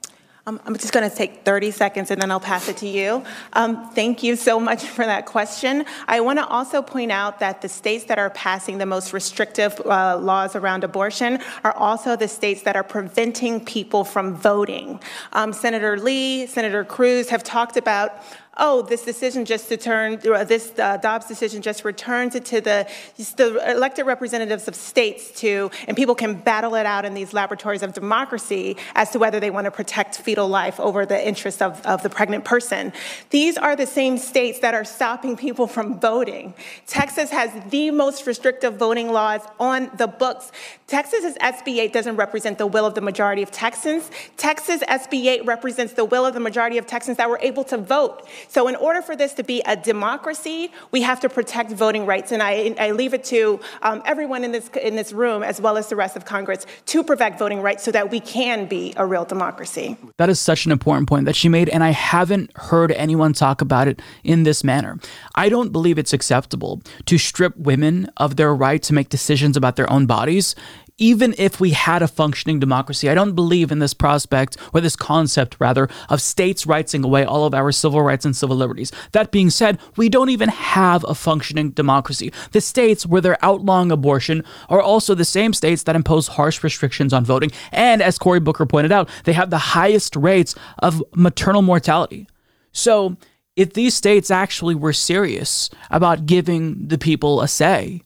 Um, 0.48 0.62
I'm 0.64 0.76
just 0.76 0.94
going 0.94 1.10
to 1.10 1.16
take 1.16 1.44
30 1.44 1.72
seconds 1.72 2.12
and 2.12 2.22
then 2.22 2.30
I'll 2.30 2.40
pass 2.40 2.70
it 2.70 2.78
to 2.78 2.88
you. 2.88 3.24
Um, 3.54 3.90
thank 3.94 4.22
you 4.22 4.36
so 4.36 4.60
much 4.60 4.84
for 4.96 5.04
that 5.04 5.26
question. 5.26 5.86
I 6.08 6.20
want 6.20 6.38
to 6.38 6.46
also 6.46 6.84
point 6.84 7.12
out 7.12 7.40
that 7.40 7.64
the 7.64 7.70
states 7.70 8.06
that 8.06 8.20
are 8.20 8.30
passing 8.30 8.78
the 8.78 8.86
most 8.86 9.12
restrictive 9.12 9.82
uh, 9.84 10.20
laws 10.20 10.56
around 10.56 10.84
abortion 10.84 11.40
are 11.64 11.76
also 11.76 12.16
the 12.16 12.28
states 12.28 12.62
that 12.62 12.76
are 12.76 12.84
preventing 12.84 13.66
people 13.66 14.04
from 14.04 14.36
voting. 14.36 15.00
Um, 15.34 15.52
Senator 15.52 15.98
Lee, 15.98 16.46
Senator 16.46 16.84
Cruz 16.84 17.30
have 17.30 17.44
talked 17.44 17.76
about 17.76 18.22
oh, 18.58 18.82
this 18.82 19.04
decision 19.04 19.46
just 19.46 19.70
returned, 19.70 20.26
uh, 20.28 20.44
this 20.44 20.72
uh, 20.80 20.98
Dobbs 20.98 21.26
decision 21.28 21.62
just 21.62 21.84
returns 21.84 22.36
it 22.36 22.46
to 22.46 22.62
the, 22.62 22.88
the 23.36 23.72
elected 23.72 24.06
representatives 24.06 24.68
of 24.68 24.76
states 24.76 25.32
to, 25.42 25.70
and 25.88 25.98
people 25.98 26.16
can 26.16 26.36
battle 26.36 26.76
it 26.76 26.86
out 26.86 27.06
in 27.06 27.14
these 27.14 27.34
laboratories 27.34 27.84
of 27.84 27.94
democracy 27.94 28.78
as 28.96 29.10
to 29.12 29.20
whether 29.20 29.40
they 29.40 29.50
want 29.50 29.66
to 29.66 29.72
protect 29.72 30.18
fetal 30.18 30.48
life 30.48 30.80
over 30.80 31.06
the 31.06 31.28
interests 31.28 31.62
of, 31.62 31.86
of 31.86 32.02
the 32.04 32.10
pregnant 32.10 32.46
person. 32.46 32.94
These 33.30 33.58
are 33.58 33.76
the 33.76 33.86
same 33.86 34.18
states 34.18 34.60
that 34.60 34.74
are 34.74 34.86
stopping 34.86 35.36
people 35.36 35.68
from 35.68 36.00
voting. 36.00 36.54
Texas 36.88 37.30
has 37.32 37.52
the 37.70 37.92
most 37.92 38.26
restrictive 38.26 38.76
voting 38.76 39.12
laws 39.12 39.42
on 39.60 39.92
the 39.98 40.08
books. 40.08 40.52
Texas's 40.88 41.36
SB 41.38 41.80
8 41.80 41.94
doesn't 41.94 42.16
represent 42.16 42.58
the 42.58 42.68
will 42.68 42.86
of 42.86 42.96
the 42.96 43.02
majority 43.02 43.42
of 43.42 43.52
Texans. 43.52 44.10
Texas 44.38 44.82
SB 44.84 45.26
8 45.26 45.46
represents 45.46 45.94
the 45.94 46.06
will 46.06 46.26
of 46.26 46.34
the 46.34 46.40
majority 46.40 46.78
of 46.78 46.86
Texans 46.86 47.18
that 47.18 47.30
were 47.30 47.40
able 47.42 47.64
to 47.66 47.78
vote. 47.78 48.28
So, 48.48 48.68
in 48.68 48.76
order 48.76 49.02
for 49.02 49.16
this 49.16 49.34
to 49.36 49.44
be 49.44 49.62
a 49.66 49.76
democracy, 49.76 50.72
we 50.92 51.02
have 51.02 51.20
to 51.22 51.30
protect 51.30 51.72
voting 51.72 52.06
rights. 52.06 52.32
And 52.32 52.42
I, 52.42 52.76
I 52.80 52.92
leave 52.92 53.14
it 53.14 53.24
to 53.26 53.60
um, 53.82 54.02
everyone 54.06 54.44
in 54.44 54.52
this, 54.52 54.70
in 54.82 54.96
this 54.96 55.14
room, 55.14 55.44
as 55.44 55.62
well 55.62 55.78
as 55.78 55.88
the 55.88 55.96
rest 55.96 56.16
of 56.16 56.26
Congress, 56.26 56.66
to 56.88 57.04
protect 57.04 57.40
voting 57.40 57.62
rights 57.62 57.84
so 57.84 57.92
that 57.92 58.12
we 58.12 58.20
can 58.20 58.66
be 58.66 58.94
a 58.98 59.06
real 59.06 59.26
democracy. 59.26 59.98
That 60.18 60.30
is 60.30 60.40
such 60.40 60.66
an 60.66 60.72
important 60.72 61.08
point 61.08 61.26
that 61.26 61.36
she 61.36 61.50
made, 61.50 61.70
and 61.70 61.84
I 61.84 61.92
haven't 61.92 62.56
heard 62.58 62.92
anyone 62.92 63.34
talk 63.34 63.62
about 63.62 63.88
it 63.88 64.02
in 64.24 64.44
this 64.44 64.64
manner. 64.64 65.00
I 65.36 65.50
don't 65.50 65.72
believe 65.72 65.98
it's 65.98 66.14
acceptable 66.14 66.82
to 67.06 67.18
strip 67.18 67.56
women 67.58 68.10
of 68.18 68.36
their 68.36 68.54
right 68.54 68.82
to 68.84 68.94
make 68.94 69.10
decisions 69.10 69.58
about 69.58 69.76
their 69.76 69.92
own 69.92 70.06
bodies 70.06 70.56
even 70.98 71.36
if 71.38 71.60
we 71.60 71.72
had 71.72 72.02
a 72.02 72.08
functioning 72.08 72.60
democracy, 72.60 73.10
I 73.10 73.16
don't 73.16 73.34
believe 73.34 73.72
in 73.72 73.80
this 73.80 73.94
prospect 73.94 74.56
or 74.74 74.80
this 74.80 74.96
concept, 74.96 75.58
rather, 75.60 75.90
of 76.10 76.22
states' 76.22 76.66
rightsing 76.66 77.04
away 77.04 77.26
all 77.26 77.46
of 77.46 77.54
our 77.54 77.72
civil 77.72 78.02
rights 78.02 78.24
and 78.24 78.36
civil 78.36 78.56
liberties. 78.56 78.92
That 79.12 79.32
being 79.32 79.50
said, 79.50 79.80
we 79.98 80.08
don't 80.08 80.30
even 80.30 80.50
have 80.50 81.04
a 81.04 81.16
functioning 81.16 81.72
democracy. 81.72 82.32
The 82.52 82.62
states 82.62 83.06
where 83.06 83.22
they're 83.22 83.44
outlawing 83.44 83.92
abortion 83.92 84.44
are 84.70 84.82
also 84.82 85.16
the 85.16 85.26
same 85.26 85.54
states 85.54 85.84
that 85.84 85.96
impose 85.96 86.30
harsh 86.30 86.64
restrictions 86.64 87.12
on 87.12 87.26
voting. 87.26 87.52
And 87.72 88.02
as 88.02 88.18
Cory 88.18 88.40
Booker 88.40 88.66
pointed 88.66 88.92
out, 88.92 89.10
they 89.26 89.34
have 89.34 89.50
the 89.50 89.58
highest 89.58 90.16
rates 90.16 90.56
of 90.80 91.04
maternal 91.14 91.62
mortality. 91.62 92.28
So, 92.72 93.18
if 93.56 93.74
these 93.74 93.94
states 93.94 94.30
actually 94.30 94.76
were 94.76 94.92
serious 94.92 95.70
about 95.90 96.26
giving 96.26 96.88
the 96.90 96.98
people 96.98 97.40
a 97.40 97.48
say, 97.48 98.02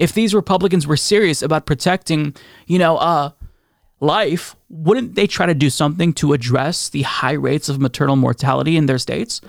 if 0.00 0.14
these 0.14 0.34
Republicans 0.34 0.86
were 0.86 0.96
serious 0.96 1.42
about 1.42 1.66
protecting, 1.66 2.34
you 2.66 2.78
know, 2.78 2.96
uh, 2.96 3.30
life, 4.00 4.56
wouldn't 4.70 5.14
they 5.14 5.26
try 5.26 5.44
to 5.44 5.54
do 5.54 5.68
something 5.68 6.14
to 6.14 6.32
address 6.32 6.88
the 6.88 7.02
high 7.02 7.34
rates 7.34 7.68
of 7.68 7.78
maternal 7.78 8.16
mortality 8.16 8.78
in 8.78 8.86
their 8.86 8.96
states? 8.96 9.42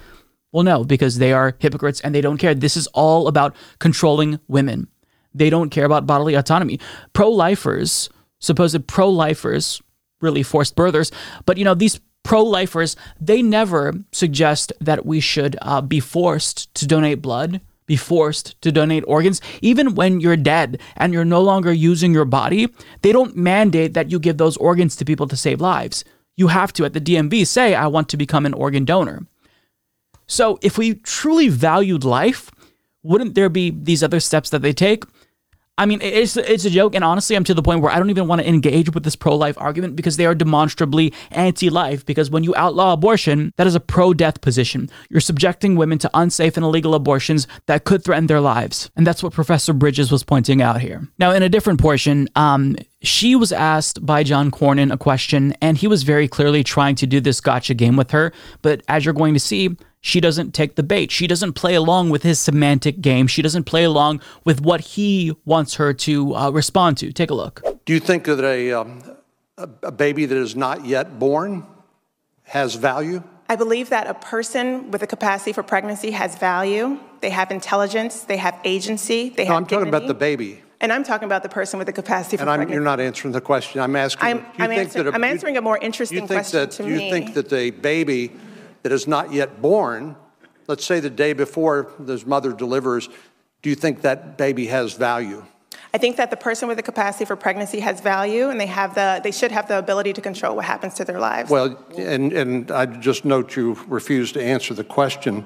Well, 0.51 0.65
no, 0.65 0.83
because 0.83 1.17
they 1.17 1.31
are 1.31 1.55
hypocrites 1.59 2.01
and 2.01 2.13
they 2.13 2.19
don't 2.19 2.37
care. 2.37 2.53
This 2.53 2.75
is 2.75 2.87
all 2.87 3.29
about 3.29 3.55
controlling 3.79 4.41
women. 4.49 4.89
They 5.33 5.49
don't 5.49 5.69
care 5.69 5.85
about 5.85 6.05
bodily 6.05 6.35
autonomy. 6.35 6.81
Pro 7.13 7.29
lifers, 7.31 8.09
supposed 8.39 8.85
pro 8.87 9.09
lifers, 9.09 9.81
really 10.19 10.43
forced 10.43 10.75
birthers, 10.75 11.13
but 11.45 11.57
you 11.57 11.63
know, 11.63 11.73
these 11.73 12.01
pro 12.23 12.43
lifers, 12.43 12.97
they 13.21 13.41
never 13.41 13.93
suggest 14.11 14.73
that 14.81 15.05
we 15.05 15.21
should 15.21 15.55
uh, 15.61 15.79
be 15.79 16.01
forced 16.01 16.75
to 16.75 16.85
donate 16.85 17.21
blood 17.21 17.61
be 17.85 17.95
forced 17.95 18.61
to 18.61 18.71
donate 18.71 19.03
organs. 19.07 19.41
Even 19.61 19.95
when 19.95 20.19
you're 20.19 20.37
dead 20.37 20.79
and 20.97 21.13
you're 21.13 21.25
no 21.25 21.41
longer 21.41 21.73
using 21.73 22.13
your 22.13 22.25
body, 22.25 22.69
they 23.01 23.11
don't 23.11 23.35
mandate 23.35 23.93
that 23.93 24.11
you 24.11 24.19
give 24.19 24.37
those 24.37 24.57
organs 24.57 24.95
to 24.95 25.05
people 25.05 25.27
to 25.27 25.35
save 25.35 25.59
lives. 25.59 26.03
You 26.37 26.47
have 26.47 26.73
to, 26.73 26.85
at 26.85 26.93
the 26.93 27.01
DMV, 27.01 27.45
say, 27.45 27.75
I 27.75 27.87
want 27.87 28.09
to 28.09 28.17
become 28.17 28.45
an 28.45 28.53
organ 28.53 28.85
donor. 28.85 29.25
So 30.27 30.59
if 30.61 30.77
we 30.77 30.95
truly 30.95 31.49
valued 31.49 32.03
life, 32.03 32.51
wouldn't 33.03 33.35
there 33.35 33.49
be 33.49 33.71
these 33.71 34.03
other 34.03 34.19
steps 34.19 34.49
that 34.51 34.61
they 34.61 34.73
take? 34.73 35.03
I 35.81 35.87
mean, 35.87 35.99
it's 36.03 36.37
it's 36.37 36.63
a 36.63 36.69
joke, 36.69 36.93
and 36.93 37.03
honestly, 37.03 37.35
I'm 37.35 37.43
to 37.45 37.55
the 37.55 37.63
point 37.63 37.81
where 37.81 37.91
I 37.91 37.97
don't 37.97 38.11
even 38.11 38.27
want 38.27 38.39
to 38.39 38.47
engage 38.47 38.93
with 38.93 39.03
this 39.03 39.15
pro-life 39.15 39.57
argument 39.57 39.95
because 39.95 40.15
they 40.15 40.27
are 40.27 40.35
demonstrably 40.35 41.11
anti-life. 41.31 42.05
Because 42.05 42.29
when 42.29 42.43
you 42.43 42.53
outlaw 42.55 42.93
abortion, 42.93 43.51
that 43.57 43.65
is 43.65 43.73
a 43.73 43.79
pro-death 43.79 44.41
position. 44.41 44.91
You're 45.09 45.21
subjecting 45.21 45.75
women 45.75 45.97
to 45.97 46.09
unsafe 46.13 46.55
and 46.55 46.63
illegal 46.63 46.93
abortions 46.93 47.47
that 47.65 47.83
could 47.83 48.03
threaten 48.03 48.27
their 48.27 48.39
lives, 48.39 48.91
and 48.95 49.07
that's 49.07 49.23
what 49.23 49.33
Professor 49.33 49.73
Bridges 49.73 50.11
was 50.11 50.23
pointing 50.23 50.61
out 50.61 50.81
here. 50.81 51.07
Now, 51.17 51.31
in 51.31 51.41
a 51.41 51.49
different 51.49 51.81
portion, 51.81 52.29
um, 52.35 52.75
she 53.01 53.35
was 53.35 53.51
asked 53.51 54.05
by 54.05 54.23
John 54.23 54.51
Cornyn 54.51 54.93
a 54.93 54.97
question, 54.97 55.55
and 55.61 55.77
he 55.77 55.87
was 55.87 56.03
very 56.03 56.27
clearly 56.27 56.63
trying 56.63 56.95
to 56.95 57.07
do 57.07 57.19
this 57.19 57.41
gotcha 57.41 57.73
game 57.73 57.95
with 57.95 58.11
her. 58.11 58.31
But 58.61 58.83
as 58.87 59.05
you're 59.05 59.13
going 59.13 59.33
to 59.33 59.39
see, 59.39 59.75
she 60.01 60.19
doesn't 60.19 60.53
take 60.53 60.75
the 60.75 60.83
bait. 60.83 61.11
She 61.11 61.27
doesn't 61.27 61.53
play 61.53 61.75
along 61.75 62.09
with 62.09 62.23
his 62.23 62.39
semantic 62.39 63.01
game. 63.01 63.27
She 63.27 63.41
doesn't 63.41 63.63
play 63.63 63.83
along 63.83 64.21
with 64.45 64.61
what 64.61 64.81
he 64.81 65.35
wants 65.45 65.75
her 65.75 65.93
to 65.93 66.35
uh, 66.35 66.49
respond 66.51 66.97
to. 66.97 67.11
Take 67.11 67.29
a 67.29 67.35
look. 67.35 67.63
Do 67.85 67.93
you 67.93 67.99
think 67.99 68.25
that 68.25 68.43
a, 68.43 68.71
um, 68.71 69.01
a 69.57 69.91
baby 69.91 70.25
that 70.25 70.37
is 70.37 70.55
not 70.55 70.85
yet 70.85 71.19
born 71.19 71.65
has 72.43 72.75
value? 72.75 73.23
I 73.49 73.55
believe 73.55 73.89
that 73.89 74.07
a 74.07 74.13
person 74.13 74.91
with 74.91 75.03
a 75.03 75.07
capacity 75.07 75.53
for 75.53 75.61
pregnancy 75.61 76.11
has 76.11 76.37
value. 76.37 76.99
They 77.19 77.31
have 77.31 77.51
intelligence. 77.51 78.21
They 78.21 78.37
have 78.37 78.57
agency. 78.63 79.29
They 79.29 79.43
no, 79.43 79.49
have 79.49 79.57
I'm 79.57 79.65
talking 79.65 79.87
about 79.87 80.07
the 80.07 80.13
baby. 80.13 80.61
And 80.81 80.91
I'm 80.91 81.03
talking 81.03 81.27
about 81.27 81.43
the 81.43 81.49
person 81.49 81.77
with 81.77 81.85
the 81.85 81.93
capacity 81.93 82.37
for 82.37 82.41
and 82.41 82.49
I'm, 82.49 82.57
pregnancy. 82.57 82.73
you're 82.73 82.83
not 82.83 82.99
answering 82.99 83.31
the 83.31 83.39
question. 83.39 83.79
I'm 83.79 83.95
asking. 83.95 84.27
I'm, 84.27 84.37
you 84.37 84.43
I'm, 84.57 84.69
think 84.69 84.79
answer, 84.81 85.03
that 85.03 85.11
a, 85.11 85.15
I'm 85.15 85.23
answering 85.23 85.55
a 85.55 85.61
more 85.61 85.77
interesting 85.77 86.23
you 86.23 86.27
think 86.27 86.41
question 86.41 86.59
that, 86.59 86.71
to 86.71 86.83
you 86.83 86.95
me. 86.95 87.11
think 87.11 87.35
that 87.35 87.49
the 87.49 87.69
baby 87.69 88.31
that 88.81 88.91
is 88.91 89.07
not 89.07 89.31
yet 89.31 89.61
born, 89.61 90.15
let's 90.67 90.83
say 90.83 90.99
the 90.99 91.09
day 91.09 91.33
before 91.33 91.91
this 91.99 92.25
mother 92.25 92.51
delivers, 92.51 93.09
do 93.61 93.69
you 93.69 93.75
think 93.75 94.01
that 94.01 94.39
baby 94.39 94.65
has 94.67 94.93
value? 94.93 95.45
I 95.93 95.99
think 95.99 96.15
that 96.17 96.31
the 96.31 96.37
person 96.37 96.67
with 96.67 96.77
the 96.77 96.83
capacity 96.83 97.25
for 97.25 97.35
pregnancy 97.35 97.81
has 97.81 98.01
value, 98.01 98.49
and 98.49 98.59
they 98.59 98.65
have 98.65 98.95
the 98.95 99.21
they 99.23 99.31
should 99.31 99.51
have 99.51 99.67
the 99.67 99.77
ability 99.77 100.13
to 100.13 100.21
control 100.21 100.55
what 100.55 100.65
happens 100.65 100.95
to 100.95 101.05
their 101.05 101.19
lives. 101.19 101.51
Well, 101.51 101.77
and 101.95 102.33
and 102.33 102.71
I 102.71 102.87
just 102.87 103.23
note 103.23 103.55
you 103.55 103.77
refuse 103.87 104.31
to 104.31 104.43
answer 104.43 104.73
the 104.73 104.83
question. 104.83 105.45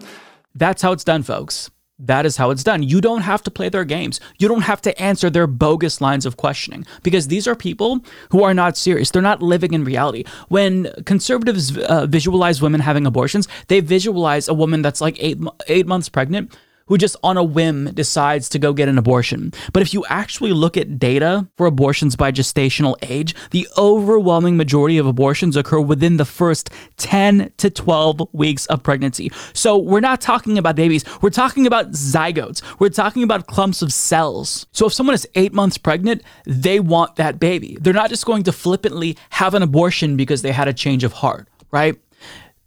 That's 0.54 0.82
how 0.82 0.94
it's 0.94 1.04
done, 1.04 1.24
folks. 1.24 1.70
That 1.98 2.26
is 2.26 2.36
how 2.36 2.50
it's 2.50 2.64
done. 2.64 2.84
You 2.84 3.00
don't 3.00 3.22
have 3.22 3.42
to 3.44 3.52
play 3.52 3.70
their 3.70 3.86
games. 3.86 4.20
You 4.38 4.50
don't 4.50 4.64
have 4.64 4.82
to 4.82 5.02
answer 5.02 5.30
their 5.30 5.48
bogus 5.48 6.02
lines 6.02 6.26
of 6.26 6.36
questioning 6.36 6.86
because 7.04 7.30
these 7.30 7.48
are 7.48 7.56
people 7.56 8.04
who 8.32 8.44
are 8.44 8.54
not 8.54 8.76
serious. 8.76 9.12
They're 9.12 9.22
not 9.22 9.42
living 9.42 9.74
in 9.74 9.86
reality. 9.86 10.26
When 10.50 10.92
conservatives 11.06 11.78
uh, 11.78 12.06
visualize 12.06 12.62
women 12.62 12.82
having 12.82 13.06
abortions, 13.06 13.48
they 13.68 13.80
visualize 13.80 14.50
a 14.50 14.54
woman 14.54 14.82
that's 14.82 15.00
like 15.00 15.16
eight 15.20 15.40
eight 15.68 15.88
months 15.88 16.10
pregnant 16.10 16.54
who 16.88 16.98
just 16.98 17.16
on 17.24 17.38
a 17.38 17.44
whim 17.44 17.92
decides 17.94 18.50
to 18.50 18.60
go 18.60 18.74
get 18.74 18.88
an 18.88 18.98
abortion. 18.98 19.52
But 19.74 19.82
if 19.82 19.94
you 19.94 20.06
actually 20.08 20.54
look 20.54 20.78
at 20.78 21.00
data 21.00 21.48
for 21.58 21.66
abortions 21.66 22.16
by 22.16 22.32
gestational 22.32 22.96
age, 23.02 23.36
the 23.52 23.68
overwhelming 23.78 24.58
majority 24.58 24.98
of 24.98 25.08
abortions 25.08 25.58
occur 25.58 25.80
within 25.80 26.18
the 26.18 26.26
first 26.26 26.70
10 26.98 27.52
to 27.58 27.70
12 27.70 28.30
weeks 28.34 28.66
of 28.68 28.84
pregnancy. 28.84 29.32
So 29.54 29.78
we're 29.78 30.00
not 30.00 30.22
talking 30.22 30.58
about 30.58 30.76
babies, 30.76 31.04
we're 31.22 31.30
talking 31.30 31.66
about 31.66 31.92
zygotes, 31.92 32.62
we're 32.80 32.90
talking 32.90 33.24
about 33.24 33.48
clumps 33.48 33.82
of 33.82 33.92
cells. 33.92 34.68
So 34.72 34.86
if 34.86 34.94
someone 34.94 35.16
is 35.16 35.28
eight 35.36 35.54
months 35.54 35.78
pregnant, 35.78 36.22
they 36.46 36.80
want 36.80 37.16
that 37.16 37.40
baby. 37.40 37.78
They're 37.82 37.94
not 37.94 38.10
just 38.10 38.26
going 38.26 38.44
to 38.44 38.52
flippantly 38.52 39.18
have 39.32 39.54
an 39.54 39.64
abortion 39.64 40.18
because 40.18 40.42
they 40.42 40.52
had 40.52 40.68
a 40.68 40.74
change 40.74 41.04
of 41.04 41.14
heart, 41.14 41.48
right? 41.72 42.00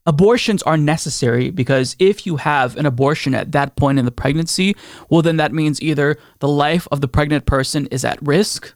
Abortions 0.07 0.63
are 0.63 0.77
necessary 0.77 1.51
because 1.51 1.97
if 1.99 2.27
you 2.27 2.37
have 2.37 2.77
an 2.77 2.87
abortion 2.87 3.35
at 3.35 3.53
that 3.53 3.77
point 3.77 3.99
in 3.99 4.05
the 4.05 4.11
pregnancy, 4.11 4.75
well, 5.11 5.23
then 5.23 5.37
that 5.37 5.53
means 5.53 5.83
either 5.83 6.19
the 6.39 6.49
life 6.49 6.89
of 6.91 7.01
the 7.01 7.09
pregnant 7.09 7.47
person 7.47 7.87
is 7.89 8.05
at 8.05 8.21
risk, 8.23 8.75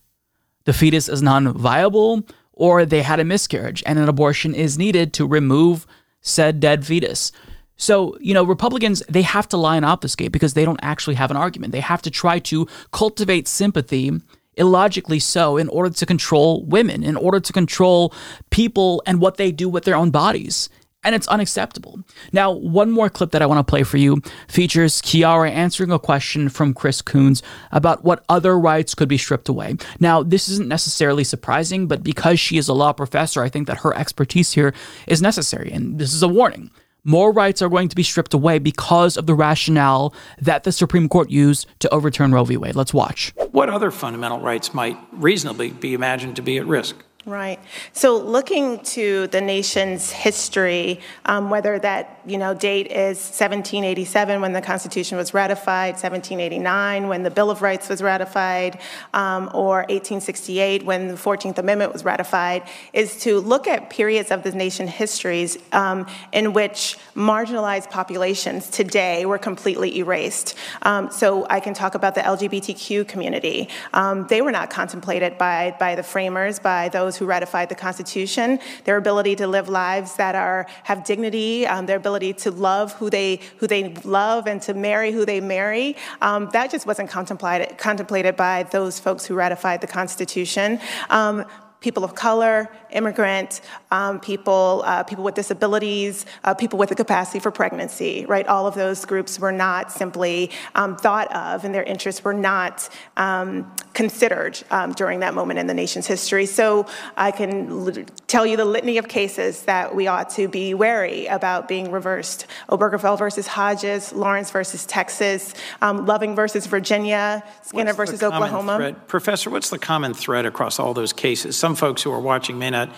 the 0.64 0.72
fetus 0.72 1.08
is 1.08 1.22
non 1.22 1.52
viable, 1.56 2.26
or 2.52 2.84
they 2.84 3.02
had 3.02 3.18
a 3.18 3.24
miscarriage 3.24 3.82
and 3.86 3.98
an 3.98 4.08
abortion 4.08 4.54
is 4.54 4.78
needed 4.78 5.12
to 5.14 5.26
remove 5.26 5.86
said 6.20 6.60
dead 6.60 6.86
fetus. 6.86 7.32
So, 7.76 8.16
you 8.20 8.32
know, 8.32 8.44
Republicans, 8.44 9.02
they 9.08 9.22
have 9.22 9.48
to 9.48 9.56
lie 9.56 9.76
and 9.76 9.84
obfuscate 9.84 10.30
because 10.30 10.54
they 10.54 10.64
don't 10.64 10.78
actually 10.82 11.16
have 11.16 11.30
an 11.30 11.36
argument. 11.36 11.72
They 11.72 11.80
have 11.80 12.02
to 12.02 12.10
try 12.10 12.38
to 12.40 12.68
cultivate 12.92 13.48
sympathy, 13.48 14.12
illogically 14.54 15.18
so, 15.18 15.56
in 15.56 15.68
order 15.68 15.90
to 15.90 16.06
control 16.06 16.64
women, 16.64 17.02
in 17.02 17.16
order 17.16 17.40
to 17.40 17.52
control 17.52 18.14
people 18.50 19.02
and 19.06 19.20
what 19.20 19.36
they 19.36 19.50
do 19.50 19.68
with 19.68 19.84
their 19.84 19.96
own 19.96 20.10
bodies 20.10 20.68
and 21.04 21.14
it's 21.14 21.28
unacceptable. 21.28 22.00
Now, 22.32 22.50
one 22.50 22.90
more 22.90 23.08
clip 23.08 23.32
that 23.32 23.42
I 23.42 23.46
want 23.46 23.58
to 23.58 23.70
play 23.70 23.82
for 23.82 23.96
you 23.96 24.22
features 24.48 25.02
Khiara 25.02 25.50
answering 25.50 25.90
a 25.90 25.98
question 25.98 26.48
from 26.48 26.74
Chris 26.74 27.02
Coons 27.02 27.42
about 27.70 28.04
what 28.04 28.24
other 28.28 28.58
rights 28.58 28.94
could 28.94 29.08
be 29.08 29.18
stripped 29.18 29.48
away. 29.48 29.76
Now, 30.00 30.22
this 30.22 30.48
isn't 30.48 30.68
necessarily 30.68 31.24
surprising, 31.24 31.86
but 31.86 32.02
because 32.02 32.38
she 32.38 32.56
is 32.56 32.68
a 32.68 32.74
law 32.74 32.92
professor, 32.92 33.42
I 33.42 33.48
think 33.48 33.66
that 33.66 33.78
her 33.78 33.94
expertise 33.94 34.52
here 34.52 34.74
is 35.06 35.22
necessary, 35.22 35.72
and 35.72 35.98
this 35.98 36.12
is 36.14 36.22
a 36.22 36.28
warning. 36.28 36.70
More 37.04 37.32
rights 37.32 37.60
are 37.62 37.68
going 37.68 37.88
to 37.88 37.96
be 37.96 38.04
stripped 38.04 38.32
away 38.32 38.60
because 38.60 39.16
of 39.16 39.26
the 39.26 39.34
rationale 39.34 40.14
that 40.40 40.62
the 40.62 40.70
Supreme 40.70 41.08
Court 41.08 41.30
used 41.30 41.66
to 41.80 41.92
overturn 41.92 42.32
Roe 42.32 42.44
v. 42.44 42.56
Wade. 42.56 42.76
Let's 42.76 42.94
watch. 42.94 43.32
What 43.50 43.68
other 43.68 43.90
fundamental 43.90 44.38
rights 44.38 44.72
might 44.72 44.96
reasonably 45.10 45.70
be 45.70 45.94
imagined 45.94 46.36
to 46.36 46.42
be 46.42 46.58
at 46.58 46.66
risk? 46.66 47.02
Right. 47.24 47.60
So 47.92 48.16
looking 48.16 48.80
to 48.80 49.28
the 49.28 49.40
nation's 49.40 50.10
history, 50.10 50.98
um, 51.24 51.50
whether 51.50 51.78
that 51.78 52.20
you 52.26 52.36
know 52.36 52.52
date 52.52 52.88
is 52.88 53.16
1787 53.16 54.40
when 54.40 54.52
the 54.52 54.60
Constitution 54.60 55.16
was 55.16 55.32
ratified, 55.32 55.92
1789 55.92 57.06
when 57.06 57.22
the 57.22 57.30
Bill 57.30 57.48
of 57.48 57.62
Rights 57.62 57.88
was 57.88 58.02
ratified, 58.02 58.80
um, 59.14 59.50
or 59.54 59.82
1868 59.82 60.84
when 60.84 61.06
the 61.06 61.14
14th 61.14 61.58
Amendment 61.58 61.92
was 61.92 62.04
ratified, 62.04 62.64
is 62.92 63.20
to 63.20 63.38
look 63.38 63.68
at 63.68 63.88
periods 63.88 64.32
of 64.32 64.42
the 64.42 64.50
nation's 64.50 64.90
histories 64.90 65.56
um, 65.70 66.06
in 66.32 66.52
which 66.52 66.98
marginalized 67.14 67.88
populations 67.88 68.68
today 68.68 69.26
were 69.26 69.38
completely 69.38 69.96
erased. 69.98 70.56
Um, 70.82 71.08
so 71.12 71.46
I 71.48 71.60
can 71.60 71.72
talk 71.72 71.94
about 71.94 72.16
the 72.16 72.22
LGBTQ 72.22 73.06
community. 73.06 73.68
Um, 73.92 74.26
they 74.26 74.42
were 74.42 74.50
not 74.50 74.70
contemplated 74.70 75.38
by 75.38 75.76
by 75.78 75.94
the 75.94 76.02
framers, 76.02 76.58
by 76.58 76.88
those 76.88 77.11
those 77.12 77.18
who 77.18 77.26
ratified 77.26 77.68
the 77.68 77.74
Constitution, 77.74 78.58
their 78.84 78.96
ability 78.96 79.36
to 79.36 79.46
live 79.46 79.68
lives 79.68 80.16
that 80.16 80.34
are 80.34 80.66
have 80.84 81.04
dignity, 81.04 81.66
um, 81.66 81.84
their 81.84 81.98
ability 81.98 82.32
to 82.32 82.50
love 82.50 82.94
who 82.94 83.10
they 83.10 83.38
who 83.58 83.66
they 83.66 83.92
love 84.04 84.46
and 84.46 84.62
to 84.62 84.72
marry 84.72 85.12
who 85.12 85.26
they 85.26 85.40
marry. 85.40 85.94
Um, 86.22 86.48
that 86.52 86.70
just 86.70 86.86
wasn't 86.86 87.10
contemplated 87.10 87.76
contemplated 87.76 88.34
by 88.36 88.62
those 88.64 88.98
folks 88.98 89.26
who 89.26 89.34
ratified 89.34 89.82
the 89.82 89.86
Constitution. 89.86 90.80
Um, 91.10 91.44
people 91.82 92.04
of 92.04 92.14
color, 92.14 92.70
immigrant, 92.92 93.60
um, 93.90 94.20
people, 94.20 94.82
uh, 94.86 95.02
people 95.02 95.24
with 95.24 95.34
disabilities, 95.34 96.24
uh, 96.44 96.54
people 96.54 96.78
with 96.78 96.90
a 96.92 96.94
capacity 96.94 97.40
for 97.40 97.50
pregnancy, 97.50 98.24
right? 98.26 98.46
All 98.46 98.66
of 98.66 98.74
those 98.74 99.04
groups 99.04 99.38
were 99.38 99.52
not 99.52 99.92
simply 99.92 100.50
um, 100.74 100.96
thought 100.96 101.30
of 101.34 101.64
and 101.64 101.74
their 101.74 101.82
interests 101.82 102.24
were 102.24 102.32
not 102.32 102.88
um, 103.16 103.70
considered 103.94 104.58
um, 104.70 104.92
during 104.92 105.20
that 105.20 105.34
moment 105.34 105.58
in 105.58 105.66
the 105.66 105.74
nation's 105.74 106.06
history. 106.06 106.46
So 106.46 106.86
I 107.16 107.30
can 107.30 107.70
l- 107.70 108.04
tell 108.26 108.46
you 108.46 108.56
the 108.56 108.64
litany 108.64 108.98
of 108.98 109.08
cases 109.08 109.62
that 109.62 109.94
we 109.94 110.06
ought 110.06 110.30
to 110.30 110.48
be 110.48 110.74
wary 110.74 111.26
about 111.26 111.68
being 111.68 111.90
reversed. 111.90 112.46
Obergefell 112.68 113.18
versus 113.18 113.46
Hodges, 113.46 114.12
Lawrence 114.12 114.50
versus 114.50 114.86
Texas, 114.86 115.54
um, 115.80 116.06
Loving 116.06 116.34
versus 116.34 116.66
Virginia, 116.66 117.42
Skinner 117.62 117.86
What's 117.86 117.96
versus 117.96 118.22
Oklahoma. 118.22 118.96
Professor, 119.06 119.50
what's 119.50 119.70
the 119.70 119.78
common 119.78 120.14
thread 120.14 120.46
across 120.46 120.78
all 120.78 120.94
those 120.94 121.12
cases? 121.12 121.56
Some 121.56 121.74
folks 121.74 122.02
who 122.02 122.12
are 122.12 122.20
watching 122.20 122.58
may 122.58 122.70
not 122.70 122.90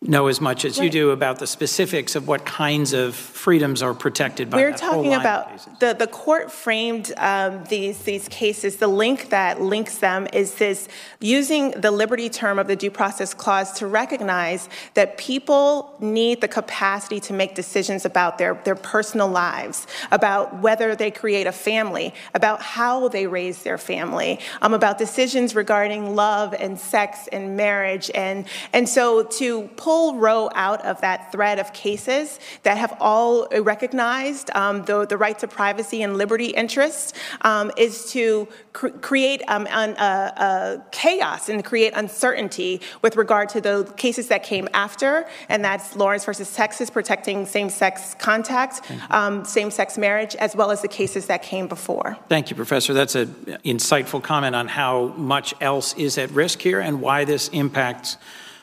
know 0.00 0.28
as 0.28 0.40
much 0.40 0.64
as 0.64 0.78
you 0.78 0.88
do 0.88 1.10
about 1.10 1.40
the 1.40 1.46
specifics 1.46 2.14
of 2.14 2.28
what 2.28 2.44
kinds 2.44 2.92
of 2.92 3.16
freedoms 3.16 3.82
are 3.82 3.94
protected 3.94 4.48
by. 4.48 4.58
We're 4.58 4.72
talking 4.72 5.12
about 5.12 5.80
the, 5.80 5.92
the 5.92 6.06
court 6.06 6.52
framed 6.52 7.12
um, 7.16 7.64
these 7.64 7.98
these 8.02 8.28
cases. 8.28 8.76
The 8.76 8.86
link 8.86 9.30
that 9.30 9.60
links 9.60 9.98
them 9.98 10.28
is 10.32 10.54
this 10.54 10.86
using 11.20 11.72
the 11.72 11.90
liberty 11.90 12.28
term 12.28 12.60
of 12.60 12.68
the 12.68 12.76
due 12.76 12.92
process 12.92 13.34
clause 13.34 13.72
to 13.72 13.88
recognize 13.88 14.68
that 14.94 15.18
people 15.18 15.96
need 15.98 16.40
the 16.40 16.48
capacity 16.48 17.18
to 17.18 17.32
make 17.32 17.56
decisions 17.56 18.04
about 18.04 18.38
their, 18.38 18.54
their 18.64 18.76
personal 18.76 19.26
lives, 19.26 19.88
about 20.12 20.60
whether 20.60 20.94
they 20.94 21.10
create 21.10 21.48
a 21.48 21.52
family, 21.52 22.14
about 22.34 22.62
how 22.62 23.08
they 23.08 23.26
raise 23.26 23.64
their 23.64 23.78
family, 23.78 24.38
um, 24.62 24.74
about 24.74 24.96
decisions 24.96 25.56
regarding 25.56 26.14
love 26.14 26.54
and 26.54 26.78
sex 26.78 27.28
and 27.32 27.56
marriage. 27.56 28.10
And, 28.14 28.46
and 28.72 28.88
so 28.88 29.24
to 29.24 29.68
pull 29.76 29.87
Roe 29.88 30.50
out 30.54 30.84
of 30.84 31.00
that 31.00 31.32
thread 31.32 31.58
of 31.58 31.72
cases 31.72 32.38
that 32.62 32.76
have 32.76 32.96
all 33.00 33.48
recognized 33.48 34.50
um, 34.54 34.84
the, 34.84 35.06
the 35.06 35.16
right 35.16 35.38
to 35.38 35.48
privacy 35.48 36.02
and 36.02 36.16
liberty 36.16 36.46
interests 36.46 37.12
um, 37.42 37.70
is 37.76 38.10
to 38.12 38.48
cr- 38.72 38.88
create 38.88 39.42
um, 39.48 39.66
an, 39.70 39.96
uh, 39.96 40.32
uh, 40.36 40.76
chaos 40.90 41.48
and 41.48 41.64
create 41.64 41.92
uncertainty 41.96 42.80
with 43.02 43.16
regard 43.16 43.48
to 43.48 43.60
the 43.60 43.92
cases 43.96 44.28
that 44.28 44.42
came 44.42 44.68
after, 44.74 45.26
and 45.48 45.64
that's 45.64 45.96
Lawrence 45.96 46.24
versus 46.24 46.54
Texas 46.54 46.90
protecting 46.90 47.46
same-sex 47.46 48.14
contact, 48.18 48.82
um, 49.10 49.44
same-sex 49.44 49.96
marriage, 49.96 50.34
as 50.36 50.54
well 50.54 50.70
as 50.70 50.82
the 50.82 50.88
cases 50.88 51.26
that 51.26 51.42
came 51.42 51.66
before. 51.66 52.16
Thank 52.28 52.50
you, 52.50 52.56
Professor. 52.56 52.92
That's 52.92 53.14
an 53.14 53.34
insightful 53.64 54.22
comment 54.22 54.54
on 54.54 54.68
how 54.68 55.08
much 55.16 55.54
else 55.60 55.94
is 55.94 56.18
at 56.18 56.30
risk 56.30 56.60
here 56.60 56.80
and 56.80 57.00
why 57.00 57.24
this 57.24 57.48
impacts 57.48 58.16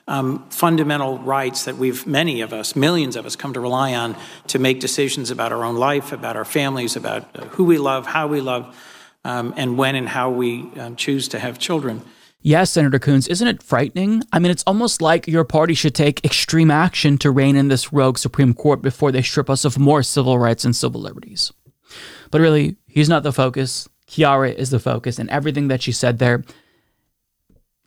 um, 0.07 0.47
fundamental 0.49 1.17
rights 1.19 1.65
that 1.65 1.77
we've, 1.77 2.05
many 2.05 2.41
of 2.41 2.53
us, 2.53 2.75
millions 2.75 3.15
of 3.15 3.25
us, 3.25 3.35
come 3.35 3.53
to 3.53 3.59
rely 3.59 3.93
on 3.93 4.15
to 4.47 4.59
make 4.59 4.79
decisions 4.79 5.31
about 5.31 5.51
our 5.51 5.63
own 5.63 5.75
life, 5.75 6.11
about 6.11 6.35
our 6.35 6.45
families, 6.45 6.95
about 6.95 7.27
uh, 7.35 7.45
who 7.47 7.63
we 7.63 7.77
love, 7.77 8.05
how 8.05 8.27
we 8.27 8.41
love, 8.41 8.75
um, 9.23 9.53
and 9.57 9.77
when 9.77 9.95
and 9.95 10.09
how 10.09 10.29
we 10.29 10.69
um, 10.77 10.95
choose 10.95 11.27
to 11.29 11.39
have 11.39 11.57
children. 11.57 12.01
Yes, 12.41 12.69
Senator 12.69 12.99
Coons, 12.99 13.27
isn't 13.27 13.47
it 13.47 13.63
frightening? 13.63 14.21
I 14.31 14.37
mean, 14.37 14.51
it's 14.51 14.63
almost 14.67 15.01
like 15.01 15.27
your 15.27 15.43
party 15.43 15.73
should 15.73 15.95
take 15.95 16.23
extreme 16.23 16.69
action 16.69 17.17
to 17.17 17.31
rein 17.31 17.55
in 17.55 17.69
this 17.69 17.91
rogue 17.91 18.19
Supreme 18.19 18.53
Court 18.53 18.83
before 18.83 19.11
they 19.11 19.23
strip 19.23 19.49
us 19.49 19.65
of 19.65 19.79
more 19.79 20.03
civil 20.03 20.37
rights 20.37 20.63
and 20.63 20.75
civil 20.75 21.01
liberties. 21.01 21.51
But 22.29 22.41
really, 22.41 22.75
he's 22.85 23.09
not 23.09 23.23
the 23.23 23.33
focus. 23.33 23.89
Khiara 24.07 24.53
is 24.53 24.69
the 24.69 24.79
focus, 24.79 25.17
and 25.17 25.27
everything 25.31 25.69
that 25.69 25.81
she 25.81 25.91
said 25.91 26.19
there, 26.19 26.43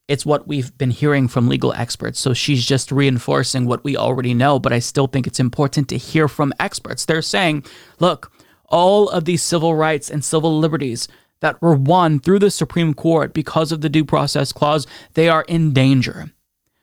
it's 0.08 0.26
what 0.26 0.48
we've 0.48 0.76
been 0.78 0.90
hearing 0.90 1.28
from 1.28 1.48
legal 1.48 1.72
experts. 1.74 2.18
So 2.18 2.32
she's 2.32 2.64
just 2.64 2.90
reinforcing 2.90 3.66
what 3.66 3.84
we 3.84 3.96
already 3.96 4.34
know, 4.34 4.58
but 4.58 4.72
I 4.72 4.78
still 4.78 5.06
think 5.06 5.26
it's 5.26 5.38
important 5.38 5.88
to 5.90 5.98
hear 5.98 6.26
from 6.28 6.54
experts. 6.58 7.04
They're 7.04 7.22
saying, 7.22 7.64
look, 8.00 8.32
all 8.66 9.08
of 9.10 9.26
these 9.26 9.42
civil 9.42 9.74
rights 9.74 10.10
and 10.10 10.24
civil 10.24 10.58
liberties 10.58 11.08
that 11.40 11.60
were 11.62 11.74
won 11.74 12.18
through 12.18 12.40
the 12.40 12.50
Supreme 12.50 12.94
Court 12.94 13.32
because 13.32 13.70
of 13.70 13.82
the 13.82 13.88
due 13.88 14.04
process 14.04 14.52
clause, 14.52 14.86
they 15.14 15.28
are 15.28 15.42
in 15.42 15.72
danger. 15.72 16.32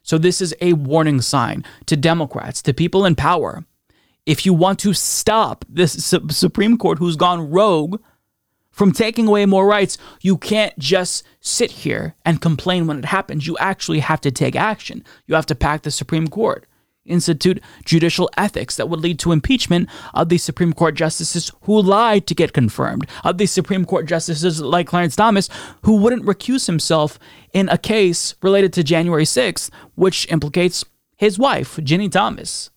So 0.04 0.18
this 0.18 0.40
is 0.40 0.56
a 0.62 0.74
warning 0.74 1.20
sign 1.20 1.66
to 1.88 1.98
Democrats, 1.98 2.62
to 2.62 2.74
people 2.74 3.06
in 3.06 3.16
power. 3.16 3.66
If 4.26 4.46
you 4.46 4.54
want 4.54 4.80
to 4.80 4.94
stop 4.94 5.66
this 5.68 5.94
Su- 6.06 6.30
Supreme 6.30 6.78
Court 6.78 7.00
who's 7.00 7.16
gone 7.16 7.50
rogue 7.50 8.00
from 8.76 8.92
taking 8.92 9.26
away 9.26 9.46
more 9.46 9.66
rights, 9.66 9.98
you 10.22 10.38
can't 10.38 10.78
just 10.78 11.24
sit 11.40 11.72
here 11.72 12.14
and 12.26 12.42
complain 12.42 12.88
when 12.88 13.00
it 13.00 13.06
happens. 13.06 13.48
You 13.48 13.58
actually 13.58 14.00
have 14.00 14.20
to 14.22 14.32
take 14.32 14.54
action. 14.54 15.02
You 15.28 15.36
have 15.36 15.46
to 15.46 15.56
pack 15.56 15.84
the 15.84 15.92
Supreme 15.92 16.28
Court, 16.28 16.68
institute 17.06 17.64
judicial 17.86 18.30
ethics 18.36 18.76
that 18.76 18.90
would 18.90 19.00
lead 19.00 19.18
to 19.20 19.32
impeachment 19.32 19.88
of 20.14 20.28
the 20.28 20.38
Supreme 20.38 20.74
Court 20.74 20.94
justices 20.94 21.54
who 21.62 21.82
lied 21.82 22.28
to 22.28 22.36
get 22.36 22.52
confirmed, 22.52 23.08
of 23.24 23.38
the 23.38 23.46
Supreme 23.46 23.86
Court 23.86 24.08
justices 24.08 24.60
like 24.60 24.88
Clarence 24.88 25.16
Thomas, 25.16 25.48
who 25.84 25.96
wouldn't 25.96 26.26
recuse 26.26 26.68
himself 26.68 27.18
in 27.54 27.70
a 27.70 27.78
case 27.78 28.36
related 28.42 28.74
to 28.74 28.84
January 28.84 29.24
6th, 29.24 29.70
which 29.96 30.30
implicates 30.30 30.84
his 31.16 31.40
wife, 31.40 31.78
Ginni 31.78 32.12
Thomas. 32.12 32.72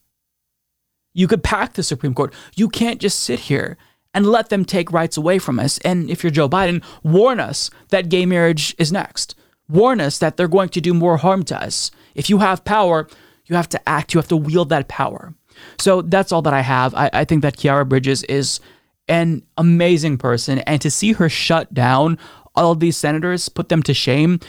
You 1.12 1.26
could 1.26 1.42
pack 1.42 1.72
the 1.72 1.82
Supreme 1.82 2.14
Court. 2.14 2.32
You 2.54 2.68
can't 2.68 3.00
just 3.00 3.18
sit 3.18 3.40
here 3.40 3.76
and 4.14 4.26
let 4.26 4.48
them 4.48 4.64
take 4.64 4.93
rights 4.93 5.16
away 5.16 5.39
from 5.39 5.59
us. 5.59 5.78
And 5.78 6.10
if 6.10 6.22
you're 6.22 6.30
Joe 6.30 6.48
Biden, 6.48 6.82
warn 7.02 7.40
us 7.40 7.70
that 7.90 8.09
gay 8.09 8.26
marriage 8.26 8.74
is 8.78 8.90
next. 8.90 9.35
Warn 9.68 10.01
us 10.01 10.18
that 10.18 10.36
they're 10.36 10.48
going 10.48 10.70
to 10.70 10.80
do 10.80 10.94
more 10.94 11.18
harm 11.18 11.44
to 11.44 11.62
us. 11.62 11.90
If 12.14 12.30
you 12.30 12.39
have 12.39 12.64
power, 12.64 13.06
you 13.47 13.56
have 13.56 13.68
to 13.70 13.89
act, 13.89 14.14
you 14.14 14.18
have 14.18 14.28
to 14.28 14.36
wield 14.36 14.70
that 14.70 14.89
power. 14.89 15.35
So 15.78 16.02
that's 16.02 16.32
all 16.32 16.43
that 16.43 16.55
I 16.55 16.60
have. 16.62 16.94
I, 16.94 17.10
I 17.12 17.24
think 17.24 17.43
that 17.43 17.56
Khiara 17.56 17.89
Bridges 17.89 18.22
is 18.24 18.60
an 19.09 19.43
amazing 19.56 20.18
person. 20.18 20.60
And 20.60 20.80
to 20.80 20.90
see 20.90 21.12
her 21.12 21.28
shut 21.28 21.72
down 21.74 22.18
all 22.55 22.74
these 22.74 22.97
senators, 22.97 23.48
put 23.48 23.68
them 23.68 23.82
to 23.85 23.94
shame, 23.94 24.40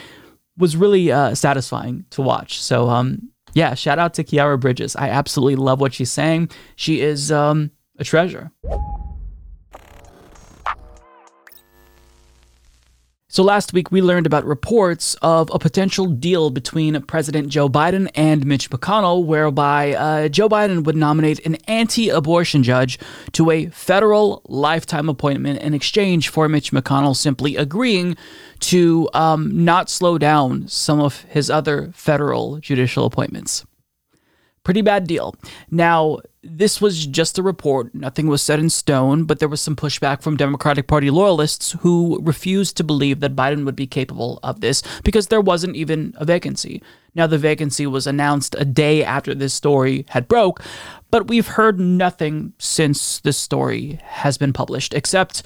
was 0.56 0.76
really 0.76 1.10
uh, 1.12 1.34
satisfying 1.34 2.04
to 2.10 2.22
watch. 2.22 2.60
So 2.60 2.88
um, 2.88 3.30
Yeah, 3.54 3.74
shout 3.74 3.98
out 3.98 4.14
to 4.14 4.24
Khiara 4.24 4.58
Bridges. 4.58 4.96
I 4.96 5.08
absolutely 5.08 5.56
love 5.56 5.80
what 5.80 5.94
she's 5.94 6.10
saying. 6.10 6.50
She 6.76 7.00
is 7.00 7.32
um, 7.32 7.70
a 7.98 8.04
treasure. 8.04 8.52
So 13.32 13.44
last 13.44 13.72
week 13.72 13.92
we 13.92 14.02
learned 14.02 14.26
about 14.26 14.44
reports 14.44 15.14
of 15.22 15.52
a 15.54 15.58
potential 15.60 16.06
deal 16.06 16.50
between 16.50 17.00
President 17.02 17.48
Joe 17.48 17.68
Biden 17.68 18.10
and 18.16 18.44
Mitch 18.44 18.68
McConnell, 18.70 19.24
whereby 19.24 19.94
uh, 19.94 20.28
Joe 20.28 20.48
Biden 20.48 20.82
would 20.82 20.96
nominate 20.96 21.38
an 21.46 21.54
anti-abortion 21.68 22.64
judge 22.64 22.98
to 23.30 23.52
a 23.52 23.66
federal 23.66 24.42
lifetime 24.48 25.08
appointment 25.08 25.60
in 25.60 25.74
exchange 25.74 26.28
for 26.28 26.48
Mitch 26.48 26.72
McConnell 26.72 27.14
simply 27.14 27.54
agreeing 27.54 28.16
to 28.58 29.08
um, 29.14 29.64
not 29.64 29.88
slow 29.88 30.18
down 30.18 30.66
some 30.66 31.00
of 31.00 31.20
his 31.28 31.48
other 31.48 31.92
federal 31.94 32.58
judicial 32.58 33.04
appointments. 33.04 33.64
Pretty 34.64 34.82
bad 34.82 35.06
deal. 35.06 35.36
Now, 35.70 36.18
this 36.42 36.80
was 36.80 37.06
just 37.06 37.38
a 37.38 37.42
report. 37.42 37.94
Nothing 37.94 38.26
was 38.26 38.42
set 38.42 38.58
in 38.58 38.70
stone, 38.70 39.24
but 39.24 39.38
there 39.38 39.48
was 39.48 39.60
some 39.60 39.76
pushback 39.76 40.22
from 40.22 40.36
Democratic 40.36 40.86
Party 40.86 41.10
loyalists 41.10 41.72
who 41.80 42.18
refused 42.22 42.76
to 42.78 42.84
believe 42.84 43.20
that 43.20 43.36
Biden 43.36 43.64
would 43.66 43.76
be 43.76 43.86
capable 43.86 44.40
of 44.42 44.60
this 44.60 44.82
because 45.04 45.26
there 45.26 45.40
wasn't 45.40 45.76
even 45.76 46.14
a 46.16 46.24
vacancy. 46.24 46.82
Now, 47.14 47.26
the 47.26 47.36
vacancy 47.36 47.86
was 47.86 48.06
announced 48.06 48.56
a 48.58 48.64
day 48.64 49.04
after 49.04 49.34
this 49.34 49.52
story 49.52 50.06
had 50.10 50.28
broke, 50.28 50.62
but 51.10 51.28
we've 51.28 51.48
heard 51.48 51.78
nothing 51.78 52.54
since 52.58 53.20
this 53.20 53.36
story 53.36 53.98
has 54.02 54.38
been 54.38 54.52
published, 54.52 54.94
except 54.94 55.42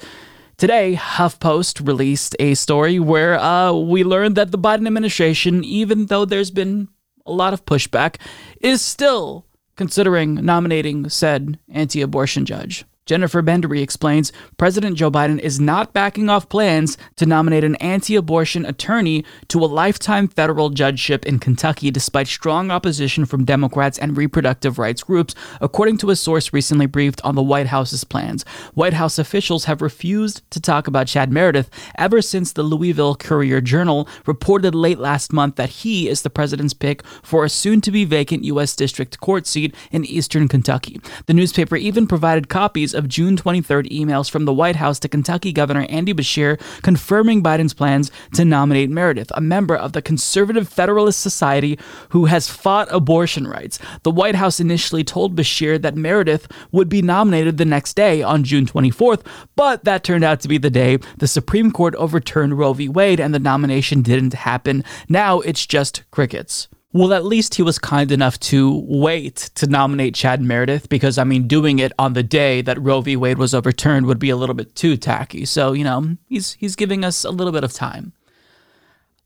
Today, 0.57 0.95
HuffPost 0.95 1.85
released 1.85 2.33
a 2.39 2.53
story 2.53 2.97
where 2.97 3.37
uh, 3.37 3.73
we 3.73 4.05
learned 4.05 4.37
that 4.37 4.51
the 4.51 4.57
Biden 4.57 4.87
administration, 4.87 5.65
even 5.65 6.05
though 6.05 6.23
there's 6.23 6.49
been 6.49 6.87
a 7.25 7.33
lot 7.33 7.51
of 7.51 7.65
pushback, 7.65 8.21
is 8.61 8.81
still 8.81 9.44
considering 9.75 10.35
nominating 10.35 11.09
said 11.09 11.59
anti 11.69 12.01
abortion 12.01 12.45
judge. 12.45 12.85
Jennifer 13.05 13.43
Bendery 13.43 13.83
explains 13.83 14.33
President 14.57 14.97
Joe 14.97 15.11
Biden 15.11 15.37
is 15.37 15.59
not 15.59 15.93
backing 15.93 16.27
off 16.27 16.49
plans 16.49 16.97
to 17.17 17.27
nominate 17.27 17.63
an 17.63 17.75
anti 17.75 18.15
abortion 18.15 18.65
attorney 18.65 19.23
to 19.47 19.63
a 19.63 19.67
lifetime 19.67 20.27
federal 20.27 20.71
judgeship 20.71 21.23
in 21.23 21.37
Kentucky 21.37 21.91
despite 21.91 22.27
strong 22.27 22.71
opposition 22.71 23.25
from 23.25 23.45
Democrats 23.45 23.99
and 23.99 24.17
reproductive 24.17 24.79
rights 24.79 25.03
groups, 25.03 25.35
according 25.61 25.99
to 25.99 26.09
a 26.09 26.15
source 26.15 26.51
recently 26.51 26.87
briefed 26.87 27.21
on 27.23 27.35
the 27.35 27.43
White 27.43 27.67
House's 27.67 28.03
plans. 28.03 28.43
White 28.73 28.93
House 28.93 29.19
officials 29.19 29.65
have 29.65 29.83
refused 29.83 30.41
to 30.49 30.59
talk 30.59 30.87
about 30.87 31.05
Chad 31.05 31.31
Meredith 31.31 31.69
ever 31.99 32.23
since 32.23 32.53
the 32.53 32.63
Louisville 32.63 33.15
Courier 33.15 33.61
Journal 33.61 34.09
reported 34.25 34.73
late 34.73 34.97
last 34.97 35.31
month 35.31 35.57
that 35.57 35.69
he 35.69 36.09
is 36.09 36.23
the 36.23 36.31
president's 36.31 36.73
pick 36.73 37.05
for 37.21 37.45
a 37.45 37.49
soon 37.49 37.81
to 37.81 37.91
be 37.91 38.03
vacant 38.03 38.43
U.S. 38.45 38.75
District 38.75 39.19
Court 39.19 39.45
seat 39.45 39.75
in 39.91 40.05
eastern 40.05 40.47
Kentucky. 40.47 40.99
The 41.27 41.35
newspaper 41.35 41.75
even 41.75 42.07
provided 42.07 42.49
copies 42.49 42.94
of 42.95 43.07
June 43.07 43.37
23rd 43.37 43.91
emails 43.91 44.29
from 44.29 44.45
the 44.45 44.53
White 44.53 44.77
House 44.77 44.99
to 44.99 45.07
Kentucky 45.07 45.53
Governor 45.53 45.85
Andy 45.89 46.13
Beshear 46.13 46.59
confirming 46.81 47.43
Biden's 47.43 47.73
plans 47.73 48.11
to 48.33 48.45
nominate 48.45 48.89
Meredith, 48.89 49.31
a 49.35 49.41
member 49.41 49.75
of 49.75 49.93
the 49.93 50.01
Conservative 50.01 50.67
Federalist 50.67 51.19
Society 51.19 51.77
who 52.09 52.25
has 52.25 52.49
fought 52.49 52.87
abortion 52.91 53.47
rights. 53.47 53.79
The 54.03 54.11
White 54.11 54.35
House 54.35 54.59
initially 54.59 55.03
told 55.03 55.35
Beshear 55.35 55.81
that 55.81 55.95
Meredith 55.95 56.51
would 56.71 56.89
be 56.89 57.01
nominated 57.01 57.57
the 57.57 57.65
next 57.65 57.95
day 57.95 58.23
on 58.23 58.43
June 58.43 58.65
24th, 58.65 59.25
but 59.55 59.83
that 59.83 60.03
turned 60.03 60.23
out 60.23 60.39
to 60.41 60.47
be 60.47 60.57
the 60.57 60.69
day 60.69 60.97
the 61.17 61.27
Supreme 61.27 61.71
Court 61.71 61.95
overturned 61.95 62.57
Roe 62.57 62.73
v. 62.73 62.89
Wade 62.89 63.19
and 63.19 63.33
the 63.33 63.39
nomination 63.39 64.01
didn't 64.01 64.33
happen. 64.33 64.83
Now 65.09 65.41
it's 65.41 65.65
just 65.65 66.03
crickets. 66.11 66.67
Well, 66.95 67.11
at 67.11 67.25
least 67.25 67.55
he 67.55 67.61
was 67.61 67.77
kind 67.77 68.09
enough 68.09 68.39
to 68.51 68.81
wait 68.87 69.35
to 69.55 69.67
nominate 69.67 70.15
Chad 70.15 70.41
Meredith 70.41 70.87
because, 70.87 71.17
I 71.17 71.25
mean, 71.25 71.45
doing 71.45 71.79
it 71.79 71.91
on 71.99 72.13
the 72.13 72.23
day 72.23 72.61
that 72.61 72.81
Roe 72.81 73.01
v. 73.01 73.17
Wade 73.17 73.37
was 73.37 73.53
overturned 73.53 74.05
would 74.05 74.17
be 74.17 74.29
a 74.29 74.37
little 74.37 74.55
bit 74.55 74.75
too 74.75 74.95
tacky. 74.95 75.43
So, 75.43 75.73
you 75.73 75.83
know, 75.83 76.15
he's 76.29 76.53
he's 76.53 76.77
giving 76.77 77.03
us 77.03 77.25
a 77.25 77.31
little 77.31 77.51
bit 77.51 77.65
of 77.65 77.73
time. 77.73 78.13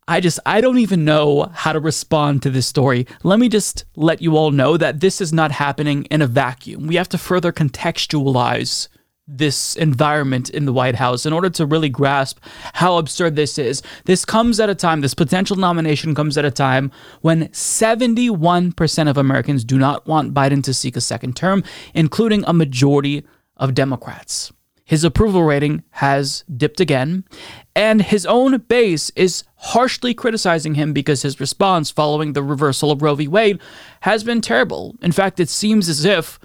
I 0.08 0.20
just 0.20 0.40
I 0.48 0.62
don't 0.62 0.80
even 0.80 1.06
know 1.06 1.52
how 1.54 1.74
to 1.74 1.80
respond 1.80 2.42
to 2.42 2.50
this 2.50 2.66
story. 2.66 3.06
Let 3.22 3.38
me 3.38 3.48
just 3.48 3.86
let 3.96 4.20
you 4.20 4.36
all 4.36 4.50
know 4.50 4.76
that 4.76 5.00
this 5.00 5.22
is 5.22 5.32
not 5.32 5.52
happening 5.52 6.06
in 6.06 6.24
a 6.24 6.28
vacuum. 6.28 6.88
We 6.88 6.96
have 6.96 7.10
to 7.10 7.20
further 7.20 7.52
contextualize 7.52 8.88
this 9.30 9.76
environment 9.76 10.50
in 10.50 10.66
the 10.66 10.74
White 10.74 10.96
House 10.96 11.26
in 11.26 11.34
order 11.34 11.50
to 11.52 11.66
really 11.66 11.90
grasp 11.90 12.40
how 12.74 12.98
absurd 12.98 13.36
this 13.36 13.58
is. 13.58 13.82
This 14.06 14.26
comes 14.26 14.60
at 14.60 14.70
a 14.70 14.76
time, 14.76 15.02
this 15.02 15.14
potential 15.14 15.56
nomination 15.56 16.16
comes 16.16 16.38
at 16.38 16.46
a 16.46 16.52
time 16.52 16.92
when 17.22 17.48
71% 17.50 19.10
of 19.10 19.18
Americans 19.18 19.64
do 19.64 19.78
not 19.78 20.08
want 20.08 20.34
Biden 20.34 20.64
to 20.64 20.74
seek 20.74 20.96
a 20.96 21.02
second 21.02 21.36
term, 21.36 21.64
including 21.94 22.44
a 22.46 22.54
majority 22.54 23.26
of 23.56 23.76
Democrats. 23.76 24.52
His 24.90 25.04
approval 25.04 25.44
rating 25.44 25.84
has 25.92 26.44
dipped 26.58 26.80
again, 26.80 27.24
and 27.76 28.02
his 28.02 28.26
own 28.26 28.58
base 28.58 29.12
is 29.16 29.44
harshly 29.58 30.16
criticizing 30.16 30.74
him 30.74 30.94
because 30.94 31.22
his 31.22 31.40
response 31.40 31.92
following 31.92 32.34
the 32.34 32.42
reversal 32.42 32.90
of 32.90 33.04
Roe 33.04 33.14
v. 33.14 33.28
Wade 33.28 33.60
has 34.02 34.24
been 34.24 34.42
terrible. 34.42 34.96
In 35.04 35.12
fact, 35.12 35.40
it 35.40 35.48
seems 35.48 35.90
as 35.90 36.06
if 36.06 36.40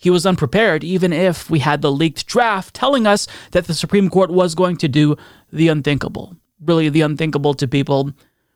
he 0.00 0.08
was 0.08 0.24
unprepared, 0.24 0.82
even 0.82 1.12
if 1.12 1.50
we 1.50 1.58
had 1.58 1.82
the 1.82 1.92
leaked 1.92 2.26
draft 2.26 2.74
telling 2.74 3.06
us 3.06 3.26
that 3.50 3.66
the 3.66 3.74
Supreme 3.74 4.08
Court 4.08 4.30
was 4.30 4.54
going 4.54 4.78
to 4.78 4.88
do 4.88 5.14
the 5.52 5.68
unthinkable. 5.68 6.34
Really, 6.58 6.88
the 6.88 7.02
unthinkable 7.02 7.52
to 7.52 7.68
people 7.68 8.12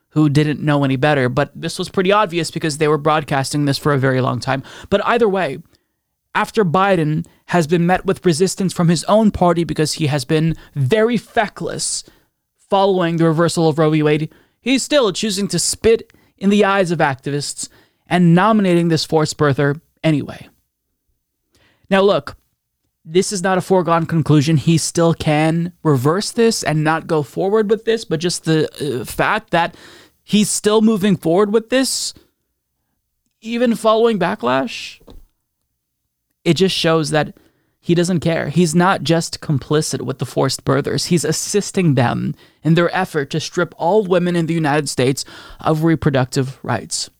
who 0.09 0.27
didn't 0.27 0.59
know 0.59 0.83
any 0.83 0.95
better. 0.95 1.29
But 1.29 1.51
this 1.53 1.77
was 1.77 1.87
pretty 1.87 2.11
obvious 2.11 2.49
because 2.49 2.79
they 2.79 2.87
were 2.87 2.97
broadcasting 2.97 3.65
this 3.65 3.77
for 3.77 3.93
a 3.93 3.99
very 3.99 4.21
long 4.21 4.39
time. 4.39 4.63
But 4.89 5.05
either 5.05 5.29
way, 5.29 5.59
after 6.33 6.65
Biden 6.65 7.27
has 7.45 7.67
been 7.67 7.85
met 7.85 8.07
with 8.07 8.25
resistance 8.25 8.73
from 8.73 8.87
his 8.87 9.03
own 9.03 9.29
party 9.29 9.63
because 9.63 9.93
he 9.93 10.07
has 10.07 10.25
been 10.25 10.55
very 10.73 11.15
feckless 11.15 12.03
following 12.57 13.17
the 13.17 13.25
reversal 13.25 13.69
of 13.69 13.77
Roe 13.77 13.91
v. 13.91 14.01
Wade, 14.01 14.33
he's 14.59 14.81
still 14.81 15.13
choosing 15.13 15.47
to 15.49 15.59
spit 15.59 16.11
in 16.39 16.49
the 16.49 16.65
eyes 16.65 16.89
of 16.89 16.97
activists 16.97 17.69
and 18.07 18.33
nominating 18.33 18.87
this 18.87 19.05
forced 19.05 19.37
birther 19.37 19.79
anyway. 20.03 20.49
Now, 21.89 22.01
look, 22.01 22.35
this 23.03 23.31
is 23.31 23.43
not 23.43 23.57
a 23.57 23.61
foregone 23.61 24.07
conclusion. 24.07 24.57
He 24.57 24.77
still 24.77 25.13
can 25.13 25.73
reverse 25.83 26.31
this 26.31 26.63
and 26.63 26.83
not 26.83 27.07
go 27.07 27.21
forward 27.21 27.69
with 27.69 27.85
this, 27.85 28.03
but 28.03 28.19
just 28.19 28.45
the 28.45 28.67
uh, 29.01 29.05
fact 29.05 29.51
that 29.51 29.75
he's 30.23 30.49
still 30.49 30.81
moving 30.81 31.15
forward 31.15 31.53
with 31.53 31.69
this, 31.69 32.13
even 33.41 33.75
following 33.75 34.17
backlash, 34.17 34.99
it 36.43 36.55
just 36.55 36.75
shows 36.75 37.11
that 37.11 37.37
he 37.79 37.93
doesn't 37.93 38.21
care. 38.21 38.49
He's 38.49 38.73
not 38.73 39.03
just 39.03 39.41
complicit 39.41 40.01
with 40.01 40.17
the 40.17 40.25
forced 40.25 40.65
birthers, 40.65 41.07
he's 41.07 41.23
assisting 41.23 41.93
them 41.93 42.33
in 42.63 42.73
their 42.73 42.93
effort 42.95 43.29
to 43.29 43.39
strip 43.39 43.75
all 43.77 44.03
women 44.03 44.35
in 44.35 44.47
the 44.47 44.55
United 44.55 44.89
States 44.89 45.23
of 45.59 45.83
reproductive 45.83 46.59
rights. 46.63 47.11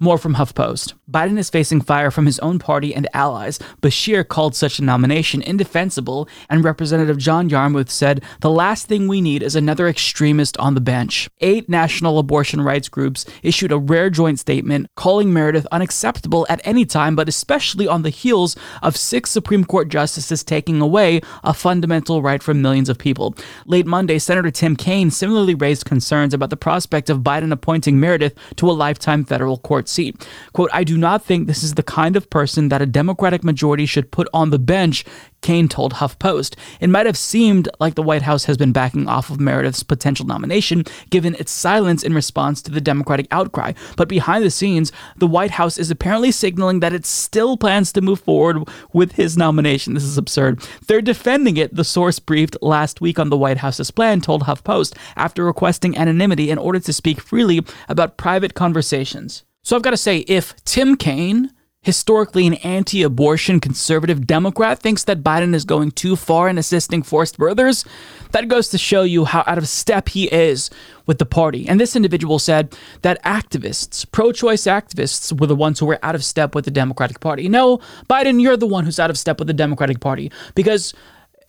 More 0.00 0.16
from 0.16 0.36
HuffPost. 0.36 0.94
Biden 1.10 1.38
is 1.38 1.50
facing 1.50 1.80
fire 1.80 2.12
from 2.12 2.26
his 2.26 2.38
own 2.38 2.60
party 2.60 2.94
and 2.94 3.08
allies. 3.12 3.58
Beshear 3.82 4.26
called 4.26 4.54
such 4.54 4.78
a 4.78 4.84
nomination 4.84 5.42
indefensible, 5.42 6.28
and 6.48 6.62
Representative 6.62 7.18
John 7.18 7.48
Yarmuth 7.48 7.90
said, 7.90 8.22
The 8.40 8.50
last 8.50 8.86
thing 8.86 9.08
we 9.08 9.20
need 9.20 9.42
is 9.42 9.56
another 9.56 9.88
extremist 9.88 10.56
on 10.58 10.74
the 10.74 10.80
bench. 10.80 11.28
Eight 11.40 11.68
national 11.68 12.20
abortion 12.20 12.60
rights 12.60 12.88
groups 12.88 13.26
issued 13.42 13.72
a 13.72 13.78
rare 13.78 14.08
joint 14.08 14.38
statement 14.38 14.86
calling 14.94 15.32
Meredith 15.32 15.66
unacceptable 15.72 16.46
at 16.48 16.60
any 16.64 16.84
time, 16.84 17.16
but 17.16 17.28
especially 17.28 17.88
on 17.88 18.02
the 18.02 18.10
heels 18.10 18.54
of 18.82 18.96
six 18.96 19.30
Supreme 19.30 19.64
Court 19.64 19.88
justices 19.88 20.44
taking 20.44 20.80
away 20.80 21.22
a 21.42 21.52
fundamental 21.52 22.22
right 22.22 22.42
from 22.42 22.62
millions 22.62 22.88
of 22.88 22.98
people. 22.98 23.34
Late 23.66 23.86
Monday, 23.86 24.20
Senator 24.20 24.52
Tim 24.52 24.76
Kaine 24.76 25.10
similarly 25.10 25.56
raised 25.56 25.86
concerns 25.86 26.34
about 26.34 26.50
the 26.50 26.56
prospect 26.56 27.10
of 27.10 27.20
Biden 27.20 27.50
appointing 27.50 27.98
Meredith 27.98 28.34
to 28.56 28.70
a 28.70 28.72
lifetime 28.72 29.24
federal 29.24 29.58
court 29.58 29.87
seat. 29.88 30.26
Quote, 30.52 30.70
I 30.72 30.84
do 30.84 30.96
not 30.96 31.24
think 31.24 31.46
this 31.46 31.62
is 31.62 31.74
the 31.74 31.82
kind 31.82 32.16
of 32.16 32.30
person 32.30 32.68
that 32.68 32.82
a 32.82 32.86
Democratic 32.86 33.42
majority 33.42 33.86
should 33.86 34.10
put 34.10 34.28
on 34.32 34.50
the 34.50 34.58
bench, 34.58 35.04
Kaine 35.40 35.68
told 35.68 35.94
HuffPost. 35.94 36.56
It 36.80 36.90
might 36.90 37.06
have 37.06 37.16
seemed 37.16 37.68
like 37.80 37.94
the 37.94 38.02
White 38.02 38.22
House 38.22 38.44
has 38.44 38.56
been 38.56 38.72
backing 38.72 39.08
off 39.08 39.30
of 39.30 39.40
Meredith's 39.40 39.82
potential 39.82 40.26
nomination, 40.26 40.84
given 41.10 41.34
its 41.36 41.52
silence 41.52 42.02
in 42.02 42.12
response 42.12 42.60
to 42.62 42.70
the 42.70 42.80
Democratic 42.80 43.26
outcry. 43.30 43.72
But 43.96 44.08
behind 44.08 44.44
the 44.44 44.50
scenes, 44.50 44.92
the 45.16 45.26
White 45.26 45.52
House 45.52 45.78
is 45.78 45.90
apparently 45.90 46.32
signaling 46.32 46.80
that 46.80 46.92
it 46.92 47.06
still 47.06 47.56
plans 47.56 47.92
to 47.92 48.00
move 48.00 48.20
forward 48.20 48.68
with 48.92 49.12
his 49.12 49.36
nomination. 49.36 49.94
This 49.94 50.04
is 50.04 50.18
absurd. 50.18 50.66
They're 50.86 51.00
defending 51.00 51.56
it, 51.56 51.74
the 51.74 51.84
source 51.84 52.18
briefed 52.18 52.56
last 52.60 53.00
week 53.00 53.18
on 53.18 53.30
the 53.30 53.36
White 53.36 53.58
House's 53.58 53.90
plan 53.90 54.20
told 54.20 54.42
HuffPost, 54.42 54.96
after 55.16 55.44
requesting 55.44 55.96
anonymity 55.96 56.50
in 56.50 56.58
order 56.58 56.80
to 56.80 56.92
speak 56.92 57.20
freely 57.20 57.64
about 57.88 58.16
private 58.16 58.54
conversations. 58.54 59.44
So 59.68 59.76
I've 59.76 59.82
got 59.82 59.90
to 59.90 59.98
say, 59.98 60.20
if 60.20 60.56
Tim 60.64 60.96
Kaine, 60.96 61.50
historically 61.82 62.46
an 62.46 62.54
anti 62.54 63.02
abortion 63.02 63.60
conservative 63.60 64.26
Democrat, 64.26 64.78
thinks 64.78 65.04
that 65.04 65.22
Biden 65.22 65.54
is 65.54 65.66
going 65.66 65.90
too 65.90 66.16
far 66.16 66.48
in 66.48 66.56
assisting 66.56 67.02
forced 67.02 67.36
birthers, 67.36 67.86
That 68.32 68.48
goes 68.48 68.70
to 68.70 68.78
show 68.78 69.02
you 69.02 69.26
how 69.26 69.44
out 69.46 69.58
of 69.58 69.68
step 69.68 70.08
he 70.08 70.24
is 70.28 70.70
with 71.04 71.18
the 71.18 71.26
party. 71.26 71.68
And 71.68 71.78
this 71.78 71.94
individual 71.94 72.38
said 72.38 72.74
that 73.02 73.22
activists, 73.24 74.10
pro 74.10 74.32
choice 74.32 74.62
activists, 74.62 75.38
were 75.38 75.46
the 75.46 75.54
ones 75.54 75.78
who 75.78 75.84
were 75.84 75.98
out 76.02 76.14
of 76.14 76.24
step 76.24 76.54
with 76.54 76.64
the 76.64 76.70
Democratic 76.70 77.20
Party. 77.20 77.46
No, 77.46 77.76
Biden, 78.08 78.40
you're 78.40 78.56
the 78.56 78.66
one 78.66 78.86
who's 78.86 78.98
out 78.98 79.10
of 79.10 79.18
step 79.18 79.38
with 79.38 79.48
the 79.48 79.52
Democratic 79.52 80.00
Party 80.00 80.32
because 80.54 80.94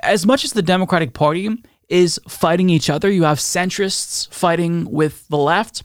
as 0.04 0.26
much 0.26 0.44
as 0.44 0.52
the 0.52 0.62
Democratic 0.62 1.14
Party 1.14 1.56
is 1.88 2.20
fighting 2.28 2.70
each 2.70 2.90
other, 2.90 3.10
you 3.10 3.24
have 3.24 3.38
centrists 3.38 4.30
fighting 4.34 4.92
with 4.92 5.26
the 5.30 5.38
left. 5.38 5.84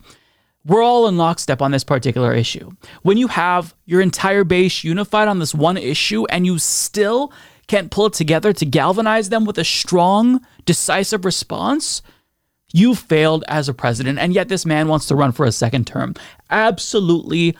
We're 0.66 0.82
all 0.82 1.06
in 1.08 1.18
lockstep 1.18 1.60
on 1.60 1.72
this 1.72 1.84
particular 1.84 2.32
issue. 2.32 2.70
When 3.02 3.18
you 3.18 3.28
have 3.28 3.74
your 3.84 4.00
entire 4.00 4.44
base 4.44 4.82
unified 4.82 5.28
on 5.28 5.38
this 5.38 5.54
one 5.54 5.76
issue 5.76 6.24
and 6.26 6.46
you 6.46 6.58
still 6.58 7.32
can't 7.66 7.90
pull 7.90 8.06
it 8.06 8.14
together 8.14 8.52
to 8.54 8.64
galvanize 8.64 9.28
them 9.28 9.44
with 9.44 9.58
a 9.58 9.64
strong, 9.64 10.40
decisive 10.64 11.24
response, 11.24 12.02
you 12.72 12.94
failed 12.94 13.44
as 13.46 13.68
a 13.68 13.74
president. 13.74 14.18
And 14.18 14.32
yet 14.32 14.48
this 14.48 14.64
man 14.64 14.88
wants 14.88 15.06
to 15.06 15.14
run 15.14 15.32
for 15.32 15.44
a 15.44 15.52
second 15.52 15.86
term. 15.86 16.14
Absolutely 16.50 17.56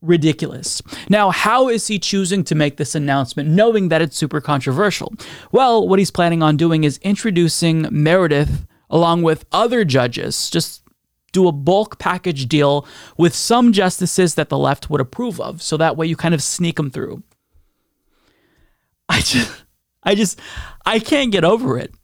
ridiculous. 0.00 0.82
Now, 1.08 1.30
how 1.30 1.68
is 1.68 1.86
he 1.86 1.98
choosing 1.98 2.44
to 2.44 2.54
make 2.54 2.76
this 2.76 2.94
announcement 2.94 3.48
knowing 3.48 3.88
that 3.88 4.02
it's 4.02 4.16
super 4.16 4.40
controversial? 4.40 5.12
Well, 5.52 5.86
what 5.86 5.98
he's 5.98 6.10
planning 6.10 6.42
on 6.42 6.56
doing 6.56 6.84
is 6.84 6.98
introducing 6.98 7.88
Meredith 7.90 8.66
along 8.90 9.22
with 9.22 9.44
other 9.52 9.84
judges, 9.84 10.50
just 10.50 10.82
do 11.32 11.48
a 11.48 11.52
bulk 11.52 11.98
package 11.98 12.46
deal 12.46 12.86
with 13.16 13.34
some 13.34 13.72
justices 13.72 14.34
that 14.34 14.48
the 14.48 14.58
left 14.58 14.90
would 14.90 15.00
approve 15.00 15.40
of. 15.40 15.62
So 15.62 15.76
that 15.76 15.96
way 15.96 16.06
you 16.06 16.16
kind 16.16 16.34
of 16.34 16.42
sneak 16.42 16.76
them 16.76 16.90
through. 16.90 17.22
I 19.08 19.20
just, 19.20 19.64
I 20.02 20.14
just, 20.14 20.40
I 20.84 20.98
can't 20.98 21.32
get 21.32 21.44
over 21.44 21.78
it. 21.78 21.94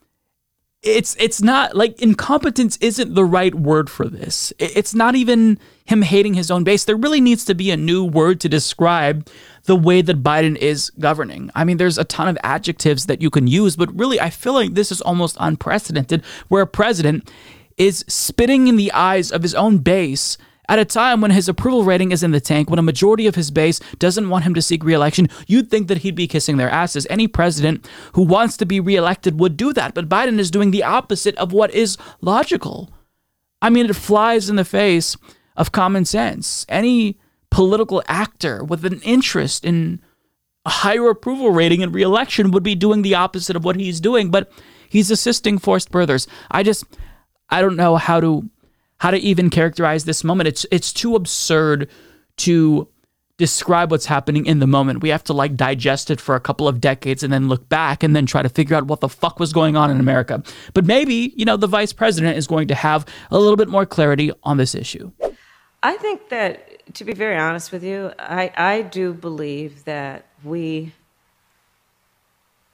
It's, 0.83 1.17
it's 1.19 1.41
not 1.41 1.75
like 1.75 2.01
incompetence 2.03 2.77
isn't 2.77 3.15
the 3.15 3.25
right 3.25 3.55
word 3.55 3.89
for 3.89 4.07
this. 4.07 4.53
It's 4.59 4.95
not 4.95 5.15
even 5.15 5.59
him 5.87 6.03
hating 6.03 6.35
his 6.35 6.51
own 6.51 6.63
base. 6.63 6.85
There 6.85 6.97
really 6.97 7.23
needs 7.23 7.47
to 7.47 7.55
be 7.55 7.71
a 7.71 7.77
new 7.77 8.05
word 8.05 8.39
to 8.41 8.51
describe 8.51 9.27
the 9.65 9.77
way 9.77 10.03
that 10.03 10.23
Biden 10.23 10.57
is 10.57 10.91
governing. 10.99 11.51
I 11.55 11.65
mean, 11.65 11.79
there's 11.79 11.97
a 11.97 12.05
ton 12.05 12.29
of 12.29 12.37
adjectives 12.43 13.07
that 13.07 13.23
you 13.23 13.31
can 13.31 13.47
use, 13.47 13.77
but 13.77 13.99
really, 13.99 14.21
I 14.21 14.29
feel 14.29 14.53
like 14.53 14.75
this 14.75 14.93
is 14.93 15.01
almost 15.01 15.39
unprecedented 15.41 16.23
where 16.49 16.63
a 16.63 16.67
president 16.67 17.31
is 17.77 18.05
spitting 18.09 18.69
in 18.69 18.77
the 18.77 18.93
eyes 18.93 19.31
of 19.31 19.43
his 19.43 19.55
own 19.55 19.79
base 19.79 20.37
at 20.69 20.79
a 20.79 20.85
time 20.85 21.21
when 21.21 21.31
his 21.31 21.49
approval 21.49 21.85
rating 21.85 22.11
is 22.11 22.23
in 22.23 22.31
the 22.31 22.41
tank, 22.41 22.71
when 22.71 22.79
a 22.79 22.83
majority 22.83 23.27
of 23.27 23.35
his 23.35 23.51
base 23.51 23.81
doesn't 23.99 24.31
want 24.31 24.45
him 24.45 24.55
to 24.55 24.63
seek 24.63 24.83
reelection, 24.83 25.29
you'd 25.47 25.71
think 25.71 25.89
that 25.89 25.99
he'd 25.99 26.15
be 26.15 26.27
kissing 26.27 26.57
their 26.57 26.71
asses. 26.71 27.07
Any 27.11 27.29
president 27.29 27.87
who 28.15 28.23
wants 28.23 28.57
to 28.59 28.67
be 28.67 28.81
reelected 28.81 29.39
would 29.39 29.57
do 29.57 29.73
that, 29.75 29.95
but 29.95 30.09
Biden 30.09 30.39
is 30.39 30.51
doing 30.51 30.71
the 30.71 30.83
opposite 30.83 31.37
of 31.37 31.53
what 31.53 31.71
is 31.73 31.99
logical. 32.21 32.91
I 33.61 33.71
mean, 33.71 33.87
it 33.87 33.97
flies 33.97 34.49
in 34.49 34.57
the 34.57 34.65
face 34.65 35.17
of 35.57 35.73
common 35.73 36.05
sense. 36.05 36.65
Any 36.69 37.19
political 37.51 38.03
actor 38.09 38.65
with 38.65 38.85
an 38.85 39.01
interest 39.03 39.65
in 39.65 40.01
a 40.65 40.71
higher 40.71 41.11
approval 41.11 41.51
rating 41.51 41.83
and 41.83 41.95
reelection 41.95 42.51
would 42.51 42.63
be 42.63 42.75
doing 42.75 43.03
the 43.03 43.15
opposite 43.15 43.55
of 43.55 43.65
what 43.65 43.77
he's 43.77 44.01
doing, 44.01 44.31
but 44.31 44.51
he's 44.89 45.11
assisting 45.11 45.59
forced 45.59 45.93
birthers. 45.93 46.27
I 46.51 46.63
just 46.63 46.85
I 47.55 47.61
don't 47.61 47.77
know 47.77 47.95
how 47.97 48.19
to 48.19 48.51
how 48.99 49.13
to 49.13 49.19
even 49.19 49.49
characterize 49.49 50.07
this 50.07 50.25
moment. 50.25 50.49
It's 50.49 50.67
it's 50.73 50.93
too 50.93 51.15
absurd 51.15 51.89
to 52.39 52.89
describe 53.37 53.93
what's 53.93 54.07
happening 54.07 54.45
in 54.45 54.59
the 54.59 54.67
moment. 54.67 55.03
We 55.03 55.11
have 55.11 55.23
to 55.25 55.33
like 55.33 55.55
digest 55.55 56.11
it 56.11 56.21
for 56.21 56.35
a 56.35 56.41
couple 56.41 56.67
of 56.67 56.81
decades 56.81 57.23
and 57.23 57.33
then 57.33 57.47
look 57.47 57.69
back 57.69 58.03
and 58.03 58.15
then 58.15 58.27
try 58.27 58.43
to 58.43 58.49
figure 58.49 58.77
out 58.77 58.87
what 58.87 59.01
the 59.01 59.09
fuck 59.09 59.39
was 59.39 59.53
going 59.53 59.77
on 59.77 59.89
in 59.89 60.01
America. 60.01 60.43
But 60.73 60.85
maybe, 60.85 61.33
you 61.37 61.45
know, 61.45 61.57
the 61.57 61.69
vice 61.69 61.93
president 61.93 62.37
is 62.37 62.49
going 62.49 62.67
to 62.69 62.75
have 62.75 63.07
a 63.31 63.39
little 63.39 63.57
bit 63.57 63.69
more 63.69 63.87
clarity 63.87 64.33
on 64.43 64.57
this 64.57 64.75
issue. 64.75 65.13
I 65.81 65.97
think 65.97 66.31
that 66.31 66.93
to 66.95 67.05
be 67.05 67.13
very 67.13 67.37
honest 67.37 67.71
with 67.71 67.85
you, 67.85 68.13
I, 68.19 68.53
I 68.57 68.83
do 68.83 69.15
believe 69.15 69.85
that 69.85 70.27
we 70.43 70.93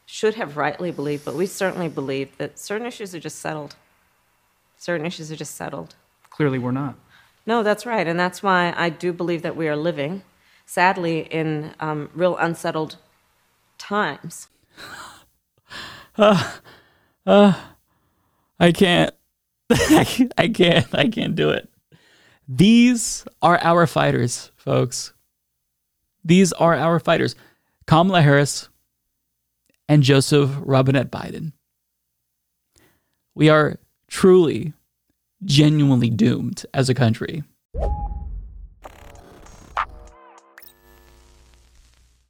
should 0.06 0.36
have 0.36 0.56
rightly 0.56 0.90
believed, 0.90 1.26
but 1.26 1.34
we 1.34 1.44
certainly 1.44 1.88
believe 1.88 2.34
that 2.38 2.58
certain 2.58 2.86
issues 2.86 3.14
are 3.14 3.20
just 3.20 3.40
settled 3.40 3.76
certain 4.80 5.06
issues 5.06 5.30
are 5.30 5.36
just 5.36 5.54
settled. 5.54 5.94
Clearly, 6.30 6.58
we're 6.58 6.72
not. 6.72 6.96
No, 7.46 7.62
that's 7.62 7.84
right. 7.84 8.06
And 8.06 8.18
that's 8.18 8.42
why 8.42 8.72
I 8.76 8.88
do 8.88 9.12
believe 9.12 9.42
that 9.42 9.56
we 9.56 9.68
are 9.68 9.76
living, 9.76 10.22
sadly, 10.64 11.20
in 11.30 11.74
um, 11.78 12.10
real 12.14 12.36
unsettled 12.36 12.96
times. 13.78 14.48
Uh, 16.18 16.52
uh, 17.24 17.54
I 18.58 18.72
can't. 18.72 19.14
I 19.70 20.50
can't. 20.52 20.86
I 20.92 21.08
can't 21.08 21.34
do 21.34 21.48
it. 21.50 21.70
These 22.46 23.24
are 23.40 23.58
our 23.62 23.86
fighters, 23.86 24.50
folks. 24.56 25.14
These 26.24 26.52
are 26.54 26.74
our 26.74 26.98
fighters. 26.98 27.36
Kamala 27.86 28.20
Harris 28.20 28.68
and 29.88 30.02
Joseph 30.02 30.50
Robinette 30.60 31.10
Biden. 31.10 31.52
We 33.34 33.48
are 33.48 33.78
truly, 34.10 34.74
genuinely 35.44 36.10
doomed 36.10 36.66
as 36.74 36.90
a 36.90 36.94
country. 36.94 37.42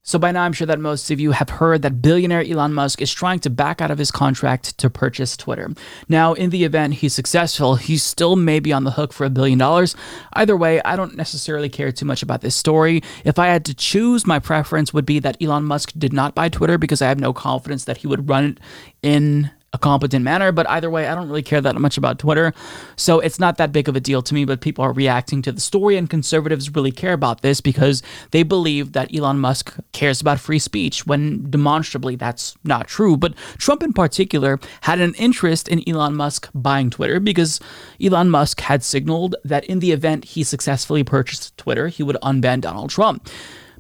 So, 0.02 0.19
by 0.19 0.32
now, 0.32 0.43
I'm 0.43 0.52
sure 0.52 0.66
that 0.66 0.81
most 0.81 1.09
of 1.12 1.20
you 1.20 1.31
have 1.31 1.48
heard 1.48 1.82
that 1.82 2.02
billionaire 2.02 2.43
Elon 2.43 2.74
Musk 2.74 3.01
is 3.01 3.12
trying 3.12 3.39
to 3.40 3.51
back 3.51 3.81
out 3.81 3.93
of 3.93 3.98
his 3.98 4.11
contract 4.11 4.77
to 4.78 4.90
purchase 4.90 5.36
Twitter. 5.36 5.70
Now, 6.09 6.32
in 6.32 6.51
the 6.51 6.65
event 6.65 6.94
he's 6.94 7.15
successful, 7.15 7.77
he 7.77 7.97
still 7.97 8.35
may 8.35 8.59
be 8.59 8.73
on 8.73 8.82
the 8.82 8.90
hook 8.90 9.12
for 9.12 9.24
a 9.24 9.31
billion 9.31 9.57
dollars. 9.57 9.94
Either 10.32 10.57
way, 10.57 10.82
I 10.82 10.97
don't 10.97 11.16
necessarily 11.16 11.69
care 11.69 11.93
too 11.93 12.07
much 12.07 12.24
about 12.24 12.40
this 12.40 12.57
story. 12.57 13.05
If 13.24 13.39
I 13.39 13.47
had 13.47 13.65
to 13.66 13.74
choose, 13.74 14.27
my 14.27 14.40
preference 14.40 14.93
would 14.93 15.07
be 15.07 15.20
that 15.20 15.40
Elon 15.40 15.62
Musk 15.62 15.93
did 15.97 16.12
not 16.12 16.35
buy 16.35 16.48
Twitter 16.48 16.77
because 16.77 17.01
I 17.01 17.07
have 17.07 17.20
no 17.20 17.32
confidence 17.32 17.85
that 17.85 17.98
he 17.98 18.09
would 18.09 18.28
run 18.28 18.44
it 18.44 18.59
in 19.02 19.52
a 19.73 19.79
competent 19.79 20.25
manner. 20.25 20.51
But 20.51 20.69
either 20.69 20.91
way, 20.91 21.07
I 21.07 21.15
don't 21.15 21.29
really 21.29 21.43
care 21.43 21.61
that 21.61 21.77
much 21.77 21.97
about 21.97 22.19
Twitter. 22.19 22.53
So 22.97 23.21
it's 23.21 23.39
not 23.39 23.57
that 23.59 23.73
big 23.73 23.89
of 23.89 23.97
a 23.97 24.01
deal 24.01 24.23
to 24.23 24.35
me, 24.35 24.45
but 24.45 24.61
people 24.61 24.85
are 24.85 24.93
reacting 24.93 25.43
to 25.43 25.53
the 25.53 25.61
story, 25.61 25.97
and 25.97 26.11
conservatives 26.11 26.75
really 26.75 26.91
care 26.91 27.13
about 27.13 27.43
this 27.43 27.61
because 27.61 28.03
they 28.33 28.43
believe 28.43 28.93
that 28.93 29.15
Elon 29.15 29.39
Musk 29.39 29.77
cares 29.93 30.21
about 30.21 30.41
free 30.41 30.59
speech 30.59 31.07
when 31.07 31.49
demonstrably 31.51 32.17
that's 32.17 32.57
not 32.65 32.89
true. 32.89 33.17
But 33.17 33.37
Trump, 33.59 33.83
in 33.83 33.93
particular, 33.93 34.59
had 34.83 35.01
an 35.01 35.15
interest 35.15 35.69
in 35.69 35.89
Elon 35.89 36.17
Musk 36.17 36.51
buying 36.55 36.91
Twitter 36.91 37.21
because 37.21 37.61
Elon 38.03 38.31
Musk 38.31 38.61
had 38.61 38.83
signaled 38.83 39.37
that 39.45 39.65
in 39.65 39.79
the 39.79 39.93
event 39.93 40.25
he 40.25 40.43
successfully 40.43 41.05
purchased 41.05 41.57
Twitter, 41.57 41.89
he 41.89 42.03
would 42.03 42.17
unban 42.23 42.61
Donald 42.61 42.91
Trump. 42.91 43.29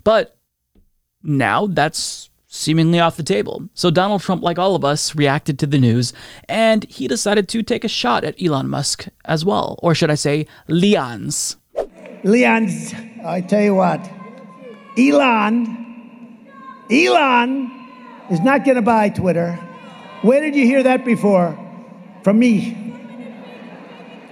But 0.04 0.36
now 1.22 1.66
that's 1.66 2.29
seemingly 2.50 2.98
off 2.98 3.16
the 3.16 3.22
table. 3.22 3.68
So 3.74 3.90
Donald 3.90 4.20
Trump, 4.20 4.42
like 4.42 4.58
all 4.58 4.74
of 4.74 4.84
us, 4.84 5.14
reacted 5.14 5.58
to 5.60 5.66
the 5.66 5.78
news 5.78 6.12
and 6.48 6.84
he 6.84 7.06
decided 7.08 7.48
to 7.48 7.62
take 7.62 7.84
a 7.84 7.88
shot 7.88 8.24
at 8.24 8.40
Elon 8.42 8.68
Musk 8.68 9.06
as 9.24 9.44
well. 9.44 9.78
Or 9.82 9.94
should 9.94 10.10
I 10.10 10.16
say, 10.16 10.46
Leon's. 10.68 11.56
Leon's, 12.24 12.92
I 13.24 13.40
tell 13.40 13.62
you 13.62 13.74
what, 13.76 14.00
Elon, 14.98 16.46
Elon 16.90 17.70
is 18.30 18.40
not 18.40 18.64
going 18.64 18.74
to 18.74 18.82
buy 18.82 19.08
Twitter. 19.08 19.54
Where 20.22 20.40
did 20.40 20.54
you 20.54 20.66
hear 20.66 20.82
that 20.82 21.04
before? 21.04 21.56
From 22.24 22.38
me. 22.38 22.76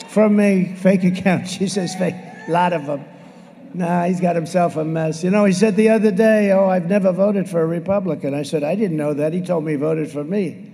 From 0.09 0.39
a 0.41 0.75
fake 0.75 1.05
account. 1.19 1.49
She 1.49 1.69
says 1.69 1.95
fake. 1.95 2.17
A 2.49 2.51
lot 2.51 2.73
of 2.73 2.85
them. 2.87 3.05
Nah, 3.75 4.05
he's 4.05 4.21
got 4.21 4.35
himself 4.35 4.77
a 4.77 4.85
mess. 4.85 5.23
You 5.23 5.31
know, 5.31 5.45
he 5.45 5.53
said 5.53 5.77
the 5.77 5.91
other 5.91 6.11
day, 6.11 6.53
Oh, 6.53 6.69
I've 6.69 6.89
never 6.89 7.13
voted 7.13 7.49
for 7.49 7.61
a 7.61 7.67
Republican. 7.67 8.35
I 8.35 8.43
said, 8.43 8.65
I 8.65 8.75
didn't 8.75 8.97
know 8.97 9.15
that. 9.15 9.33
He 9.33 9.41
told 9.41 9.65
me 9.65 9.73
he 9.73 9.77
voted 9.77 10.11
for 10.11 10.25
me. 10.25 10.73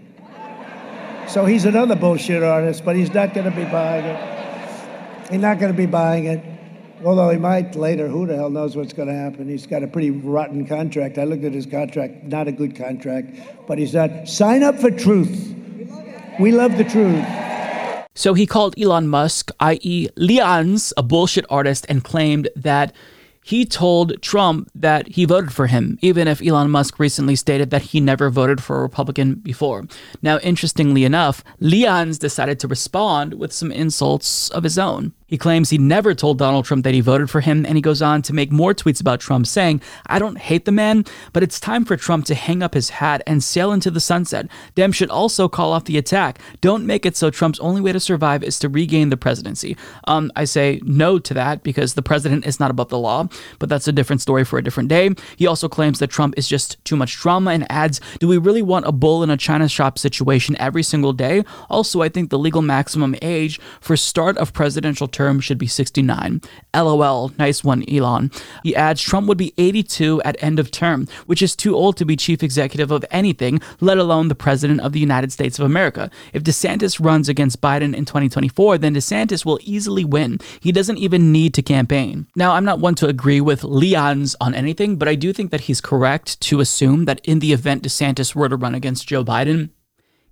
So 1.28 1.46
he's 1.46 1.64
another 1.64 1.96
bullshit 1.96 2.42
artist, 2.42 2.84
but 2.84 2.96
he's 2.96 3.12
not 3.12 3.34
going 3.34 3.50
to 3.50 3.56
be 3.56 3.64
buying 3.64 4.04
it. 4.04 5.30
He's 5.30 5.40
not 5.40 5.58
going 5.58 5.72
to 5.72 5.76
be 5.76 5.86
buying 5.86 6.26
it. 6.26 6.44
Although 7.04 7.30
he 7.30 7.38
might 7.38 7.74
later. 7.74 8.08
Who 8.08 8.26
the 8.26 8.36
hell 8.36 8.50
knows 8.50 8.76
what's 8.76 8.92
going 8.92 9.08
to 9.08 9.14
happen? 9.14 9.48
He's 9.48 9.66
got 9.66 9.82
a 9.82 9.86
pretty 9.86 10.10
rotten 10.10 10.66
contract. 10.66 11.18
I 11.18 11.24
looked 11.24 11.44
at 11.44 11.52
his 11.52 11.66
contract, 11.66 12.24
not 12.24 12.48
a 12.48 12.52
good 12.52 12.76
contract, 12.76 13.36
but 13.66 13.78
he's 13.78 13.94
not. 13.94 14.28
Sign 14.28 14.62
up 14.62 14.78
for 14.78 14.90
truth. 14.90 15.54
We 16.38 16.52
love 16.52 16.76
the 16.78 16.84
truth. 16.84 17.24
So 18.14 18.34
he 18.34 18.46
called 18.46 18.78
Elon 18.78 19.08
Musk, 19.08 19.50
i.e., 19.60 20.08
Leon's, 20.16 20.92
a 20.96 21.02
bullshit 21.02 21.44
artist, 21.50 21.84
and 21.88 22.04
claimed 22.04 22.48
that 22.54 22.94
he 23.44 23.66
told 23.66 24.22
Trump 24.22 24.70
that 24.74 25.06
he 25.08 25.26
voted 25.26 25.52
for 25.52 25.66
him, 25.66 25.98
even 26.00 26.26
if 26.26 26.40
Elon 26.40 26.70
Musk 26.70 26.98
recently 26.98 27.36
stated 27.36 27.68
that 27.70 27.82
he 27.82 28.00
never 28.00 28.30
voted 28.30 28.62
for 28.62 28.78
a 28.78 28.82
Republican 28.82 29.34
before. 29.34 29.84
Now, 30.22 30.38
interestingly 30.38 31.04
enough, 31.04 31.44
Leon's 31.60 32.18
decided 32.18 32.58
to 32.60 32.68
respond 32.68 33.34
with 33.34 33.52
some 33.52 33.70
insults 33.70 34.48
of 34.48 34.62
his 34.62 34.78
own. 34.78 35.12
He 35.34 35.38
claims 35.38 35.70
he 35.70 35.78
never 35.78 36.14
told 36.14 36.38
Donald 36.38 36.64
Trump 36.64 36.84
that 36.84 36.94
he 36.94 37.00
voted 37.00 37.28
for 37.28 37.40
him, 37.40 37.66
and 37.66 37.74
he 37.74 37.82
goes 37.82 38.00
on 38.00 38.22
to 38.22 38.32
make 38.32 38.52
more 38.52 38.72
tweets 38.72 39.00
about 39.00 39.18
Trump 39.18 39.48
saying, 39.48 39.80
I 40.06 40.20
don't 40.20 40.38
hate 40.38 40.64
the 40.64 40.70
man, 40.70 41.04
but 41.32 41.42
it's 41.42 41.58
time 41.58 41.84
for 41.84 41.96
Trump 41.96 42.24
to 42.26 42.36
hang 42.36 42.62
up 42.62 42.72
his 42.72 42.88
hat 42.90 43.20
and 43.26 43.42
sail 43.42 43.72
into 43.72 43.90
the 43.90 43.98
sunset. 43.98 44.46
Dem 44.76 44.92
should 44.92 45.10
also 45.10 45.48
call 45.48 45.72
off 45.72 45.86
the 45.86 45.98
attack. 45.98 46.38
Don't 46.60 46.86
make 46.86 47.04
it 47.04 47.16
so 47.16 47.30
Trump's 47.30 47.58
only 47.58 47.80
way 47.80 47.90
to 47.90 47.98
survive 47.98 48.44
is 48.44 48.60
to 48.60 48.68
regain 48.68 49.10
the 49.10 49.16
presidency. 49.16 49.76
Um, 50.04 50.30
I 50.36 50.44
say 50.44 50.80
no 50.84 51.18
to 51.18 51.34
that 51.34 51.64
because 51.64 51.94
the 51.94 52.02
president 52.02 52.46
is 52.46 52.60
not 52.60 52.70
above 52.70 52.90
the 52.90 52.98
law, 52.98 53.26
but 53.58 53.68
that's 53.68 53.88
a 53.88 53.92
different 53.92 54.22
story 54.22 54.44
for 54.44 54.56
a 54.56 54.62
different 54.62 54.88
day. 54.88 55.10
He 55.36 55.48
also 55.48 55.68
claims 55.68 55.98
that 55.98 56.10
Trump 56.10 56.34
is 56.36 56.46
just 56.46 56.76
too 56.84 56.94
much 56.94 57.18
drama 57.18 57.50
and 57.50 57.66
adds, 57.72 58.00
Do 58.20 58.28
we 58.28 58.38
really 58.38 58.62
want 58.62 58.86
a 58.86 58.92
bull 58.92 59.24
in 59.24 59.30
a 59.30 59.36
china 59.36 59.68
shop 59.68 59.98
situation 59.98 60.56
every 60.60 60.84
single 60.84 61.12
day? 61.12 61.42
Also, 61.68 62.02
I 62.02 62.08
think 62.08 62.30
the 62.30 62.38
legal 62.38 62.62
maximum 62.62 63.16
age 63.20 63.58
for 63.80 63.96
start 63.96 64.38
of 64.38 64.52
presidential 64.52 65.08
term 65.08 65.23
term 65.24 65.40
should 65.40 65.56
be 65.56 65.66
69. 65.66 66.42
LOL, 66.74 67.32
nice 67.38 67.64
one, 67.64 67.82
Elon. 67.88 68.30
He 68.62 68.76
adds 68.76 69.00
Trump 69.00 69.26
would 69.26 69.38
be 69.38 69.54
82 69.56 70.20
at 70.22 70.42
end 70.42 70.58
of 70.58 70.70
term, 70.70 71.08
which 71.24 71.40
is 71.40 71.56
too 71.56 71.74
old 71.74 71.96
to 71.96 72.04
be 72.04 72.14
chief 72.14 72.42
executive 72.42 72.90
of 72.90 73.06
anything, 73.10 73.58
let 73.80 73.96
alone 73.96 74.28
the 74.28 74.34
president 74.34 74.82
of 74.82 74.92
the 74.92 75.00
United 75.00 75.32
States 75.32 75.58
of 75.58 75.64
America. 75.64 76.10
If 76.34 76.42
DeSantis 76.42 77.02
runs 77.02 77.30
against 77.30 77.62
Biden 77.62 77.94
in 77.96 78.04
2024, 78.04 78.76
then 78.76 78.94
DeSantis 78.94 79.46
will 79.46 79.58
easily 79.62 80.04
win. 80.04 80.40
He 80.60 80.72
doesn't 80.72 80.98
even 80.98 81.32
need 81.32 81.54
to 81.54 81.62
campaign. 81.62 82.26
Now, 82.36 82.52
I'm 82.52 82.66
not 82.66 82.80
one 82.80 82.94
to 82.96 83.08
agree 83.08 83.40
with 83.40 83.64
Leon's 83.64 84.36
on 84.42 84.54
anything, 84.54 84.96
but 84.96 85.08
I 85.08 85.14
do 85.14 85.32
think 85.32 85.50
that 85.52 85.62
he's 85.62 85.80
correct 85.80 86.38
to 86.48 86.60
assume 86.60 87.06
that 87.06 87.22
in 87.24 87.38
the 87.38 87.54
event 87.54 87.82
DeSantis 87.82 88.34
were 88.34 88.50
to 88.50 88.56
run 88.56 88.74
against 88.74 89.08
Joe 89.08 89.24
Biden, 89.24 89.70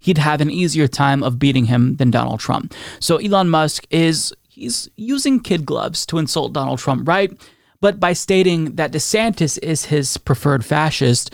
he'd 0.02 0.18
have 0.18 0.40
an 0.40 0.50
easier 0.50 0.88
time 0.88 1.22
of 1.22 1.38
beating 1.38 1.66
him 1.66 1.96
than 1.96 2.10
Donald 2.10 2.40
Trump. 2.40 2.74
So 3.00 3.16
Elon 3.16 3.48
Musk 3.48 3.86
is 3.90 4.34
he's 4.62 4.88
using 4.96 5.40
kid 5.40 5.66
gloves 5.66 6.06
to 6.06 6.18
insult 6.18 6.52
Donald 6.52 6.78
Trump, 6.78 7.06
right? 7.06 7.32
But 7.80 7.98
by 7.98 8.12
stating 8.12 8.76
that 8.76 8.92
DeSantis 8.92 9.58
is 9.62 9.86
his 9.86 10.16
preferred 10.16 10.64
fascist, 10.64 11.32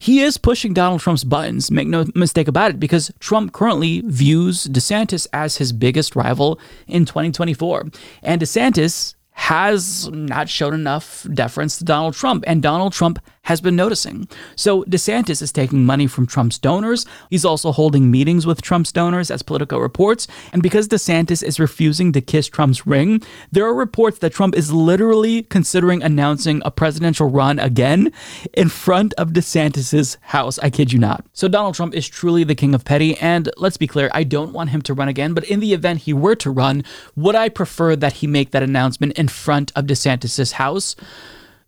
he 0.00 0.20
is 0.20 0.36
pushing 0.36 0.74
Donald 0.74 1.00
Trump's 1.00 1.24
buttons, 1.24 1.70
make 1.70 1.88
no 1.88 2.04
mistake 2.14 2.48
about 2.48 2.72
it, 2.72 2.80
because 2.80 3.12
Trump 3.20 3.52
currently 3.52 4.02
views 4.04 4.66
DeSantis 4.66 5.26
as 5.32 5.56
his 5.56 5.72
biggest 5.72 6.16
rival 6.16 6.58
in 6.86 7.04
2024. 7.06 7.86
And 8.22 8.42
DeSantis 8.42 9.14
has 9.30 10.08
not 10.10 10.48
shown 10.48 10.74
enough 10.74 11.26
deference 11.32 11.78
to 11.78 11.84
Donald 11.84 12.14
Trump, 12.14 12.44
and 12.46 12.62
Donald 12.62 12.92
Trump 12.92 13.18
has 13.44 13.60
been 13.60 13.76
noticing. 13.76 14.28
So 14.56 14.84
DeSantis 14.84 15.40
is 15.40 15.52
taking 15.52 15.84
money 15.84 16.06
from 16.06 16.26
Trump's 16.26 16.58
donors. 16.58 17.06
He's 17.30 17.44
also 17.44 17.72
holding 17.72 18.10
meetings 18.10 18.46
with 18.46 18.62
Trump's 18.62 18.92
donors, 18.92 19.30
as 19.30 19.42
Politico 19.42 19.78
reports. 19.78 20.26
And 20.52 20.62
because 20.62 20.88
DeSantis 20.88 21.42
is 21.42 21.60
refusing 21.60 22.12
to 22.12 22.20
kiss 22.20 22.48
Trump's 22.48 22.86
ring, 22.86 23.22
there 23.52 23.66
are 23.66 23.74
reports 23.74 24.18
that 24.18 24.32
Trump 24.32 24.54
is 24.54 24.72
literally 24.72 25.42
considering 25.42 26.02
announcing 26.02 26.62
a 26.64 26.70
presidential 26.70 27.30
run 27.30 27.58
again 27.58 28.12
in 28.54 28.68
front 28.68 29.14
of 29.14 29.30
DeSantis's 29.30 30.16
house. 30.20 30.58
I 30.58 30.70
kid 30.70 30.92
you 30.92 30.98
not. 30.98 31.24
So 31.32 31.48
Donald 31.48 31.74
Trump 31.74 31.94
is 31.94 32.08
truly 32.08 32.44
the 32.44 32.54
king 32.54 32.74
of 32.74 32.84
petty. 32.84 33.16
And 33.18 33.50
let's 33.56 33.76
be 33.76 33.86
clear, 33.86 34.10
I 34.14 34.24
don't 34.24 34.52
want 34.52 34.70
him 34.70 34.82
to 34.82 34.94
run 34.94 35.08
again. 35.08 35.34
But 35.34 35.44
in 35.44 35.60
the 35.60 35.74
event 35.74 36.00
he 36.00 36.12
were 36.12 36.34
to 36.36 36.50
run, 36.50 36.82
would 37.14 37.34
I 37.34 37.48
prefer 37.48 37.94
that 37.96 38.14
he 38.14 38.26
make 38.26 38.52
that 38.52 38.62
announcement 38.62 39.18
in 39.18 39.28
front 39.28 39.72
of 39.76 39.84
DeSantis's 39.84 40.52
house? 40.52 40.96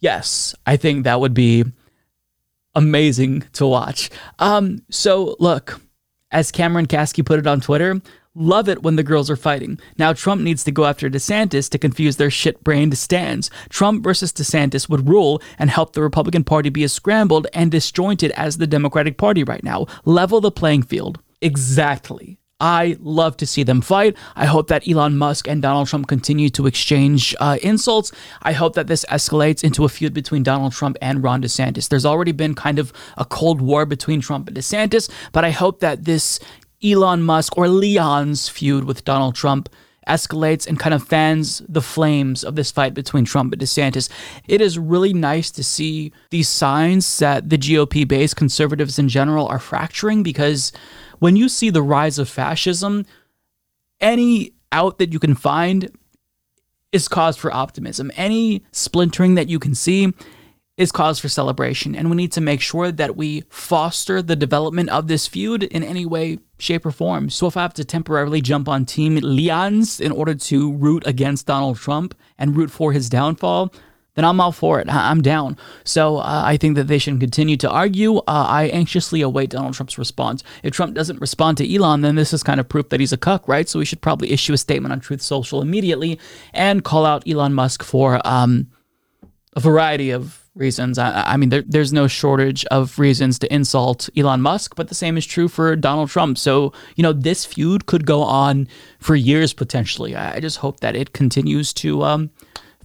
Yes, 0.00 0.54
I 0.66 0.76
think 0.76 1.04
that 1.04 1.20
would 1.20 1.34
be 1.34 1.64
amazing 2.74 3.44
to 3.54 3.66
watch. 3.66 4.10
Um, 4.38 4.82
so 4.90 5.36
look, 5.38 5.80
as 6.30 6.52
Cameron 6.52 6.86
Kasky 6.86 7.24
put 7.24 7.38
it 7.38 7.46
on 7.46 7.60
Twitter, 7.60 8.00
love 8.34 8.68
it 8.68 8.82
when 8.82 8.96
the 8.96 9.02
girls 9.02 9.30
are 9.30 9.36
fighting. 9.36 9.80
Now 9.96 10.12
Trump 10.12 10.42
needs 10.42 10.62
to 10.64 10.70
go 10.70 10.84
after 10.84 11.08
DeSantis 11.08 11.70
to 11.70 11.78
confuse 11.78 12.16
their 12.16 12.30
shit-brained 12.30 12.98
stands. 12.98 13.50
Trump 13.70 14.04
versus 14.04 14.32
DeSantis 14.32 14.90
would 14.90 15.08
rule 15.08 15.40
and 15.58 15.70
help 15.70 15.94
the 15.94 16.02
Republican 16.02 16.44
Party 16.44 16.68
be 16.68 16.84
as 16.84 16.92
scrambled 16.92 17.46
and 17.54 17.70
disjointed 17.70 18.30
as 18.32 18.58
the 18.58 18.66
Democratic 18.66 19.16
Party 19.16 19.42
right 19.42 19.64
now. 19.64 19.86
Level 20.04 20.42
the 20.42 20.50
playing 20.50 20.82
field. 20.82 21.18
Exactly. 21.40 22.38
I 22.58 22.96
love 23.00 23.36
to 23.38 23.46
see 23.46 23.64
them 23.64 23.82
fight. 23.82 24.16
I 24.34 24.46
hope 24.46 24.68
that 24.68 24.88
Elon 24.88 25.18
Musk 25.18 25.46
and 25.46 25.60
Donald 25.60 25.88
Trump 25.88 26.06
continue 26.06 26.48
to 26.50 26.66
exchange 26.66 27.34
uh, 27.38 27.58
insults. 27.62 28.12
I 28.42 28.52
hope 28.52 28.74
that 28.74 28.86
this 28.86 29.04
escalates 29.10 29.62
into 29.62 29.84
a 29.84 29.88
feud 29.90 30.14
between 30.14 30.42
Donald 30.42 30.72
Trump 30.72 30.96
and 31.02 31.22
Ron 31.22 31.42
DeSantis. 31.42 31.88
There's 31.88 32.06
already 32.06 32.32
been 32.32 32.54
kind 32.54 32.78
of 32.78 32.92
a 33.18 33.26
cold 33.26 33.60
war 33.60 33.84
between 33.84 34.22
Trump 34.22 34.48
and 34.48 34.56
DeSantis, 34.56 35.10
but 35.32 35.44
I 35.44 35.50
hope 35.50 35.80
that 35.80 36.04
this 36.04 36.40
Elon 36.82 37.22
Musk 37.22 37.58
or 37.58 37.68
Leon's 37.68 38.48
feud 38.48 38.84
with 38.84 39.04
Donald 39.04 39.34
Trump 39.34 39.68
escalates 40.06 40.66
and 40.66 40.78
kind 40.78 40.94
of 40.94 41.02
fans 41.02 41.62
the 41.68 41.82
flames 41.82 42.44
of 42.44 42.54
this 42.54 42.70
fight 42.70 42.94
between 42.94 43.24
Trump 43.24 43.52
and 43.52 43.60
DeSantis. 43.60 44.08
It 44.46 44.60
is 44.60 44.78
really 44.78 45.12
nice 45.12 45.50
to 45.50 45.64
see 45.64 46.12
these 46.30 46.48
signs 46.48 47.18
that 47.18 47.50
the 47.50 47.58
GOP 47.58 48.06
base, 48.06 48.32
conservatives 48.32 48.98
in 48.98 49.08
general, 49.08 49.48
are 49.48 49.58
fracturing 49.58 50.22
because 50.22 50.72
when 51.18 51.36
you 51.36 51.48
see 51.48 51.70
the 51.70 51.82
rise 51.82 52.18
of 52.18 52.28
fascism, 52.28 53.06
any 54.00 54.52
out 54.72 54.98
that 54.98 55.12
you 55.12 55.18
can 55.18 55.34
find 55.34 55.90
is 56.92 57.08
cause 57.08 57.36
for 57.36 57.52
optimism. 57.52 58.10
Any 58.16 58.62
splintering 58.72 59.34
that 59.34 59.48
you 59.48 59.58
can 59.58 59.74
see 59.74 60.12
is 60.76 60.92
cause 60.92 61.18
for 61.18 61.28
celebration. 61.28 61.94
And 61.94 62.10
we 62.10 62.16
need 62.16 62.32
to 62.32 62.40
make 62.40 62.60
sure 62.60 62.92
that 62.92 63.16
we 63.16 63.42
foster 63.48 64.20
the 64.20 64.36
development 64.36 64.90
of 64.90 65.08
this 65.08 65.26
feud 65.26 65.62
in 65.62 65.82
any 65.82 66.04
way, 66.04 66.38
shape, 66.58 66.84
or 66.84 66.90
form. 66.90 67.30
So 67.30 67.46
if 67.46 67.56
I 67.56 67.62
have 67.62 67.74
to 67.74 67.84
temporarily 67.84 68.42
jump 68.42 68.68
on 68.68 68.84
Team 68.84 69.16
Leon's 69.16 70.00
in 70.00 70.12
order 70.12 70.34
to 70.34 70.72
root 70.72 71.06
against 71.06 71.46
Donald 71.46 71.78
Trump 71.78 72.14
and 72.38 72.56
root 72.56 72.70
for 72.70 72.92
his 72.92 73.08
downfall, 73.08 73.72
then 74.16 74.24
I'm 74.24 74.40
all 74.40 74.50
for 74.50 74.80
it. 74.80 74.88
I'm 74.90 75.22
down. 75.22 75.56
So 75.84 76.16
uh, 76.16 76.42
I 76.44 76.56
think 76.56 76.74
that 76.76 76.88
they 76.88 76.98
should 76.98 77.20
continue 77.20 77.56
to 77.58 77.70
argue. 77.70 78.16
Uh, 78.16 78.46
I 78.48 78.64
anxiously 78.68 79.20
await 79.20 79.50
Donald 79.50 79.74
Trump's 79.74 79.98
response. 79.98 80.42
If 80.62 80.72
Trump 80.72 80.94
doesn't 80.94 81.20
respond 81.20 81.58
to 81.58 81.74
Elon, 81.74 82.00
then 82.00 82.16
this 82.16 82.32
is 82.32 82.42
kind 82.42 82.58
of 82.58 82.68
proof 82.68 82.88
that 82.88 82.98
he's 82.98 83.12
a 83.12 83.18
cuck, 83.18 83.46
right? 83.46 83.68
So 83.68 83.78
we 83.78 83.84
should 83.84 84.00
probably 84.00 84.32
issue 84.32 84.52
a 84.54 84.58
statement 84.58 84.92
on 84.92 85.00
Truth 85.00 85.22
Social 85.22 85.62
immediately 85.62 86.18
and 86.52 86.82
call 86.82 87.06
out 87.06 87.28
Elon 87.28 87.54
Musk 87.54 87.84
for 87.84 88.20
um, 88.26 88.68
a 89.54 89.60
variety 89.60 90.10
of 90.10 90.42
reasons. 90.56 90.98
I, 90.98 91.22
I 91.26 91.36
mean, 91.36 91.50
there, 91.50 91.62
there's 91.66 91.92
no 91.92 92.08
shortage 92.08 92.64
of 92.66 92.98
reasons 92.98 93.38
to 93.40 93.54
insult 93.54 94.08
Elon 94.16 94.40
Musk, 94.40 94.74
but 94.74 94.88
the 94.88 94.94
same 94.94 95.16
is 95.18 95.26
true 95.26 95.48
for 95.48 95.76
Donald 95.76 96.08
Trump. 96.08 96.38
So, 96.38 96.72
you 96.96 97.02
know, 97.02 97.12
this 97.12 97.44
feud 97.44 97.86
could 97.86 98.06
go 98.06 98.22
on 98.22 98.66
for 98.98 99.14
years 99.14 99.52
potentially. 99.52 100.16
I, 100.16 100.36
I 100.36 100.40
just 100.40 100.58
hope 100.58 100.80
that 100.80 100.96
it 100.96 101.12
continues 101.12 101.74
to 101.74 102.02
um, 102.02 102.30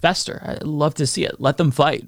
fester. 0.01 0.41
I'd 0.45 0.63
love 0.63 0.95
to 0.95 1.07
see 1.07 1.23
it. 1.25 1.39
Let 1.39 1.57
them 1.57 1.71
fight. 1.71 2.07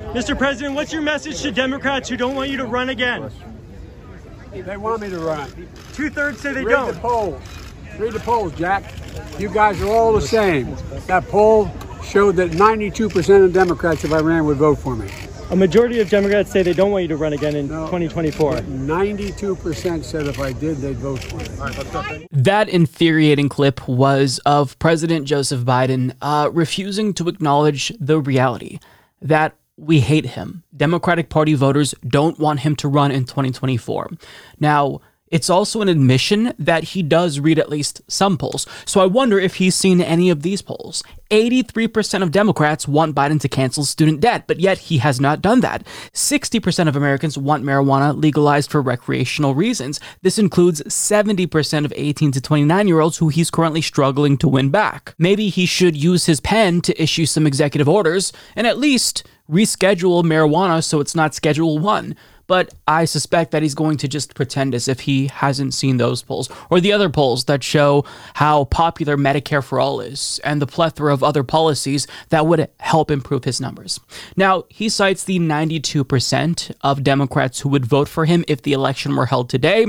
Mr. 0.00 0.36
President, 0.36 0.74
what's 0.74 0.92
your 0.92 1.02
message 1.02 1.42
to 1.42 1.50
Democrats 1.50 2.08
who 2.08 2.16
don't 2.16 2.34
want 2.34 2.50
you 2.50 2.56
to 2.56 2.64
run 2.64 2.88
again? 2.88 3.30
They 4.52 4.76
want 4.76 5.02
me 5.02 5.10
to 5.10 5.18
run. 5.18 5.68
Two 5.92 6.08
thirds 6.08 6.40
say 6.40 6.52
they 6.52 6.64
Read 6.64 6.72
don't. 6.72 6.86
Read 6.86 6.96
the 6.96 7.00
polls. 7.00 7.42
Read 7.98 8.12
the 8.12 8.20
polls, 8.20 8.54
Jack. 8.54 8.84
You 9.38 9.50
guys 9.50 9.80
are 9.82 9.88
all 9.88 10.12
the 10.12 10.20
same. 10.20 10.74
That 11.06 11.26
poll 11.28 11.70
showed 12.02 12.36
that 12.36 12.52
92% 12.52 13.44
of 13.44 13.52
Democrats, 13.52 14.04
if 14.04 14.12
I 14.12 14.20
ran, 14.20 14.46
would 14.46 14.56
vote 14.56 14.76
for 14.78 14.96
me. 14.96 15.10
A 15.48 15.54
majority 15.54 16.00
of 16.00 16.10
Democrats 16.10 16.50
say 16.50 16.64
they 16.64 16.72
don't 16.72 16.90
want 16.90 17.02
you 17.02 17.08
to 17.08 17.16
run 17.16 17.32
again 17.32 17.54
in 17.54 17.68
2024. 17.68 18.54
92% 18.54 20.02
said 20.02 20.26
if 20.26 20.40
I 20.40 20.52
did, 20.52 20.78
they'd 20.78 20.96
vote 20.96 21.22
for 21.22 21.36
me. 21.36 22.26
That 22.32 22.68
infuriating 22.68 23.48
clip 23.48 23.86
was 23.86 24.40
of 24.44 24.76
President 24.80 25.24
Joseph 25.24 25.60
Biden 25.60 26.16
uh, 26.20 26.50
refusing 26.52 27.14
to 27.14 27.28
acknowledge 27.28 27.92
the 28.00 28.18
reality 28.18 28.80
that 29.22 29.54
we 29.76 30.00
hate 30.00 30.26
him. 30.26 30.64
Democratic 30.76 31.28
Party 31.28 31.54
voters 31.54 31.94
don't 32.04 32.40
want 32.40 32.60
him 32.60 32.74
to 32.76 32.88
run 32.88 33.12
in 33.12 33.24
2024. 33.24 34.10
Now, 34.58 35.00
it's 35.28 35.50
also 35.50 35.82
an 35.82 35.88
admission 35.88 36.54
that 36.58 36.84
he 36.84 37.02
does 37.02 37.40
read 37.40 37.58
at 37.58 37.68
least 37.68 38.00
some 38.08 38.38
polls. 38.38 38.66
So 38.84 39.00
I 39.00 39.06
wonder 39.06 39.38
if 39.38 39.56
he's 39.56 39.74
seen 39.74 40.00
any 40.00 40.30
of 40.30 40.42
these 40.42 40.62
polls. 40.62 41.02
83% 41.30 42.22
of 42.22 42.30
Democrats 42.30 42.86
want 42.86 43.16
Biden 43.16 43.40
to 43.40 43.48
cancel 43.48 43.84
student 43.84 44.20
debt, 44.20 44.44
but 44.46 44.60
yet 44.60 44.78
he 44.78 44.98
has 44.98 45.20
not 45.20 45.42
done 45.42 45.60
that. 45.60 45.84
60% 46.12 46.86
of 46.86 46.94
Americans 46.94 47.36
want 47.36 47.64
marijuana 47.64 48.16
legalized 48.16 48.70
for 48.70 48.80
recreational 48.80 49.54
reasons. 49.54 49.98
This 50.22 50.38
includes 50.38 50.82
70% 50.82 51.84
of 51.84 51.92
18 51.96 52.30
to 52.32 52.40
29 52.40 52.88
year 52.88 53.00
olds 53.00 53.16
who 53.18 53.28
he's 53.28 53.50
currently 53.50 53.82
struggling 53.82 54.36
to 54.38 54.48
win 54.48 54.70
back. 54.70 55.14
Maybe 55.18 55.48
he 55.48 55.66
should 55.66 55.96
use 55.96 56.26
his 56.26 56.40
pen 56.40 56.80
to 56.82 57.02
issue 57.02 57.26
some 57.26 57.46
executive 57.46 57.88
orders 57.88 58.32
and 58.54 58.66
at 58.66 58.78
least 58.78 59.24
reschedule 59.50 60.24
marijuana 60.24 60.82
so 60.82 61.00
it's 61.00 61.14
not 61.14 61.34
Schedule 61.34 61.78
1 61.78 62.16
but 62.46 62.72
I 62.86 63.04
suspect 63.04 63.50
that 63.50 63.62
he's 63.62 63.74
going 63.74 63.96
to 63.98 64.08
just 64.08 64.34
pretend 64.34 64.74
as 64.74 64.88
if 64.88 65.00
he 65.00 65.26
hasn't 65.28 65.74
seen 65.74 65.96
those 65.96 66.22
polls 66.22 66.48
or 66.70 66.80
the 66.80 66.92
other 66.92 67.08
polls 67.08 67.44
that 67.44 67.62
show 67.62 68.04
how 68.34 68.64
popular 68.64 69.16
Medicare 69.16 69.64
for 69.64 69.80
All 69.80 70.00
is 70.00 70.40
and 70.44 70.60
the 70.60 70.66
plethora 70.66 71.12
of 71.12 71.22
other 71.22 71.42
policies 71.42 72.06
that 72.28 72.46
would 72.46 72.68
help 72.80 73.10
improve 73.10 73.44
his 73.44 73.60
numbers. 73.60 74.00
Now, 74.36 74.64
he 74.68 74.88
cites 74.88 75.24
the 75.24 75.38
92% 75.38 76.72
of 76.82 77.02
Democrats 77.02 77.60
who 77.60 77.68
would 77.70 77.86
vote 77.86 78.08
for 78.08 78.24
him 78.24 78.44
if 78.48 78.62
the 78.62 78.72
election 78.72 79.16
were 79.16 79.26
held 79.26 79.48
today. 79.50 79.86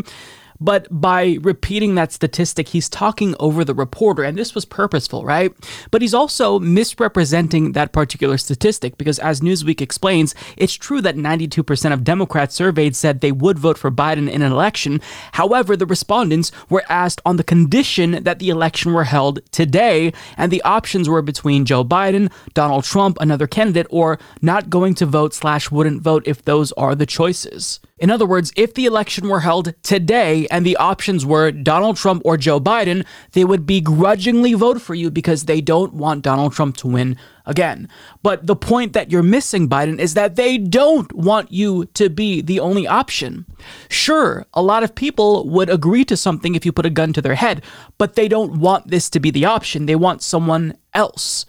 But 0.60 0.88
by 0.90 1.38
repeating 1.42 1.96
that 1.96 2.12
statistic, 2.12 2.70
he's 2.70 2.90
talking 2.90 3.36
over 3.40 3.64
the 3.64 3.74
reporter, 3.74 4.24
and 4.24 4.38
this 4.38 4.56
was 4.56 4.66
purposeful, 4.66 5.24
right? 5.24 5.52
But 5.92 6.02
he's 6.02 6.14
also 6.14 6.60
misrepresenting 6.60 7.74
that 7.74 7.92
particular 7.92 8.38
statistic 8.38 8.98
because, 8.98 9.20
as 9.20 9.42
Newsweek 9.42 9.82
explains, 9.82 10.34
it's 10.56 10.74
true 10.74 11.02
that 11.02 11.16
92% 11.16 11.94
of 11.94 12.04
Democrats 12.04 12.56
surveyed 12.56 12.96
said 12.96 13.22
they 13.22 13.32
would 13.32 13.60
vote 13.60 13.78
for 13.78 13.92
Biden 13.92 14.30
in 14.30 14.42
an 14.42 14.52
election. 14.52 15.02
However, 15.34 15.76
the 15.76 15.86
respondents 15.86 16.52
were 16.70 16.84
asked 16.90 17.22
on 17.26 17.38
the 17.38 17.44
condition 17.44 18.24
that 18.24 18.40
the 18.40 18.50
election 18.50 18.94
were 18.94 19.04
held 19.04 19.40
today, 19.52 20.14
and 20.38 20.52
the 20.52 20.64
options 20.64 21.08
were 21.08 21.22
between 21.22 21.66
Joe 21.66 21.84
Biden, 21.84 22.32
Donald 22.54 22.84
Trump, 22.84 23.18
another 23.20 23.48
candidate, 23.48 23.88
or 23.90 24.20
not 24.42 24.70
going 24.70 24.96
to 24.96 25.06
vote 25.06 25.34
slash 25.34 25.72
wouldn't 25.72 26.02
vote 26.02 26.24
if 26.26 26.44
those 26.44 26.72
are 26.74 26.96
the 26.96 27.06
choices. 27.06 27.80
In 28.00 28.12
other 28.12 28.26
words, 28.26 28.52
if 28.56 28.76
the 28.76 28.86
election 28.86 29.28
were 29.28 29.40
held 29.40 29.74
today 29.82 30.48
and 30.52 30.66
the 30.66 30.78
options 30.78 31.26
were 31.26 31.52
Donald 31.52 31.98
Trump 31.98 32.22
or 32.26 32.38
Joe 32.38 32.60
Biden, 32.60 33.06
they 33.32 33.44
would 33.44 33.66
begrudgingly 33.66 34.54
vote 34.54 34.82
for 34.82 34.94
you 34.94 35.10
because 35.10 35.46
they 35.46 35.62
don't 35.62 35.94
want 35.94 36.22
Donald 36.22 36.54
Trump 36.54 36.78
to 36.78 36.88
win 36.88 37.18
again. 37.46 37.90
But 38.22 38.46
the 38.46 38.56
point 38.56 38.94
that 38.94 39.10
you're 39.10 39.24
missing, 39.24 39.68
Biden, 39.68 40.00
is 40.00 40.14
that 40.14 40.36
they 40.36 40.60
don't 40.60 41.12
want 41.14 41.52
you 41.52 41.86
to 41.96 42.10
be 42.10 42.42
the 42.42 42.60
only 42.60 42.86
option. 42.86 43.46
Sure, 43.90 44.46
a 44.54 44.62
lot 44.62 44.84
of 44.84 44.94
people 44.94 45.50
would 45.50 45.70
agree 45.70 46.06
to 46.06 46.18
something 46.18 46.54
if 46.54 46.66
you 46.66 46.72
put 46.72 46.86
a 46.86 46.92
gun 46.92 47.14
to 47.14 47.22
their 47.22 47.36
head, 47.36 47.64
but 47.98 48.14
they 48.14 48.28
don't 48.28 48.60
want 48.60 48.90
this 48.90 49.10
to 49.10 49.20
be 49.20 49.32
the 49.32 49.46
option. 49.46 49.86
They 49.86 49.96
want 49.96 50.22
someone 50.22 50.78
else. 50.94 51.46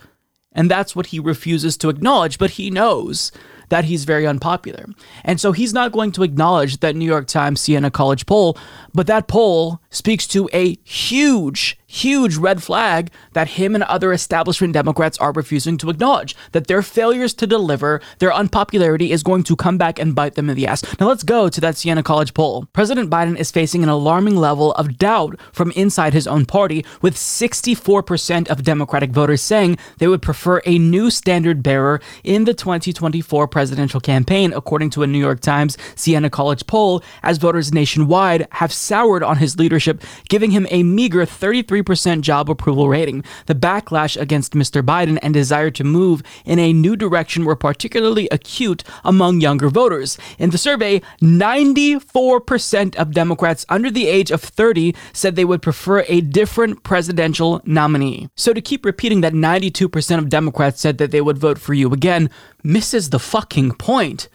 And 0.53 0.71
that's 0.71 0.97
what 0.97 1.07
he 1.07 1.21
refuses 1.21 1.77
to 1.79 1.89
acknowledge, 1.89 2.39
but 2.39 2.53
he 2.53 2.71
knows 2.71 3.31
that 3.69 3.85
he's 3.85 4.05
very 4.05 4.27
unpopular. 4.27 4.87
And 5.25 5.41
so 5.41 5.53
he's 5.53 5.73
not 5.73 5.93
going 5.93 6.13
to 6.13 6.23
acknowledge 6.23 6.81
that 6.81 6.97
New 6.97 7.05
York 7.05 7.27
Times 7.27 7.61
Siena 7.61 7.91
College 7.91 8.27
poll, 8.27 8.57
but 8.95 9.07
that 9.07 9.29
poll 9.29 9.81
speaks 9.91 10.27
to 10.29 10.49
a 10.53 10.79
huge, 10.85 11.78
huge 11.89 12.37
red 12.37 12.63
flag 12.63 13.11
that 13.33 13.49
him 13.49 13.75
and 13.75 13.83
other 13.85 14.13
establishment 14.13 14.75
Democrats 14.75 15.19
are 15.19 15.33
refusing 15.33 15.79
to 15.79 15.91
acknowledge. 15.91 16.37
That 16.53 16.67
their 16.67 16.83
failures 16.83 17.33
to 17.35 17.47
deliver, 17.47 18.01
their 18.19 18.33
unpopularity 18.33 19.11
is 19.11 19.23
going 19.23 19.43
to 19.45 19.57
come 19.57 19.79
back 19.79 19.99
and 19.99 20.15
bite 20.15 20.35
them 20.35 20.51
in 20.51 20.57
the 20.57 20.67
ass. 20.67 20.85
Now 21.01 21.09
let's 21.09 21.23
go 21.25 21.49
to 21.49 21.61
that 21.63 21.77
Siena 21.77 22.03
College 22.03 22.35
poll. 22.35 22.67
President 22.75 23.11
Biden 23.11 23.37
is 23.37 23.51
facing 23.51 23.83
an 23.83 23.89
alarming 23.89 24.37
level 24.37 24.73
of 24.73 24.99
doubt 24.99 25.41
from 25.53 25.73
inside 25.73 26.13
his 26.13 26.27
own 26.27 26.45
party, 26.45 26.85
with 27.01 27.17
64% 27.17 28.49
of 28.49 28.63
Democratic 28.63 29.11
voters 29.11 29.41
saying 29.41 29.79
they 29.97 30.09
would 30.09 30.23
prefer 30.23 30.61
a 30.67 30.79
new 30.79 31.11
standard 31.11 31.63
bearer 31.63 32.01
in 32.23 32.45
the 32.45 32.55
2024 32.55 33.49
presidential 33.49 34.01
campaign, 34.01 34.53
according 34.53 34.91
to 34.91 35.03
a 35.03 35.07
New 35.07 35.19
York 35.19 35.41
Times 35.41 35.79
Siena 35.95 36.29
College 36.29 36.67
poll, 36.67 37.03
as 37.23 37.39
voters 37.39 37.73
nationwide 37.73 38.47
have 38.53 38.73
soured 38.73 39.23
on 39.23 39.39
his 39.39 39.59
leadership, 39.59 40.03
giving 40.29 40.51
him 40.51 40.67
a 40.71 40.83
meager 40.83 41.25
33% 41.25 41.78
job 42.23 42.51
approval 42.51 42.89
rating. 42.89 43.25
The 43.47 43.55
backlash 43.55 44.21
against 44.21 44.53
Mr. 44.53 44.83
Biden 44.83 45.19
and 45.23 45.35
desire 45.35 45.71
to 45.71 45.85
move 45.85 46.23
in 46.45 46.59
a 46.59 46.73
new 46.73 46.97
direction 46.97 47.45
were 47.45 47.57
particularly 47.57 48.29
acute 48.31 48.85
among 49.05 49.41
younger 49.41 49.69
voters. 49.69 50.19
In 50.39 50.51
the 50.51 50.59
survey, 50.59 51.01
94% 51.21 52.97
of 52.97 53.13
Democrats 53.13 53.67
under 53.69 53.91
the 53.91 54.07
age 54.07 54.31
of 54.31 54.43
30 54.43 54.95
said 55.13 55.37
they 55.37 55.45
would 55.45 55.63
prefer 55.63 56.05
a 56.09 56.21
different 56.21 56.83
presidential 56.83 57.61
nominee. 57.65 58.29
So 58.37 58.53
to 58.53 58.61
keep 58.61 58.85
repeating 58.85 59.21
that 59.23 59.33
92% 59.33 60.19
of 60.19 60.29
Democrats 60.29 60.81
said 60.81 60.99
that 60.99 61.11
they 61.11 61.21
would 61.21 61.39
vote 61.39 61.59
for 61.59 61.75
you 61.75 61.93
again 61.93 62.31
misses 62.63 63.11
the 63.11 63.19
fucking 63.19 63.73
point. 63.73 64.29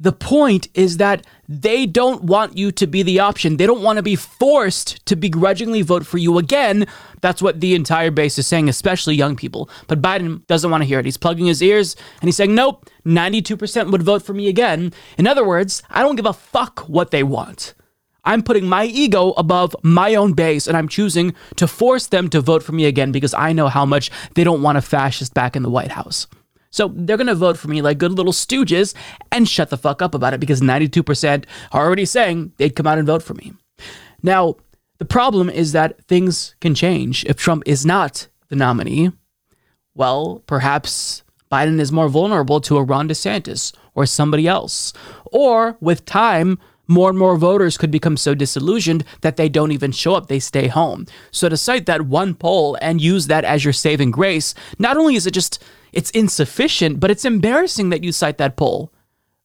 The 0.00 0.12
point 0.12 0.68
is 0.74 0.98
that 0.98 1.26
they 1.48 1.84
don't 1.84 2.22
want 2.22 2.56
you 2.56 2.70
to 2.70 2.86
be 2.86 3.02
the 3.02 3.18
option. 3.18 3.56
They 3.56 3.66
don't 3.66 3.82
want 3.82 3.96
to 3.96 4.02
be 4.02 4.14
forced 4.14 5.04
to 5.06 5.16
begrudgingly 5.16 5.82
vote 5.82 6.06
for 6.06 6.18
you 6.18 6.38
again. 6.38 6.86
That's 7.20 7.42
what 7.42 7.60
the 7.60 7.74
entire 7.74 8.12
base 8.12 8.38
is 8.38 8.46
saying, 8.46 8.68
especially 8.68 9.16
young 9.16 9.34
people. 9.34 9.68
But 9.88 10.00
Biden 10.00 10.46
doesn't 10.46 10.70
want 10.70 10.82
to 10.82 10.86
hear 10.86 11.00
it. 11.00 11.04
He's 11.04 11.16
plugging 11.16 11.46
his 11.46 11.60
ears 11.60 11.96
and 12.20 12.28
he's 12.28 12.36
saying, 12.36 12.54
nope, 12.54 12.88
92% 13.04 13.90
would 13.90 14.04
vote 14.04 14.22
for 14.22 14.34
me 14.34 14.48
again. 14.48 14.92
In 15.16 15.26
other 15.26 15.44
words, 15.44 15.82
I 15.90 16.02
don't 16.02 16.16
give 16.16 16.26
a 16.26 16.32
fuck 16.32 16.80
what 16.88 17.10
they 17.10 17.24
want. 17.24 17.74
I'm 18.24 18.42
putting 18.42 18.68
my 18.68 18.84
ego 18.84 19.32
above 19.32 19.74
my 19.82 20.14
own 20.14 20.34
base 20.34 20.68
and 20.68 20.76
I'm 20.76 20.88
choosing 20.88 21.34
to 21.56 21.66
force 21.66 22.06
them 22.06 22.28
to 22.30 22.40
vote 22.40 22.62
for 22.62 22.72
me 22.72 22.84
again 22.84 23.10
because 23.10 23.34
I 23.34 23.52
know 23.52 23.68
how 23.68 23.84
much 23.84 24.10
they 24.34 24.44
don't 24.44 24.62
want 24.62 24.78
a 24.78 24.82
fascist 24.82 25.34
back 25.34 25.56
in 25.56 25.62
the 25.62 25.70
White 25.70 25.92
House. 25.92 26.28
So 26.70 26.92
they're 26.94 27.16
going 27.16 27.28
to 27.28 27.34
vote 27.34 27.56
for 27.56 27.68
me 27.68 27.82
like 27.82 27.98
good 27.98 28.12
little 28.12 28.32
stooges 28.32 28.94
and 29.32 29.48
shut 29.48 29.70
the 29.70 29.78
fuck 29.78 30.02
up 30.02 30.14
about 30.14 30.34
it 30.34 30.40
because 30.40 30.60
92% 30.60 31.44
are 31.72 31.84
already 31.84 32.04
saying 32.04 32.52
they'd 32.56 32.76
come 32.76 32.86
out 32.86 32.98
and 32.98 33.06
vote 33.06 33.22
for 33.22 33.34
me. 33.34 33.54
Now, 34.22 34.56
the 34.98 35.04
problem 35.04 35.48
is 35.48 35.72
that 35.72 36.02
things 36.04 36.54
can 36.60 36.74
change. 36.74 37.24
If 37.24 37.36
Trump 37.36 37.62
is 37.66 37.86
not 37.86 38.28
the 38.48 38.56
nominee, 38.56 39.12
well, 39.94 40.42
perhaps 40.46 41.22
Biden 41.50 41.80
is 41.80 41.92
more 41.92 42.08
vulnerable 42.08 42.60
to 42.62 42.76
a 42.76 42.82
Ron 42.82 43.08
DeSantis 43.08 43.74
or 43.94 44.06
somebody 44.06 44.46
else. 44.46 44.92
Or 45.32 45.76
with 45.80 46.04
time, 46.04 46.58
more 46.88 47.10
and 47.10 47.18
more 47.18 47.36
voters 47.36 47.76
could 47.76 47.90
become 47.90 48.16
so 48.16 48.34
disillusioned 48.34 49.04
that 49.20 49.36
they 49.36 49.48
don't 49.48 49.72
even 49.72 49.92
show 49.92 50.14
up, 50.14 50.26
they 50.26 50.40
stay 50.40 50.66
home. 50.66 51.06
So 51.30 51.48
to 51.48 51.56
cite 51.56 51.86
that 51.86 52.02
one 52.02 52.34
poll 52.34 52.76
and 52.80 53.00
use 53.00 53.26
that 53.28 53.44
as 53.44 53.64
your 53.64 53.72
saving 53.72 54.10
grace, 54.10 54.54
not 54.78 54.96
only 54.96 55.14
is 55.14 55.26
it 55.26 55.34
just 55.34 55.62
it's 55.92 56.10
insufficient, 56.10 57.00
but 57.00 57.10
it's 57.10 57.24
embarrassing 57.24 57.90
that 57.90 58.04
you 58.04 58.12
cite 58.12 58.38
that 58.38 58.56
poll. 58.56 58.92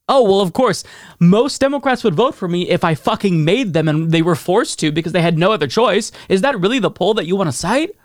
Oh, 0.09 0.23
well, 0.23 0.41
of 0.41 0.51
course, 0.51 0.83
most 1.19 1.61
Democrats 1.61 2.03
would 2.03 2.15
vote 2.15 2.35
for 2.35 2.47
me 2.47 2.69
if 2.69 2.83
I 2.83 2.93
fucking 2.93 3.45
made 3.45 3.73
them 3.73 3.87
and 3.87 4.11
they 4.11 4.21
were 4.21 4.35
forced 4.35 4.79
to 4.79 4.91
because 4.91 5.13
they 5.13 5.21
had 5.21 5.37
no 5.37 5.51
other 5.51 5.67
choice. 5.67 6.11
Is 6.27 6.41
that 6.41 6.59
really 6.59 6.79
the 6.79 6.91
poll 6.91 7.13
that 7.13 7.25
you 7.25 7.37
want 7.37 7.49
to 7.49 7.55
cite? 7.55 7.95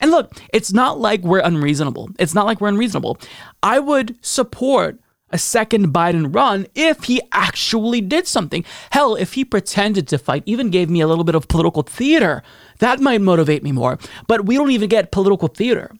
And 0.00 0.10
look, 0.10 0.32
it's 0.52 0.72
not 0.72 1.00
like 1.00 1.22
we're 1.22 1.40
unreasonable. 1.40 2.10
It's 2.18 2.34
not 2.34 2.46
like 2.46 2.60
we're 2.60 2.68
unreasonable. 2.68 3.18
I 3.62 3.80
would 3.80 4.16
support 4.20 5.00
a 5.32 5.38
second 5.38 5.92
Biden 5.92 6.34
run 6.34 6.66
if 6.74 7.04
he 7.04 7.20
actually 7.32 8.00
did 8.00 8.26
something. 8.26 8.64
Hell, 8.90 9.14
if 9.14 9.34
he 9.34 9.44
pretended 9.44 10.06
to 10.08 10.18
fight, 10.18 10.42
even 10.46 10.70
gave 10.70 10.90
me 10.90 11.00
a 11.00 11.06
little 11.06 11.24
bit 11.24 11.34
of 11.34 11.48
political 11.48 11.82
theater, 11.82 12.42
that 12.78 13.00
might 13.00 13.20
motivate 13.20 13.62
me 13.62 13.72
more. 13.72 13.98
But 14.26 14.44
we 14.46 14.56
don't 14.56 14.70
even 14.70 14.88
get 14.88 15.12
political 15.12 15.48
theater. 15.48 15.90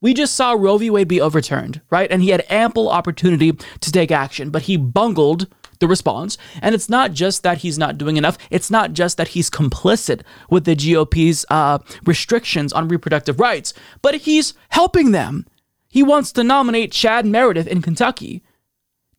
We 0.00 0.14
just 0.14 0.34
saw 0.34 0.52
Roe 0.52 0.78
v. 0.78 0.90
Wade 0.90 1.06
be 1.06 1.20
overturned, 1.20 1.80
right? 1.88 2.10
And 2.10 2.22
he 2.22 2.30
had 2.30 2.44
ample 2.50 2.88
opportunity 2.88 3.52
to 3.52 3.92
take 3.92 4.10
action, 4.10 4.50
but 4.50 4.62
he 4.62 4.76
bungled 4.76 5.46
the 5.78 5.86
response. 5.86 6.36
And 6.60 6.74
it's 6.74 6.88
not 6.88 7.12
just 7.12 7.44
that 7.44 7.58
he's 7.58 7.78
not 7.78 7.98
doing 7.98 8.16
enough, 8.16 8.36
it's 8.50 8.70
not 8.70 8.94
just 8.94 9.16
that 9.16 9.28
he's 9.28 9.48
complicit 9.48 10.22
with 10.50 10.64
the 10.64 10.74
GOP's 10.74 11.46
uh, 11.50 11.78
restrictions 12.04 12.72
on 12.72 12.88
reproductive 12.88 13.38
rights, 13.38 13.74
but 14.02 14.16
he's 14.16 14.54
helping 14.70 15.12
them. 15.12 15.46
He 15.88 16.02
wants 16.02 16.32
to 16.32 16.42
nominate 16.42 16.90
Chad 16.90 17.24
Meredith 17.24 17.66
in 17.66 17.82
Kentucky. 17.82 18.42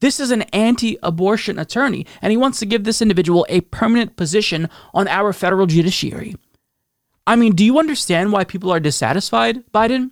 This 0.03 0.19
is 0.19 0.31
an 0.31 0.41
anti 0.51 0.99
abortion 1.01 1.57
attorney, 1.57 2.05
and 2.21 2.29
he 2.29 2.35
wants 2.35 2.59
to 2.59 2.65
give 2.65 2.83
this 2.83 3.01
individual 3.01 3.45
a 3.47 3.61
permanent 3.61 4.17
position 4.17 4.67
on 4.93 5.07
our 5.07 5.31
federal 5.31 5.65
judiciary. 5.65 6.35
I 7.25 7.37
mean, 7.37 7.55
do 7.55 7.63
you 7.63 7.79
understand 7.79 8.33
why 8.33 8.43
people 8.43 8.69
are 8.69 8.81
dissatisfied, 8.81 9.63
Biden? 9.71 10.11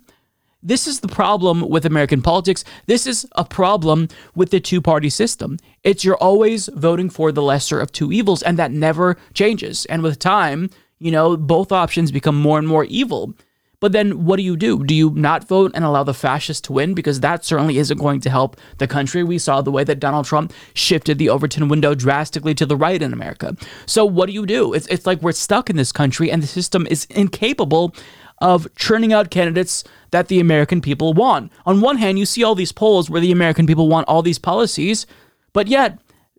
This 0.62 0.86
is 0.86 1.00
the 1.00 1.08
problem 1.08 1.68
with 1.68 1.84
American 1.84 2.22
politics. 2.22 2.64
This 2.86 3.06
is 3.06 3.26
a 3.32 3.44
problem 3.44 4.08
with 4.34 4.50
the 4.50 4.60
two 4.60 4.80
party 4.80 5.10
system. 5.10 5.58
It's 5.84 6.06
you're 6.06 6.16
always 6.16 6.70
voting 6.72 7.10
for 7.10 7.30
the 7.30 7.42
lesser 7.42 7.78
of 7.78 7.92
two 7.92 8.12
evils, 8.12 8.42
and 8.42 8.58
that 8.58 8.72
never 8.72 9.18
changes. 9.34 9.84
And 9.90 10.02
with 10.02 10.18
time, 10.18 10.70
you 11.00 11.10
know, 11.10 11.36
both 11.36 11.70
options 11.70 12.10
become 12.10 12.40
more 12.40 12.58
and 12.58 12.66
more 12.66 12.84
evil. 12.84 13.34
But 13.82 13.90
then 13.90 14.26
what 14.26 14.36
do 14.36 14.44
you 14.44 14.56
do? 14.56 14.84
Do 14.84 14.94
you 14.94 15.10
not 15.10 15.48
vote 15.48 15.72
and 15.74 15.84
allow 15.84 16.04
the 16.04 16.14
fascists 16.14 16.60
to 16.68 16.72
win? 16.72 16.94
Because 16.94 17.18
that 17.18 17.44
certainly 17.44 17.78
isn't 17.78 17.98
going 17.98 18.20
to 18.20 18.30
help 18.30 18.56
the 18.78 18.86
country. 18.86 19.24
We 19.24 19.38
saw 19.38 19.60
the 19.60 19.72
way 19.72 19.82
that 19.82 19.98
Donald 19.98 20.24
Trump 20.24 20.52
shifted 20.72 21.18
the 21.18 21.28
Overton 21.28 21.66
window 21.66 21.92
drastically 21.92 22.54
to 22.54 22.64
the 22.64 22.76
right 22.76 23.02
in 23.02 23.12
America. 23.12 23.56
So 23.86 24.04
what 24.04 24.26
do 24.26 24.34
you 24.34 24.46
do? 24.46 24.72
It's, 24.72 24.86
it's 24.86 25.04
like 25.04 25.20
we're 25.20 25.32
stuck 25.32 25.68
in 25.68 25.74
this 25.74 25.90
country 25.90 26.30
and 26.30 26.40
the 26.40 26.46
system 26.46 26.86
is 26.92 27.06
incapable 27.06 27.92
of 28.38 28.72
churning 28.76 29.12
out 29.12 29.30
candidates 29.30 29.82
that 30.12 30.28
the 30.28 30.38
American 30.38 30.80
people 30.80 31.12
want. 31.12 31.50
On 31.66 31.80
one 31.80 31.96
hand, 31.96 32.20
you 32.20 32.24
see 32.24 32.44
all 32.44 32.54
these 32.54 32.70
polls 32.70 33.10
where 33.10 33.20
the 33.20 33.32
American 33.32 33.66
people 33.66 33.88
want 33.88 34.06
all 34.06 34.22
these 34.22 34.38
policies, 34.38 35.08
but 35.52 35.66
yet 35.66 35.98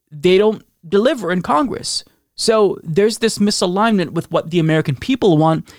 they 0.09 0.37
don't 0.37 0.63
deliver 0.87 1.29
in 1.29 1.41
Congress. 1.41 2.05
So 2.35 2.79
there's 2.83 3.17
this 3.17 3.37
misalignment 3.37 4.11
with 4.11 4.31
what 4.31 4.49
the 4.49 4.59
American 4.59 4.95
people 4.95 5.37
want 5.37 5.69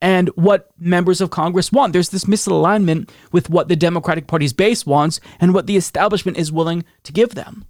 and 0.00 0.28
what 0.30 0.70
members 0.78 1.20
of 1.20 1.30
Congress 1.30 1.72
want. 1.72 1.92
There's 1.92 2.10
this 2.10 2.24
misalignment 2.24 3.10
with 3.32 3.50
what 3.50 3.68
the 3.68 3.76
Democratic 3.76 4.26
Party's 4.26 4.52
base 4.52 4.86
wants 4.86 5.20
and 5.40 5.52
what 5.54 5.66
the 5.66 5.76
establishment 5.76 6.36
is 6.36 6.52
willing 6.52 6.84
to 7.02 7.12
give 7.12 7.34
them. 7.34 7.66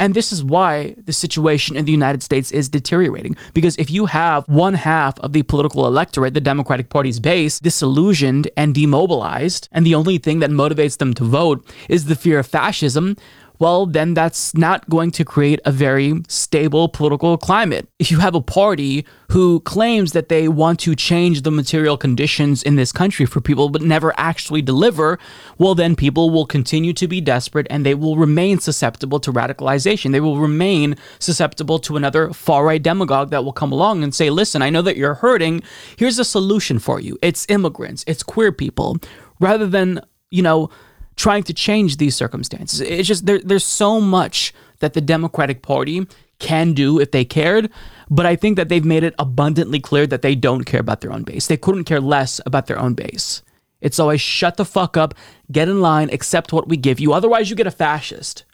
And 0.00 0.14
this 0.14 0.32
is 0.32 0.44
why 0.44 0.94
the 0.96 1.12
situation 1.12 1.76
in 1.76 1.84
the 1.84 1.90
United 1.90 2.22
States 2.22 2.52
is 2.52 2.68
deteriorating. 2.68 3.36
Because 3.52 3.76
if 3.78 3.90
you 3.90 4.06
have 4.06 4.48
one 4.48 4.74
half 4.74 5.18
of 5.18 5.32
the 5.32 5.42
political 5.42 5.86
electorate, 5.86 6.34
the 6.34 6.40
Democratic 6.40 6.88
Party's 6.88 7.18
base, 7.18 7.58
disillusioned 7.58 8.48
and 8.56 8.76
demobilized, 8.76 9.68
and 9.72 9.84
the 9.84 9.96
only 9.96 10.18
thing 10.18 10.38
that 10.38 10.50
motivates 10.50 10.98
them 10.98 11.14
to 11.14 11.24
vote 11.24 11.68
is 11.88 12.04
the 12.04 12.14
fear 12.14 12.38
of 12.38 12.46
fascism, 12.46 13.16
well, 13.58 13.86
then 13.86 14.14
that's 14.14 14.54
not 14.54 14.88
going 14.88 15.10
to 15.12 15.24
create 15.24 15.60
a 15.64 15.72
very 15.72 16.22
stable 16.28 16.88
political 16.88 17.36
climate. 17.36 17.88
If 17.98 18.10
you 18.10 18.18
have 18.20 18.34
a 18.34 18.40
party 18.40 19.04
who 19.30 19.60
claims 19.60 20.12
that 20.12 20.28
they 20.28 20.48
want 20.48 20.80
to 20.80 20.94
change 20.94 21.42
the 21.42 21.50
material 21.50 21.96
conditions 21.96 22.62
in 22.62 22.76
this 22.76 22.92
country 22.92 23.26
for 23.26 23.40
people 23.40 23.68
but 23.68 23.82
never 23.82 24.14
actually 24.16 24.62
deliver, 24.62 25.18
well, 25.58 25.74
then 25.74 25.96
people 25.96 26.30
will 26.30 26.46
continue 26.46 26.92
to 26.94 27.08
be 27.08 27.20
desperate 27.20 27.66
and 27.68 27.84
they 27.84 27.94
will 27.94 28.16
remain 28.16 28.58
susceptible 28.58 29.20
to 29.20 29.32
radicalization. 29.32 30.12
They 30.12 30.20
will 30.20 30.38
remain 30.38 30.96
susceptible 31.18 31.78
to 31.80 31.96
another 31.96 32.32
far 32.32 32.64
right 32.64 32.82
demagogue 32.82 33.30
that 33.30 33.44
will 33.44 33.52
come 33.52 33.72
along 33.72 34.02
and 34.02 34.14
say, 34.14 34.30
listen, 34.30 34.62
I 34.62 34.70
know 34.70 34.82
that 34.82 34.96
you're 34.96 35.14
hurting. 35.14 35.62
Here's 35.96 36.18
a 36.18 36.24
solution 36.24 36.78
for 36.78 37.00
you 37.00 37.18
it's 37.22 37.46
immigrants, 37.48 38.04
it's 38.06 38.22
queer 38.22 38.52
people, 38.52 38.98
rather 39.40 39.66
than, 39.66 40.00
you 40.30 40.42
know, 40.42 40.70
trying 41.18 41.42
to 41.42 41.52
change 41.52 41.98
these 41.98 42.14
circumstances. 42.14 42.80
It's 42.80 43.08
just 43.08 43.26
there, 43.26 43.40
there's 43.40 43.66
so 43.66 44.00
much 44.00 44.54
that 44.78 44.94
the 44.94 45.00
Democratic 45.00 45.60
Party 45.60 46.06
can 46.38 46.72
do 46.72 47.00
if 47.00 47.10
they 47.10 47.24
cared, 47.24 47.68
but 48.08 48.24
I 48.24 48.36
think 48.36 48.56
that 48.56 48.68
they've 48.68 48.84
made 48.84 49.02
it 49.02 49.14
abundantly 49.18 49.80
clear 49.80 50.06
that 50.06 50.22
they 50.22 50.36
don't 50.36 50.64
care 50.64 50.80
about 50.80 51.00
their 51.00 51.12
own 51.12 51.24
base. 51.24 51.48
They 51.48 51.56
couldn't 51.56 51.84
care 51.84 52.00
less 52.00 52.40
about 52.46 52.68
their 52.68 52.78
own 52.78 52.94
base. 52.94 53.42
It's 53.80 53.98
always 53.98 54.20
shut 54.20 54.56
the 54.56 54.64
fuck 54.64 54.96
up, 54.96 55.14
get 55.50 55.68
in 55.68 55.80
line, 55.80 56.08
accept 56.10 56.52
what 56.52 56.68
we 56.68 56.76
give 56.76 57.00
you. 57.00 57.12
Otherwise, 57.12 57.50
you 57.50 57.56
get 57.56 57.66
a 57.66 57.72
fascist. 57.72 58.44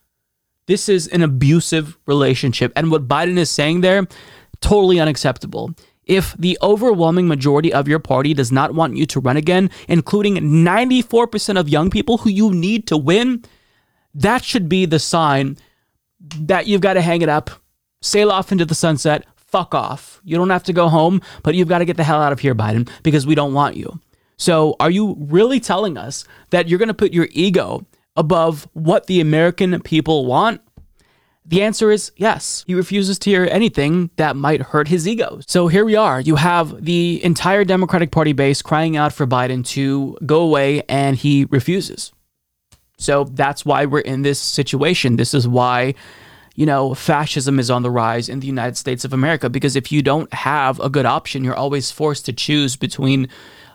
This 0.66 0.88
is 0.88 1.06
an 1.08 1.22
abusive 1.22 1.98
relationship. 2.06 2.72
And 2.74 2.90
what 2.90 3.06
Biden 3.06 3.36
is 3.36 3.50
saying 3.50 3.82
there, 3.82 4.06
totally 4.60 4.98
unacceptable. 4.98 5.74
If 6.06 6.34
the 6.38 6.58
overwhelming 6.62 7.28
majority 7.28 7.72
of 7.72 7.88
your 7.88 7.98
party 7.98 8.34
does 8.34 8.52
not 8.52 8.74
want 8.74 8.96
you 8.96 9.06
to 9.06 9.20
run 9.20 9.36
again, 9.36 9.70
including 9.88 10.36
94% 10.36 11.58
of 11.58 11.68
young 11.68 11.90
people 11.90 12.18
who 12.18 12.30
you 12.30 12.52
need 12.52 12.86
to 12.88 12.96
win, 12.96 13.44
that 14.14 14.44
should 14.44 14.68
be 14.68 14.86
the 14.86 14.98
sign 14.98 15.56
that 16.20 16.66
you've 16.66 16.80
got 16.80 16.94
to 16.94 17.02
hang 17.02 17.22
it 17.22 17.28
up, 17.28 17.50
sail 18.02 18.30
off 18.30 18.52
into 18.52 18.64
the 18.64 18.74
sunset, 18.74 19.24
fuck 19.36 19.74
off. 19.74 20.20
You 20.24 20.36
don't 20.36 20.50
have 20.50 20.64
to 20.64 20.72
go 20.72 20.88
home, 20.88 21.20
but 21.42 21.54
you've 21.54 21.68
got 21.68 21.78
to 21.78 21.84
get 21.84 21.96
the 21.96 22.04
hell 22.04 22.20
out 22.20 22.32
of 22.32 22.40
here, 22.40 22.54
Biden, 22.54 22.88
because 23.02 23.26
we 23.26 23.34
don't 23.34 23.54
want 23.54 23.76
you. 23.76 24.00
So, 24.36 24.74
are 24.80 24.90
you 24.90 25.16
really 25.18 25.60
telling 25.60 25.96
us 25.96 26.24
that 26.50 26.68
you're 26.68 26.78
going 26.78 26.88
to 26.88 26.94
put 26.94 27.12
your 27.12 27.28
ego 27.30 27.86
above 28.16 28.68
what 28.72 29.06
the 29.06 29.20
American 29.20 29.80
people 29.80 30.26
want? 30.26 30.60
The 31.46 31.62
answer 31.62 31.90
is 31.90 32.10
yes. 32.16 32.64
He 32.66 32.74
refuses 32.74 33.18
to 33.18 33.30
hear 33.30 33.46
anything 33.50 34.10
that 34.16 34.34
might 34.34 34.62
hurt 34.62 34.88
his 34.88 35.06
ego. 35.06 35.40
So 35.46 35.68
here 35.68 35.84
we 35.84 35.94
are. 35.94 36.18
You 36.20 36.36
have 36.36 36.84
the 36.84 37.22
entire 37.22 37.64
Democratic 37.64 38.10
Party 38.10 38.32
base 38.32 38.62
crying 38.62 38.96
out 38.96 39.12
for 39.12 39.26
Biden 39.26 39.64
to 39.66 40.16
go 40.24 40.40
away, 40.40 40.82
and 40.88 41.16
he 41.16 41.44
refuses. 41.44 42.12
So 42.96 43.24
that's 43.24 43.66
why 43.66 43.84
we're 43.84 44.00
in 44.00 44.22
this 44.22 44.40
situation. 44.40 45.16
This 45.16 45.34
is 45.34 45.46
why, 45.46 45.94
you 46.54 46.64
know, 46.64 46.94
fascism 46.94 47.58
is 47.58 47.70
on 47.70 47.82
the 47.82 47.90
rise 47.90 48.30
in 48.30 48.40
the 48.40 48.46
United 48.46 48.78
States 48.78 49.04
of 49.04 49.12
America, 49.12 49.50
because 49.50 49.76
if 49.76 49.92
you 49.92 50.00
don't 50.00 50.32
have 50.32 50.80
a 50.80 50.88
good 50.88 51.04
option, 51.04 51.44
you're 51.44 51.54
always 51.54 51.90
forced 51.90 52.24
to 52.24 52.32
choose 52.32 52.74
between 52.74 53.28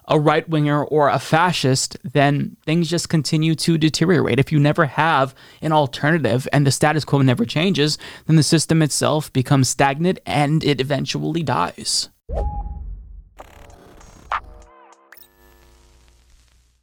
a 0.09 0.19
right 0.19 0.47
winger 0.49 0.83
or 0.83 1.07
a 1.09 1.19
fascist, 1.19 1.95
then 2.03 2.57
things 2.65 2.89
just 2.89 3.09
continue 3.09 3.55
to 3.55 3.77
deteriorate. 3.77 4.39
If 4.39 4.51
you 4.51 4.59
never 4.59 4.85
have 4.85 5.35
an 5.61 5.71
alternative 5.71 6.47
and 6.51 6.65
the 6.65 6.71
status 6.71 7.05
quo 7.05 7.21
never 7.21 7.45
changes, 7.45 7.97
then 8.25 8.35
the 8.35 8.43
system 8.43 8.81
itself 8.81 9.31
becomes 9.31 9.69
stagnant 9.69 10.19
and 10.25 10.63
it 10.63 10.81
eventually 10.81 11.43
dies. 11.43 12.09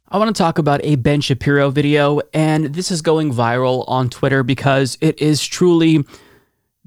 I 0.09 0.17
want 0.17 0.33
to 0.33 0.41
talk 0.41 0.57
about 0.57 0.79
a 0.85 0.95
Ben 0.95 1.19
Shapiro 1.19 1.69
video, 1.69 2.21
and 2.33 2.73
this 2.73 2.91
is 2.91 3.01
going 3.01 3.33
viral 3.33 3.83
on 3.89 4.09
Twitter 4.09 4.41
because 4.41 4.97
it 5.01 5.21
is 5.21 5.45
truly 5.45 6.05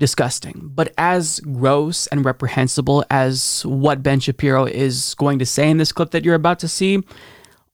disgusting. 0.01 0.73
But 0.75 0.93
as 0.99 1.39
gross 1.41 2.09
and 2.09 2.25
reprehensible 2.25 3.05
as 3.11 3.65
what 3.65 4.03
Ben 4.03 4.19
Shapiro 4.19 4.65
is 4.65 5.15
going 5.15 5.39
to 5.39 5.47
say 5.47 5.71
in 5.71 5.77
this 5.77 5.93
clip 5.93 6.11
that 6.11 6.25
you're 6.25 6.35
about 6.35 6.59
to 6.61 6.69
see, 6.69 7.05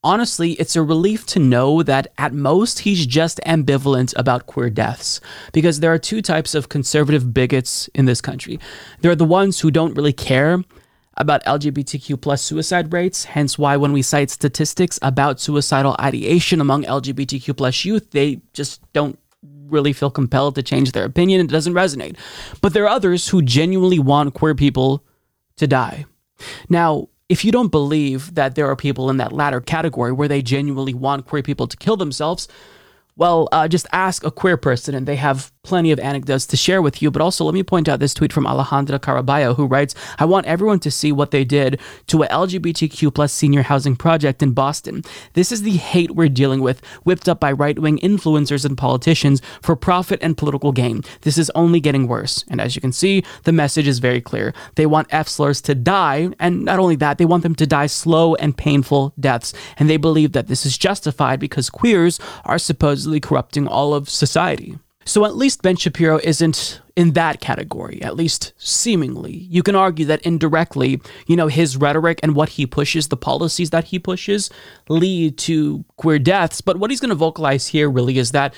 honestly, 0.05 0.53
it's 0.55 0.77
a 0.77 0.83
relief 0.83 1.25
to 1.27 1.39
know 1.39 1.83
that 1.85 2.09
at 2.19 2.35
most 2.35 2.81
he's 2.81 3.07
just 3.07 3.41
ambivalent 3.47 4.13
about 4.19 4.47
queer 4.47 4.69
deaths. 4.69 5.21
Because 5.53 5.81
there 5.81 5.93
are 5.93 5.99
two 5.99 6.21
types 6.21 6.55
of 6.55 6.69
conservative 6.69 7.33
bigots 7.33 7.89
in 7.95 8.05
this 8.05 8.21
country. 8.21 8.59
There 9.01 9.13
are 9.13 9.17
the 9.17 9.25
ones 9.25 9.61
who 9.61 9.71
don't 9.71 9.95
really 9.95 10.13
care 10.13 10.63
about 11.19 11.45
LGBTQ 11.45 12.21
plus 12.21 12.43
suicide 12.43 12.93
rates, 12.93 13.25
hence 13.25 13.57
why 13.57 13.77
when 13.77 13.93
we 13.93 14.03
cite 14.03 14.31
statistics 14.31 14.99
about 15.01 15.41
suicidal 15.41 15.97
ideation 15.99 16.61
among 16.61 16.83
LGBTQ 16.83 17.57
plus 17.57 17.85
youth, 17.87 18.11
they 18.11 18.43
just 18.53 18.83
don't 18.93 19.19
really 19.69 19.93
feel 19.93 20.11
compelled 20.11 20.55
to 20.55 20.63
change 20.63 20.93
their 20.93 21.05
opinion. 21.05 21.41
It 21.41 21.49
doesn't 21.51 21.75
resonate. 21.75 22.17
But 22.61 22.73
there 22.73 22.85
are 22.85 22.89
others 22.89 23.29
who 23.29 23.43
genuinely 23.43 23.99
want 23.99 24.35
queer 24.35 24.55
people 24.55 25.05
to 25.57 25.67
die. 25.67 26.07
Now, 26.69 27.09
if 27.29 27.45
you 27.45 27.51
don't 27.51 27.71
believe 27.71 28.35
that 28.35 28.55
there 28.55 28.67
are 28.71 28.77
people 28.77 29.11
in 29.11 29.17
that 29.17 29.33
latter 29.33 29.61
category 29.61 30.13
where 30.13 30.29
they 30.29 30.43
genuinely 30.43 30.95
want 30.95 31.27
queer 31.27 31.43
people 31.43 31.67
to 31.67 31.77
kill 31.77 31.97
themselves, 31.97 32.47
well, 33.17 33.49
uh, 33.51 33.67
just 33.67 33.87
ask 33.93 34.25
a 34.25 34.31
queer 34.31 34.57
person 34.57 34.95
and 34.95 35.07
they 35.07 35.17
have 35.17 35.51
plenty 35.63 35.91
of 35.91 35.99
anecdotes 35.99 36.47
to 36.47 36.57
share 36.57 36.81
with 36.81 37.03
you. 37.03 37.11
But 37.11 37.23
also, 37.23 37.45
let 37.45 37.55
me 37.55 37.63
point 37.63 37.89
out 37.89 37.99
this 37.99 38.15
tweet 38.15 38.33
from 38.33 38.45
Alejandra 38.45 39.01
Caraballo, 39.01 39.57
who 39.57 39.67
writes, 39.67 39.95
I 40.19 40.25
want 40.25 40.47
everyone 40.47 40.79
to 40.81 40.91
see 40.91 41.13
what 41.13 41.33
they 41.33 41.45
did 41.45 41.81
to 42.07 42.23
a 42.23 42.29
LGBTQ 42.29 43.13
plus 43.13 43.33
senior 43.33 43.63
housing 43.63 43.97
project 43.97 44.43
in 44.43 44.53
Boston. 44.53 45.03
This 45.33 45.51
is 45.51 45.63
the 45.63 45.77
hate 45.77 46.13
we're 46.13 46.29
dealing 46.29 46.61
with, 46.61 46.85
whipped 47.03 47.29
up 47.29 47.41
by 47.41 47.53
right 47.53 47.79
wing 47.79 47.99
influencers 47.99 48.65
and 48.65 48.79
politicians 48.79 49.43
for 49.61 49.75
profit 49.75 50.21
and 50.23 50.37
political 50.37 50.71
gain. 50.71 51.03
This 51.23 51.37
is 51.37 51.51
only 51.55 51.81
getting 51.81 52.07
worse. 52.07 52.45
And 52.49 52.61
as 52.61 52.77
you 52.77 52.81
can 52.81 52.93
see, 52.93 53.25
the 53.43 53.53
message 53.53 53.89
is 53.89 53.99
very 53.99 54.21
clear. 54.21 54.55
They 54.77 54.87
want 54.87 55.09
F 55.11 55.27
slurs 55.27 55.61
to 55.63 55.75
die, 55.75 56.29
and 56.39 56.65
not 56.65 56.79
only 56.79 56.97
that, 56.97 57.19
they 57.19 57.25
want 57.25 57.43
them 57.43 57.55
to 57.57 57.67
die 57.67 57.87
slow 57.87 58.35
and 58.37 58.57
painful 58.57 59.15
deaths. 59.19 59.53
And 59.79 59.91
they 59.91 59.97
believe 59.97 60.33
that 60.33 60.47
this 60.47 60.65
is 60.65 60.79
justified 60.79 61.41
because 61.41 61.71
queers 61.71 62.21
are 62.45 62.59
supposedly 63.07 63.21
corrupting 63.21 63.69
all 63.69 63.95
of 63.95 64.11
society. 64.11 64.79
So 65.05 65.25
at 65.25 65.37
least 65.37 65.63
Ben 65.63 65.77
Shapiro 65.77 66.19
isn't 66.25 66.81
in 66.97 67.13
that 67.13 67.41
category, 67.41 68.03
at 68.03 68.17
least 68.17 68.53
seemingly. 68.57 69.47
You 69.49 69.63
can 69.63 69.77
argue 69.77 70.05
that 70.07 70.21
indirectly, 70.23 71.01
you 71.29 71.37
know, 71.37 71.47
his 71.47 71.77
rhetoric 71.77 72.19
and 72.25 72.35
what 72.35 72.49
he 72.49 72.67
pushes, 72.67 73.07
the 73.07 73.17
policies 73.17 73.71
that 73.71 73.85
he 73.85 74.01
pushes, 74.01 74.51
lead 74.89 75.39
to 75.39 75.85
queer 75.97 76.19
deaths. 76.19 76.61
But 76.61 76.79
what 76.79 76.91
he's 76.91 77.01
going 77.01 77.11
to 77.11 77.15
vocalize 77.15 77.69
here 77.69 77.89
really 77.89 78.19
is 78.19 78.33
that, 78.33 78.53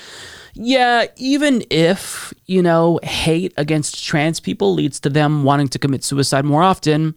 yeah, 0.55 1.05
even 1.17 1.63
if, 1.69 2.33
you 2.47 2.63
know, 2.63 2.99
hate 3.03 3.53
against 3.55 4.03
trans 4.03 4.39
people 4.39 4.73
leads 4.73 4.99
to 5.01 5.09
them 5.09 5.43
wanting 5.43 5.67
to 5.67 5.77
commit 5.77 6.03
suicide 6.03 6.45
more 6.45 6.63
often, 6.63 7.13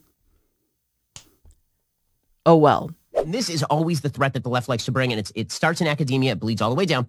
oh 2.45 2.57
well. 2.57 2.91
And 3.15 3.33
this 3.33 3.49
is 3.51 3.63
always 3.63 4.01
the 4.01 4.09
threat 4.09 4.33
that 4.35 4.43
the 4.43 4.49
left 4.49 4.69
likes 4.69 4.85
to 4.87 4.93
bring, 4.93 5.13
and 5.13 5.19
it's, 5.19 5.33
it 5.35 5.53
starts 5.53 5.81
in 5.81 5.87
academia, 5.87 6.33
it 6.33 6.41
bleeds 6.41 6.63
all 6.63 6.71
the 6.71 6.77
way 6.77 6.87
down. 6.87 7.07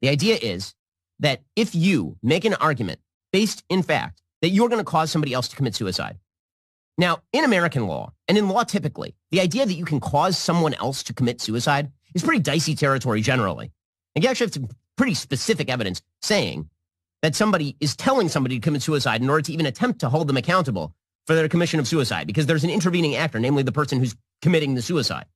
The 0.00 0.08
idea 0.08 0.38
is 0.40 0.74
that 1.20 1.42
if 1.54 1.74
you 1.74 2.16
make 2.22 2.44
an 2.44 2.54
argument 2.54 3.00
based 3.32 3.64
in 3.68 3.82
fact 3.82 4.22
that 4.42 4.50
you're 4.50 4.68
going 4.68 4.80
to 4.80 4.84
cause 4.84 5.10
somebody 5.10 5.32
else 5.32 5.48
to 5.48 5.56
commit 5.56 5.74
suicide. 5.74 6.18
Now, 6.98 7.18
in 7.32 7.44
American 7.44 7.86
law, 7.86 8.12
and 8.28 8.38
in 8.38 8.48
law 8.48 8.64
typically, 8.64 9.14
the 9.30 9.40
idea 9.40 9.66
that 9.66 9.74
you 9.74 9.84
can 9.84 10.00
cause 10.00 10.38
someone 10.38 10.74
else 10.74 11.02
to 11.04 11.14
commit 11.14 11.40
suicide 11.40 11.90
is 12.14 12.22
pretty 12.22 12.40
dicey 12.40 12.74
territory 12.74 13.20
generally. 13.20 13.72
And 14.14 14.24
you 14.24 14.30
actually 14.30 14.50
have 14.54 14.70
pretty 14.96 15.14
specific 15.14 15.68
evidence 15.68 16.00
saying 16.22 16.70
that 17.22 17.34
somebody 17.34 17.76
is 17.80 17.96
telling 17.96 18.28
somebody 18.28 18.56
to 18.56 18.60
commit 18.60 18.82
suicide 18.82 19.20
in 19.20 19.28
order 19.28 19.42
to 19.42 19.52
even 19.52 19.66
attempt 19.66 20.00
to 20.00 20.08
hold 20.08 20.28
them 20.28 20.36
accountable 20.36 20.94
for 21.26 21.34
their 21.34 21.48
commission 21.48 21.80
of 21.80 21.88
suicide 21.88 22.26
because 22.26 22.46
there's 22.46 22.64
an 22.64 22.70
intervening 22.70 23.16
actor, 23.16 23.38
namely 23.38 23.62
the 23.62 23.72
person 23.72 23.98
who's 23.98 24.16
committing 24.42 24.74
the 24.74 24.82
suicide. 24.82 25.26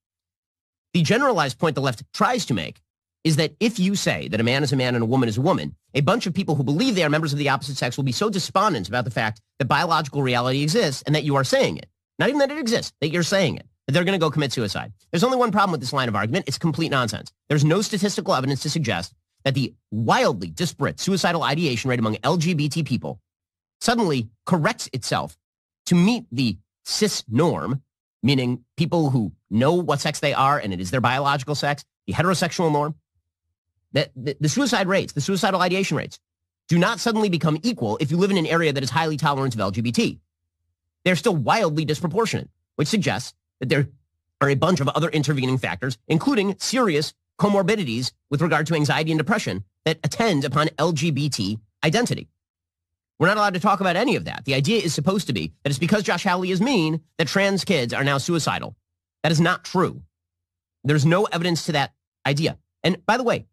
The 0.95 1.03
generalized 1.03 1.59
point 1.59 1.75
the 1.75 1.81
left 1.81 2.03
tries 2.12 2.47
to 2.47 2.55
make 2.55 2.81
is 3.23 3.37
that 3.37 3.55
if 3.61 3.79
you 3.79 3.95
say 3.95 4.29
that 4.29 4.41
a 4.41 4.45
man 4.45 4.62
is 4.62 4.73
a 4.73 4.77
man 4.77 4.95
and 4.95 5.03
a 5.03 5.07
woman 5.07 5.29
is 5.29 5.37
a 5.37 5.43
woman, 5.43 5.75
a 5.95 6.01
bunch 6.01 6.27
of 6.27 6.35
people 6.35 6.55
who 6.55 6.65
believe 6.65 6.95
they 6.95 7.05
are 7.05 7.11
members 7.11 7.33
of 7.33 7.39
the 7.39 7.49
opposite 7.49 7.77
sex 7.77 7.97
will 7.97 8.05
be 8.05 8.12
so 8.12 8.31
despondent 8.31 8.89
about 8.89 9.05
the 9.05 9.11
fact 9.11 9.41
that 9.59 9.67
biological 9.67 10.23
reality 10.23 10.62
exists 10.62 11.03
and 11.03 11.15
that 11.15 11.25
you 11.25 11.37
are 11.37 11.45
saying 11.45 11.77
it. 11.77 11.87
Not 12.19 12.29
even 12.29 12.39
that 12.39 12.51
it 12.51 12.59
exists, 12.59 12.93
that 13.01 13.11
you're 13.11 13.23
saying 13.23 13.57
it, 13.57 13.67
that 13.87 13.93
they're 13.93 14.05
going 14.05 14.19
to 14.19 14.25
go 14.25 14.31
commit 14.31 14.53
suicide. 14.53 14.93
There's 15.11 15.25
only 15.25 15.37
one 15.37 15.53
problem 15.53 15.73
with 15.73 15.81
this 15.81 15.93
line 15.93 16.09
of 16.09 16.17
argument. 16.17 16.47
It's 16.49 16.59
complete 16.59 16.91
nonsense. 16.91 17.31
There's 17.49 17.65
no 17.65 17.83
statistical 17.83 18.35
evidence 18.35 18.62
to 18.62 18.71
suggest 18.71 19.12
that 19.45 19.55
the 19.55 19.75
wildly 19.91 20.49
disparate 20.49 21.01
suicidal 21.01 21.43
ideation 21.43 21.91
rate 21.91 21.99
among 21.99 22.17
LGBT 22.17 22.85
people 22.85 23.21
suddenly 23.81 24.29
corrects 24.47 24.89
itself 24.93 25.37
to 25.86 25.94
meet 25.94 26.24
the 26.31 26.59
cis 26.85 27.24
norm, 27.28 27.82
meaning 28.23 28.65
people 28.77 29.11
who 29.11 29.32
know 29.51 29.74
what 29.74 30.01
sex 30.01 30.20
they 30.20 30.35
are 30.35 30.59
and 30.59 30.73
it 30.73 30.81
is 30.81 30.90
their 30.90 31.01
biological 31.01 31.55
sex, 31.55 31.85
the 32.07 32.12
heterosexual 32.12 32.73
norm, 32.73 32.94
that 33.93 34.11
the, 34.15 34.48
suicide 34.48 34.86
rates, 34.86 35.12
the 35.12 35.20
suicidal 35.20 35.61
ideation 35.61 35.97
rates, 35.97 36.19
do 36.69 36.78
not 36.78 37.01
suddenly 37.01 37.28
become 37.28 37.59
equal 37.62 37.97
if 38.01 38.11
you 38.11 38.16
live 38.16 38.31
in 38.31 38.36
an 38.36 38.47
area 38.47 38.73
that 38.73 38.82
is 38.82 38.90
highly 38.90 39.16
tolerant 39.16 39.55
of 39.55 39.61
LGBT. 39.61 40.19
They're 41.05 41.16
still 41.16 41.35
wildly 41.35 41.85
disproportionate, 41.85 42.48
which 42.77 42.89
suggests 42.89 43.35
that 43.59 43.69
there 43.69 43.89
are 44.40 44.51
a 44.51 44.55
bunch 44.55 44.81
of 44.81 44.89
other 44.89 45.09
intervening 45.09 45.59
factors, 45.59 45.98
including 46.07 46.57
serious 46.59 47.12
comorbidities 47.39 48.12
with 48.31 48.43
regard 48.43 48.66
to 48.69 48.74
anxiety 48.74 49.11
and 49.11 49.19
depression 49.19 49.65
that 49.85 49.98
attend 50.05 50.44
upon 50.44 50.69
LGBT 50.69 51.59
identity. 51.85 52.28
We're 53.21 53.27
not 53.27 53.37
allowed 53.37 53.53
to 53.53 53.61
talk 53.61 53.81
about 53.81 53.97
any 53.97 54.17
of 54.17 54.25
that. 54.25 54.47
The 54.47 54.55
idea 54.55 54.81
is 54.81 54.95
supposed 54.95 55.27
to 55.27 55.35
be 55.35 55.53
that 55.63 55.69
it's 55.69 55.79
because 55.79 56.05
Josh 56.05 56.25
Hawley 56.25 56.53
is 56.53 56.63
mean 56.63 57.03
that 57.19 57.29
trans 57.29 57.65
kids 57.65 57.93
are 57.93 58.03
now 58.03 58.17
suicidal. 58.17 58.75
That 59.23 59.31
is 59.31 59.41
not 59.41 59.63
true. 59.63 60.01
There's 60.85 61.05
no 61.05 61.25
evidence 61.25 61.67
to 61.67 61.73
that 61.73 61.93
idea. 62.27 62.57
And 62.83 63.05
by 63.05 63.19
the 63.19 63.23
way, 63.23 63.45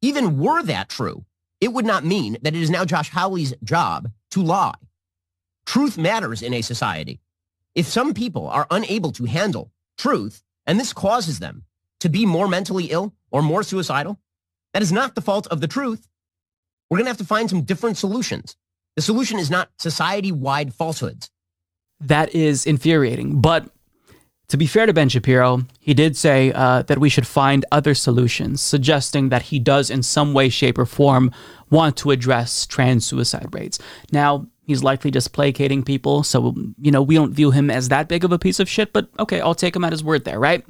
even 0.00 0.38
were 0.38 0.62
that 0.62 0.88
true, 0.88 1.26
it 1.60 1.70
would 1.70 1.84
not 1.84 2.02
mean 2.02 2.38
that 2.40 2.54
it 2.54 2.62
is 2.62 2.70
now 2.70 2.86
Josh 2.86 3.10
Hawley's 3.10 3.52
job 3.62 4.10
to 4.30 4.42
lie. 4.42 4.72
Truth 5.66 5.98
matters 5.98 6.40
in 6.40 6.54
a 6.54 6.62
society. 6.62 7.20
If 7.74 7.86
some 7.86 8.14
people 8.14 8.48
are 8.48 8.66
unable 8.70 9.12
to 9.12 9.26
handle 9.26 9.70
truth, 9.98 10.42
and 10.66 10.80
this 10.80 10.94
causes 10.94 11.40
them 11.40 11.64
to 12.00 12.08
be 12.08 12.24
more 12.24 12.48
mentally 12.48 12.86
ill 12.86 13.12
or 13.30 13.42
more 13.42 13.62
suicidal, 13.64 14.18
that 14.72 14.82
is 14.82 14.92
not 14.92 15.14
the 15.14 15.20
fault 15.20 15.46
of 15.48 15.60
the 15.60 15.68
truth. 15.68 16.08
We're 16.88 16.96
going 16.96 17.04
to 17.04 17.10
have 17.10 17.18
to 17.18 17.24
find 17.24 17.50
some 17.50 17.62
different 17.62 17.98
solutions. 17.98 18.56
The 18.96 19.02
solution 19.02 19.38
is 19.38 19.50
not 19.50 19.70
society 19.78 20.32
wide 20.32 20.74
falsehoods. 20.74 21.30
That 22.00 22.34
is 22.34 22.66
infuriating. 22.66 23.40
But 23.40 23.70
to 24.48 24.56
be 24.56 24.66
fair 24.66 24.86
to 24.86 24.92
Ben 24.92 25.08
Shapiro, 25.08 25.62
he 25.78 25.94
did 25.94 26.16
say 26.16 26.52
uh, 26.52 26.82
that 26.82 26.98
we 26.98 27.08
should 27.08 27.26
find 27.26 27.64
other 27.70 27.94
solutions, 27.94 28.60
suggesting 28.60 29.28
that 29.28 29.42
he 29.42 29.60
does, 29.60 29.90
in 29.90 30.02
some 30.02 30.34
way, 30.34 30.48
shape, 30.48 30.76
or 30.76 30.86
form, 30.86 31.30
want 31.70 31.96
to 31.98 32.10
address 32.10 32.66
trans 32.66 33.04
suicide 33.04 33.54
rates. 33.54 33.78
Now, 34.10 34.48
he's 34.64 34.82
likely 34.82 35.12
just 35.12 35.32
placating 35.32 35.84
people, 35.84 36.24
so, 36.24 36.54
you 36.80 36.90
know, 36.90 37.00
we 37.00 37.14
don't 37.14 37.32
view 37.32 37.52
him 37.52 37.70
as 37.70 37.90
that 37.90 38.08
big 38.08 38.24
of 38.24 38.32
a 38.32 38.40
piece 38.40 38.58
of 38.58 38.68
shit, 38.68 38.92
but 38.92 39.08
okay, 39.20 39.40
I'll 39.40 39.54
take 39.54 39.76
him 39.76 39.84
at 39.84 39.92
his 39.92 40.02
word 40.02 40.24
there, 40.24 40.40
right? 40.40 40.64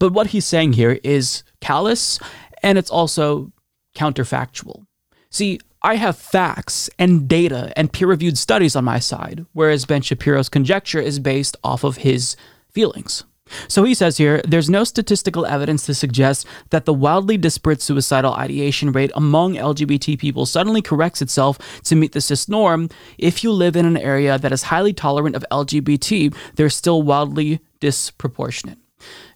But 0.00 0.12
what 0.12 0.28
he's 0.28 0.44
saying 0.44 0.72
here 0.72 0.98
is 1.04 1.44
callous 1.60 2.18
and 2.62 2.76
it's 2.76 2.90
also 2.90 3.52
counterfactual. 3.96 4.86
See, 5.30 5.60
I 5.84 5.96
have 5.96 6.16
facts 6.16 6.88
and 6.98 7.26
data 7.26 7.72
and 7.76 7.92
peer 7.92 8.06
reviewed 8.06 8.38
studies 8.38 8.76
on 8.76 8.84
my 8.84 9.00
side, 9.00 9.46
whereas 9.52 9.84
Ben 9.84 10.02
Shapiro's 10.02 10.48
conjecture 10.48 11.00
is 11.00 11.18
based 11.18 11.56
off 11.64 11.82
of 11.82 11.98
his 11.98 12.36
feelings. 12.70 13.24
So 13.68 13.84
he 13.84 13.92
says 13.92 14.16
here 14.16 14.40
there's 14.46 14.70
no 14.70 14.84
statistical 14.84 15.44
evidence 15.44 15.84
to 15.86 15.94
suggest 15.94 16.46
that 16.70 16.84
the 16.84 16.94
wildly 16.94 17.36
disparate 17.36 17.82
suicidal 17.82 18.32
ideation 18.34 18.92
rate 18.92 19.10
among 19.14 19.54
LGBT 19.54 20.18
people 20.18 20.46
suddenly 20.46 20.80
corrects 20.80 21.20
itself 21.20 21.58
to 21.82 21.96
meet 21.96 22.12
the 22.12 22.20
cis 22.20 22.48
norm. 22.48 22.88
If 23.18 23.42
you 23.42 23.52
live 23.52 23.76
in 23.76 23.84
an 23.84 23.96
area 23.96 24.38
that 24.38 24.52
is 24.52 24.64
highly 24.64 24.92
tolerant 24.92 25.36
of 25.36 25.44
LGBT, 25.50 26.34
they're 26.54 26.70
still 26.70 27.02
wildly 27.02 27.60
disproportionate. 27.80 28.78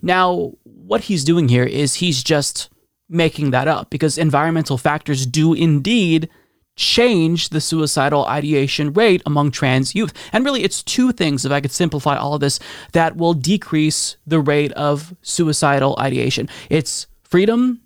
Now, 0.01 0.53
what 0.63 1.03
he's 1.03 1.25
doing 1.25 1.49
here 1.49 1.65
is 1.65 1.97
he's 1.97 2.23
just 2.23 2.71
making 3.09 3.51
that 3.51 3.69
up 3.69 3.91
because 3.91 4.19
environmental 4.19 4.79
factors 4.79 5.27
do 5.27 5.53
indeed 5.55 6.29
change 6.77 7.49
the 7.49 7.61
suicidal 7.61 8.27
ideation 8.27 8.93
rate 8.93 9.23
among 9.25 9.51
trans 9.51 9.95
youth. 9.95 10.13
And 10.33 10.45
really, 10.45 10.63
it's 10.63 10.83
two 10.83 11.11
things, 11.13 11.45
if 11.45 11.53
I 11.53 11.61
could 11.61 11.73
simplify 11.73 12.17
all 12.17 12.35
of 12.35 12.41
this, 12.41 12.61
that 12.93 13.17
will 13.17 13.35
decrease 13.35 14.17
the 14.27 14.41
rate 14.41 14.73
of 14.73 15.15
suicidal 15.23 15.97
ideation 15.99 16.49
it's 16.69 17.07
freedom 17.23 17.81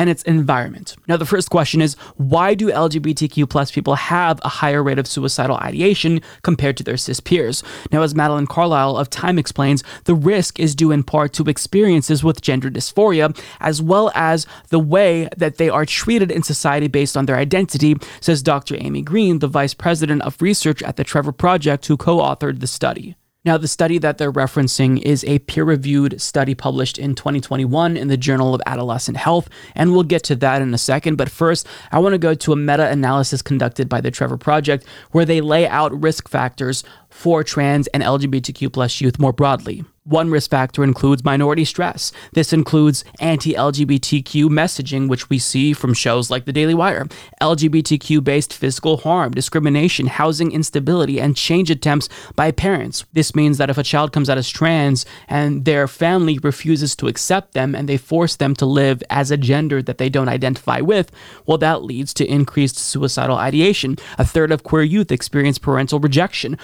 and 0.00 0.08
its 0.08 0.22
environment. 0.22 0.96
Now, 1.08 1.18
the 1.18 1.26
first 1.26 1.50
question 1.50 1.82
is 1.82 1.92
why 2.16 2.54
do 2.54 2.70
LGBTQ 2.70 3.50
plus 3.50 3.70
people 3.70 3.96
have 3.96 4.40
a 4.42 4.48
higher 4.48 4.82
rate 4.82 4.98
of 4.98 5.06
suicidal 5.06 5.56
ideation 5.56 6.22
compared 6.40 6.78
to 6.78 6.82
their 6.82 6.96
cis 6.96 7.20
peers? 7.20 7.62
Now, 7.92 8.00
as 8.00 8.14
Madeleine 8.14 8.46
Carlisle 8.46 8.96
of 8.96 9.10
Time 9.10 9.38
explains, 9.38 9.84
the 10.04 10.14
risk 10.14 10.58
is 10.58 10.74
due 10.74 10.90
in 10.90 11.02
part 11.02 11.34
to 11.34 11.44
experiences 11.44 12.24
with 12.24 12.40
gender 12.40 12.70
dysphoria, 12.70 13.38
as 13.60 13.82
well 13.82 14.10
as 14.14 14.46
the 14.70 14.80
way 14.80 15.28
that 15.36 15.58
they 15.58 15.68
are 15.68 15.84
treated 15.84 16.30
in 16.32 16.42
society 16.42 16.88
based 16.88 17.14
on 17.14 17.26
their 17.26 17.36
identity, 17.36 17.94
says 18.22 18.42
Dr. 18.42 18.76
Amy 18.80 19.02
Green, 19.02 19.40
the 19.40 19.48
vice 19.48 19.74
president 19.74 20.22
of 20.22 20.40
research 20.40 20.82
at 20.82 20.96
the 20.96 21.04
Trevor 21.04 21.32
Project, 21.32 21.84
who 21.84 21.98
co 21.98 22.20
authored 22.20 22.60
the 22.60 22.66
study. 22.66 23.16
Now, 23.42 23.56
the 23.56 23.68
study 23.68 23.96
that 23.96 24.18
they're 24.18 24.30
referencing 24.30 25.00
is 25.00 25.24
a 25.24 25.38
peer 25.38 25.64
reviewed 25.64 26.20
study 26.20 26.54
published 26.54 26.98
in 26.98 27.14
2021 27.14 27.96
in 27.96 28.08
the 28.08 28.18
Journal 28.18 28.54
of 28.54 28.60
Adolescent 28.66 29.16
Health, 29.16 29.48
and 29.74 29.92
we'll 29.92 30.02
get 30.02 30.22
to 30.24 30.36
that 30.36 30.60
in 30.60 30.74
a 30.74 30.78
second. 30.78 31.16
But 31.16 31.30
first, 31.30 31.66
I 31.90 32.00
want 32.00 32.12
to 32.12 32.18
go 32.18 32.34
to 32.34 32.52
a 32.52 32.56
meta 32.56 32.86
analysis 32.90 33.40
conducted 33.40 33.88
by 33.88 34.02
the 34.02 34.10
Trevor 34.10 34.36
Project 34.36 34.84
where 35.12 35.24
they 35.24 35.40
lay 35.40 35.66
out 35.66 36.02
risk 36.02 36.28
factors 36.28 36.84
for 37.20 37.44
trans 37.44 37.86
and 37.88 38.02
LGBTQ 38.02 38.72
plus 38.72 38.98
youth 39.02 39.18
more 39.18 39.34
broadly. 39.34 39.84
One 40.04 40.30
risk 40.30 40.50
factor 40.50 40.82
includes 40.82 41.24
minority 41.24 41.66
stress. 41.66 42.10
This 42.32 42.54
includes 42.54 43.04
anti 43.20 43.52
LGBTQ 43.52 44.46
messaging, 44.48 45.08
which 45.08 45.28
we 45.28 45.38
see 45.38 45.74
from 45.74 45.92
shows 45.92 46.30
like 46.30 46.46
The 46.46 46.54
Daily 46.54 46.72
Wire, 46.72 47.06
LGBTQ 47.42 48.24
based 48.24 48.54
physical 48.54 48.96
harm, 48.96 49.32
discrimination, 49.32 50.06
housing 50.06 50.52
instability, 50.52 51.20
and 51.20 51.36
change 51.36 51.70
attempts 51.70 52.08
by 52.34 52.50
parents. 52.50 53.04
This 53.12 53.34
means 53.34 53.58
that 53.58 53.68
if 53.68 53.76
a 53.76 53.82
child 53.82 54.12
comes 54.12 54.30
out 54.30 54.38
as 54.38 54.48
trans 54.48 55.04
and 55.28 55.66
their 55.66 55.86
family 55.86 56.38
refuses 56.42 56.96
to 56.96 57.06
accept 57.06 57.52
them 57.52 57.74
and 57.74 57.86
they 57.86 57.98
force 57.98 58.36
them 58.36 58.54
to 58.54 58.64
live 58.66 59.02
as 59.10 59.30
a 59.30 59.36
gender 59.36 59.82
that 59.82 59.98
they 59.98 60.08
don't 60.08 60.30
identify 60.30 60.80
with, 60.80 61.12
well, 61.44 61.58
that 61.58 61.84
leads 61.84 62.14
to 62.14 62.26
increased 62.26 62.78
suicidal 62.78 63.36
ideation. 63.36 63.96
A 64.18 64.24
third 64.24 64.50
of 64.50 64.64
queer 64.64 64.82
youth 64.82 65.12
experience 65.12 65.58
parental 65.58 66.00
rejection. 66.00 66.56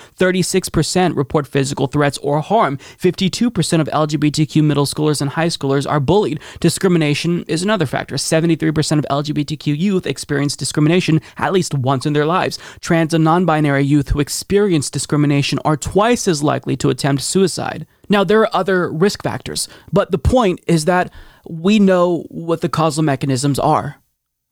36% 0.46 1.16
report 1.16 1.46
physical 1.46 1.86
threats 1.86 2.18
or 2.18 2.40
harm. 2.40 2.78
52% 2.98 3.80
of 3.80 3.88
LGBTQ 3.88 4.62
middle 4.62 4.86
schoolers 4.86 5.20
and 5.20 5.30
high 5.30 5.48
schoolers 5.48 5.88
are 5.90 6.00
bullied. 6.00 6.40
Discrimination 6.60 7.44
is 7.48 7.62
another 7.62 7.86
factor. 7.86 8.16
73% 8.16 8.98
of 8.98 9.06
LGBTQ 9.10 9.76
youth 9.78 10.06
experience 10.06 10.56
discrimination 10.56 11.20
at 11.36 11.52
least 11.52 11.74
once 11.74 12.06
in 12.06 12.12
their 12.12 12.26
lives. 12.26 12.58
Trans 12.80 13.14
and 13.14 13.24
non 13.24 13.44
binary 13.44 13.84
youth 13.84 14.10
who 14.10 14.20
experience 14.20 14.90
discrimination 14.90 15.58
are 15.64 15.76
twice 15.76 16.28
as 16.28 16.42
likely 16.42 16.76
to 16.76 16.90
attempt 16.90 17.22
suicide. 17.22 17.86
Now, 18.08 18.22
there 18.22 18.40
are 18.40 18.50
other 18.52 18.90
risk 18.90 19.22
factors, 19.22 19.68
but 19.92 20.12
the 20.12 20.18
point 20.18 20.60
is 20.66 20.84
that 20.84 21.10
we 21.48 21.78
know 21.78 22.24
what 22.28 22.60
the 22.60 22.68
causal 22.68 23.02
mechanisms 23.02 23.58
are 23.58 23.96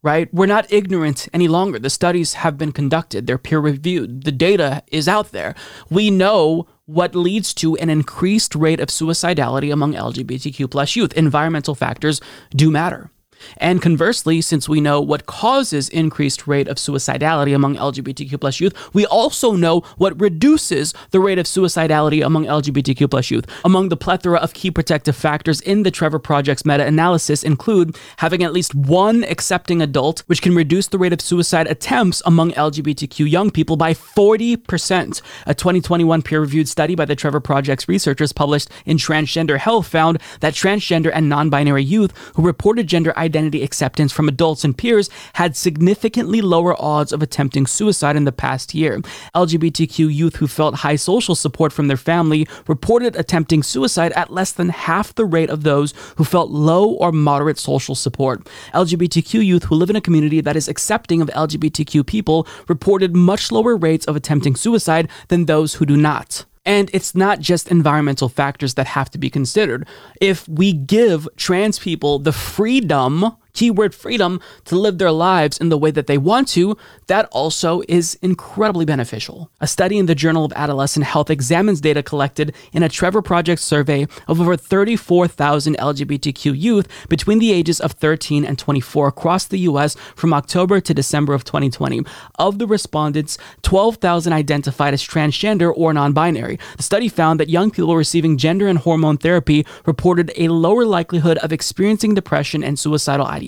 right? 0.05 0.33
We're 0.33 0.47
not 0.47 0.71
ignorant 0.71 1.29
any 1.33 1.49
longer. 1.49 1.79
The 1.79 1.91
studies 1.91 2.35
have 2.35 2.59
been 2.59 2.73
conducted, 2.73 3.27
they're 3.27 3.39
peer 3.39 3.59
reviewed, 3.59 4.25
the 4.25 4.33
data 4.33 4.83
is 4.93 5.09
out 5.09 5.33
there. 5.33 5.55
We 5.91 6.11
know 6.11 6.69
what 6.85 7.15
leads 7.17 7.55
to 7.55 7.75
an 7.77 7.89
increased 7.89 8.55
rate 8.55 8.81
of 8.81 8.89
suicidality 8.89 9.73
among 9.73 9.95
LGBTQ 9.95 10.71
plus 10.71 10.95
youth. 10.95 11.15
Environmental 11.15 11.75
factors 11.75 12.21
do 12.55 12.71
matter. 12.71 13.11
And 13.59 13.81
conversely, 13.81 14.41
since 14.41 14.69
we 14.69 14.81
know 14.81 15.01
what 15.01 15.27
causes 15.27 15.89
increased 15.89 16.47
rate 16.47 16.69
of 16.69 16.77
suicidality 16.77 17.55
among 17.55 17.77
LGBTQ 17.77 18.41
plus 18.41 18.61
youth, 18.61 18.75
we 18.95 19.07
also 19.07 19.53
know 19.53 19.81
what 19.97 20.19
reduces 20.21 20.95
the 21.11 21.21
rate 21.21 21.39
of 21.39 21.47
suicidality 21.47 22.25
among 22.25 22.47
LGBTQ 22.47 23.11
plus 23.11 23.31
youth. 23.31 23.47
Among 23.65 23.89
the 23.89 23.97
plethora 23.97 24.39
of 24.39 24.55
key 24.55 24.71
protective 24.71 25.17
factors 25.17 25.61
in 25.61 25.83
the 25.83 25.91
Trevor 25.91 26.19
Project's 26.19 26.65
meta-analysis 26.65 27.43
include 27.43 27.97
having 28.19 28.43
at 28.43 28.53
least 28.53 28.75
one 28.75 29.25
accepting 29.25 29.83
adult, 29.83 30.21
which 30.27 30.43
can 30.43 30.55
reduce 30.55 30.89
the 30.89 30.99
rate 30.99 31.13
of 31.13 31.21
suicide 31.21 31.67
attempts 31.67 32.23
among 32.27 32.53
LGBTQ 32.53 33.31
young 33.31 33.51
people 33.51 33.77
by 33.77 33.95
40%. 33.95 35.23
A 35.47 35.55
2021 35.55 36.23
peer-reviewed 36.23 36.69
study 36.69 36.95
by 36.95 37.05
the 37.05 37.17
Trevor 37.17 37.41
Project's 37.41 37.89
researchers 37.89 38.33
published 38.33 38.71
in 38.85 38.97
Transgender 38.97 39.59
Health 39.59 39.87
found 39.87 40.21
that 40.41 40.55
transgender 40.55 41.11
and 41.13 41.29
non-binary 41.29 41.85
youth 41.85 42.13
who 42.35 42.43
reported 42.43 42.87
gender 42.87 43.13
identity 43.25 43.63
acceptance 43.63 44.13
from 44.13 44.29
adults 44.29 44.65
and 44.65 44.77
peers 44.77 45.11
had 45.33 45.57
significantly 45.57 46.41
lower 46.41 46.81
odds 46.81 47.13
of 47.13 47.23
attempting 47.23 47.67
suicide 47.67 48.17
in 48.17 48.25
the 48.25 48.33
past 48.33 48.75
year. 48.75 49.01
LGBTQ 49.35 50.15
youth 50.15 50.37
who 50.37 50.47
felt 50.47 50.77
high 50.77 50.97
social 50.97 51.35
support 51.35 51.73
from 51.73 51.89
their 51.89 51.97
family 51.97 52.47
reported 52.69 53.17
attempting 53.17 53.63
suicide 53.63 54.13
at 54.13 54.33
less 54.33 54.53
than 54.53 54.69
half 54.69 55.15
the 55.15 55.25
rate 55.25 55.51
of 55.51 55.63
those 55.63 55.95
who 56.17 56.25
felt 56.25 56.51
low 56.51 56.91
or 56.93 57.11
moderate 57.11 57.59
social 57.59 57.95
support. 57.95 58.47
LGBTQ 58.73 59.45
youth 59.45 59.65
who 59.65 59.75
live 59.75 59.91
in 59.91 59.97
a 59.97 60.01
community 60.01 60.41
that 60.41 60.57
is 60.57 60.69
accepting 60.69 61.21
of 61.21 61.29
LGBTQ 61.29 62.07
people 62.07 62.47
reported 62.69 63.17
much 63.17 63.51
lower 63.51 63.77
rates 63.77 64.07
of 64.07 64.17
attempting 64.17 64.55
suicide 64.55 65.09
than 65.29 65.47
those 65.47 65.75
who 65.75 65.87
do 65.87 65.97
not. 65.97 66.45
And 66.67 66.91
it's 66.93 67.15
not 67.15 67.41
just 67.41 67.71
environmental 67.71 68.29
factors 68.29 68.75
that 68.75 68.87
have 68.87 69.11
to 69.11 69.19
be 69.19 69.29
considered. 69.29 69.87
If 70.21 70.49
we 70.49 70.73
give 70.73 71.29
trans 71.37 71.79
people 71.79 72.19
the 72.19 72.33
freedom 72.33 73.37
keyword 73.55 73.95
freedom 73.95 74.41
to 74.65 74.77
live 74.77 74.99
their 74.99 75.13
lives 75.13 75.57
in 75.59 75.69
the 75.69 75.79
way 75.79 75.91
that 75.91 76.07
they 76.07 76.19
want 76.19 76.49
to, 76.49 76.77
that 77.07 77.27
also 77.31 77.83
is 77.89 78.19
incredibly 78.21 78.85
beneficial. 78.85 79.51
A 79.61 79.67
study 79.67 79.97
in 79.97 80.07
the 80.07 80.15
Journal 80.15 80.45
of 80.45 80.53
Adolescent 80.55 81.07
Health 81.07 81.31
examines 81.31 81.81
data 81.81 82.03
collected 82.03 82.55
in 82.73 82.83
a 82.83 82.89
Trevor 82.89 83.23
Project 83.23 83.61
survey 83.63 84.07
of 84.29 84.41
over 84.41 84.57
34,000 84.57 85.77
LGBTQ 85.79 86.59
youth 86.59 86.89
between 87.09 87.39
the 87.39 87.53
ages 87.53 87.81
of 87.81 87.93
13 87.93 88.45
and 88.45 88.59
24 88.59 89.09
across 89.09 89.47
the 89.47 89.61
US 89.61 89.95
from 90.17 90.35
October 90.35 90.81
to 90.81 90.93
December 90.93 91.33
of 91.33 91.45
2020. 91.45 92.03
Of 92.39 92.59
the 92.59 92.67
respondents, 92.67 93.39
12,000 93.63 94.33
identified 94.33 94.95
as 94.95 95.03
transgender 95.03 95.73
or 95.75 95.93
non 95.93 96.13
binary. 96.13 96.59
The 96.77 96.83
study 96.83 97.09
found 97.09 97.39
that 97.39 97.49
young 97.49 97.71
people 97.71 97.97
receiving 97.97 98.37
gender 98.37 98.67
and 98.67 98.79
hormone 98.79 99.19
therapy 99.19 99.65
reported 99.87 100.33
a 100.37 100.49
lower 100.49 100.85
likelihood 100.85 101.39
of 101.39 101.53
experiencing 101.53 102.15
depression 102.15 102.65
and 102.65 102.79
suicidal 102.79 103.27
ideation 103.27 103.44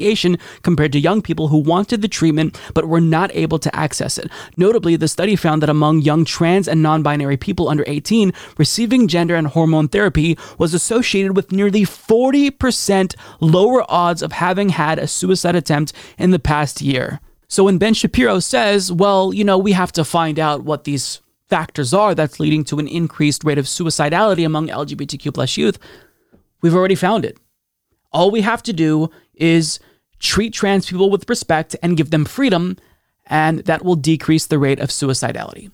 compared 0.63 0.93
to 0.93 1.01
young 1.01 1.23
people 1.23 1.49
who 1.49 1.59
wanted 1.59 2.03
the 2.03 2.09
treatment 2.09 2.61
but 2.75 2.87
were 2.87 3.01
not 3.01 3.35
able 3.35 3.59
to 3.59 3.75
access 3.75 4.19
it. 4.19 4.31
Notably, 4.57 4.97
the 4.97 5.09
study 5.09 5.37
found 5.37 5.63
that 5.63 5.71
among 5.71 6.03
young 6.03 6.25
trans 6.25 6.69
and 6.69 6.83
non 6.83 7.03
binary 7.03 7.37
people 7.37 7.69
under 7.69 7.85
18, 7.87 8.33
receiving 8.59 9.09
gender 9.09 9.35
and 9.35 9.49
hormone 9.49 9.89
therapy 9.89 10.39
was 10.59 10.75
associated 10.75 11.37
with 11.37 11.53
nearly 11.53 11.83
40% 11.83 13.15
lower 13.41 13.85
odds 13.91 14.23
of 14.23 14.33
having 14.33 14.71
had 14.71 14.99
a 14.99 15.07
suicide 15.07 15.57
attempt 15.57 15.93
in 16.19 16.31
the 16.31 16.39
past 16.39 16.81
year. 16.81 17.21
So 17.49 17.65
when 17.65 17.79
Ben 17.79 17.95
Shapiro 17.95 18.41
says, 18.41 18.91
well, 18.91 19.33
you 19.33 19.45
know, 19.45 19.59
we 19.59 19.73
have 19.73 19.93
to 19.93 20.05
find 20.05 20.39
out 20.39 20.65
what 20.65 20.85
these 20.85 21.21
factors 21.49 21.95
are 21.95 22.15
that's 22.15 22.41
leading 22.41 22.65
to 22.65 22.79
an 22.79 22.89
increased 22.89 23.45
rate 23.45 23.59
of 23.59 23.67
suicidality 23.67 24.45
among 24.45 24.69
LGBTQ 24.69 25.33
plus 25.33 25.57
youth, 25.57 25.79
we've 26.61 26.75
already 26.75 26.97
found 26.97 27.25
it. 27.25 27.39
All 28.13 28.31
we 28.31 28.41
have 28.41 28.63
to 28.65 28.73
do 28.73 29.11
is 29.35 29.79
treat 30.19 30.53
trans 30.53 30.87
people 30.87 31.11
with 31.11 31.29
respect 31.29 31.77
and 31.83 31.97
give 31.97 32.11
them 32.11 32.25
freedom, 32.25 32.77
and 33.27 33.61
that 33.61 33.85
will 33.85 33.97
decrease 33.97 34.47
the 34.47 34.59
rate 34.59 34.81
of 34.81 34.91
suicidality. 34.91 35.71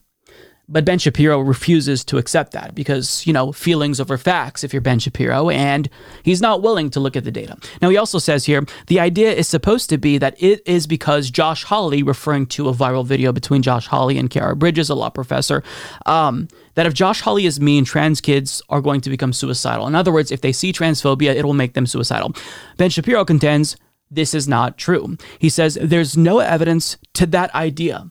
But 0.68 0.84
Ben 0.84 0.98
Shapiro 0.98 1.40
refuses 1.40 2.04
to 2.04 2.18
accept 2.18 2.52
that 2.52 2.74
because, 2.74 3.26
you 3.26 3.32
know, 3.32 3.52
feelings 3.52 4.00
over 4.00 4.16
facts 4.16 4.62
if 4.62 4.72
you're 4.72 4.80
Ben 4.80 5.00
Shapiro, 5.00 5.50
and 5.50 5.88
he's 6.22 6.40
not 6.40 6.62
willing 6.62 6.88
to 6.90 7.00
look 7.00 7.16
at 7.16 7.24
the 7.24 7.32
data. 7.32 7.58
Now, 7.82 7.90
he 7.90 7.96
also 7.96 8.18
says 8.18 8.46
here 8.46 8.64
the 8.86 9.00
idea 9.00 9.32
is 9.32 9.48
supposed 9.48 9.90
to 9.90 9.98
be 9.98 10.18
that 10.18 10.40
it 10.42 10.62
is 10.64 10.86
because 10.86 11.30
Josh 11.30 11.64
Hawley, 11.64 12.02
referring 12.02 12.46
to 12.46 12.68
a 12.68 12.72
viral 12.72 13.04
video 13.04 13.32
between 13.32 13.60
Josh 13.60 13.86
Hawley 13.88 14.16
and 14.16 14.30
Khiara 14.30 14.56
Bridges, 14.56 14.88
a 14.88 14.94
law 14.94 15.10
professor, 15.10 15.62
um, 16.06 16.48
that 16.74 16.86
if 16.86 16.94
Josh 16.94 17.20
Hawley 17.20 17.44
is 17.44 17.60
mean, 17.60 17.84
trans 17.84 18.20
kids 18.20 18.62
are 18.70 18.80
going 18.80 19.02
to 19.02 19.10
become 19.10 19.32
suicidal. 19.32 19.86
In 19.88 19.94
other 19.94 20.12
words, 20.12 20.30
if 20.30 20.40
they 20.40 20.52
see 20.52 20.72
transphobia, 20.72 21.34
it 21.34 21.44
will 21.44 21.54
make 21.54 21.74
them 21.74 21.86
suicidal. 21.86 22.34
Ben 22.78 22.88
Shapiro 22.88 23.24
contends 23.24 23.76
this 24.14 24.34
is 24.34 24.46
not 24.46 24.78
true. 24.78 25.16
He 25.38 25.48
says 25.48 25.78
there's 25.80 26.16
no 26.16 26.38
evidence 26.38 26.96
to 27.14 27.26
that 27.26 27.54
idea. 27.54 28.10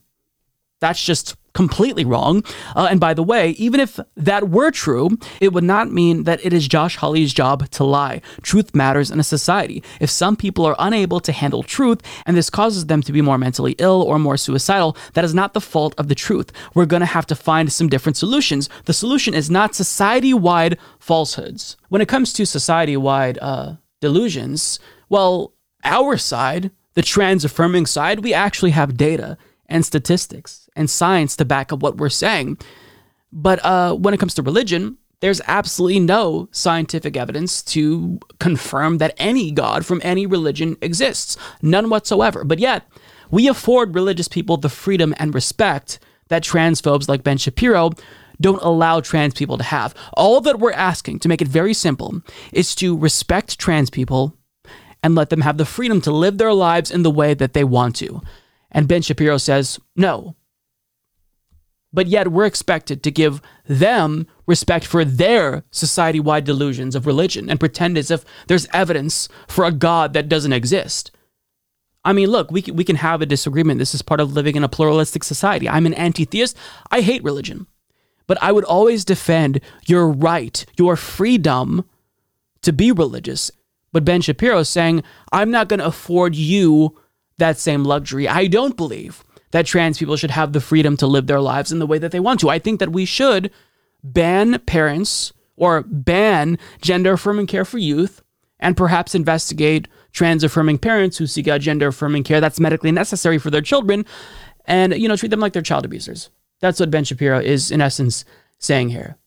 That's 0.79 1.03
just 1.03 1.35
completely 1.53 2.05
wrong. 2.05 2.43
Uh, 2.75 2.87
and 2.89 2.99
by 2.99 3.13
the 3.13 3.23
way, 3.23 3.51
even 3.51 3.79
if 3.79 3.99
that 4.15 4.49
were 4.49 4.71
true, 4.71 5.17
it 5.39 5.53
would 5.53 5.63
not 5.63 5.91
mean 5.91 6.23
that 6.23 6.43
it 6.45 6.53
is 6.53 6.67
Josh 6.67 6.95
Hawley's 6.95 7.33
job 7.33 7.69
to 7.71 7.83
lie. 7.83 8.21
Truth 8.41 8.73
matters 8.73 9.11
in 9.11 9.19
a 9.19 9.23
society. 9.23 9.83
If 9.99 10.09
some 10.09 10.35
people 10.35 10.65
are 10.65 10.75
unable 10.79 11.19
to 11.19 11.31
handle 11.31 11.63
truth 11.63 12.01
and 12.25 12.37
this 12.37 12.49
causes 12.49 12.85
them 12.85 13.01
to 13.03 13.11
be 13.11 13.21
more 13.21 13.37
mentally 13.37 13.75
ill 13.79 14.01
or 14.01 14.17
more 14.17 14.37
suicidal, 14.37 14.95
that 15.13 15.25
is 15.25 15.33
not 15.33 15.53
the 15.53 15.61
fault 15.61 15.93
of 15.97 16.07
the 16.07 16.15
truth. 16.15 16.51
We're 16.73 16.85
going 16.85 17.01
to 17.01 17.05
have 17.05 17.27
to 17.27 17.35
find 17.35 17.71
some 17.71 17.89
different 17.89 18.17
solutions. 18.17 18.69
The 18.85 18.93
solution 18.93 19.33
is 19.33 19.49
not 19.49 19.75
society 19.75 20.33
wide 20.33 20.77
falsehoods. 20.99 21.75
When 21.89 22.01
it 22.01 22.07
comes 22.07 22.33
to 22.33 22.45
society 22.45 22.95
wide 22.95 23.37
uh, 23.41 23.75
delusions, 23.99 24.79
well, 25.09 25.53
our 25.83 26.17
side, 26.17 26.71
the 26.93 27.01
trans 27.01 27.45
affirming 27.45 27.85
side, 27.85 28.23
we 28.23 28.33
actually 28.33 28.71
have 28.71 28.97
data 28.97 29.37
and 29.67 29.85
statistics 29.85 30.69
and 30.75 30.89
science 30.89 31.35
to 31.37 31.45
back 31.45 31.71
up 31.71 31.81
what 31.81 31.97
we're 31.97 32.09
saying. 32.09 32.57
But 33.31 33.63
uh, 33.63 33.95
when 33.95 34.13
it 34.13 34.19
comes 34.19 34.33
to 34.35 34.41
religion, 34.41 34.97
there's 35.21 35.41
absolutely 35.47 35.99
no 35.99 36.49
scientific 36.51 37.15
evidence 37.15 37.61
to 37.63 38.19
confirm 38.39 38.97
that 38.97 39.13
any 39.17 39.51
God 39.51 39.85
from 39.85 40.01
any 40.03 40.25
religion 40.25 40.77
exists. 40.81 41.37
None 41.61 41.89
whatsoever. 41.89 42.43
But 42.43 42.59
yet, 42.59 42.87
we 43.29 43.47
afford 43.47 43.95
religious 43.95 44.27
people 44.27 44.57
the 44.57 44.69
freedom 44.69 45.13
and 45.17 45.33
respect 45.33 45.99
that 46.27 46.43
transphobes 46.43 47.07
like 47.07 47.23
Ben 47.23 47.37
Shapiro 47.37 47.91
don't 48.41 48.61
allow 48.63 48.99
trans 48.99 49.35
people 49.35 49.57
to 49.59 49.63
have. 49.63 49.93
All 50.13 50.41
that 50.41 50.59
we're 50.59 50.71
asking, 50.71 51.19
to 51.19 51.29
make 51.29 51.41
it 51.41 51.47
very 51.47 51.75
simple, 51.75 52.21
is 52.51 52.73
to 52.75 52.97
respect 52.97 53.59
trans 53.59 53.91
people 53.91 54.35
and 55.03 55.15
let 55.15 55.29
them 55.29 55.41
have 55.41 55.57
the 55.57 55.65
freedom 55.65 56.01
to 56.01 56.11
live 56.11 56.37
their 56.37 56.53
lives 56.53 56.91
in 56.91 57.03
the 57.03 57.11
way 57.11 57.33
that 57.33 57.53
they 57.53 57.63
want 57.63 57.95
to. 57.97 58.21
And 58.71 58.87
Ben 58.87 59.01
Shapiro 59.01 59.37
says, 59.37 59.79
no. 59.95 60.35
But 61.93 62.07
yet 62.07 62.31
we're 62.31 62.45
expected 62.45 63.03
to 63.03 63.11
give 63.11 63.41
them 63.67 64.27
respect 64.45 64.85
for 64.85 65.03
their 65.03 65.63
society 65.71 66.19
wide 66.19 66.45
delusions 66.45 66.95
of 66.95 67.05
religion 67.05 67.49
and 67.49 67.59
pretend 67.59 67.97
as 67.97 68.09
if 68.09 68.23
there's 68.47 68.67
evidence 68.73 69.27
for 69.47 69.65
a 69.65 69.71
God 69.71 70.13
that 70.13 70.29
doesn't 70.29 70.53
exist. 70.53 71.11
I 72.03 72.13
mean, 72.13 72.29
look, 72.29 72.49
we 72.49 72.61
can, 72.61 72.75
we 72.75 72.83
can 72.83 72.95
have 72.95 73.21
a 73.21 73.25
disagreement. 73.25 73.77
This 73.77 73.93
is 73.93 74.01
part 74.01 74.19
of 74.19 74.33
living 74.33 74.55
in 74.55 74.63
a 74.63 74.69
pluralistic 74.69 75.23
society. 75.23 75.69
I'm 75.69 75.85
an 75.85 75.93
anti 75.93 76.25
theist. 76.25 76.57
I 76.89 77.01
hate 77.01 77.23
religion. 77.23 77.67
But 78.25 78.41
I 78.41 78.51
would 78.51 78.63
always 78.63 79.03
defend 79.03 79.59
your 79.85 80.09
right, 80.09 80.65
your 80.77 80.95
freedom 80.95 81.85
to 82.61 82.71
be 82.71 82.91
religious. 82.91 83.51
But 83.91 84.05
Ben 84.05 84.22
Shapiro 84.22 84.59
is 84.59 84.69
saying, 84.69 85.03
I'm 85.31 85.51
not 85.51 85.68
going 85.68 85.80
to 85.80 85.85
afford 85.85 86.35
you 86.35 86.97
that 87.38 87.57
same 87.57 87.84
luxury. 87.84 88.27
I 88.27 88.47
don't 88.47 88.77
believe 88.77 89.23
that 89.51 89.65
trans 89.65 89.97
people 89.97 90.15
should 90.15 90.31
have 90.31 90.53
the 90.53 90.61
freedom 90.61 90.95
to 90.97 91.07
live 91.07 91.27
their 91.27 91.41
lives 91.41 91.72
in 91.72 91.80
the 91.80 91.88
way 91.88 91.97
that 91.97 92.11
they 92.11 92.19
want 92.19 92.39
to. 92.39 92.49
I 92.49 92.59
think 92.59 92.80
that 92.80 92.91
we 92.91 93.05
should 93.05 93.51
ban 94.03 94.59
parents 94.59 95.34
or 95.57 95.84
ban 95.84 96.57
gender 96.81 97.13
affirming 97.13 97.47
care 97.47 97.65
for 97.65 97.77
youth 97.77 98.23
and 98.59 98.77
perhaps 98.77 99.13
investigate 99.15 99.88
trans 100.13 100.43
affirming 100.43 100.77
parents 100.77 101.18
who 101.18 101.27
seek 101.27 101.47
out 101.47 101.61
gender 101.61 101.88
affirming 101.88 102.23
care 102.23 102.41
that's 102.41 102.59
medically 102.59 102.91
necessary 102.91 103.38
for 103.38 103.49
their 103.49 103.61
children 103.61 104.05
and 104.65 104.93
you 104.93 105.07
know 105.07 105.15
treat 105.15 105.30
them 105.30 105.39
like 105.39 105.53
they're 105.53 105.61
child 105.61 105.85
abusers. 105.85 106.30
That's 106.59 106.80
what 106.80 106.91
Ben 106.91 107.03
Shapiro 107.03 107.39
is 107.39 107.72
in 107.72 107.81
essence 107.81 108.23
saying 108.59 108.89
here. 108.89 109.18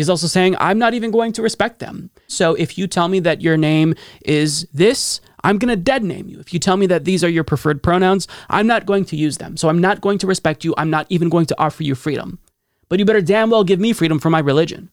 He's 0.00 0.08
also 0.08 0.28
saying, 0.28 0.56
I'm 0.58 0.78
not 0.78 0.94
even 0.94 1.10
going 1.10 1.30
to 1.32 1.42
respect 1.42 1.78
them. 1.78 2.08
So 2.26 2.54
if 2.54 2.78
you 2.78 2.86
tell 2.86 3.06
me 3.06 3.20
that 3.20 3.42
your 3.42 3.58
name 3.58 3.94
is 4.24 4.66
this, 4.72 5.20
I'm 5.44 5.58
going 5.58 5.68
to 5.68 5.76
dead 5.76 6.02
name 6.02 6.26
you. 6.26 6.40
If 6.40 6.54
you 6.54 6.58
tell 6.58 6.78
me 6.78 6.86
that 6.86 7.04
these 7.04 7.22
are 7.22 7.28
your 7.28 7.44
preferred 7.44 7.82
pronouns, 7.82 8.26
I'm 8.48 8.66
not 8.66 8.86
going 8.86 9.04
to 9.04 9.16
use 9.16 9.36
them. 9.36 9.58
So 9.58 9.68
I'm 9.68 9.78
not 9.78 10.00
going 10.00 10.16
to 10.16 10.26
respect 10.26 10.64
you. 10.64 10.72
I'm 10.78 10.88
not 10.88 11.04
even 11.10 11.28
going 11.28 11.44
to 11.44 11.60
offer 11.60 11.82
you 11.82 11.94
freedom. 11.94 12.38
But 12.88 12.98
you 12.98 13.04
better 13.04 13.20
damn 13.20 13.50
well 13.50 13.62
give 13.62 13.78
me 13.78 13.92
freedom 13.92 14.18
for 14.18 14.30
my 14.30 14.38
religion. 14.38 14.90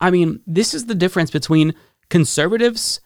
I 0.00 0.10
mean, 0.10 0.40
this 0.46 0.72
is 0.72 0.86
the 0.86 0.94
difference 0.94 1.30
between 1.30 1.74
conservatives 2.08 3.00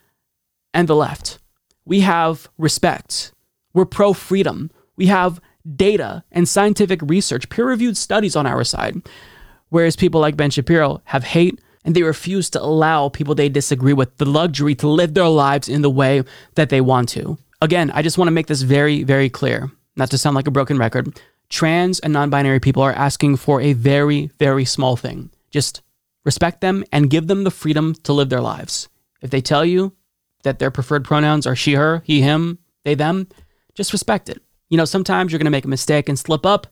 and 0.73 0.87
the 0.87 0.95
left. 0.95 1.41
We 1.85 2.03
have 2.03 2.49
respect. 2.57 3.33
We're 3.75 3.85
pro 3.85 4.13
freedom. 4.13 4.71
We 4.95 5.07
have 5.07 5.41
data 5.75 6.23
and 6.31 6.49
scientific 6.49 7.01
research, 7.03 7.49
peer 7.49 7.67
reviewed 7.67 7.97
studies 7.97 8.37
on 8.37 8.47
our 8.47 8.63
side. 8.63 9.03
Whereas 9.71 9.97
people 9.97 10.21
like 10.21 10.37
Ben 10.37 10.51
Shapiro 10.51 11.01
have 11.05 11.25
hate 11.25 11.61
and 11.85 11.95
they 11.95 12.03
refuse 12.03 12.51
to 12.51 12.63
allow 12.63 13.09
people 13.09 13.35
they 13.35 13.49
disagree 13.49 13.93
with 13.93 14.17
the 14.19 14.27
luxury 14.27 14.75
to 14.77 14.89
live 14.89 15.15
their 15.15 15.29
lives 15.29 15.69
in 15.69 15.83
the 15.83 15.91
way 15.91 16.23
that 16.55 16.69
they 16.69 16.81
want 16.81 17.09
to. 17.11 17.39
Again, 17.63 17.91
I 17.93 18.03
just 18.03 18.19
want 18.19 18.27
to 18.29 18.33
make 18.33 18.47
this 18.47 18.63
very, 18.63 19.03
very 19.03 19.31
clear, 19.31 19.71
not 19.97 20.11
to 20.11 20.19
sound 20.19 20.35
like 20.35 20.47
a 20.47 20.53
broken 20.53 20.79
record. 20.79 21.21
Trans 21.49 21.99
and 22.01 22.13
non 22.13 22.31
binary 22.31 22.61
people 22.61 22.83
are 22.83 22.93
asking 22.93 23.37
for 23.37 23.61
a 23.61 23.73
very, 23.73 24.31
very 24.39 24.65
small 24.65 24.97
thing. 24.97 25.31
Just 25.51 25.83
respect 26.25 26.61
them 26.61 26.85
and 26.93 27.11
give 27.11 27.27
them 27.27 27.45
the 27.45 27.51
freedom 27.51 27.95
to 28.05 28.13
live 28.13 28.29
their 28.29 28.41
lives. 28.41 28.89
If 29.21 29.31
they 29.31 29.41
tell 29.41 29.65
you 29.65 29.95
that 30.43 30.59
their 30.59 30.71
preferred 30.71 31.05
pronouns 31.05 31.47
are 31.47 31.57
she, 31.57 31.75
her, 31.75 32.03
he, 32.05 32.21
him, 32.23 32.59
they, 32.85 32.95
them, 32.95 33.29
just 33.75 33.93
respect 33.93 34.29
it. 34.29 34.43
You 34.69 34.77
know, 34.77 34.85
sometimes 34.85 35.33
you're 35.33 35.39
going 35.39 35.47
to 35.47 35.51
make 35.51 35.65
a 35.65 35.69
mistake 35.69 36.09
and 36.09 36.19
slip 36.19 36.47
up 36.47 36.67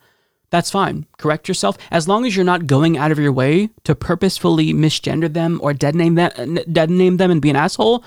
that's 0.51 0.71
fine. 0.71 1.07
Correct 1.19 1.49
yourself. 1.49 1.77
As 1.91 2.09
long 2.09 2.25
as 2.25 2.35
you're 2.35 2.45
not 2.45 2.67
going 2.67 2.97
out 2.97 3.13
of 3.13 3.19
your 3.19 3.33
way 3.33 3.71
to 3.85 3.95
purposefully 3.95 4.73
misgender 4.73 5.33
them 5.33 5.61
or 5.63 5.75
dead 5.75 5.95
name 5.95 6.15
them, 6.15 6.59
dead 6.71 6.91
name 6.91 7.19
them 7.19 7.31
and 7.31 7.43
be 7.43 7.51
an 7.51 7.57
asshole, 7.57 8.03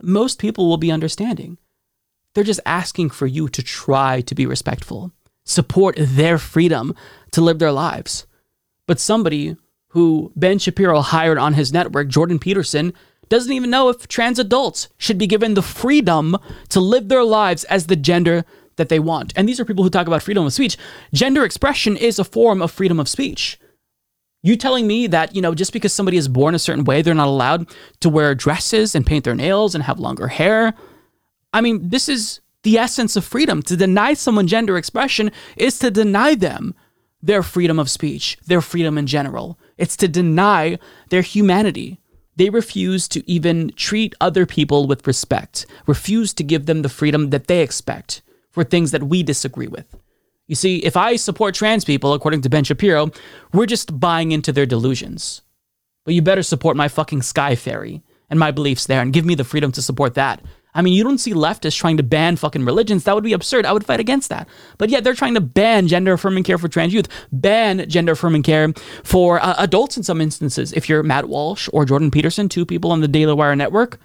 most 0.00 0.38
people 0.38 0.68
will 0.68 0.78
be 0.78 0.90
understanding. 0.90 1.58
They're 2.34 2.44
just 2.44 2.60
asking 2.64 3.10
for 3.10 3.26
you 3.26 3.48
to 3.50 3.62
try 3.62 4.22
to 4.22 4.34
be 4.34 4.46
respectful, 4.46 5.12
support 5.44 5.96
their 5.98 6.38
freedom 6.38 6.94
to 7.32 7.42
live 7.42 7.58
their 7.58 7.72
lives. 7.72 8.26
But 8.86 8.98
somebody 8.98 9.56
who 9.88 10.32
Ben 10.34 10.58
Shapiro 10.58 11.00
hired 11.00 11.36
on 11.36 11.54
his 11.54 11.72
network, 11.72 12.08
Jordan 12.08 12.38
Peterson, 12.38 12.94
doesn't 13.28 13.52
even 13.52 13.70
know 13.70 13.88
if 13.90 14.08
trans 14.08 14.38
adults 14.38 14.88
should 14.96 15.18
be 15.18 15.26
given 15.26 15.54
the 15.54 15.62
freedom 15.62 16.36
to 16.70 16.80
live 16.80 17.08
their 17.08 17.24
lives 17.24 17.64
as 17.64 17.86
the 17.86 17.96
gender 17.96 18.44
that 18.76 18.88
they 18.88 18.98
want. 18.98 19.32
And 19.36 19.48
these 19.48 19.60
are 19.60 19.64
people 19.64 19.84
who 19.84 19.90
talk 19.90 20.06
about 20.06 20.22
freedom 20.22 20.46
of 20.46 20.52
speech. 20.52 20.76
Gender 21.12 21.44
expression 21.44 21.96
is 21.96 22.18
a 22.18 22.24
form 22.24 22.62
of 22.62 22.70
freedom 22.70 22.98
of 22.98 23.08
speech. 23.08 23.58
You 24.42 24.56
telling 24.56 24.86
me 24.86 25.06
that, 25.06 25.36
you 25.36 25.42
know, 25.42 25.54
just 25.54 25.72
because 25.72 25.92
somebody 25.92 26.16
is 26.16 26.26
born 26.26 26.54
a 26.54 26.58
certain 26.58 26.84
way, 26.84 27.00
they're 27.00 27.14
not 27.14 27.28
allowed 27.28 27.68
to 28.00 28.08
wear 28.08 28.34
dresses 28.34 28.94
and 28.94 29.06
paint 29.06 29.24
their 29.24 29.36
nails 29.36 29.74
and 29.74 29.84
have 29.84 30.00
longer 30.00 30.28
hair? 30.28 30.74
I 31.52 31.60
mean, 31.60 31.90
this 31.90 32.08
is 32.08 32.40
the 32.64 32.78
essence 32.78 33.14
of 33.14 33.24
freedom. 33.24 33.62
To 33.62 33.76
deny 33.76 34.14
someone 34.14 34.48
gender 34.48 34.76
expression 34.76 35.30
is 35.56 35.78
to 35.78 35.90
deny 35.90 36.34
them 36.34 36.74
their 37.22 37.44
freedom 37.44 37.78
of 37.78 37.90
speech, 37.90 38.36
their 38.44 38.60
freedom 38.60 38.98
in 38.98 39.06
general. 39.06 39.58
It's 39.78 39.96
to 39.98 40.08
deny 40.08 40.78
their 41.10 41.22
humanity. 41.22 42.00
They 42.34 42.50
refuse 42.50 43.06
to 43.08 43.28
even 43.30 43.70
treat 43.76 44.14
other 44.20 44.44
people 44.44 44.88
with 44.88 45.06
respect, 45.06 45.66
refuse 45.86 46.34
to 46.34 46.42
give 46.42 46.66
them 46.66 46.82
the 46.82 46.88
freedom 46.88 47.30
that 47.30 47.46
they 47.46 47.62
expect 47.62 48.22
for 48.52 48.62
things 48.62 48.92
that 48.92 49.02
we 49.02 49.22
disagree 49.22 49.66
with. 49.66 49.96
You 50.46 50.54
see, 50.54 50.78
if 50.78 50.96
I 50.96 51.16
support 51.16 51.54
trans 51.54 51.84
people, 51.84 52.12
according 52.12 52.42
to 52.42 52.50
Ben 52.50 52.64
Shapiro, 52.64 53.10
we're 53.52 53.66
just 53.66 53.98
buying 53.98 54.32
into 54.32 54.52
their 54.52 54.66
delusions. 54.66 55.42
But 56.04 56.14
you 56.14 56.22
better 56.22 56.42
support 56.42 56.76
my 56.76 56.88
fucking 56.88 57.22
Sky 57.22 57.54
Fairy 57.54 58.02
and 58.28 58.38
my 58.38 58.50
beliefs 58.50 58.86
there 58.86 59.00
and 59.00 59.12
give 59.12 59.24
me 59.24 59.34
the 59.34 59.44
freedom 59.44 59.72
to 59.72 59.82
support 59.82 60.14
that. 60.14 60.42
I 60.74 60.80
mean, 60.80 60.94
you 60.94 61.04
don't 61.04 61.18
see 61.18 61.34
leftists 61.34 61.76
trying 61.76 61.98
to 61.98 62.02
ban 62.02 62.36
fucking 62.36 62.64
religions. 62.64 63.04
That 63.04 63.14
would 63.14 63.24
be 63.24 63.34
absurd. 63.34 63.66
I 63.66 63.72
would 63.72 63.84
fight 63.84 64.00
against 64.00 64.30
that. 64.30 64.48
But 64.78 64.88
yet 64.88 65.04
they're 65.04 65.14
trying 65.14 65.34
to 65.34 65.40
ban 65.40 65.86
gender 65.86 66.14
affirming 66.14 66.44
care 66.44 66.56
for 66.56 66.68
trans 66.68 66.94
youth, 66.94 67.08
ban 67.30 67.88
gender 67.88 68.12
affirming 68.12 68.42
care 68.42 68.72
for 69.04 69.38
uh, 69.42 69.54
adults 69.58 69.98
in 69.98 70.02
some 70.02 70.20
instances. 70.20 70.72
If 70.72 70.88
you're 70.88 71.02
Matt 71.02 71.28
Walsh 71.28 71.68
or 71.72 71.84
Jordan 71.84 72.10
Peterson, 72.10 72.48
two 72.48 72.64
people 72.64 72.90
on 72.90 73.00
the 73.00 73.08
Daily 73.08 73.34
Wire 73.34 73.54
network. 73.54 73.98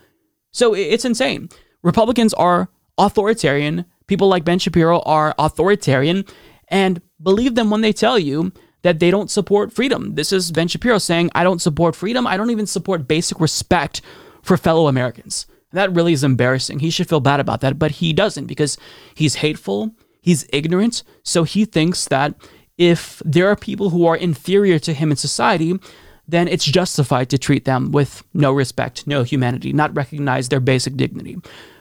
So 0.52 0.74
it's 0.74 1.06
insane. 1.06 1.50
Republicans 1.84 2.34
are 2.34 2.70
authoritarian. 2.98 3.86
People 4.08 4.28
like 4.28 4.46
Ben 4.46 4.60
Shapiro 4.60 5.02
are 5.02 5.36
authoritarian. 5.38 6.26
And 6.70 7.02
believe 7.22 7.56
them 7.56 7.70
when 7.70 7.82
they 7.82 7.94
tell 7.94 8.20
you 8.20 8.52
that 8.82 9.00
they 9.00 9.12
don't 9.12 9.32
support 9.32 9.74
freedom. 9.74 10.16
This 10.16 10.32
is 10.32 10.52
Ben 10.52 10.68
Shapiro 10.68 10.98
saying, 10.98 11.32
I 11.34 11.44
don't 11.44 11.62
support 11.62 11.96
freedom. 11.96 12.28
I 12.28 12.38
don't 12.38 12.52
even 12.52 12.68
support 12.68 13.08
basic 13.08 13.40
respect 13.40 14.02
for 14.42 14.58
fellow 14.58 14.88
Americans. 14.88 15.46
That 15.72 15.94
really 15.94 16.14
is 16.14 16.24
embarrassing. 16.24 16.80
He 16.80 16.90
should 16.90 17.10
feel 17.10 17.20
bad 17.20 17.40
about 17.40 17.62
that, 17.62 17.78
but 17.78 17.92
he 17.92 18.14
doesn't 18.14 18.46
because 18.46 18.78
he's 19.14 19.36
hateful, 19.36 19.94
he's 20.22 20.48
ignorant. 20.54 21.04
So 21.24 21.44
he 21.44 21.66
thinks 21.66 22.08
that 22.08 22.36
if 22.78 23.22
there 23.26 23.48
are 23.48 23.56
people 23.56 23.90
who 23.90 24.06
are 24.06 24.16
inferior 24.16 24.80
to 24.80 24.94
him 24.94 25.12
in 25.12 25.18
society, 25.18 25.78
then 26.28 26.48
it's 26.48 26.66
justified 26.66 27.30
to 27.30 27.38
treat 27.38 27.66
them 27.66 27.92
with 27.92 28.24
no 28.34 28.52
respect, 28.52 29.08
no 29.08 29.24
humanity, 29.24 29.74
not 29.74 29.96
recognize 29.96 30.50
their 30.50 30.60
basic 30.60 30.96
dignity. 30.96 31.38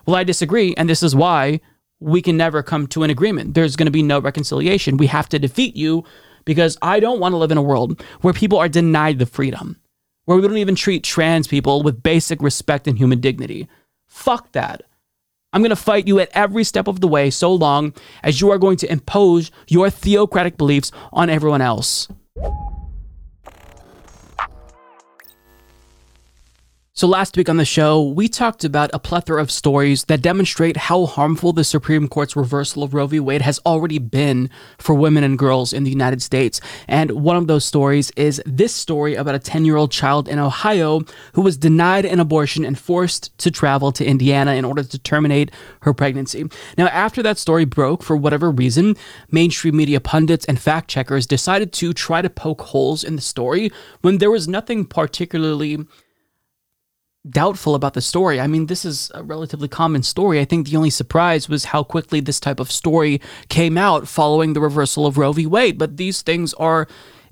Well, 0.06 0.16
I 0.16 0.24
disagree, 0.24 0.74
and 0.76 0.88
this 0.88 1.02
is 1.02 1.14
why 1.14 1.60
we 2.00 2.20
can 2.22 2.36
never 2.36 2.62
come 2.62 2.86
to 2.88 3.02
an 3.02 3.10
agreement. 3.10 3.54
There's 3.54 3.76
going 3.76 3.86
to 3.86 3.92
be 3.92 4.02
no 4.02 4.20
reconciliation. 4.20 4.96
We 4.96 5.06
have 5.06 5.28
to 5.30 5.38
defeat 5.38 5.76
you 5.76 6.04
because 6.44 6.76
I 6.82 7.00
don't 7.00 7.20
want 7.20 7.32
to 7.32 7.38
live 7.38 7.50
in 7.50 7.58
a 7.58 7.62
world 7.62 8.02
where 8.20 8.34
people 8.34 8.58
are 8.58 8.68
denied 8.68 9.18
the 9.18 9.26
freedom 9.26 9.76
where 10.26 10.36
we 10.36 10.46
don't 10.46 10.58
even 10.58 10.74
treat 10.74 11.02
trans 11.02 11.46
people 11.46 11.82
with 11.82 12.02
basic 12.02 12.42
respect 12.42 12.86
and 12.86 12.98
human 12.98 13.20
dignity. 13.20 13.66
Fuck 14.06 14.52
that. 14.52 14.82
I'm 15.52 15.62
going 15.62 15.70
to 15.70 15.76
fight 15.76 16.06
you 16.06 16.18
at 16.18 16.30
every 16.34 16.64
step 16.64 16.86
of 16.86 17.00
the 17.00 17.08
way 17.08 17.30
so 17.30 17.52
long 17.52 17.94
as 18.22 18.40
you 18.40 18.50
are 18.50 18.58
going 18.58 18.76
to 18.78 18.92
impose 18.92 19.50
your 19.68 19.88
theocratic 19.88 20.58
beliefs 20.58 20.92
on 21.12 21.30
everyone 21.30 21.62
else. 21.62 22.08
So, 26.98 27.06
last 27.06 27.36
week 27.36 27.50
on 27.50 27.58
the 27.58 27.66
show, 27.66 28.02
we 28.02 28.26
talked 28.26 28.64
about 28.64 28.88
a 28.94 28.98
plethora 28.98 29.42
of 29.42 29.50
stories 29.50 30.04
that 30.04 30.22
demonstrate 30.22 30.78
how 30.78 31.04
harmful 31.04 31.52
the 31.52 31.62
Supreme 31.62 32.08
Court's 32.08 32.34
reversal 32.34 32.82
of 32.82 32.94
Roe 32.94 33.06
v. 33.06 33.20
Wade 33.20 33.42
has 33.42 33.60
already 33.66 33.98
been 33.98 34.48
for 34.78 34.94
women 34.94 35.22
and 35.22 35.38
girls 35.38 35.74
in 35.74 35.84
the 35.84 35.90
United 35.90 36.22
States. 36.22 36.58
And 36.88 37.10
one 37.10 37.36
of 37.36 37.48
those 37.48 37.66
stories 37.66 38.12
is 38.12 38.42
this 38.46 38.74
story 38.74 39.14
about 39.14 39.34
a 39.34 39.38
10 39.38 39.66
year 39.66 39.76
old 39.76 39.92
child 39.92 40.26
in 40.26 40.38
Ohio 40.38 41.02
who 41.34 41.42
was 41.42 41.58
denied 41.58 42.06
an 42.06 42.18
abortion 42.18 42.64
and 42.64 42.78
forced 42.78 43.36
to 43.40 43.50
travel 43.50 43.92
to 43.92 44.02
Indiana 44.02 44.54
in 44.54 44.64
order 44.64 44.82
to 44.82 44.98
terminate 44.98 45.50
her 45.82 45.92
pregnancy. 45.92 46.46
Now, 46.78 46.86
after 46.86 47.22
that 47.24 47.36
story 47.36 47.66
broke, 47.66 48.02
for 48.02 48.16
whatever 48.16 48.50
reason, 48.50 48.96
mainstream 49.30 49.76
media 49.76 50.00
pundits 50.00 50.46
and 50.46 50.58
fact 50.58 50.88
checkers 50.88 51.26
decided 51.26 51.74
to 51.74 51.92
try 51.92 52.22
to 52.22 52.30
poke 52.30 52.62
holes 52.62 53.04
in 53.04 53.16
the 53.16 53.22
story 53.22 53.70
when 54.00 54.16
there 54.16 54.30
was 54.30 54.48
nothing 54.48 54.86
particularly 54.86 55.84
doubtful 57.28 57.74
about 57.74 57.94
the 57.94 58.00
story. 58.00 58.40
I 58.40 58.46
mean, 58.46 58.66
this 58.66 58.84
is 58.84 59.10
a 59.14 59.22
relatively 59.22 59.68
common 59.68 60.02
story. 60.02 60.40
I 60.40 60.44
think 60.44 60.68
the 60.68 60.76
only 60.76 60.90
surprise 60.90 61.48
was 61.48 61.66
how 61.66 61.82
quickly 61.82 62.20
this 62.20 62.40
type 62.40 62.60
of 62.60 62.70
story 62.70 63.20
came 63.48 63.76
out 63.76 64.08
following 64.08 64.52
the 64.52 64.60
reversal 64.60 65.06
of 65.06 65.18
Roe 65.18 65.32
v. 65.32 65.46
Wade. 65.46 65.78
But 65.78 65.96
these 65.96 66.22
things 66.22 66.54
are 66.54 66.86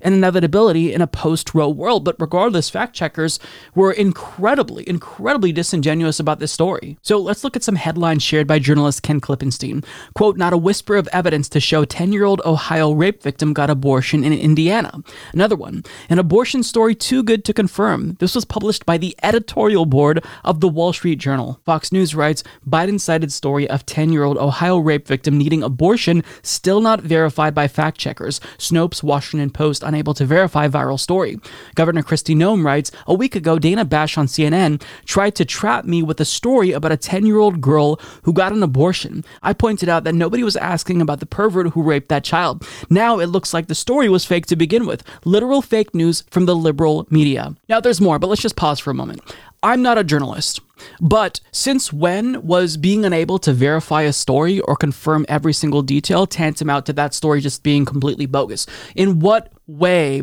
an 0.05 0.13
inevitability 0.13 0.93
in 0.93 1.01
a 1.01 1.07
post 1.07 1.53
Roe 1.53 1.67
world. 1.67 2.05
But 2.05 2.15
regardless, 2.19 2.69
fact 2.69 2.95
checkers 2.95 3.39
were 3.73 3.91
incredibly, 3.91 4.87
incredibly 4.87 5.51
disingenuous 5.51 6.19
about 6.19 6.39
this 6.39 6.51
story. 6.51 6.97
So 7.01 7.17
let's 7.17 7.43
look 7.43 7.55
at 7.55 7.63
some 7.63 7.75
headlines 7.75 8.23
shared 8.23 8.47
by 8.47 8.59
journalist 8.59 9.03
Ken 9.03 9.19
Klippenstein. 9.19 9.83
Quote, 10.13 10.37
not 10.37 10.53
a 10.53 10.57
whisper 10.57 10.95
of 10.95 11.09
evidence 11.11 11.49
to 11.49 11.59
show 11.59 11.83
10 11.83 12.13
year 12.13 12.23
old 12.23 12.41
Ohio 12.45 12.91
rape 12.91 13.21
victim 13.23 13.51
got 13.51 13.69
abortion 13.69 14.23
in 14.23 14.31
Indiana. 14.31 15.03
Another 15.33 15.55
one, 15.55 15.83
an 16.09 16.19
abortion 16.19 16.63
story 16.63 16.93
too 16.93 17.23
good 17.23 17.43
to 17.45 17.53
confirm. 17.53 18.15
This 18.19 18.35
was 18.35 18.45
published 18.45 18.85
by 18.85 18.97
the 18.97 19.15
editorial 19.23 19.85
board 19.85 20.23
of 20.43 20.59
the 20.59 20.69
Wall 20.69 20.93
Street 20.93 21.17
Journal. 21.17 21.59
Fox 21.65 21.91
News 21.91 22.13
writes 22.13 22.43
Biden 22.67 22.99
cited 22.99 23.31
story 23.31 23.67
of 23.69 23.85
10 23.85 24.11
year 24.11 24.23
old 24.23 24.37
Ohio 24.37 24.77
rape 24.77 25.07
victim 25.07 25.37
needing 25.37 25.63
abortion 25.63 26.23
still 26.43 26.81
not 26.81 27.01
verified 27.01 27.55
by 27.55 27.67
fact 27.67 27.97
checkers. 27.97 28.39
Snopes, 28.57 29.01
Washington 29.01 29.49
Post, 29.49 29.83
unable 29.95 30.13
to 30.13 30.25
verify 30.25 30.67
viral 30.67 30.99
story. 30.99 31.39
Governor 31.75 32.03
Kristi 32.03 32.35
Noem 32.35 32.65
writes, 32.65 32.91
a 33.07 33.13
week 33.13 33.33
ago, 33.33 33.57
Dana 33.57 33.85
Bash 33.85 34.17
on 34.17 34.27
CNN 34.27 34.81
tried 35.05 35.35
to 35.35 35.45
trap 35.45 35.85
me 35.85 36.03
with 36.03 36.19
a 36.19 36.25
story 36.25 36.73
about 36.73 36.91
a 36.91 36.97
10 36.97 37.25
year 37.25 37.37
old 37.37 37.61
girl 37.61 37.97
who 38.23 38.33
got 38.33 38.51
an 38.51 38.61
abortion. 38.61 39.23
I 39.41 39.53
pointed 39.53 39.87
out 39.87 40.03
that 40.03 40.13
nobody 40.13 40.43
was 40.43 40.57
asking 40.57 41.01
about 41.01 41.21
the 41.21 41.25
pervert 41.25 41.69
who 41.69 41.81
raped 41.81 42.09
that 42.09 42.25
child. 42.25 42.67
Now 42.89 43.19
it 43.19 43.27
looks 43.27 43.53
like 43.53 43.67
the 43.67 43.75
story 43.75 44.09
was 44.09 44.25
fake 44.25 44.47
to 44.47 44.57
begin 44.57 44.85
with. 44.85 45.01
Literal 45.23 45.61
fake 45.61 45.95
news 45.95 46.25
from 46.29 46.45
the 46.45 46.55
liberal 46.55 47.07
media. 47.09 47.55
Now 47.69 47.79
there's 47.79 48.01
more, 48.01 48.19
but 48.19 48.27
let's 48.27 48.41
just 48.41 48.57
pause 48.57 48.79
for 48.79 48.91
a 48.91 48.95
moment. 48.95 49.21
I'm 49.65 49.81
not 49.81 49.97
a 49.97 50.03
journalist, 50.03 50.59
but 51.01 51.41
since 51.51 51.91
when 51.91 52.45
was 52.45 52.77
being 52.77 53.03
unable 53.03 53.39
to 53.39 53.51
verify 53.51 54.03
a 54.03 54.13
story 54.13 54.59
or 54.59 54.75
confirm 54.75 55.25
every 55.27 55.53
single 55.53 55.81
detail 55.81 56.27
tantamount 56.27 56.85
to 56.85 56.93
that 56.93 57.15
story 57.15 57.41
just 57.41 57.63
being 57.63 57.83
completely 57.83 58.27
bogus? 58.27 58.67
In 58.95 59.19
what 59.21 59.51
way 59.65 60.21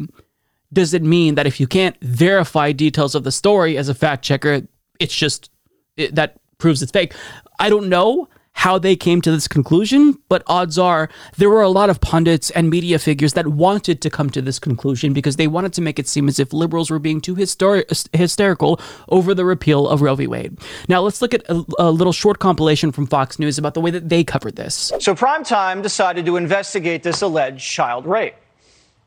does 0.73 0.95
it 0.95 1.03
mean 1.03 1.35
that 1.35 1.49
if 1.49 1.59
you 1.59 1.67
can't 1.67 2.01
verify 2.03 2.71
details 2.71 3.17
of 3.17 3.25
the 3.25 3.33
story 3.33 3.77
as 3.77 3.89
a 3.89 3.95
fact 3.95 4.25
checker, 4.25 4.63
it's 5.01 5.15
just 5.15 5.51
it, 5.97 6.15
that 6.15 6.39
proves 6.59 6.81
it's 6.81 6.93
fake? 6.93 7.13
I 7.59 7.69
don't 7.69 7.89
know 7.89 8.29
how 8.63 8.79
they 8.79 8.95
came 8.95 9.21
to 9.21 9.31
this 9.33 9.49
conclusion, 9.49 10.17
but 10.29 10.45
odds 10.47 10.79
are 10.79 11.09
there 11.37 11.51
were 11.51 11.63
a 11.63 11.69
lot 11.69 11.91
of 11.91 12.01
pundits 12.01 12.49
and 12.51 12.71
media 12.71 12.97
figures 12.99 13.33
that 13.33 13.49
wanted 13.49 14.01
to 14.01 14.09
come 14.09 14.31
to 14.31 14.41
this 14.41 14.61
conclusion 14.61 15.13
because 15.13 15.35
they 15.35 15.49
wanted 15.49 15.73
to 15.73 15.81
make 15.81 15.99
it 15.99 16.07
seem 16.07 16.29
as 16.29 16.39
if 16.39 16.53
liberals 16.53 16.89
were 16.89 17.01
being 17.01 17.21
too 17.21 17.35
hysterical 17.35 17.97
hysterical 18.13 18.81
over 19.09 19.35
the 19.35 19.45
repeal 19.45 19.89
of 19.89 20.01
Roe 20.01 20.15
v. 20.15 20.29
Wade. 20.29 20.57
Now, 20.89 21.01
let's 21.01 21.21
look 21.21 21.35
at 21.35 21.43
a, 21.49 21.65
a 21.79 21.91
little 21.91 22.13
short 22.13 22.39
compilation 22.39 22.93
from 22.93 23.07
Fox 23.07 23.39
News 23.41 23.59
about 23.59 23.75
the 23.75 23.81
way 23.81 23.91
that 23.91 24.09
they 24.09 24.23
covered 24.23 24.55
this. 24.55 24.93
So, 25.01 25.13
Primetime 25.13 25.83
decided 25.83 26.25
to 26.27 26.37
investigate 26.37 27.03
this 27.03 27.21
alleged 27.21 27.69
child 27.69 28.07
rape. 28.07 28.35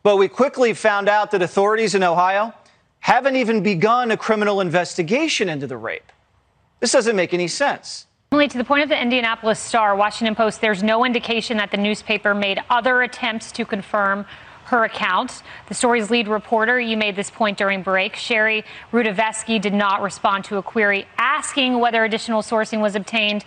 But 0.04 0.18
we 0.18 0.28
quickly 0.28 0.74
found 0.74 1.08
out 1.08 1.32
that 1.32 1.42
authorities 1.42 1.96
in 1.96 2.04
Ohio 2.04 2.54
haven't 3.00 3.38
even 3.38 3.64
begun 3.64 4.12
a 4.12 4.18
criminal 4.18 4.60
investigation 4.60 5.48
into 5.48 5.66
the 5.66 5.78
rape. 5.78 6.12
This 6.82 6.92
doesn't 6.92 7.16
make 7.16 7.34
any 7.34 7.48
sense. 7.48 8.06
To 8.36 8.58
the 8.58 8.66
point 8.66 8.84
of 8.84 8.90
the 8.90 9.02
Indianapolis 9.02 9.62
Star, 9.62 9.96
Washington 9.96 10.36
Post, 10.36 10.60
there's 10.60 10.84
no 10.84 11.06
indication 11.06 11.56
that 11.58 11.72
the 11.72 11.78
newspaper 11.78 12.36
made 12.36 12.60
other 12.70 13.02
attempts 13.02 13.50
to 13.54 13.66
confirm 13.66 14.26
her 14.66 14.84
account. 14.84 15.42
The 15.68 15.74
story's 15.74 16.12
lead 16.12 16.28
reporter, 16.28 16.78
you 16.78 16.98
made 16.98 17.16
this 17.16 17.30
point 17.30 17.58
during 17.58 17.82
break, 17.82 18.18
Shari 18.18 18.66
Rudavsky, 18.92 19.60
did 19.60 19.74
not 19.74 20.02
respond 20.02 20.44
to 20.46 20.58
a 20.58 20.62
query 20.62 21.08
asking 21.18 21.80
whether 21.80 22.04
additional 22.04 22.42
sourcing 22.42 22.82
was 22.82 22.94
obtained. 22.94 23.46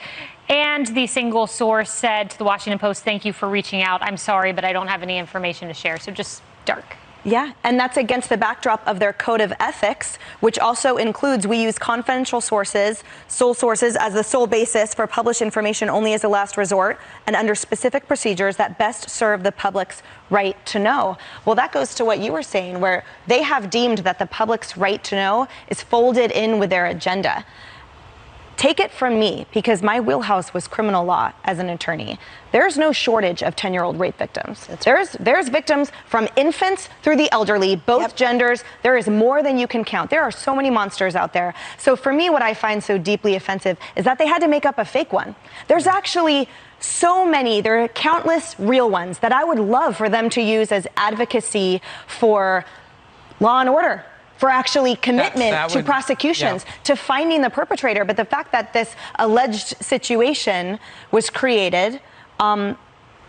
And 0.48 0.86
the 0.86 1.06
single 1.06 1.46
source 1.46 1.90
said 1.90 2.30
to 2.30 2.38
the 2.38 2.44
Washington 2.44 2.78
Post, 2.78 3.04
Thank 3.04 3.26
you 3.26 3.34
for 3.34 3.46
reaching 3.46 3.82
out. 3.82 4.02
I'm 4.02 4.16
sorry, 4.16 4.52
but 4.52 4.64
I 4.64 4.72
don't 4.72 4.88
have 4.88 5.02
any 5.02 5.18
information 5.18 5.68
to 5.68 5.74
share. 5.74 5.98
So 5.98 6.10
just 6.10 6.42
dark. 6.64 6.96
Yeah, 7.28 7.52
and 7.62 7.78
that's 7.78 7.98
against 7.98 8.30
the 8.30 8.38
backdrop 8.38 8.86
of 8.86 9.00
their 9.00 9.12
code 9.12 9.42
of 9.42 9.52
ethics, 9.60 10.18
which 10.40 10.58
also 10.58 10.96
includes 10.96 11.46
we 11.46 11.62
use 11.62 11.78
confidential 11.78 12.40
sources, 12.40 13.04
sole 13.26 13.52
sources 13.52 13.96
as 13.96 14.14
the 14.14 14.24
sole 14.24 14.46
basis 14.46 14.94
for 14.94 15.06
published 15.06 15.42
information 15.42 15.90
only 15.90 16.14
as 16.14 16.24
a 16.24 16.28
last 16.28 16.56
resort, 16.56 16.98
and 17.26 17.36
under 17.36 17.54
specific 17.54 18.08
procedures 18.08 18.56
that 18.56 18.78
best 18.78 19.10
serve 19.10 19.42
the 19.42 19.52
public's 19.52 20.02
right 20.30 20.56
to 20.64 20.78
know. 20.78 21.18
Well, 21.44 21.54
that 21.56 21.70
goes 21.70 21.94
to 21.96 22.04
what 22.06 22.18
you 22.18 22.32
were 22.32 22.42
saying, 22.42 22.80
where 22.80 23.04
they 23.26 23.42
have 23.42 23.68
deemed 23.68 23.98
that 23.98 24.18
the 24.18 24.26
public's 24.26 24.78
right 24.78 25.04
to 25.04 25.14
know 25.14 25.48
is 25.68 25.82
folded 25.82 26.30
in 26.30 26.58
with 26.58 26.70
their 26.70 26.86
agenda. 26.86 27.44
Take 28.58 28.80
it 28.80 28.90
from 28.90 29.18
me, 29.18 29.46
because 29.54 29.82
my 29.82 30.00
wheelhouse 30.00 30.52
was 30.52 30.66
criminal 30.66 31.04
law 31.04 31.32
as 31.44 31.60
an 31.60 31.70
attorney. 31.70 32.18
There's 32.50 32.76
no 32.76 32.92
shortage 32.92 33.42
of 33.42 33.54
10 33.54 33.72
year 33.72 33.84
old 33.84 33.98
rape 33.98 34.18
victims. 34.18 34.66
there's, 34.84 35.12
there's 35.12 35.48
victims 35.48 35.92
from 36.06 36.28
infants 36.36 36.88
through 37.02 37.16
the 37.16 37.30
elderly, 37.32 37.76
both 37.76 38.16
genders. 38.16 38.64
There 38.82 38.96
is 38.96 39.08
more 39.08 39.42
than 39.42 39.58
you 39.58 39.68
can 39.68 39.84
count. 39.84 40.10
There 40.10 40.22
are 40.22 40.32
so 40.32 40.54
many 40.54 40.70
monsters 40.70 41.14
out 41.14 41.32
there. 41.32 41.54
So 41.78 41.94
for 41.94 42.12
me, 42.12 42.30
what 42.30 42.42
I 42.42 42.52
find 42.52 42.82
so 42.82 42.98
deeply 42.98 43.36
offensive 43.36 43.78
is 43.96 44.04
that 44.04 44.18
they 44.18 44.26
had 44.26 44.40
to 44.40 44.48
make 44.48 44.66
up 44.66 44.78
a 44.78 44.84
fake 44.84 45.12
one. 45.12 45.36
There's 45.68 45.84
mm. 45.84 45.92
actually 45.92 46.48
so 46.80 47.24
many, 47.24 47.60
there 47.60 47.82
are 47.82 47.88
countless 47.88 48.58
real 48.58 48.90
ones 48.90 49.20
that 49.20 49.32
I 49.32 49.44
would 49.44 49.58
love 49.58 49.96
for 49.96 50.08
them 50.08 50.28
to 50.30 50.40
use 50.40 50.72
as 50.72 50.86
advocacy 50.96 51.80
for 52.06 52.64
law 53.40 53.60
and 53.60 53.68
order 53.68 54.04
for 54.38 54.48
actually 54.48 54.96
commitment 54.96 55.50
that 55.50 55.68
to 55.70 55.78
would- 55.78 55.86
prosecutions, 55.86 56.64
yeah. 56.64 56.72
to 56.84 56.96
finding 56.96 57.42
the 57.42 57.50
perpetrator. 57.50 58.04
But 58.04 58.16
the 58.16 58.24
fact 58.24 58.52
that 58.52 58.72
this 58.72 58.94
alleged 59.18 59.76
situation 59.82 60.78
was 61.10 61.28
created, 61.28 62.00
um, 62.40 62.78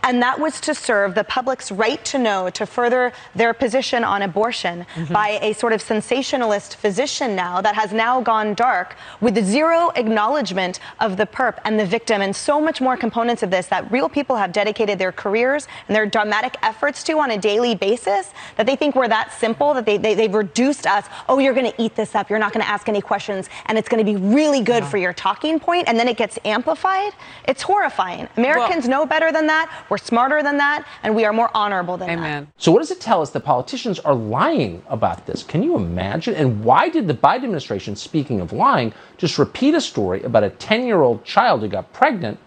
and 0.02 0.22
that 0.22 0.38
was 0.40 0.60
to 0.62 0.74
serve 0.74 1.14
the 1.14 1.24
public's 1.24 1.70
right 1.70 2.04
to 2.06 2.18
know, 2.18 2.50
to 2.50 2.66
further 2.66 3.12
their 3.34 3.52
position 3.54 4.04
on 4.04 4.22
abortion 4.22 4.86
Mhm. 4.96 5.12
by 5.12 5.38
a 5.42 5.52
sort 5.54 5.72
of 5.72 5.80
sensationalist 5.82 6.76
physician 6.76 7.34
now 7.36 7.60
that 7.60 7.74
has 7.74 7.92
now 7.92 8.20
gone 8.20 8.54
dark 8.54 8.96
with 9.20 9.42
zero 9.44 9.90
acknowledgement 9.96 10.80
of 11.00 11.16
the 11.16 11.26
perp 11.26 11.58
and 11.64 11.78
the 11.78 11.84
victim 11.86 12.22
and 12.22 12.34
so 12.34 12.60
much 12.60 12.80
more 12.80 12.96
components 12.96 13.42
of 13.42 13.50
this 13.50 13.66
that 13.66 13.90
real 13.90 14.08
people 14.08 14.36
have 14.36 14.52
dedicated 14.52 14.98
their 14.98 15.12
careers 15.12 15.66
and 15.88 15.94
their 15.96 16.06
dramatic 16.06 16.56
efforts 16.62 17.02
to 17.04 17.18
on 17.18 17.30
a 17.30 17.38
daily 17.38 17.74
basis 17.74 18.30
that 18.56 18.66
they 18.66 18.76
think 18.76 18.94
we're 18.94 19.08
that 19.08 19.32
simple 19.32 19.74
that 19.74 19.86
they, 19.86 19.96
they, 19.96 20.14
they've 20.14 20.34
reduced 20.34 20.86
us. 20.86 21.04
Oh 21.28 21.38
you're 21.38 21.54
going 21.54 21.70
to 21.70 21.82
eat 21.82 21.94
this 21.96 22.14
up. 22.14 22.30
You're 22.30 22.38
not 22.38 22.52
going 22.52 22.64
to 22.64 22.70
ask 22.70 22.88
any 22.88 23.00
questions 23.00 23.48
and 23.66 23.78
it's 23.78 23.88
going 23.88 24.04
to 24.04 24.10
be 24.12 24.16
really 24.18 24.60
good 24.62 24.84
for 24.84 24.96
your 24.98 25.12
talking 25.12 25.58
point 25.60 25.88
and 25.88 25.98
then 25.98 26.08
it 26.08 26.16
gets 26.16 26.38
amplified. 26.44 27.12
It's 27.46 27.62
horrifying. 27.62 28.28
Americans 28.36 28.88
know 28.88 29.06
better 29.06 29.32
than 29.32 29.46
that 29.48 29.70
we're 29.90 29.98
smarter 29.98 30.42
than 30.42 30.56
that 30.56 30.86
and 31.02 31.14
we 31.14 31.24
are 31.24 31.32
more 31.32 31.50
honorable 31.54 31.96
than 31.96 32.20
that 32.20 32.46
So, 32.56 32.72
what 32.72 32.78
does 32.78 32.90
it 32.90 33.00
tell 33.00 33.20
us 33.20 33.30
that 33.30 33.40
politicians 33.40 33.98
are 33.98 34.14
lying 34.14 34.82
about 34.88 35.26
this? 35.26 35.42
Can 35.42 35.62
you 35.62 35.76
imagine? 35.76 36.34
And 36.34 36.64
why 36.64 36.88
did 36.88 37.08
the 37.08 37.14
Biden 37.14 37.44
administration, 37.44 37.96
speaking 37.96 38.40
of 38.40 38.52
lying, 38.52 38.92
just 39.18 39.38
repeat 39.38 39.74
a 39.74 39.80
story 39.80 40.22
about 40.22 40.44
a 40.44 40.50
10 40.50 40.86
year 40.86 41.02
old 41.02 41.24
child 41.24 41.60
who 41.60 41.68
got 41.68 41.92
pregnant 41.92 42.38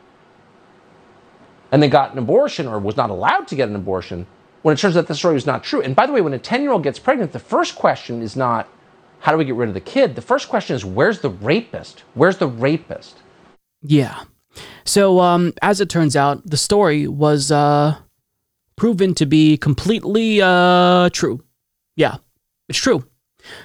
and 1.72 1.82
then 1.82 1.90
got 1.90 2.14
an 2.14 2.18
abortion 2.18 2.68
or 2.68 2.80
was 2.80 2.95
not 2.95 3.10
allowed 3.10 3.48
to 3.49 3.56
get 3.56 3.68
an 3.70 3.76
abortion 3.76 4.26
when 4.61 4.74
it 4.74 4.80
turns 4.80 4.95
out 4.95 5.07
the 5.07 5.15
story 5.15 5.34
was 5.34 5.45
not 5.45 5.64
true? 5.64 5.82
And 5.82 5.95
by 5.95 6.06
the 6.06 6.14
way, 6.14 6.22
when 6.22 6.34
a 6.34 6.40
10 6.40 6.61
year 6.61 6.72
old 6.72 6.84
gets 6.84 6.99
pregnant, 6.99 7.34
the 7.34 7.40
first 7.40 7.76
question 7.76 8.22
is 8.22 8.36
not, 8.36 8.68
how 9.20 9.32
do 9.32 9.38
we 9.38 9.45
get 9.45 9.56
rid 9.56 9.70
of 9.70 9.74
the 9.74 9.82
kid? 9.82 10.15
The 10.15 10.22
first 10.22 10.49
question 10.49 10.76
is, 10.76 10.84
where's 10.86 11.20
the 11.20 11.30
rapist? 11.30 12.03
Where's 12.14 12.38
the 12.38 12.48
rapist? 12.48 13.18
Yeah. 13.82 14.24
So, 14.86 15.20
um, 15.20 15.54
as 15.62 15.82
it 15.82 15.90
turns 15.90 16.16
out, 16.16 16.42
the 16.46 16.58
story 16.58 17.08
was 17.08 17.52
uh, 17.52 17.98
proven 18.76 19.16
to 19.16 19.26
be 19.26 19.58
completely 19.58 20.42
uh, 20.42 21.10
true. 21.12 21.44
Yeah, 21.96 22.18
it's 22.68 22.80
true. 22.80 23.06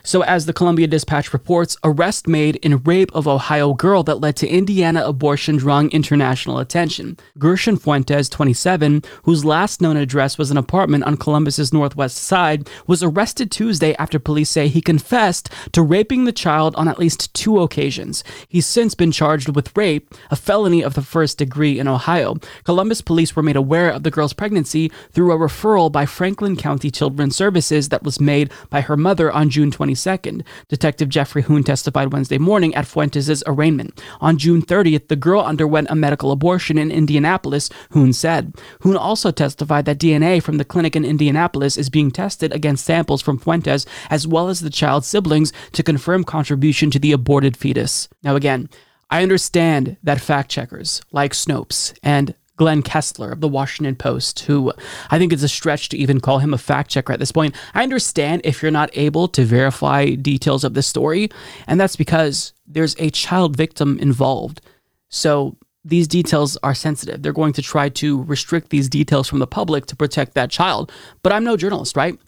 So, 0.02 0.22
as 0.22 0.46
the 0.46 0.52
Columbus 0.52 0.88
Dispatch 0.88 1.32
reports, 1.32 1.76
arrest 1.84 2.26
made 2.26 2.56
in 2.56 2.78
rape 2.78 3.14
of 3.14 3.28
Ohio 3.28 3.74
girl 3.74 4.02
that 4.04 4.20
led 4.20 4.36
to 4.36 4.48
Indiana 4.48 5.04
abortion 5.04 5.56
drawing 5.56 5.90
international 5.90 6.58
attention. 6.58 7.16
Gershon 7.38 7.76
Fuentes, 7.76 8.28
27, 8.28 9.02
whose 9.24 9.44
last 9.44 9.80
known 9.80 9.96
address 9.96 10.38
was 10.38 10.50
an 10.50 10.56
apartment 10.56 11.04
on 11.04 11.16
Columbus's 11.16 11.72
northwest 11.72 12.16
side, 12.16 12.68
was 12.86 13.02
arrested 13.02 13.50
Tuesday 13.50 13.94
after 13.96 14.18
police 14.18 14.50
say 14.50 14.68
he 14.68 14.80
confessed 14.80 15.50
to 15.72 15.82
raping 15.82 16.24
the 16.24 16.32
child 16.32 16.74
on 16.76 16.88
at 16.88 16.98
least 16.98 17.32
two 17.34 17.60
occasions. 17.60 18.24
He's 18.48 18.66
since 18.66 18.94
been 18.94 19.12
charged 19.12 19.54
with 19.54 19.76
rape, 19.76 20.14
a 20.30 20.36
felony 20.36 20.82
of 20.82 20.94
the 20.94 21.02
first 21.02 21.38
degree 21.38 21.78
in 21.78 21.88
Ohio. 21.88 22.36
Columbus 22.64 23.00
police 23.00 23.34
were 23.34 23.42
made 23.42 23.56
aware 23.56 23.90
of 23.90 24.02
the 24.02 24.10
girl's 24.10 24.32
pregnancy 24.32 24.90
through 25.12 25.32
a 25.32 25.38
referral 25.38 25.90
by 25.90 26.06
Franklin 26.06 26.56
County 26.56 26.90
Children's 26.90 27.36
Services 27.36 27.88
that 27.88 28.02
was 28.02 28.20
made 28.20 28.50
by 28.70 28.80
her 28.80 28.96
mother 28.96 29.30
on 29.30 29.50
June 29.50 29.67
22nd. 29.70 30.42
Detective 30.68 31.08
Jeffrey 31.08 31.42
Huhn 31.42 31.64
testified 31.64 32.12
Wednesday 32.12 32.38
morning 32.38 32.74
at 32.74 32.86
Fuentes' 32.86 33.42
arraignment. 33.46 34.00
On 34.20 34.38
June 34.38 34.62
30th, 34.62 35.08
the 35.08 35.16
girl 35.16 35.40
underwent 35.40 35.88
a 35.90 35.94
medical 35.94 36.32
abortion 36.32 36.78
in 36.78 36.90
Indianapolis, 36.90 37.68
Huhn 37.92 38.14
said. 38.14 38.54
Huhn 38.82 38.96
also 38.96 39.30
testified 39.30 39.84
that 39.84 39.98
DNA 39.98 40.42
from 40.42 40.58
the 40.58 40.64
clinic 40.64 40.96
in 40.96 41.04
Indianapolis 41.04 41.76
is 41.76 41.88
being 41.90 42.10
tested 42.10 42.52
against 42.52 42.84
samples 42.84 43.22
from 43.22 43.38
Fuentes 43.38 43.86
as 44.10 44.26
well 44.26 44.48
as 44.48 44.60
the 44.60 44.70
child's 44.70 45.06
siblings 45.06 45.52
to 45.72 45.82
confirm 45.82 46.24
contribution 46.24 46.90
to 46.90 46.98
the 46.98 47.12
aborted 47.12 47.56
fetus. 47.56 48.08
Now, 48.22 48.36
again, 48.36 48.68
I 49.10 49.22
understand 49.22 49.96
that 50.02 50.20
fact 50.20 50.50
checkers 50.50 51.00
like 51.12 51.32
Snopes 51.32 51.98
and 52.02 52.34
Glenn 52.58 52.82
Kessler 52.82 53.32
of 53.32 53.40
the 53.40 53.48
Washington 53.48 53.96
Post, 53.96 54.40
who 54.40 54.72
I 55.10 55.18
think 55.18 55.32
it's 55.32 55.42
a 55.42 55.48
stretch 55.48 55.88
to 55.88 55.96
even 55.96 56.20
call 56.20 56.40
him 56.40 56.52
a 56.52 56.58
fact 56.58 56.90
checker 56.90 57.12
at 57.12 57.20
this 57.20 57.32
point. 57.32 57.54
I 57.72 57.82
understand 57.82 58.42
if 58.44 58.60
you're 58.60 58.70
not 58.70 58.90
able 58.92 59.28
to 59.28 59.44
verify 59.44 60.14
details 60.14 60.64
of 60.64 60.74
this 60.74 60.86
story, 60.86 61.30
and 61.66 61.80
that's 61.80 61.96
because 61.96 62.52
there's 62.66 62.94
a 62.98 63.10
child 63.10 63.56
victim 63.56 63.98
involved. 63.98 64.60
So 65.08 65.56
these 65.84 66.06
details 66.06 66.58
are 66.62 66.74
sensitive. 66.74 67.22
They're 67.22 67.32
going 67.32 67.54
to 67.54 67.62
try 67.62 67.88
to 67.90 68.22
restrict 68.24 68.70
these 68.70 68.88
details 68.88 69.28
from 69.28 69.38
the 69.38 69.46
public 69.46 69.86
to 69.86 69.96
protect 69.96 70.34
that 70.34 70.50
child. 70.50 70.92
But 71.22 71.32
I'm 71.32 71.44
no 71.44 71.56
journalist, 71.56 71.96
right? 71.96 72.18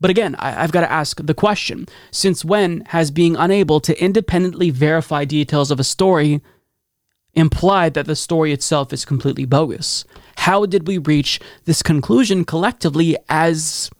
But 0.00 0.10
again, 0.10 0.34
I, 0.38 0.62
I've 0.62 0.72
got 0.72 0.80
to 0.80 0.90
ask 0.90 1.20
the 1.22 1.34
question 1.34 1.86
since 2.10 2.44
when 2.44 2.82
has 2.86 3.10
being 3.10 3.36
unable 3.36 3.80
to 3.80 4.02
independently 4.02 4.70
verify 4.70 5.24
details 5.24 5.70
of 5.70 5.78
a 5.78 5.84
story 5.84 6.40
implied 7.34 7.94
that 7.94 8.06
the 8.06 8.16
story 8.16 8.52
itself 8.52 8.92
is 8.92 9.04
completely 9.04 9.44
bogus? 9.44 10.04
How 10.36 10.66
did 10.66 10.86
we 10.86 10.98
reach 10.98 11.40
this 11.64 11.82
conclusion 11.82 12.44
collectively 12.44 13.16
as 13.28 13.90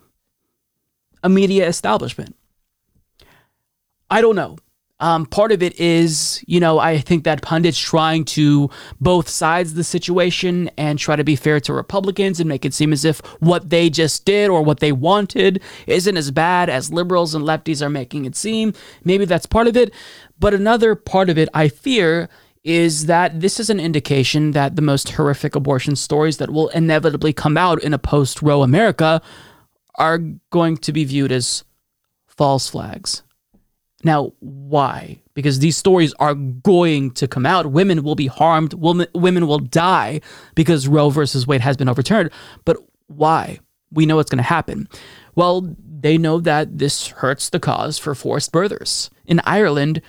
a 1.22 1.28
media 1.28 1.66
establishment? 1.66 2.36
I 4.10 4.20
don't 4.20 4.36
know. 4.36 4.56
Um, 5.00 5.24
part 5.24 5.50
of 5.50 5.62
it 5.62 5.80
is, 5.80 6.44
you 6.46 6.60
know, 6.60 6.78
I 6.78 6.98
think 6.98 7.24
that 7.24 7.40
pundits 7.40 7.78
trying 7.78 8.24
to 8.26 8.68
both 9.00 9.30
sides 9.30 9.72
the 9.72 9.82
situation 9.82 10.70
and 10.76 10.98
try 10.98 11.16
to 11.16 11.24
be 11.24 11.36
fair 11.36 11.58
to 11.60 11.72
Republicans 11.72 12.38
and 12.38 12.48
make 12.48 12.66
it 12.66 12.74
seem 12.74 12.92
as 12.92 13.04
if 13.04 13.20
what 13.40 13.70
they 13.70 13.88
just 13.88 14.26
did 14.26 14.50
or 14.50 14.62
what 14.62 14.80
they 14.80 14.92
wanted 14.92 15.62
isn't 15.86 16.16
as 16.18 16.30
bad 16.30 16.68
as 16.68 16.92
liberals 16.92 17.34
and 17.34 17.46
lefties 17.46 17.80
are 17.80 17.88
making 17.88 18.26
it 18.26 18.36
seem. 18.36 18.74
Maybe 19.02 19.24
that's 19.24 19.46
part 19.46 19.66
of 19.66 19.76
it. 19.76 19.92
But 20.38 20.52
another 20.52 20.94
part 20.94 21.30
of 21.30 21.38
it, 21.38 21.48
I 21.54 21.68
fear, 21.68 22.28
is 22.62 23.06
that 23.06 23.40
this 23.40 23.58
is 23.58 23.70
an 23.70 23.80
indication 23.80 24.50
that 24.50 24.76
the 24.76 24.82
most 24.82 25.10
horrific 25.10 25.54
abortion 25.54 25.96
stories 25.96 26.36
that 26.36 26.50
will 26.50 26.68
inevitably 26.68 27.32
come 27.32 27.56
out 27.56 27.82
in 27.82 27.94
a 27.94 27.98
post 27.98 28.42
Roe 28.42 28.62
America 28.62 29.22
are 29.96 30.18
going 30.50 30.76
to 30.78 30.92
be 30.92 31.04
viewed 31.04 31.32
as 31.32 31.64
false 32.26 32.68
flags. 32.68 33.22
Now, 34.02 34.32
why? 34.40 35.20
Because 35.34 35.58
these 35.58 35.76
stories 35.76 36.14
are 36.14 36.34
going 36.34 37.10
to 37.12 37.28
come 37.28 37.44
out. 37.44 37.70
Women 37.70 38.02
will 38.02 38.14
be 38.14 38.28
harmed. 38.28 38.74
Women, 38.74 39.06
women 39.14 39.46
will 39.46 39.58
die 39.58 40.20
because 40.54 40.88
Roe 40.88 41.10
versus 41.10 41.46
Wade 41.46 41.60
has 41.60 41.76
been 41.76 41.88
overturned. 41.88 42.30
But 42.64 42.78
why? 43.08 43.60
We 43.92 44.06
know 44.06 44.16
what's 44.16 44.30
going 44.30 44.38
to 44.38 44.42
happen. 44.42 44.88
Well, 45.34 45.74
they 46.00 46.16
know 46.16 46.40
that 46.40 46.78
this 46.78 47.08
hurts 47.08 47.50
the 47.50 47.60
cause 47.60 47.98
for 47.98 48.14
forced 48.14 48.52
birthers. 48.52 49.10
In 49.26 49.40
Ireland, 49.44 50.00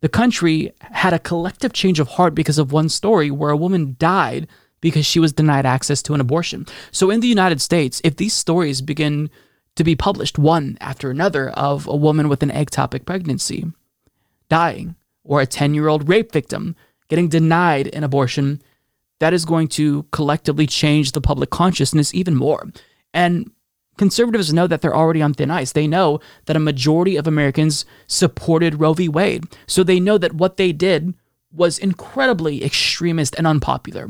the 0.00 0.08
country 0.08 0.72
had 0.80 1.12
a 1.12 1.18
collective 1.18 1.72
change 1.72 2.00
of 2.00 2.08
heart 2.08 2.34
because 2.34 2.58
of 2.58 2.72
one 2.72 2.88
story 2.88 3.30
where 3.30 3.50
a 3.50 3.56
woman 3.56 3.96
died 3.98 4.48
because 4.80 5.04
she 5.04 5.20
was 5.20 5.32
denied 5.32 5.66
access 5.66 6.02
to 6.02 6.14
an 6.14 6.20
abortion. 6.20 6.66
So 6.90 7.10
in 7.10 7.20
the 7.20 7.28
United 7.28 7.60
States, 7.60 8.00
if 8.02 8.16
these 8.16 8.32
stories 8.32 8.80
begin 8.80 9.30
to 9.76 9.84
be 9.84 9.94
published 9.94 10.38
one 10.38 10.78
after 10.80 11.10
another 11.10 11.50
of 11.50 11.86
a 11.86 11.96
woman 11.96 12.28
with 12.28 12.42
an 12.42 12.50
ectopic 12.50 13.04
pregnancy 13.04 13.66
dying 14.48 14.96
or 15.22 15.40
a 15.40 15.46
10 15.46 15.74
year 15.74 15.88
old 15.88 16.08
rape 16.08 16.32
victim 16.32 16.76
getting 17.08 17.28
denied 17.28 17.88
an 17.94 18.04
abortion, 18.04 18.62
that 19.18 19.34
is 19.34 19.44
going 19.44 19.68
to 19.68 20.04
collectively 20.12 20.66
change 20.66 21.12
the 21.12 21.20
public 21.20 21.50
consciousness 21.50 22.14
even 22.14 22.34
more. 22.34 22.70
And 23.12 23.50
conservatives 24.00 24.50
know 24.50 24.66
that 24.66 24.80
they're 24.80 24.96
already 24.96 25.20
on 25.20 25.34
thin 25.34 25.50
ice. 25.50 25.72
They 25.72 25.86
know 25.86 26.20
that 26.46 26.56
a 26.56 26.58
majority 26.70 27.16
of 27.16 27.26
Americans 27.26 27.84
supported 28.06 28.80
Roe 28.80 28.94
v. 28.94 29.10
Wade. 29.10 29.44
So 29.66 29.84
they 29.84 30.00
know 30.00 30.16
that 30.16 30.32
what 30.32 30.56
they 30.56 30.72
did 30.72 31.12
was 31.52 31.76
incredibly 31.78 32.64
extremist 32.64 33.34
and 33.36 33.46
unpopular. 33.46 34.08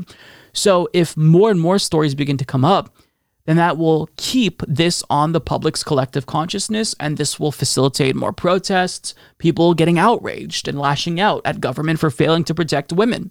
So 0.53 0.87
if 0.93 1.17
more 1.17 1.51
and 1.51 1.59
more 1.59 1.77
stories 1.77 2.15
begin 2.15 2.37
to 2.37 2.45
come 2.45 2.63
up, 2.63 2.95
then 3.43 3.57
that 3.57 3.77
will 3.77 4.07
keep 4.15 4.63
this 4.65 5.03
on 5.09 5.33
the 5.33 5.41
public's 5.41 5.83
collective 5.83 6.25
consciousness 6.25 6.95
and 6.97 7.17
this 7.17 7.37
will 7.37 7.51
facilitate 7.51 8.15
more 8.15 8.31
protests, 8.31 9.13
people 9.39 9.73
getting 9.73 9.99
outraged 9.99 10.69
and 10.69 10.79
lashing 10.79 11.19
out 11.19 11.41
at 11.43 11.59
government 11.59 11.99
for 11.99 12.09
failing 12.09 12.45
to 12.45 12.55
protect 12.55 12.93
women. 12.93 13.29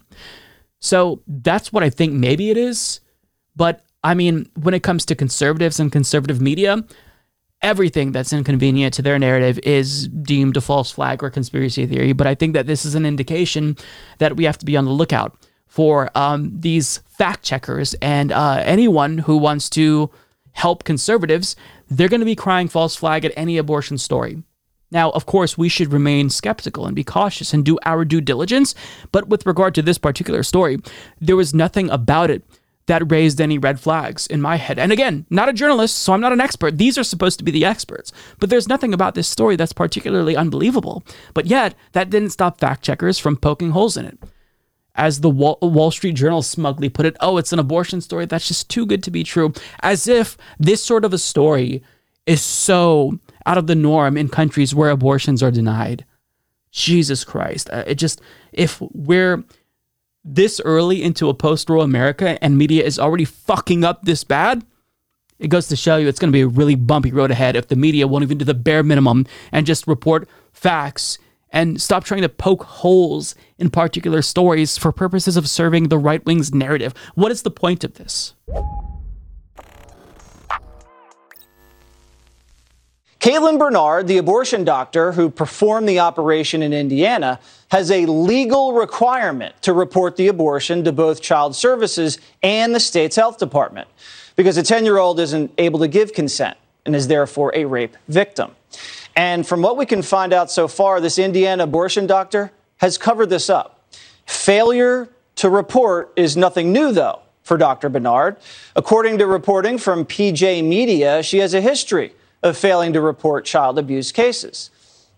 So 0.79 1.23
that's 1.25 1.73
what 1.73 1.81
I 1.81 1.89
think 1.89 2.13
maybe 2.13 2.51
it 2.51 2.57
is. 2.57 2.99
But 3.55 3.83
I 4.03 4.13
mean, 4.13 4.49
when 4.55 4.73
it 4.73 4.83
comes 4.83 5.05
to 5.05 5.15
conservatives 5.15 5.79
and 5.79 5.91
conservative 5.91 6.41
media, 6.41 6.83
everything 7.61 8.11
that's 8.11 8.33
inconvenient 8.33 8.93
to 8.95 9.01
their 9.01 9.19
narrative 9.19 9.59
is 9.63 10.07
deemed 10.07 10.57
a 10.57 10.61
false 10.61 10.91
flag 10.91 11.23
or 11.23 11.29
conspiracy 11.29 11.85
theory. 11.85 12.13
But 12.13 12.27
I 12.27 12.35
think 12.35 12.53
that 12.53 12.67
this 12.67 12.85
is 12.85 12.95
an 12.95 13.05
indication 13.05 13.77
that 14.17 14.35
we 14.35 14.45
have 14.45 14.57
to 14.59 14.65
be 14.65 14.75
on 14.75 14.85
the 14.85 14.91
lookout 14.91 15.37
for 15.67 16.09
um, 16.15 16.51
these 16.59 16.97
fact 17.07 17.43
checkers 17.43 17.93
and 18.01 18.31
uh, 18.31 18.61
anyone 18.65 19.19
who 19.19 19.37
wants 19.37 19.69
to 19.71 20.09
help 20.53 20.83
conservatives. 20.83 21.55
They're 21.89 22.09
going 22.09 22.19
to 22.21 22.25
be 22.25 22.35
crying 22.35 22.67
false 22.67 22.95
flag 22.95 23.23
at 23.23 23.33
any 23.37 23.57
abortion 23.57 23.97
story. 23.97 24.43
Now, 24.91 25.11
of 25.11 25.25
course, 25.25 25.57
we 25.57 25.69
should 25.69 25.93
remain 25.93 26.29
skeptical 26.29 26.85
and 26.85 26.95
be 26.95 27.05
cautious 27.05 27.53
and 27.53 27.63
do 27.63 27.79
our 27.85 28.03
due 28.03 28.19
diligence. 28.19 28.75
But 29.13 29.29
with 29.29 29.45
regard 29.45 29.73
to 29.75 29.81
this 29.81 29.97
particular 29.97 30.43
story, 30.43 30.79
there 31.21 31.37
was 31.37 31.53
nothing 31.53 31.89
about 31.89 32.29
it 32.29 32.43
that 32.91 33.09
raised 33.09 33.39
any 33.39 33.57
red 33.57 33.79
flags 33.79 34.27
in 34.27 34.41
my 34.41 34.57
head. 34.57 34.77
And 34.77 34.91
again, 34.91 35.25
not 35.29 35.47
a 35.47 35.53
journalist, 35.53 35.99
so 35.99 36.11
I'm 36.11 36.19
not 36.19 36.33
an 36.33 36.41
expert. 36.41 36.77
These 36.77 36.97
are 36.97 37.05
supposed 37.05 37.39
to 37.39 37.45
be 37.45 37.51
the 37.51 37.63
experts. 37.63 38.11
But 38.37 38.49
there's 38.49 38.67
nothing 38.67 38.93
about 38.93 39.15
this 39.15 39.29
story 39.29 39.55
that's 39.55 39.71
particularly 39.71 40.35
unbelievable. 40.35 41.01
But 41.33 41.45
yet, 41.45 41.73
that 41.93 42.09
didn't 42.09 42.31
stop 42.31 42.59
fact 42.59 42.83
checkers 42.83 43.17
from 43.17 43.37
poking 43.37 43.71
holes 43.71 43.95
in 43.95 44.05
it. 44.05 44.19
As 44.93 45.21
the 45.21 45.29
Wall, 45.29 45.91
Street 45.91 46.15
Journal 46.15 46.41
smugly 46.41 46.89
put 46.89 47.05
it, 47.05 47.15
oh, 47.21 47.37
it's 47.37 47.53
an 47.53 47.59
abortion 47.59 48.01
story. 48.01 48.25
That's 48.25 48.49
just 48.49 48.69
too 48.69 48.85
good 48.85 49.03
to 49.03 49.11
be 49.11 49.23
true. 49.23 49.53
As 49.79 50.09
if 50.09 50.37
this 50.59 50.83
sort 50.83 51.05
of 51.05 51.13
a 51.13 51.17
story 51.17 51.81
is 52.25 52.41
so 52.41 53.17
out 53.45 53.57
of 53.57 53.67
the 53.67 53.75
norm 53.75 54.17
in 54.17 54.27
countries 54.27 54.75
where 54.75 54.89
abortions 54.89 55.41
are 55.41 55.49
denied. 55.49 56.03
Jesus 56.71 57.23
Christ. 57.23 57.69
Uh, 57.71 57.85
it 57.87 57.95
just, 57.95 58.19
if 58.51 58.81
we're 58.93 59.45
this 60.23 60.61
early 60.63 61.01
into 61.01 61.29
a 61.29 61.33
post 61.33 61.69
Roe 61.69 61.81
America 61.81 62.41
and 62.43 62.57
media 62.57 62.83
is 62.83 62.99
already 62.99 63.25
fucking 63.25 63.83
up 63.83 64.03
this 64.03 64.23
bad, 64.23 64.63
it 65.39 65.49
goes 65.49 65.67
to 65.69 65.75
show 65.75 65.97
you 65.97 66.07
it's 66.07 66.19
going 66.19 66.31
to 66.31 66.35
be 66.35 66.41
a 66.41 66.47
really 66.47 66.75
bumpy 66.75 67.11
road 67.11 67.31
ahead 67.31 67.55
if 67.55 67.67
the 67.67 67.75
media 67.75 68.07
won't 68.07 68.23
even 68.23 68.37
do 68.37 68.45
the 68.45 68.53
bare 68.53 68.83
minimum 68.83 69.25
and 69.51 69.65
just 69.65 69.87
report 69.87 70.29
facts 70.53 71.17
and 71.49 71.81
stop 71.81 72.03
trying 72.03 72.21
to 72.21 72.29
poke 72.29 72.63
holes 72.63 73.35
in 73.57 73.69
particular 73.69 74.21
stories 74.21 74.77
for 74.77 74.91
purposes 74.91 75.35
of 75.35 75.49
serving 75.49 75.89
the 75.89 75.97
right 75.97 76.25
wing's 76.25 76.53
narrative. 76.53 76.93
What 77.15 77.31
is 77.31 77.41
the 77.41 77.51
point 77.51 77.83
of 77.83 77.95
this? 77.95 78.35
Caitlin 83.21 83.59
Bernard, 83.59 84.07
the 84.07 84.17
abortion 84.17 84.63
doctor 84.63 85.11
who 85.11 85.29
performed 85.29 85.87
the 85.87 85.99
operation 85.99 86.63
in 86.63 86.73
Indiana, 86.73 87.39
has 87.69 87.91
a 87.91 88.07
legal 88.07 88.73
requirement 88.73 89.53
to 89.61 89.73
report 89.73 90.15
the 90.15 90.27
abortion 90.27 90.83
to 90.85 90.91
both 90.91 91.21
Child 91.21 91.55
Services 91.55 92.17
and 92.41 92.73
the 92.73 92.79
state's 92.79 93.15
health 93.15 93.37
department 93.37 93.87
because 94.35 94.57
a 94.57 94.63
10 94.63 94.85
year 94.85 94.97
old 94.97 95.19
isn't 95.19 95.51
able 95.59 95.77
to 95.77 95.87
give 95.87 96.13
consent 96.13 96.57
and 96.83 96.95
is 96.95 97.07
therefore 97.07 97.51
a 97.53 97.65
rape 97.65 97.95
victim. 98.07 98.55
And 99.15 99.45
from 99.45 99.61
what 99.61 99.77
we 99.77 99.85
can 99.85 100.01
find 100.01 100.33
out 100.33 100.49
so 100.49 100.67
far, 100.67 100.99
this 100.99 101.19
Indiana 101.19 101.65
abortion 101.65 102.07
doctor 102.07 102.51
has 102.77 102.97
covered 102.97 103.29
this 103.29 103.51
up. 103.51 103.87
Failure 104.25 105.09
to 105.35 105.47
report 105.51 106.11
is 106.15 106.35
nothing 106.35 106.73
new, 106.73 106.91
though, 106.91 107.19
for 107.43 107.55
Dr. 107.55 107.87
Bernard. 107.87 108.37
According 108.75 109.19
to 109.19 109.27
reporting 109.27 109.77
from 109.77 110.05
PJ 110.05 110.63
Media, 110.63 111.21
she 111.21 111.37
has 111.37 111.53
a 111.53 111.61
history 111.61 112.13
of 112.43 112.57
failing 112.57 112.93
to 112.93 113.01
report 113.01 113.45
child 113.45 113.77
abuse 113.77 114.11
cases. 114.11 114.69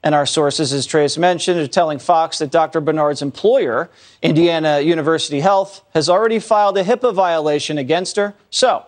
And 0.03 0.13
our 0.13 0.25
sources, 0.25 0.73
as 0.73 0.85
Trace 0.85 1.17
mentioned, 1.17 1.59
are 1.59 1.67
telling 1.67 1.97
Fox 1.97 2.39
that 2.39 2.51
Dr. 2.51 2.81
Bernard's 2.81 3.21
employer, 3.21 3.89
Indiana 4.21 4.81
University 4.81 5.39
Health, 5.39 5.81
has 5.93 6.09
already 6.09 6.39
filed 6.39 6.77
a 6.77 6.83
HIPAA 6.83 7.13
violation 7.13 7.77
against 7.77 8.17
her. 8.17 8.33
So, 8.49 8.85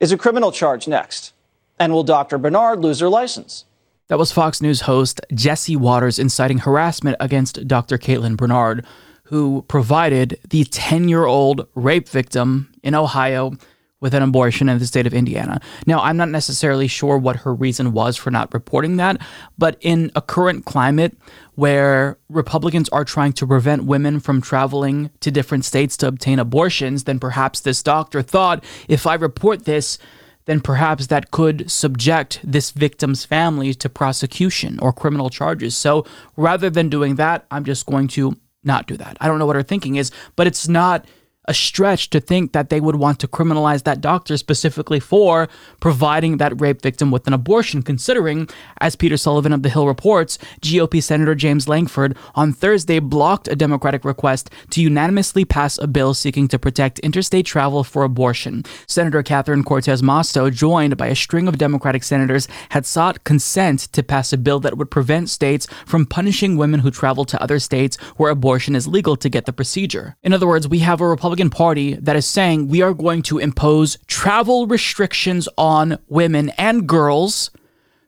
is 0.00 0.10
a 0.10 0.18
criminal 0.18 0.50
charge 0.50 0.88
next? 0.88 1.32
And 1.78 1.92
will 1.92 2.02
Dr. 2.02 2.36
Bernard 2.36 2.80
lose 2.80 2.98
her 2.98 3.08
license? 3.08 3.64
That 4.08 4.18
was 4.18 4.32
Fox 4.32 4.60
News 4.60 4.82
host 4.82 5.20
Jesse 5.32 5.76
Watters 5.76 6.18
inciting 6.18 6.58
harassment 6.58 7.16
against 7.20 7.68
Dr. 7.68 7.96
Caitlin 7.96 8.36
Bernard, 8.36 8.84
who 9.24 9.64
provided 9.68 10.40
the 10.48 10.64
10 10.64 11.08
year 11.08 11.26
old 11.26 11.68
rape 11.76 12.08
victim 12.08 12.72
in 12.82 12.96
Ohio 12.96 13.52
with 14.00 14.14
an 14.14 14.22
abortion 14.22 14.68
in 14.68 14.78
the 14.78 14.86
state 14.86 15.06
of 15.06 15.14
Indiana. 15.14 15.60
Now, 15.86 16.00
I'm 16.00 16.16
not 16.16 16.30
necessarily 16.30 16.88
sure 16.88 17.18
what 17.18 17.36
her 17.36 17.54
reason 17.54 17.92
was 17.92 18.16
for 18.16 18.30
not 18.30 18.52
reporting 18.54 18.96
that, 18.96 19.20
but 19.58 19.76
in 19.80 20.10
a 20.14 20.22
current 20.22 20.64
climate 20.64 21.16
where 21.54 22.18
Republicans 22.28 22.88
are 22.88 23.04
trying 23.04 23.34
to 23.34 23.46
prevent 23.46 23.84
women 23.84 24.18
from 24.18 24.40
traveling 24.40 25.10
to 25.20 25.30
different 25.30 25.64
states 25.64 25.96
to 25.98 26.08
obtain 26.08 26.38
abortions, 26.38 27.04
then 27.04 27.20
perhaps 27.20 27.60
this 27.60 27.82
doctor 27.82 28.22
thought 28.22 28.64
if 28.88 29.06
I 29.06 29.14
report 29.14 29.66
this, 29.66 29.98
then 30.46 30.60
perhaps 30.60 31.08
that 31.08 31.30
could 31.30 31.70
subject 31.70 32.40
this 32.42 32.70
victim's 32.70 33.24
family 33.26 33.74
to 33.74 33.88
prosecution 33.88 34.78
or 34.80 34.92
criminal 34.92 35.28
charges. 35.28 35.76
So 35.76 36.06
rather 36.36 36.70
than 36.70 36.88
doing 36.88 37.16
that, 37.16 37.46
I'm 37.50 37.64
just 37.64 37.86
going 37.86 38.08
to 38.08 38.34
not 38.64 38.86
do 38.86 38.96
that. 38.96 39.16
I 39.20 39.26
don't 39.26 39.38
know 39.38 39.46
what 39.46 39.56
her 39.56 39.62
thinking 39.62 39.96
is, 39.96 40.10
but 40.36 40.46
it's 40.46 40.66
not 40.66 41.06
a 41.50 41.54
stretch 41.54 42.10
to 42.10 42.20
think 42.20 42.52
that 42.52 42.70
they 42.70 42.80
would 42.80 42.94
want 42.94 43.18
to 43.18 43.26
criminalize 43.26 43.82
that 43.82 44.00
doctor 44.00 44.36
specifically 44.36 45.00
for 45.00 45.48
providing 45.80 46.36
that 46.36 46.60
rape 46.60 46.80
victim 46.80 47.10
with 47.10 47.26
an 47.26 47.32
abortion, 47.32 47.82
considering, 47.82 48.48
as 48.80 48.94
Peter 48.94 49.16
Sullivan 49.16 49.52
of 49.52 49.64
The 49.64 49.68
Hill 49.68 49.88
reports, 49.88 50.38
GOP 50.60 51.02
Senator 51.02 51.34
James 51.34 51.66
Lankford 51.66 52.16
on 52.36 52.52
Thursday 52.52 53.00
blocked 53.00 53.48
a 53.48 53.56
Democratic 53.56 54.04
request 54.04 54.48
to 54.70 54.80
unanimously 54.80 55.44
pass 55.44 55.76
a 55.78 55.88
bill 55.88 56.14
seeking 56.14 56.46
to 56.46 56.56
protect 56.56 57.00
interstate 57.00 57.46
travel 57.46 57.82
for 57.82 58.04
abortion. 58.04 58.62
Senator 58.86 59.24
Catherine 59.24 59.64
Cortez 59.64 60.02
Masto, 60.02 60.52
joined 60.52 60.96
by 60.96 61.08
a 61.08 61.16
string 61.16 61.48
of 61.48 61.58
Democratic 61.58 62.04
senators, 62.04 62.46
had 62.68 62.86
sought 62.86 63.24
consent 63.24 63.80
to 63.92 64.04
pass 64.04 64.32
a 64.32 64.38
bill 64.38 64.60
that 64.60 64.78
would 64.78 64.92
prevent 64.92 65.28
states 65.28 65.66
from 65.84 66.06
punishing 66.06 66.56
women 66.56 66.78
who 66.78 66.92
travel 66.92 67.24
to 67.24 67.42
other 67.42 67.58
states 67.58 67.96
where 68.18 68.30
abortion 68.30 68.76
is 68.76 68.86
legal 68.86 69.16
to 69.16 69.28
get 69.28 69.46
the 69.46 69.52
procedure. 69.52 70.16
In 70.22 70.32
other 70.32 70.46
words, 70.46 70.68
we 70.68 70.78
have 70.78 71.00
a 71.00 71.08
Republican 71.08 71.39
Republican 71.40 71.56
Party 71.56 71.94
that 71.94 72.16
is 72.16 72.26
saying 72.26 72.68
we 72.68 72.82
are 72.82 72.92
going 72.92 73.22
to 73.22 73.38
impose 73.38 73.96
travel 74.06 74.66
restrictions 74.66 75.48
on 75.56 75.98
women 76.08 76.50
and 76.58 76.86
girls 76.86 77.50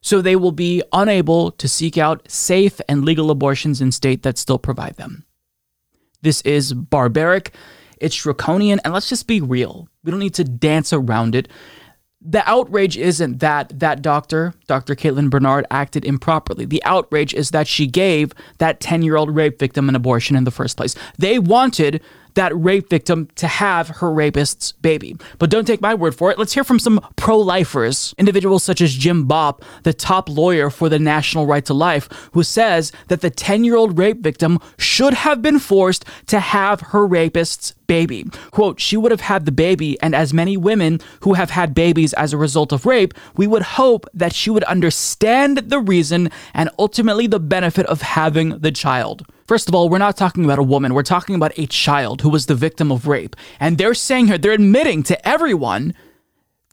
so 0.02 0.20
they 0.20 0.36
will 0.36 0.52
be 0.52 0.82
unable 0.92 1.50
to 1.52 1.66
seek 1.66 1.96
out 1.96 2.30
safe 2.30 2.80
and 2.88 3.04
legal 3.04 3.30
abortions 3.30 3.80
in 3.80 3.90
states 3.90 4.22
that 4.22 4.36
still 4.36 4.58
provide 4.58 4.96
them. 4.96 5.24
This 6.20 6.42
is 6.42 6.74
barbaric, 6.74 7.54
it's 7.98 8.16
draconian, 8.16 8.80
and 8.84 8.92
let's 8.92 9.08
just 9.08 9.26
be 9.26 9.40
real. 9.40 9.88
We 10.04 10.10
don't 10.10 10.20
need 10.20 10.34
to 10.34 10.44
dance 10.44 10.92
around 10.92 11.34
it 11.34 11.48
the 12.24 12.48
outrage 12.48 12.96
isn't 12.96 13.40
that 13.40 13.80
that 13.80 14.00
doctor, 14.00 14.54
Dr. 14.68 14.94
Caitlin 14.94 15.28
Bernard, 15.28 15.66
acted 15.70 16.04
improperly. 16.04 16.64
The 16.64 16.82
outrage 16.84 17.34
is 17.34 17.50
that 17.50 17.66
she 17.66 17.86
gave 17.86 18.32
that 18.58 18.80
10 18.80 19.02
year 19.02 19.16
old 19.16 19.34
rape 19.34 19.58
victim 19.58 19.88
an 19.88 19.96
abortion 19.96 20.36
in 20.36 20.44
the 20.44 20.50
first 20.50 20.76
place. 20.76 20.94
They 21.18 21.38
wanted 21.38 22.02
that 22.34 22.56
rape 22.56 22.88
victim 22.88 23.28
to 23.36 23.46
have 23.46 23.88
her 23.88 24.12
rapist's 24.12 24.72
baby. 24.72 25.16
But 25.38 25.50
don't 25.50 25.66
take 25.66 25.80
my 25.80 25.94
word 25.94 26.14
for 26.14 26.30
it. 26.30 26.38
Let's 26.38 26.52
hear 26.52 26.64
from 26.64 26.78
some 26.78 27.00
pro 27.16 27.38
lifers, 27.38 28.14
individuals 28.18 28.64
such 28.64 28.80
as 28.80 28.94
Jim 28.94 29.26
Bopp, 29.26 29.62
the 29.82 29.92
top 29.92 30.28
lawyer 30.28 30.70
for 30.70 30.88
the 30.88 30.98
National 30.98 31.46
Right 31.46 31.64
to 31.66 31.74
Life, 31.74 32.08
who 32.32 32.42
says 32.42 32.92
that 33.08 33.20
the 33.20 33.30
10 33.30 33.64
year 33.64 33.76
old 33.76 33.98
rape 33.98 34.18
victim 34.18 34.58
should 34.78 35.14
have 35.14 35.42
been 35.42 35.58
forced 35.58 36.04
to 36.26 36.40
have 36.40 36.80
her 36.80 37.06
rapist's 37.06 37.74
baby. 37.86 38.24
Quote, 38.52 38.80
she 38.80 38.96
would 38.96 39.10
have 39.10 39.20
had 39.20 39.44
the 39.44 39.52
baby, 39.52 40.00
and 40.00 40.14
as 40.14 40.32
many 40.32 40.56
women 40.56 40.98
who 41.20 41.34
have 41.34 41.50
had 41.50 41.74
babies 41.74 42.14
as 42.14 42.32
a 42.32 42.38
result 42.38 42.72
of 42.72 42.86
rape, 42.86 43.12
we 43.36 43.46
would 43.46 43.62
hope 43.62 44.06
that 44.14 44.34
she 44.34 44.48
would 44.48 44.64
understand 44.64 45.58
the 45.58 45.78
reason 45.78 46.30
and 46.54 46.70
ultimately 46.78 47.26
the 47.26 47.38
benefit 47.40 47.84
of 47.86 48.00
having 48.00 48.58
the 48.60 48.72
child. 48.72 49.26
First 49.46 49.68
of 49.68 49.74
all, 49.74 49.88
we're 49.88 49.98
not 49.98 50.16
talking 50.16 50.44
about 50.44 50.58
a 50.58 50.62
woman, 50.62 50.94
we're 50.94 51.02
talking 51.02 51.34
about 51.34 51.58
a 51.58 51.66
child 51.66 52.22
who 52.22 52.28
was 52.28 52.46
the 52.46 52.54
victim 52.54 52.92
of 52.92 53.06
rape. 53.06 53.36
And 53.58 53.78
they're 53.78 53.94
saying 53.94 54.28
here, 54.28 54.38
they're 54.38 54.52
admitting 54.52 55.02
to 55.04 55.28
everyone 55.28 55.94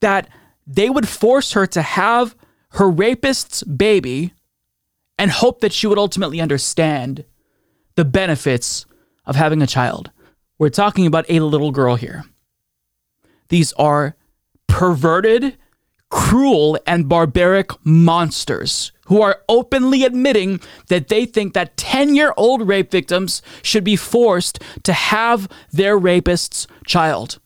that 0.02 0.30
they 0.66 0.90
would 0.90 1.08
force 1.08 1.54
her 1.54 1.66
to 1.68 1.82
have 1.82 2.36
her 2.72 2.90
rapist's 2.90 3.64
baby 3.64 4.34
and 5.18 5.32
hope 5.32 5.62
that 5.62 5.74
she 5.74 5.88
would 5.88 5.98
ultimately 5.98 6.40
understand 6.40 7.26
the 7.96 8.06
benefits 8.06 8.86
of 9.26 9.36
having 9.36 9.62
a 9.62 9.68
child. 9.68 10.12
We're 10.58 10.70
talking 10.70 11.06
about 11.06 11.26
a 11.30 11.40
little 11.40 11.72
girl 11.72 11.96
here. 11.96 12.24
These 13.50 13.74
are 13.74 14.16
perverted, 14.68 15.58
cruel, 16.10 16.78
and 16.86 17.10
barbaric 17.10 17.72
monsters 17.86 18.92
who 19.10 19.22
are 19.22 19.42
openly 19.50 20.04
admitting 20.04 20.62
that 20.88 21.10
they 21.10 21.26
think 21.26 21.54
that 21.54 21.76
10 21.78 22.16
year 22.16 22.34
old 22.38 22.68
rape 22.68 22.90
victims 22.90 23.42
should 23.62 23.84
be 23.84 23.96
forced 23.96 24.60
to 24.84 24.94
have 24.94 25.50
their 25.72 25.98
rapist's 25.98 26.68
child. 26.86 27.40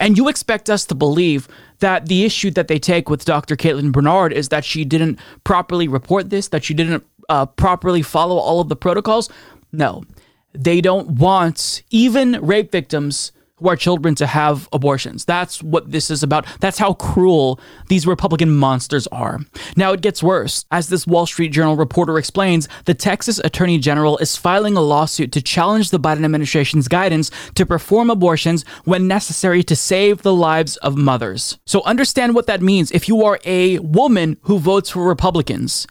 And 0.00 0.16
you 0.16 0.28
expect 0.28 0.70
us 0.70 0.84
to 0.86 0.94
believe 0.94 1.48
that 1.80 2.06
the 2.06 2.24
issue 2.24 2.50
that 2.52 2.68
they 2.68 2.78
take 2.78 3.10
with 3.10 3.24
Dr. 3.24 3.56
Caitlin 3.56 3.92
Bernard 3.92 4.32
is 4.32 4.48
that 4.48 4.64
she 4.64 4.84
didn't 4.84 5.18
properly 5.44 5.88
report 5.88 6.30
this, 6.30 6.48
that 6.48 6.64
she 6.64 6.74
didn't 6.74 7.04
uh, 7.28 7.46
properly 7.46 8.02
follow 8.02 8.36
all 8.36 8.60
of 8.60 8.68
the 8.68 8.76
protocols? 8.76 9.28
No. 9.72 10.04
They 10.52 10.80
don't 10.80 11.10
want 11.10 11.82
even 11.90 12.38
rape 12.40 12.72
victims 12.72 13.32
who 13.58 13.68
are 13.68 13.76
children 13.76 14.14
to 14.16 14.26
have 14.26 14.68
abortions. 14.72 15.24
That's 15.24 15.62
what 15.62 15.90
this 15.90 16.10
is 16.10 16.22
about. 16.22 16.46
That's 16.60 16.78
how 16.78 16.94
cruel 16.94 17.60
these 17.88 18.06
Republican 18.06 18.56
monsters 18.56 19.06
are. 19.08 19.40
Now 19.76 19.92
it 19.92 20.00
gets 20.00 20.22
worse. 20.22 20.64
As 20.70 20.88
this 20.88 21.06
Wall 21.06 21.26
Street 21.26 21.50
Journal 21.50 21.76
reporter 21.76 22.18
explains, 22.18 22.68
the 22.84 22.94
Texas 22.94 23.40
Attorney 23.44 23.78
General 23.78 24.18
is 24.18 24.36
filing 24.36 24.76
a 24.76 24.80
lawsuit 24.80 25.32
to 25.32 25.42
challenge 25.42 25.90
the 25.90 26.00
Biden 26.00 26.24
administration's 26.24 26.88
guidance 26.88 27.30
to 27.54 27.66
perform 27.66 28.10
abortions 28.10 28.64
when 28.84 29.08
necessary 29.08 29.62
to 29.64 29.76
save 29.76 30.22
the 30.22 30.34
lives 30.34 30.76
of 30.78 30.96
mothers. 30.96 31.58
So 31.66 31.82
understand 31.84 32.34
what 32.34 32.46
that 32.46 32.62
means 32.62 32.92
if 32.92 33.08
you 33.08 33.24
are 33.24 33.40
a 33.44 33.78
woman 33.80 34.36
who 34.42 34.58
votes 34.58 34.90
for 34.90 35.06
Republicans. 35.06 35.86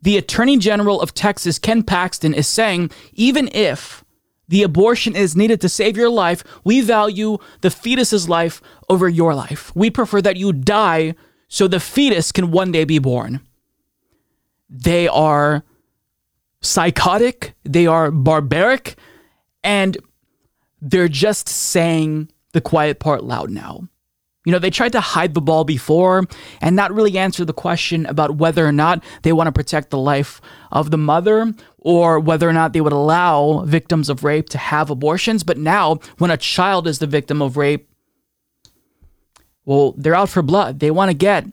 The 0.00 0.16
Attorney 0.16 0.58
General 0.58 1.00
of 1.00 1.12
Texas, 1.12 1.58
Ken 1.58 1.82
Paxton, 1.82 2.32
is 2.32 2.46
saying 2.46 2.90
even 3.14 3.48
if 3.52 4.04
the 4.48 4.62
abortion 4.62 5.14
is 5.14 5.36
needed 5.36 5.60
to 5.60 5.68
save 5.68 5.96
your 5.96 6.08
life. 6.08 6.42
We 6.64 6.80
value 6.80 7.38
the 7.60 7.70
fetus's 7.70 8.28
life 8.28 8.62
over 8.88 9.08
your 9.08 9.34
life. 9.34 9.70
We 9.74 9.90
prefer 9.90 10.22
that 10.22 10.36
you 10.36 10.52
die 10.52 11.14
so 11.48 11.68
the 11.68 11.80
fetus 11.80 12.32
can 12.32 12.50
one 12.50 12.72
day 12.72 12.84
be 12.84 12.98
born. 12.98 13.40
They 14.68 15.08
are 15.08 15.64
psychotic, 16.60 17.54
they 17.64 17.86
are 17.86 18.10
barbaric, 18.10 18.96
and 19.62 19.96
they're 20.80 21.08
just 21.08 21.48
saying 21.48 22.30
the 22.52 22.60
quiet 22.60 22.98
part 22.98 23.24
loud 23.24 23.50
now. 23.50 23.88
You 24.44 24.52
know, 24.52 24.58
they 24.58 24.70
tried 24.70 24.92
to 24.92 25.00
hide 25.00 25.34
the 25.34 25.42
ball 25.42 25.64
before 25.64 26.24
and 26.62 26.74
not 26.74 26.94
really 26.94 27.18
answer 27.18 27.44
the 27.44 27.52
question 27.52 28.06
about 28.06 28.36
whether 28.36 28.66
or 28.66 28.72
not 28.72 29.04
they 29.22 29.32
want 29.32 29.46
to 29.48 29.52
protect 29.52 29.90
the 29.90 29.98
life 29.98 30.40
of 30.72 30.90
the 30.90 30.96
mother 30.96 31.52
or 31.78 32.18
whether 32.18 32.48
or 32.48 32.52
not 32.52 32.72
they 32.72 32.80
would 32.80 32.92
allow 32.92 33.64
victims 33.64 34.08
of 34.08 34.24
rape 34.24 34.48
to 34.50 34.58
have 34.58 34.90
abortions. 34.90 35.44
But 35.44 35.58
now, 35.58 36.00
when 36.18 36.30
a 36.30 36.36
child 36.36 36.86
is 36.86 36.98
the 36.98 37.06
victim 37.06 37.40
of 37.40 37.56
rape, 37.56 37.88
well, 39.64 39.94
they're 39.96 40.14
out 40.14 40.28
for 40.28 40.42
blood. 40.42 40.80
They 40.80 40.90
want 40.90 41.10
to 41.10 41.16
get 41.16 41.46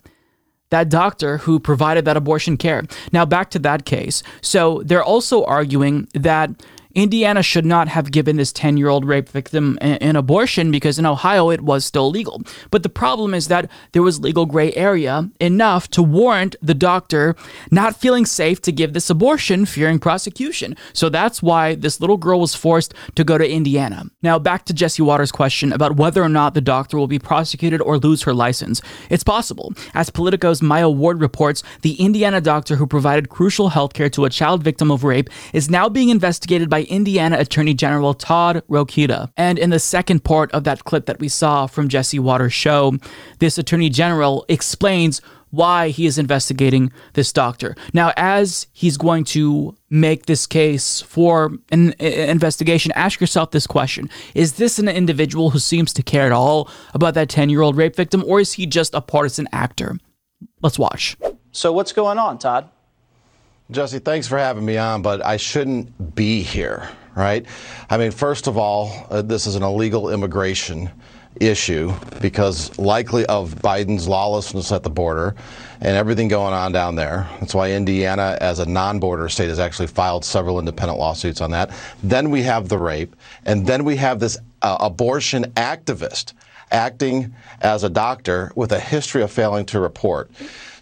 that 0.69 0.89
doctor 0.89 1.37
who 1.37 1.59
provided 1.59 2.05
that 2.05 2.17
abortion 2.17 2.57
care. 2.57 2.83
Now, 3.11 3.25
back 3.25 3.49
to 3.51 3.59
that 3.59 3.85
case. 3.85 4.23
So, 4.41 4.81
they're 4.83 5.03
also 5.03 5.43
arguing 5.45 6.07
that 6.13 6.49
Indiana 6.95 7.43
should 7.43 7.65
not 7.65 7.89
have 7.89 8.11
given 8.11 8.37
this 8.37 8.53
10 8.53 8.77
year 8.77 8.87
old 8.87 9.05
rape 9.05 9.29
victim 9.29 9.77
an 9.81 10.15
abortion 10.15 10.71
because 10.71 10.97
in 10.97 11.05
Ohio 11.05 11.49
it 11.49 11.61
was 11.61 11.85
still 11.85 12.09
legal. 12.09 12.41
But 12.71 12.83
the 12.83 12.89
problem 12.89 13.33
is 13.33 13.49
that 13.49 13.69
there 13.91 14.01
was 14.01 14.21
legal 14.21 14.45
gray 14.45 14.73
area 14.73 15.29
enough 15.41 15.89
to 15.89 16.01
warrant 16.01 16.55
the 16.61 16.73
doctor 16.73 17.35
not 17.69 17.99
feeling 17.99 18.25
safe 18.25 18.61
to 18.61 18.71
give 18.71 18.93
this 18.93 19.09
abortion, 19.09 19.65
fearing 19.65 19.99
prosecution. 19.99 20.75
So 20.93 21.09
that's 21.09 21.43
why 21.43 21.75
this 21.75 21.99
little 21.99 22.17
girl 22.17 22.39
was 22.39 22.55
forced 22.55 22.93
to 23.15 23.23
go 23.23 23.37
to 23.37 23.49
Indiana. 23.49 24.05
Now, 24.23 24.39
back 24.39 24.65
to 24.65 24.73
Jesse 24.73 25.03
Watters' 25.03 25.31
question 25.31 25.73
about 25.73 25.97
whether 25.97 26.23
or 26.23 26.29
not 26.29 26.53
the 26.53 26.61
doctor 26.61 26.97
will 26.97 27.07
be 27.07 27.19
prosecuted 27.19 27.81
or 27.81 27.97
lose 27.97 28.23
her 28.23 28.33
license. 28.33 28.81
It's 29.09 29.23
possible. 29.23 29.73
As 29.93 30.09
Politico's 30.09 30.61
Myah 30.61 30.89
Ward 30.89 31.19
reports, 31.19 31.61
the 31.81 31.95
Indiana 31.95 32.39
doctor 32.39 32.77
who 32.77 32.87
provided 32.87 33.29
crucial 33.29 33.69
health 33.69 33.93
care 33.93 34.09
to 34.11 34.25
a 34.25 34.29
child 34.29 34.63
victim 34.63 34.91
of 34.91 35.03
rape 35.03 35.29
is 35.53 35.69
now 35.69 35.89
being 35.89 36.09
investigated 36.09 36.69
by 36.69 36.84
Indiana 36.85 37.37
Attorney 37.37 37.73
General 37.73 38.13
Todd 38.13 38.63
Rokita. 38.69 39.29
And 39.37 39.59
in 39.59 39.69
the 39.69 39.79
second 39.79 40.23
part 40.23 40.51
of 40.51 40.63
that 40.63 40.85
clip 40.85 41.05
that 41.05 41.19
we 41.19 41.27
saw 41.27 41.67
from 41.67 41.89
Jesse 41.89 42.19
Watters' 42.19 42.53
show, 42.53 42.93
this 43.39 43.57
Attorney 43.57 43.89
General 43.89 44.45
explains 44.49 45.21
why 45.55 45.89
he 45.89 46.05
is 46.05 46.17
investigating 46.17 46.91
this 47.13 47.31
doctor. 47.31 47.75
Now, 47.93 48.11
as 48.17 48.67
he's 48.73 48.97
going 48.97 49.23
to 49.25 49.75
make 49.89 50.25
this 50.25 50.45
case 50.45 51.01
for 51.01 51.51
an 51.71 51.93
investigation, 51.99 52.91
ask 52.93 53.21
yourself 53.21 53.51
this 53.51 53.67
question 53.67 54.09
Is 54.33 54.53
this 54.53 54.79
an 54.79 54.89
individual 54.89 55.51
who 55.51 55.59
seems 55.59 55.93
to 55.93 56.03
care 56.03 56.25
at 56.25 56.31
all 56.31 56.69
about 56.93 57.13
that 57.13 57.29
10 57.29 57.49
year 57.49 57.61
old 57.61 57.77
rape 57.77 57.95
victim, 57.95 58.23
or 58.25 58.39
is 58.39 58.53
he 58.53 58.65
just 58.65 58.93
a 58.93 59.01
partisan 59.01 59.47
actor? 59.51 59.97
Let's 60.61 60.77
watch. 60.77 61.15
So, 61.51 61.71
what's 61.71 61.93
going 61.93 62.17
on, 62.17 62.37
Todd? 62.37 62.69
Jesse, 63.71 63.97
thanks 63.97 64.27
for 64.27 64.37
having 64.37 64.63
me 64.63 64.77
on, 64.77 65.01
but 65.01 65.25
I 65.25 65.37
shouldn't 65.37 66.13
be 66.13 66.43
here, 66.43 66.87
right? 67.15 67.43
I 67.89 67.97
mean, 67.97 68.11
first 68.11 68.45
of 68.45 68.57
all, 68.57 69.07
uh, 69.09 69.23
this 69.23 69.47
is 69.47 69.55
an 69.55 69.63
illegal 69.63 70.11
immigration 70.13 70.91
issue 71.41 71.91
because 72.21 72.77
likely 72.77 73.25
of 73.25 73.55
Biden's 73.55 74.07
lawlessness 74.07 74.71
at 74.71 74.83
the 74.83 74.91
border 74.91 75.35
and 75.81 75.97
everything 75.97 76.27
going 76.27 76.53
on 76.53 76.73
down 76.73 76.93
there. 76.93 77.27
That's 77.39 77.55
why 77.55 77.71
Indiana, 77.71 78.37
as 78.39 78.59
a 78.59 78.67
non 78.67 78.99
border 78.99 79.27
state, 79.29 79.49
has 79.49 79.59
actually 79.59 79.87
filed 79.87 80.23
several 80.23 80.59
independent 80.59 80.99
lawsuits 80.99 81.41
on 81.41 81.49
that. 81.51 81.71
Then 82.03 82.29
we 82.29 82.43
have 82.43 82.69
the 82.69 82.77
rape, 82.77 83.15
and 83.45 83.65
then 83.65 83.83
we 83.83 83.95
have 83.95 84.19
this 84.19 84.37
uh, 84.61 84.77
abortion 84.79 85.45
activist 85.55 86.33
acting 86.71 87.33
as 87.61 87.83
a 87.83 87.89
doctor 87.89 88.51
with 88.55 88.71
a 88.71 88.79
history 88.79 89.23
of 89.23 89.31
failing 89.31 89.65
to 89.65 89.79
report. 89.79 90.29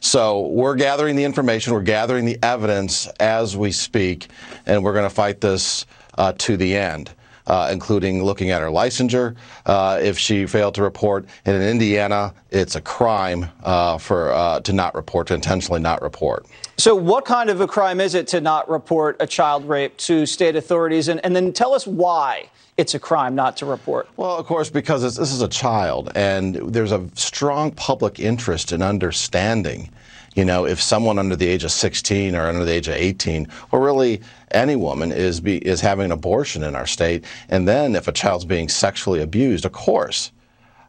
So 0.04 0.48
we're 0.48 0.76
gathering 0.76 1.16
the 1.16 1.24
information, 1.24 1.74
we're 1.74 1.82
gathering 1.82 2.26
the 2.26 2.38
evidence 2.44 3.08
as 3.22 3.56
we 3.56 3.72
speak, 3.72 4.28
and 4.66 4.84
we're 4.84 4.92
going 4.92 5.06
to 5.08 5.16
fight 5.16 5.40
this 5.40 5.86
uh, 6.18 6.34
to 6.40 6.58
the 6.58 6.76
end. 6.76 7.12
Uh, 7.46 7.70
including 7.74 8.24
looking 8.24 8.52
at 8.52 8.62
her 8.62 8.70
licensure 8.70 9.36
uh, 9.66 10.00
if 10.02 10.18
she 10.18 10.46
failed 10.46 10.74
to 10.74 10.82
report. 10.82 11.26
And 11.44 11.58
in 11.58 11.62
Indiana, 11.62 12.34
it's 12.52 12.78
a 12.78 12.82
crime 12.82 13.50
uh, 13.64 13.98
for 13.98 14.32
uh, 14.32 14.62
to 14.62 14.72
not 14.72 14.96
report, 14.96 15.28
to 15.28 15.34
intentionally 15.34 15.82
not 15.82 16.02
report. 16.02 16.46
So, 16.78 16.96
what 16.96 17.26
kind 17.26 17.50
of 17.50 17.62
a 17.62 17.68
crime 17.68 18.02
is 18.02 18.16
it 18.16 18.28
to 18.30 18.42
not 18.42 18.70
report 18.70 19.18
a 19.20 19.28
child 19.28 19.68
rape 19.68 19.96
to 19.98 20.26
state 20.26 20.56
authorities? 20.56 21.08
And, 21.08 21.24
and 21.24 21.36
then 21.36 21.54
tell 21.54 21.74
us 21.74 21.86
why 21.86 22.50
it's 22.78 22.96
a 22.96 23.00
crime 23.00 23.36
not 23.36 23.56
to 23.58 23.66
report. 23.66 24.10
Well, 24.18 24.36
of 24.36 24.46
course, 24.48 24.70
because 24.70 25.04
this 25.04 25.32
is 25.32 25.42
a 25.42 25.48
child, 25.48 26.12
and 26.16 26.56
there's 26.56 26.92
a 26.92 27.08
strong 27.14 27.72
public 27.72 28.20
interest 28.20 28.72
in 28.72 28.82
understanding 28.82 29.90
you 30.36 30.46
know, 30.46 30.66
if 30.66 30.82
someone 30.82 31.20
under 31.20 31.36
the 31.36 31.48
age 31.48 31.64
of 31.64 31.72
16 31.72 32.36
or 32.36 32.48
under 32.48 32.66
the 32.66 32.72
age 32.72 32.88
of 32.88 32.96
18, 32.96 33.48
or 33.72 33.80
really 33.80 34.22
any 34.52 34.76
woman 34.76 35.12
is 35.12 35.40
be, 35.40 35.58
is 35.58 35.82
having 35.82 36.06
an 36.06 36.12
abortion 36.12 36.64
in 36.64 36.76
our 36.76 36.88
state, 36.88 37.24
and 37.50 37.68
then 37.68 37.96
if 37.96 38.08
a 38.08 38.12
child's 38.12 38.46
being 38.46 38.68
sexually 38.68 39.22
abused, 39.22 39.66
of 39.66 39.72
course. 39.72 40.32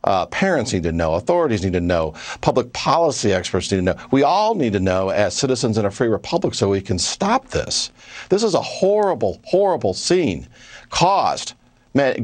Uh, 0.04 0.26
parents 0.26 0.72
need 0.72 0.82
to 0.82 0.92
know, 0.92 1.14
authorities 1.14 1.64
need 1.64 1.72
to 1.72 1.80
know, 1.80 2.14
public 2.40 2.72
policy 2.72 3.32
experts 3.32 3.70
need 3.72 3.78
to 3.78 3.82
know. 3.82 3.96
We 4.10 4.22
all 4.22 4.54
need 4.54 4.74
to 4.74 4.80
know 4.80 5.08
as 5.08 5.34
citizens 5.34 5.78
in 5.78 5.84
a 5.84 5.90
free 5.90 6.08
republic 6.08 6.54
so 6.54 6.68
we 6.68 6.80
can 6.80 6.98
stop 6.98 7.48
this. 7.48 7.90
This 8.28 8.42
is 8.42 8.54
a 8.54 8.60
horrible, 8.60 9.40
horrible 9.44 9.94
scene 9.94 10.46
caused 10.90 11.54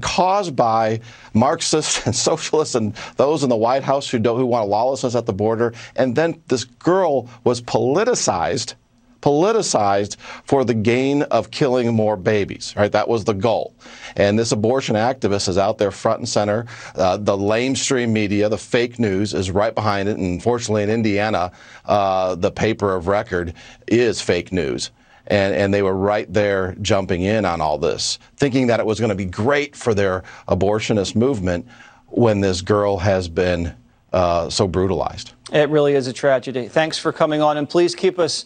caused 0.03 0.57
by 0.57 1.01
Marxists 1.33 2.05
and 2.07 2.15
socialists 2.15 2.75
and 2.75 2.95
those 3.17 3.43
in 3.43 3.49
the 3.49 3.57
White 3.57 3.85
House 3.85 4.11
who, 4.11 4.19
do, 4.19 4.35
who 4.35 4.47
want 4.47 4.69
lawlessness 4.69 5.15
at 5.15 5.27
the 5.27 5.33
border. 5.33 5.73
And 5.97 6.17
then 6.17 6.43
this 6.49 6.65
girl 6.65 7.29
was 7.45 7.63
politicized 7.63 8.75
politicized 9.21 10.17
for 10.45 10.65
the 10.65 10.75
gain 10.75 11.23
of 11.23 11.51
killing 11.51 11.95
more 11.95 12.17
babies. 12.17 12.75
Right, 12.77 12.93
that 12.93 13.09
was 13.09 13.25
the 13.25 13.35
goal. 13.35 13.75
And 14.17 14.39
this 14.39 14.53
abortion 14.53 14.97
activist 14.97 15.49
is 15.49 15.59
out 15.59 15.79
there 15.79 15.91
front 15.91 16.21
and 16.21 16.29
center. 16.29 16.67
Uh, 16.95 17.17
the 17.17 17.37
lamestream 17.37 18.11
media, 18.11 18.49
the 18.49 18.59
fake 18.59 18.99
news, 18.99 19.35
is 19.35 19.51
right 19.51 19.75
behind 19.75 20.09
it. 20.09 20.17
And 20.17 20.27
unfortunately, 20.35 20.83
in 20.83 20.91
Indiana, 20.91 21.53
uh, 21.85 22.35
the 22.35 22.51
paper 22.51 22.95
of 22.95 23.07
record 23.09 23.55
is 23.87 24.21
fake 24.21 24.53
news 24.53 24.91
and, 25.31 25.55
and 25.55 25.73
they 25.73 25.83
were 25.83 25.95
right 25.95 26.31
there 26.33 26.75
jumping 26.83 27.23
in 27.23 27.45
on 27.45 27.61
all 27.61 27.79
this, 27.79 28.19
thinking 28.37 28.67
that 28.67 28.81
it 28.81 28.87
was 28.87 28.99
going 28.99 29.11
to 29.11 29.15
be 29.15 29.25
great 29.25 29.77
for 29.77 29.95
their 29.95 30.25
abortionist 30.49 31.15
movement 31.15 31.67
when 32.07 32.41
this 32.41 32.61
girl 32.61 32.99
has 32.99 33.29
been 33.29 33.75
uh, 34.13 34.51
so 34.51 34.67
brutalized. 34.67 35.33
It 35.53 35.69
really 35.71 35.95
is 35.95 36.09
a 36.09 36.13
tragedy. 36.13 36.69
Thanks 36.69 36.99
for 36.99 37.13
coming 37.13 37.41
on, 37.41 37.57
and 37.57 37.69
please 37.69 37.95
keep 37.95 38.19
us 38.19 38.45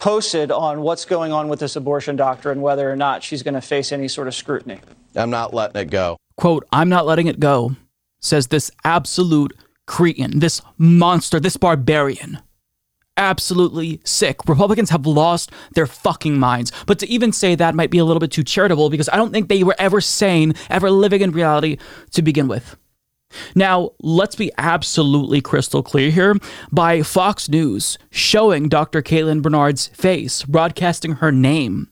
posted 0.00 0.50
on 0.50 0.80
what's 0.80 1.04
going 1.04 1.32
on 1.32 1.48
with 1.48 1.60
this 1.60 1.76
abortion 1.76 2.16
doctor 2.16 2.50
and 2.50 2.62
whether 2.62 2.90
or 2.90 2.96
not 2.96 3.22
she's 3.22 3.42
going 3.42 3.54
to 3.54 3.60
face 3.60 3.92
any 3.92 4.08
sort 4.08 4.26
of 4.26 4.34
scrutiny. 4.34 4.80
I'm 5.14 5.30
not 5.30 5.54
letting 5.54 5.82
it 5.82 5.90
go. 5.90 6.16
Quote, 6.36 6.66
I'm 6.72 6.88
not 6.88 7.06
letting 7.06 7.26
it 7.26 7.38
go, 7.38 7.76
says 8.20 8.48
this 8.48 8.70
absolute 8.84 9.56
cretin, 9.86 10.40
this 10.40 10.62
monster, 10.78 11.38
this 11.38 11.56
barbarian 11.56 12.38
absolutely 13.20 14.00
sick. 14.04 14.48
Republicans 14.48 14.90
have 14.90 15.06
lost 15.06 15.52
their 15.74 15.86
fucking 15.86 16.38
minds. 16.38 16.72
But 16.86 16.98
to 17.00 17.08
even 17.08 17.32
say 17.32 17.54
that 17.54 17.74
might 17.74 17.90
be 17.90 17.98
a 17.98 18.04
little 18.04 18.18
bit 18.18 18.32
too 18.32 18.42
charitable 18.42 18.90
because 18.90 19.08
I 19.10 19.16
don't 19.16 19.30
think 19.30 19.48
they 19.48 19.62
were 19.62 19.76
ever 19.78 20.00
sane, 20.00 20.54
ever 20.70 20.90
living 20.90 21.20
in 21.20 21.30
reality 21.30 21.76
to 22.12 22.22
begin 22.22 22.48
with. 22.48 22.76
Now, 23.54 23.90
let's 24.00 24.36
be 24.36 24.50
absolutely 24.58 25.40
crystal 25.40 25.82
clear 25.82 26.10
here. 26.10 26.36
By 26.72 27.02
Fox 27.02 27.48
News 27.48 27.98
showing 28.10 28.68
Dr. 28.68 29.02
Caitlin 29.02 29.42
Bernard's 29.42 29.88
face, 29.88 30.44
broadcasting 30.44 31.14
her 31.14 31.32
name, 31.32 31.88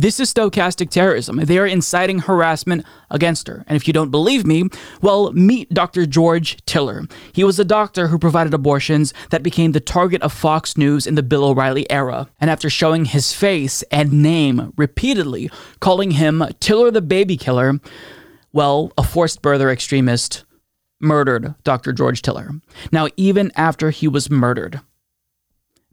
this 0.00 0.20
is 0.20 0.32
stochastic 0.32 0.90
terrorism. 0.90 1.38
They 1.38 1.58
are 1.58 1.66
inciting 1.66 2.20
harassment 2.20 2.86
against 3.10 3.48
her. 3.48 3.64
And 3.66 3.74
if 3.74 3.88
you 3.88 3.92
don't 3.92 4.12
believe 4.12 4.46
me, 4.46 4.68
well, 5.02 5.32
meet 5.32 5.74
Dr. 5.74 6.06
George 6.06 6.64
Tiller. 6.66 7.08
He 7.32 7.42
was 7.42 7.58
a 7.58 7.64
doctor 7.64 8.06
who 8.06 8.16
provided 8.16 8.54
abortions 8.54 9.12
that 9.30 9.42
became 9.42 9.72
the 9.72 9.80
target 9.80 10.22
of 10.22 10.32
Fox 10.32 10.76
News 10.76 11.04
in 11.04 11.16
the 11.16 11.22
Bill 11.24 11.44
O'Reilly 11.44 11.90
era. 11.90 12.28
And 12.40 12.48
after 12.48 12.70
showing 12.70 13.06
his 13.06 13.32
face 13.32 13.82
and 13.90 14.22
name 14.22 14.72
repeatedly, 14.76 15.50
calling 15.80 16.12
him 16.12 16.44
Tiller 16.60 16.92
the 16.92 17.02
baby 17.02 17.36
killer, 17.36 17.80
Well, 18.52 18.92
a 18.96 19.02
forced 19.02 19.42
birther 19.42 19.72
extremist 19.72 20.44
murdered 21.00 21.54
Dr. 21.64 21.92
George 21.92 22.22
Tiller. 22.22 22.50
Now, 22.92 23.08
even 23.16 23.52
after 23.56 23.90
he 23.90 24.08
was 24.08 24.30
murdered, 24.30 24.80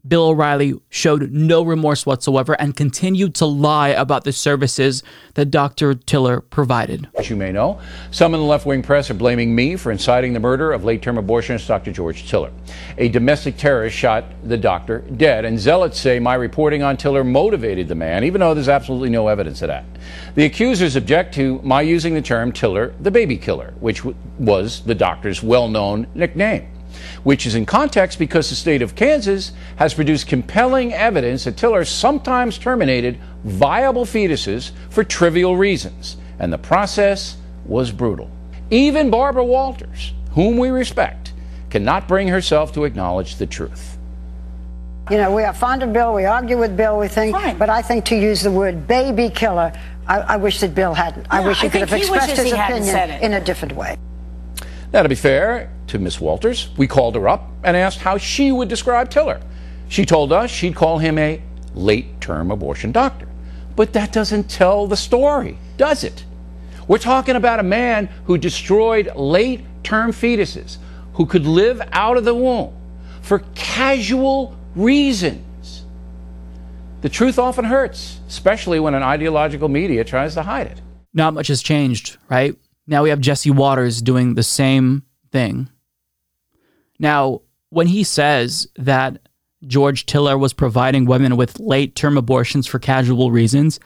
Bill 0.08 0.28
O'Reilly 0.28 0.74
showed 0.90 1.32
no 1.32 1.62
remorse 1.62 2.06
whatsoever 2.06 2.54
and 2.60 2.76
continued 2.76 3.34
to 3.36 3.46
lie 3.46 3.88
about 3.88 4.24
the 4.24 4.32
services 4.32 5.02
that 5.34 5.46
Dr. 5.46 5.94
Tiller 5.94 6.40
provided. 6.40 7.08
As 7.18 7.30
you 7.30 7.36
may 7.36 7.52
know, 7.52 7.80
some 8.10 8.34
in 8.34 8.40
the 8.40 8.46
left 8.46 8.66
wing 8.66 8.82
press 8.82 9.10
are 9.10 9.14
blaming 9.14 9.54
me 9.54 9.76
for 9.76 9.90
inciting 9.90 10.32
the 10.32 10.40
murder 10.40 10.72
of 10.72 10.84
late 10.84 11.02
term 11.02 11.16
abortionist 11.16 11.66
Dr. 11.66 11.92
George 11.92 12.28
Tiller. 12.28 12.52
A 12.98 13.08
domestic 13.08 13.56
terrorist 13.56 13.96
shot 13.96 14.24
the 14.44 14.56
doctor 14.56 15.00
dead, 15.16 15.44
and 15.44 15.58
zealots 15.58 15.98
say 15.98 16.18
my 16.18 16.34
reporting 16.34 16.82
on 16.82 16.96
Tiller 16.96 17.24
motivated 17.24 17.88
the 17.88 17.94
man, 17.94 18.24
even 18.24 18.40
though 18.40 18.54
there's 18.54 18.68
absolutely 18.68 19.10
no 19.10 19.28
evidence 19.28 19.62
of 19.62 19.68
that. 19.68 19.84
The 20.34 20.44
accusers 20.44 20.96
object 20.96 21.34
to 21.34 21.60
my 21.62 21.80
using 21.80 22.14
the 22.14 22.22
term 22.22 22.52
Tiller 22.52 22.94
the 23.00 23.10
baby 23.10 23.36
killer, 23.36 23.74
which 23.80 24.04
was 24.38 24.82
the 24.82 24.94
doctor's 24.94 25.42
well 25.42 25.68
known 25.68 26.06
nickname 26.14 26.68
which 27.26 27.44
is 27.44 27.56
in 27.56 27.66
context 27.66 28.20
because 28.20 28.50
the 28.50 28.54
state 28.54 28.82
of 28.82 28.94
Kansas 28.94 29.50
has 29.78 29.94
produced 29.94 30.28
compelling 30.28 30.94
evidence 30.94 31.42
that 31.42 31.56
Tiller 31.56 31.84
sometimes 31.84 32.56
terminated 32.56 33.18
viable 33.42 34.04
fetuses 34.04 34.70
for 34.90 35.02
trivial 35.02 35.56
reasons, 35.56 36.18
and 36.38 36.52
the 36.52 36.58
process 36.58 37.36
was 37.64 37.90
brutal. 37.90 38.30
Even 38.70 39.10
Barbara 39.10 39.44
Walters, 39.44 40.12
whom 40.34 40.56
we 40.56 40.68
respect, 40.68 41.32
cannot 41.68 42.06
bring 42.06 42.28
herself 42.28 42.72
to 42.74 42.84
acknowledge 42.84 43.34
the 43.38 43.46
truth. 43.46 43.98
You 45.10 45.16
know, 45.16 45.34
we 45.34 45.42
are 45.42 45.52
fond 45.52 45.82
of 45.82 45.92
Bill, 45.92 46.14
we 46.14 46.26
argue 46.26 46.56
with 46.56 46.76
Bill, 46.76 46.96
we 46.96 47.08
think, 47.08 47.36
but 47.58 47.68
I 47.68 47.82
think 47.82 48.04
to 48.04 48.16
use 48.16 48.40
the 48.40 48.52
word 48.52 48.86
baby 48.86 49.30
killer, 49.30 49.72
I, 50.06 50.18
I 50.18 50.36
wish 50.36 50.60
that 50.60 50.76
Bill 50.76 50.94
hadn't. 50.94 51.26
I 51.28 51.44
wish 51.44 51.60
he 51.60 51.66
I 51.66 51.70
could 51.70 51.80
have 51.80 51.90
think 51.90 52.04
he 52.04 52.08
expressed 52.08 52.36
his 52.36 52.52
he 52.52 52.56
hadn't 52.56 52.84
said 52.84 53.10
opinion 53.10 53.32
in 53.32 53.42
a 53.42 53.44
different 53.44 53.74
way. 53.74 53.96
Now, 54.92 55.02
to 55.02 55.08
be 55.08 55.16
fair 55.16 55.72
to 55.88 55.98
Miss 55.98 56.20
Walters, 56.20 56.68
we 56.76 56.86
called 56.86 57.14
her 57.14 57.28
up 57.28 57.48
and 57.62 57.76
asked 57.76 57.98
how 57.98 58.18
she 58.18 58.52
would 58.52 58.68
describe 58.68 59.10
Tiller. 59.10 59.40
She 59.88 60.04
told 60.04 60.32
us 60.32 60.50
she'd 60.50 60.74
call 60.74 60.98
him 60.98 61.18
a 61.18 61.40
late 61.74 62.20
term 62.20 62.50
abortion 62.50 62.92
doctor. 62.92 63.28
But 63.76 63.92
that 63.92 64.12
doesn't 64.12 64.50
tell 64.50 64.86
the 64.86 64.96
story, 64.96 65.58
does 65.76 66.02
it? 66.02 66.24
We're 66.88 66.98
talking 66.98 67.36
about 67.36 67.60
a 67.60 67.64
man 67.64 68.06
who 68.24 68.38
destroyed 68.38 69.14
late 69.16 69.64
term 69.82 70.12
fetuses 70.12 70.78
who 71.14 71.26
could 71.26 71.46
live 71.46 71.80
out 71.92 72.16
of 72.16 72.24
the 72.24 72.34
womb 72.34 72.74
for 73.22 73.40
casual 73.54 74.56
reasons. 74.74 75.84
The 77.00 77.08
truth 77.08 77.38
often 77.38 77.64
hurts, 77.64 78.20
especially 78.28 78.80
when 78.80 78.94
an 78.94 79.02
ideological 79.02 79.68
media 79.68 80.04
tries 80.04 80.34
to 80.34 80.42
hide 80.42 80.66
it. 80.66 80.80
Not 81.12 81.34
much 81.34 81.48
has 81.48 81.62
changed, 81.62 82.18
right? 82.28 82.56
Now 82.86 83.02
we 83.02 83.10
have 83.10 83.20
Jesse 83.20 83.50
Watters 83.50 84.00
doing 84.00 84.34
the 84.34 84.42
same 84.42 85.02
thing. 85.32 85.68
Now, 86.98 87.42
when 87.70 87.86
he 87.88 88.04
says 88.04 88.68
that 88.76 89.18
George 89.66 90.06
Tiller 90.06 90.38
was 90.38 90.52
providing 90.52 91.06
women 91.06 91.36
with 91.36 91.58
late 91.58 91.94
term 91.94 92.16
abortions 92.16 92.66
for 92.66 92.78
casual 92.78 93.30
reasons, 93.30 93.80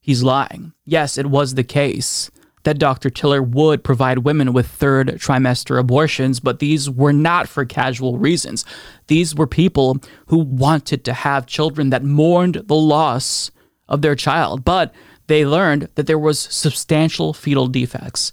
he's 0.00 0.22
lying. 0.22 0.72
Yes, 0.84 1.18
it 1.18 1.26
was 1.26 1.54
the 1.54 1.64
case 1.64 2.30
that 2.66 2.78
Dr. 2.78 3.10
Tiller 3.10 3.42
would 3.42 3.84
provide 3.84 4.18
women 4.18 4.52
with 4.52 4.66
third 4.66 5.06
trimester 5.20 5.78
abortions, 5.78 6.40
but 6.40 6.58
these 6.58 6.90
were 6.90 7.12
not 7.12 7.48
for 7.48 7.64
casual 7.64 8.18
reasons. 8.18 8.64
These 9.06 9.36
were 9.36 9.46
people 9.46 9.98
who 10.26 10.38
wanted 10.38 11.04
to 11.04 11.12
have 11.12 11.46
children 11.46 11.90
that 11.90 12.02
mourned 12.02 12.62
the 12.66 12.74
loss 12.74 13.52
of 13.88 14.02
their 14.02 14.16
child, 14.16 14.64
but 14.64 14.92
they 15.28 15.46
learned 15.46 15.88
that 15.94 16.08
there 16.08 16.18
was 16.18 16.40
substantial 16.40 17.32
fetal 17.32 17.68
defects. 17.68 18.32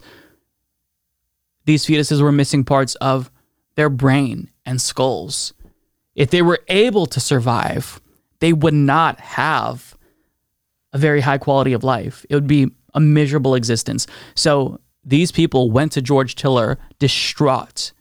These 1.64 1.86
fetuses 1.86 2.20
were 2.20 2.32
missing 2.32 2.64
parts 2.64 2.96
of 2.96 3.30
their 3.76 3.90
brain 3.90 4.50
and 4.64 4.80
skulls. 4.80 5.52
If 6.14 6.30
they 6.30 6.42
were 6.42 6.60
able 6.68 7.06
to 7.06 7.20
survive, 7.20 8.00
they 8.40 8.52
would 8.52 8.74
not 8.74 9.20
have 9.20 9.96
a 10.92 10.98
very 10.98 11.20
high 11.20 11.38
quality 11.38 11.72
of 11.72 11.82
life. 11.82 12.24
It 12.30 12.34
would 12.34 12.46
be 12.46 12.70
a 12.94 13.00
miserable 13.00 13.54
existence. 13.54 14.06
So 14.34 14.80
these 15.04 15.32
people 15.32 15.70
went 15.70 15.92
to 15.92 16.02
George 16.02 16.34
Tiller 16.34 16.78
distraught, 16.98 17.92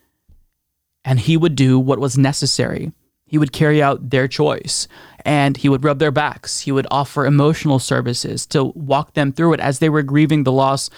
and 1.03 1.19
he 1.19 1.35
would 1.35 1.55
do 1.55 1.79
what 1.79 1.99
was 1.99 2.17
necessary. 2.17 2.91
He 3.25 3.37
would 3.39 3.51
carry 3.51 3.81
out 3.81 4.11
their 4.11 4.27
choice 4.27 4.87
and 5.25 5.57
he 5.57 5.67
would 5.67 5.83
rub 5.83 5.97
their 5.97 6.11
backs. 6.11 6.59
He 6.59 6.71
would 6.71 6.85
offer 6.91 7.25
emotional 7.25 7.79
services 7.79 8.45
to 8.47 8.65
walk 8.75 9.13
them 9.13 9.31
through 9.31 9.53
it 9.53 9.59
as 9.59 9.79
they 9.79 9.89
were 9.89 10.03
grieving 10.03 10.43
the 10.43 10.51
loss 10.51 10.91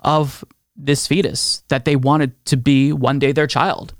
of 0.00 0.44
this 0.76 1.06
fetus 1.06 1.62
that 1.68 1.86
they 1.86 1.96
wanted 1.96 2.44
to 2.46 2.56
be 2.56 2.92
one 2.92 3.18
day 3.18 3.32
their 3.32 3.46
child. 3.46 3.94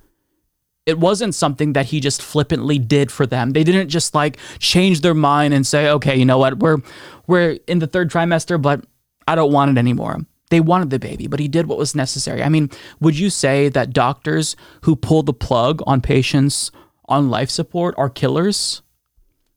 It 0.91 0.99
wasn't 0.99 1.35
something 1.35 1.73
that 1.73 1.87
he 1.87 2.01
just 2.01 2.21
flippantly 2.21 2.79
did 2.79 3.11
for 3.11 3.27
them. 3.27 3.53
They 3.53 3.65
didn't 3.65 3.89
just 3.89 4.15
like 4.15 4.39
change 4.59 5.01
their 5.01 5.15
mind 5.15 5.55
and 5.55 5.67
say, 5.67 5.89
"Okay, 5.89 6.17
you 6.17 6.25
know 6.25 6.39
what? 6.39 6.59
We're 6.59 6.79
we're 7.27 7.59
in 7.67 7.79
the 7.79 7.87
third 7.87 8.11
trimester, 8.11 8.61
but 8.61 8.85
I 9.27 9.35
don't 9.35 9.53
want 9.53 9.71
it 9.71 9.79
anymore." 9.79 10.19
They 10.51 10.61
wanted 10.61 10.91
the 10.91 10.99
baby, 10.99 11.29
but 11.29 11.39
he 11.39 11.47
did 11.47 11.69
what 11.69 11.79
was 11.79 11.95
necessary. 11.95 12.43
I 12.43 12.49
mean, 12.49 12.71
would 13.01 13.17
you 13.17 13.31
say 13.31 13.69
that 13.69 13.93
doctors 13.93 14.57
who 14.83 14.97
pull 14.97 15.23
the 15.23 15.33
plug 15.33 15.81
on 15.87 16.01
patients 16.01 16.73
on 17.09 17.31
life 17.31 17.51
support 17.51 17.95
are 17.97 18.11
killers? 18.11 18.83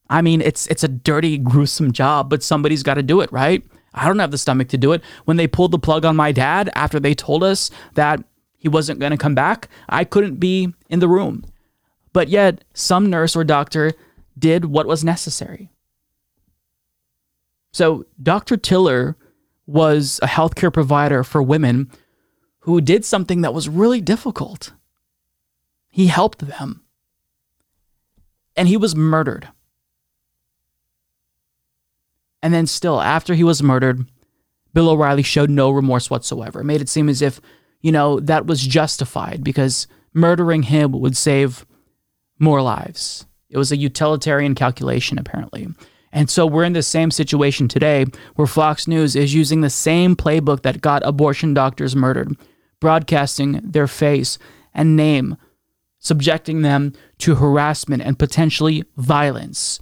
I 0.09 0.21
mean, 0.21 0.41
it's 0.41 0.67
it's 0.67 0.83
a 0.83 0.87
dirty, 0.87 1.37
gruesome 1.39 1.91
job, 1.91 2.29
but 2.29 2.43
somebody's 2.43 2.83
got 2.83 2.95
to 2.95 3.03
do 3.03 3.21
it, 3.21 3.31
right? 3.31 3.63
I 3.93 4.07
don't 4.07 4.19
have 4.19 4.31
the 4.31 4.37
stomach 4.37 4.69
to 4.69 4.77
do 4.77 4.91
it. 4.91 5.01
When 5.25 5.37
they 5.37 5.47
pulled 5.47 5.71
the 5.71 5.79
plug 5.79 6.05
on 6.05 6.15
my 6.15 6.31
dad 6.31 6.69
after 6.75 6.99
they 6.99 7.13
told 7.13 7.43
us 7.43 7.69
that 7.95 8.23
he 8.63 8.69
wasn't 8.69 8.97
going 9.01 9.11
to 9.11 9.17
come 9.17 9.35
back, 9.35 9.67
I 9.89 10.05
couldn't 10.05 10.39
be 10.39 10.73
in 10.89 10.99
the 10.99 11.07
room. 11.09 11.43
But 12.13 12.29
yet, 12.29 12.63
some 12.73 13.09
nurse 13.09 13.35
or 13.35 13.43
doctor 13.43 13.91
did 14.39 14.65
what 14.65 14.87
was 14.87 15.03
necessary. 15.03 15.69
So, 17.73 18.05
Dr. 18.21 18.55
Tiller 18.55 19.17
was 19.67 20.17
a 20.23 20.27
healthcare 20.27 20.71
provider 20.71 21.25
for 21.25 21.43
women 21.43 21.91
who 22.59 22.79
did 22.79 23.03
something 23.03 23.41
that 23.41 23.53
was 23.53 23.67
really 23.67 23.99
difficult. 23.99 24.71
He 25.89 26.07
helped 26.07 26.47
them. 26.47 26.83
And 28.55 28.69
he 28.69 28.77
was 28.77 28.95
murdered. 28.95 29.49
And 32.41 32.53
then, 32.53 32.67
still, 32.67 33.01
after 33.01 33.33
he 33.33 33.43
was 33.43 33.61
murdered, 33.61 34.05
Bill 34.73 34.89
O'Reilly 34.89 35.23
showed 35.23 35.49
no 35.49 35.69
remorse 35.69 36.09
whatsoever. 36.09 36.63
Made 36.63 36.79
it 36.79 36.87
seem 36.87 37.09
as 37.09 37.21
if, 37.21 37.41
you 37.83 37.91
know, 37.91 38.19
that 38.21 38.47
was 38.47 38.65
justified 38.65 39.43
because 39.43 39.85
murdering 40.13 40.63
him 40.63 40.93
would 40.93 41.15
save 41.15 41.65
more 42.39 42.61
lives. 42.61 43.27
It 43.49 43.57
was 43.57 43.71
a 43.71 43.77
utilitarian 43.77 44.55
calculation, 44.55 45.19
apparently. 45.19 45.67
And 46.11 46.29
so 46.29 46.45
we're 46.47 46.63
in 46.63 46.73
the 46.73 46.81
same 46.81 47.11
situation 47.11 47.67
today 47.67 48.05
where 48.35 48.47
Fox 48.47 48.87
News 48.87 49.15
is 49.15 49.35
using 49.35 49.61
the 49.61 49.69
same 49.69 50.15
playbook 50.15 50.61
that 50.63 50.81
got 50.81 51.05
abortion 51.05 51.53
doctors 51.53 51.95
murdered, 51.95 52.35
broadcasting 52.79 53.59
their 53.63 53.87
face 53.87 54.39
and 54.73 54.95
name, 54.95 55.35
subjecting 55.99 56.61
them 56.61 56.93
to 57.19 57.35
harassment 57.35 58.01
and 58.01 58.17
potentially 58.17 58.83
violence. 58.97 59.79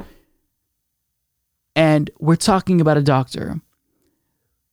And 1.75 2.09
we're 2.19 2.35
talking 2.35 2.81
about 2.81 2.97
a 2.97 3.03
doctor 3.03 3.61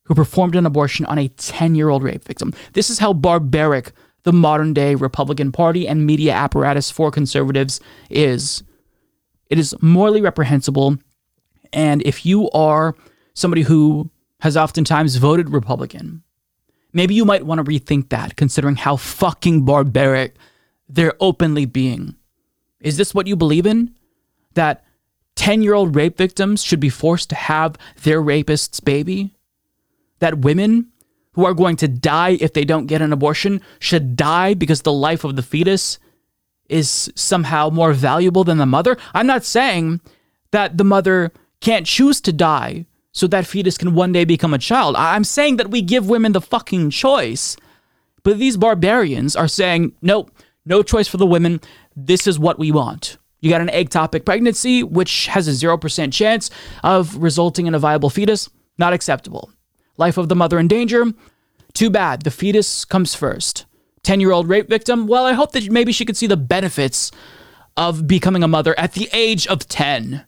who 0.08 0.14
performed 0.14 0.56
an 0.56 0.66
abortion 0.66 1.06
on 1.06 1.18
a 1.18 1.28
10 1.28 1.74
year 1.74 1.90
old 1.90 2.02
rape 2.02 2.24
victim. 2.24 2.52
This 2.72 2.90
is 2.90 2.98
how 2.98 3.12
barbaric 3.12 3.92
the 4.24 4.32
modern 4.32 4.72
day 4.74 4.94
Republican 4.94 5.52
Party 5.52 5.86
and 5.86 6.06
media 6.06 6.32
apparatus 6.32 6.90
for 6.90 7.10
conservatives 7.10 7.80
is. 8.10 8.62
It 9.48 9.58
is 9.58 9.74
morally 9.80 10.20
reprehensible. 10.20 10.98
And 11.72 12.02
if 12.02 12.26
you 12.26 12.50
are 12.50 12.94
somebody 13.34 13.62
who 13.62 14.10
has 14.40 14.56
oftentimes 14.56 15.16
voted 15.16 15.50
Republican, 15.50 16.22
maybe 16.92 17.14
you 17.14 17.24
might 17.24 17.46
want 17.46 17.64
to 17.64 17.70
rethink 17.70 18.08
that, 18.08 18.36
considering 18.36 18.76
how 18.76 18.96
fucking 18.96 19.64
barbaric 19.64 20.36
they're 20.88 21.14
openly 21.20 21.66
being. 21.66 22.16
Is 22.80 22.96
this 22.96 23.14
what 23.14 23.26
you 23.26 23.36
believe 23.36 23.66
in? 23.66 23.94
That 24.54 24.84
10 25.36 25.62
year 25.62 25.74
old 25.74 25.94
rape 25.94 26.16
victims 26.16 26.62
should 26.62 26.80
be 26.80 26.88
forced 26.88 27.28
to 27.30 27.36
have 27.36 27.76
their 28.02 28.20
rapist's 28.20 28.80
baby? 28.80 29.34
That 30.20 30.38
women 30.38 30.88
who 31.32 31.44
are 31.44 31.54
going 31.54 31.76
to 31.76 31.88
die 31.88 32.36
if 32.40 32.52
they 32.52 32.64
don't 32.64 32.86
get 32.86 33.02
an 33.02 33.12
abortion 33.12 33.60
should 33.78 34.16
die 34.16 34.54
because 34.54 34.82
the 34.82 34.92
life 34.92 35.24
of 35.24 35.36
the 35.36 35.42
fetus 35.42 35.98
is 36.68 37.10
somehow 37.14 37.70
more 37.70 37.92
valuable 37.92 38.44
than 38.44 38.58
the 38.58 38.66
mother? 38.66 38.96
I'm 39.14 39.26
not 39.26 39.44
saying 39.44 40.00
that 40.50 40.76
the 40.76 40.84
mother 40.84 41.32
can't 41.60 41.86
choose 41.86 42.20
to 42.22 42.32
die 42.32 42.86
so 43.12 43.26
that 43.26 43.46
fetus 43.46 43.78
can 43.78 43.94
one 43.94 44.12
day 44.12 44.24
become 44.24 44.54
a 44.54 44.58
child. 44.58 44.96
I'm 44.96 45.24
saying 45.24 45.56
that 45.56 45.70
we 45.70 45.82
give 45.82 46.08
women 46.08 46.32
the 46.32 46.40
fucking 46.40 46.90
choice. 46.90 47.56
But 48.22 48.38
these 48.38 48.56
barbarians 48.56 49.34
are 49.36 49.48
saying, 49.48 49.92
nope, 50.02 50.30
no 50.64 50.82
choice 50.82 51.08
for 51.08 51.16
the 51.16 51.26
women. 51.26 51.60
This 51.96 52.26
is 52.26 52.38
what 52.38 52.58
we 52.58 52.70
want. 52.70 53.16
You 53.40 53.50
got 53.50 53.60
an 53.60 53.68
ectopic 53.68 54.24
pregnancy, 54.24 54.82
which 54.82 55.26
has 55.26 55.48
a 55.48 55.52
0% 55.52 56.12
chance 56.12 56.50
of 56.82 57.16
resulting 57.16 57.66
in 57.66 57.74
a 57.74 57.78
viable 57.78 58.10
fetus. 58.10 58.50
Not 58.76 58.92
acceptable. 58.92 59.50
Life 59.98 60.16
of 60.16 60.28
the 60.28 60.36
mother 60.36 60.58
in 60.58 60.68
danger. 60.68 61.06
Too 61.74 61.90
bad. 61.90 62.22
The 62.22 62.30
fetus 62.30 62.84
comes 62.86 63.14
first. 63.14 63.66
10 64.04 64.20
year 64.20 64.32
old 64.32 64.48
rape 64.48 64.68
victim? 64.68 65.06
Well, 65.06 65.26
I 65.26 65.34
hope 65.34 65.52
that 65.52 65.70
maybe 65.70 65.92
she 65.92 66.04
could 66.06 66.16
see 66.16 66.26
the 66.26 66.36
benefits 66.36 67.10
of 67.76 68.06
becoming 68.06 68.42
a 68.42 68.48
mother 68.48 68.78
at 68.78 68.94
the 68.94 69.08
age 69.12 69.46
of 69.46 69.68
10. 69.68 70.24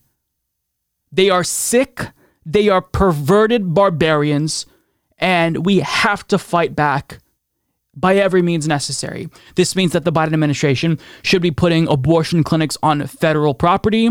They 1.11 1.31
are 1.31 1.43
sick, 1.43 2.09
they 2.45 2.69
are 2.69 2.83
perverted 2.83 3.75
barbarians, 3.75 4.67
and 5.19 5.65
we 5.65 5.81
have 5.81 6.27
to 6.29 6.39
fight 6.39 6.77
back 6.77 7.19
by 7.97 8.17
every 8.17 8.43
means 8.43 8.69
necessary. 8.69 9.29
This 9.57 9.75
means 9.75 9.93
that 9.93 10.05
the 10.05 10.13
Biden 10.13 10.33
administration 10.33 10.99
should 11.23 11.43
be 11.43 11.51
putting 11.51 11.89
abortion 11.89 12.45
clinics 12.45 12.79
on 12.83 13.07
federal 13.07 13.55
property. 13.55 14.11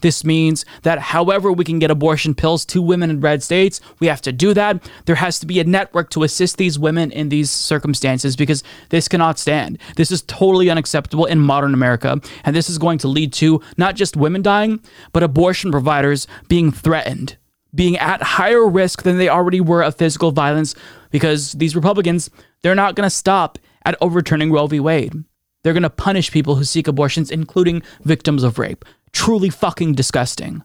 This 0.00 0.24
means 0.24 0.64
that 0.82 0.98
however 0.98 1.52
we 1.52 1.64
can 1.64 1.78
get 1.78 1.90
abortion 1.90 2.34
pills 2.34 2.64
to 2.66 2.82
women 2.82 3.10
in 3.10 3.20
red 3.20 3.42
states, 3.42 3.80
we 4.00 4.06
have 4.06 4.20
to 4.22 4.32
do 4.32 4.54
that. 4.54 4.88
There 5.06 5.16
has 5.16 5.38
to 5.40 5.46
be 5.46 5.60
a 5.60 5.64
network 5.64 6.10
to 6.10 6.22
assist 6.22 6.56
these 6.56 6.78
women 6.78 7.10
in 7.10 7.28
these 7.28 7.50
circumstances 7.50 8.36
because 8.36 8.62
this 8.90 9.08
cannot 9.08 9.38
stand. 9.38 9.78
This 9.96 10.10
is 10.10 10.22
totally 10.22 10.70
unacceptable 10.70 11.24
in 11.26 11.40
modern 11.40 11.74
America. 11.74 12.20
And 12.44 12.54
this 12.54 12.70
is 12.70 12.78
going 12.78 12.98
to 12.98 13.08
lead 13.08 13.32
to 13.34 13.60
not 13.76 13.96
just 13.96 14.16
women 14.16 14.42
dying, 14.42 14.80
but 15.12 15.22
abortion 15.22 15.70
providers 15.70 16.26
being 16.48 16.70
threatened, 16.70 17.36
being 17.74 17.96
at 17.98 18.22
higher 18.22 18.66
risk 18.66 19.02
than 19.02 19.18
they 19.18 19.28
already 19.28 19.60
were 19.60 19.82
of 19.82 19.96
physical 19.96 20.32
violence 20.32 20.74
because 21.10 21.52
these 21.52 21.76
Republicans, 21.76 22.30
they're 22.62 22.74
not 22.74 22.94
going 22.94 23.06
to 23.06 23.14
stop 23.14 23.58
at 23.84 23.96
overturning 24.00 24.50
Roe 24.50 24.66
v. 24.66 24.80
Wade. 24.80 25.12
They're 25.62 25.72
going 25.72 25.82
to 25.82 25.90
punish 25.90 26.30
people 26.30 26.56
who 26.56 26.64
seek 26.64 26.86
abortions, 26.86 27.30
including 27.30 27.82
victims 28.02 28.42
of 28.42 28.58
rape 28.58 28.84
truly 29.14 29.48
fucking 29.48 29.94
disgusting. 29.94 30.62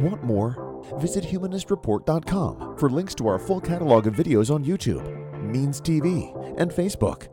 Want 0.00 0.22
more? 0.22 0.84
Visit 1.00 1.24
humanistreport.com 1.24 2.76
for 2.76 2.90
links 2.90 3.14
to 3.16 3.26
our 3.26 3.38
full 3.38 3.60
catalog 3.60 4.06
of 4.06 4.14
videos 4.14 4.54
on 4.54 4.64
YouTube, 4.64 5.02
Means 5.42 5.80
TV, 5.80 6.32
and 6.60 6.70
Facebook. 6.70 7.28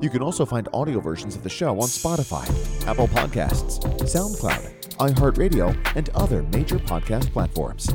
You 0.00 0.08
can 0.08 0.22
also 0.22 0.46
find 0.46 0.68
audio 0.72 1.00
versions 1.00 1.36
of 1.36 1.42
the 1.42 1.50
show 1.50 1.78
on 1.80 1.88
Spotify, 1.88 2.46
Apple 2.86 3.08
Podcasts, 3.08 3.80
SoundCloud, 4.00 4.96
iHeartRadio, 4.96 5.76
and 5.96 6.08
other 6.10 6.42
major 6.44 6.78
podcast 6.78 7.30
platforms. 7.32 7.88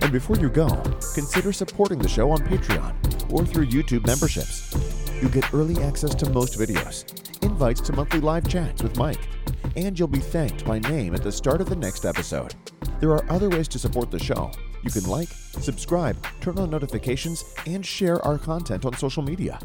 And 0.00 0.12
before 0.12 0.36
you 0.36 0.48
go, 0.48 0.68
consider 1.14 1.52
supporting 1.52 1.98
the 1.98 2.08
show 2.08 2.30
on 2.30 2.38
Patreon 2.38 3.32
or 3.32 3.44
through 3.44 3.66
YouTube 3.66 4.06
memberships. 4.06 4.74
You'll 5.20 5.30
get 5.30 5.52
early 5.52 5.82
access 5.82 6.14
to 6.14 6.30
most 6.30 6.58
videos, 6.58 7.04
invites 7.42 7.80
to 7.82 7.92
monthly 7.92 8.20
live 8.20 8.48
chats 8.48 8.82
with 8.82 8.96
Mike, 8.96 9.28
and 9.76 9.98
you'll 9.98 10.08
be 10.08 10.18
thanked 10.18 10.64
by 10.64 10.78
name 10.78 11.14
at 11.14 11.22
the 11.22 11.32
start 11.32 11.60
of 11.60 11.68
the 11.68 11.76
next 11.76 12.04
episode. 12.04 12.54
There 13.00 13.10
are 13.10 13.24
other 13.30 13.48
ways 13.48 13.68
to 13.68 13.78
support 13.78 14.10
the 14.10 14.18
show. 14.18 14.50
You 14.82 14.90
can 14.90 15.04
like, 15.04 15.28
subscribe, 15.28 16.16
turn 16.40 16.58
on 16.58 16.70
notifications, 16.70 17.44
and 17.66 17.84
share 17.84 18.24
our 18.24 18.38
content 18.38 18.84
on 18.84 18.96
social 18.96 19.22
media. 19.22 19.58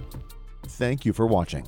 Thank 0.67 1.05
you 1.05 1.13
for 1.13 1.27
watching. 1.27 1.67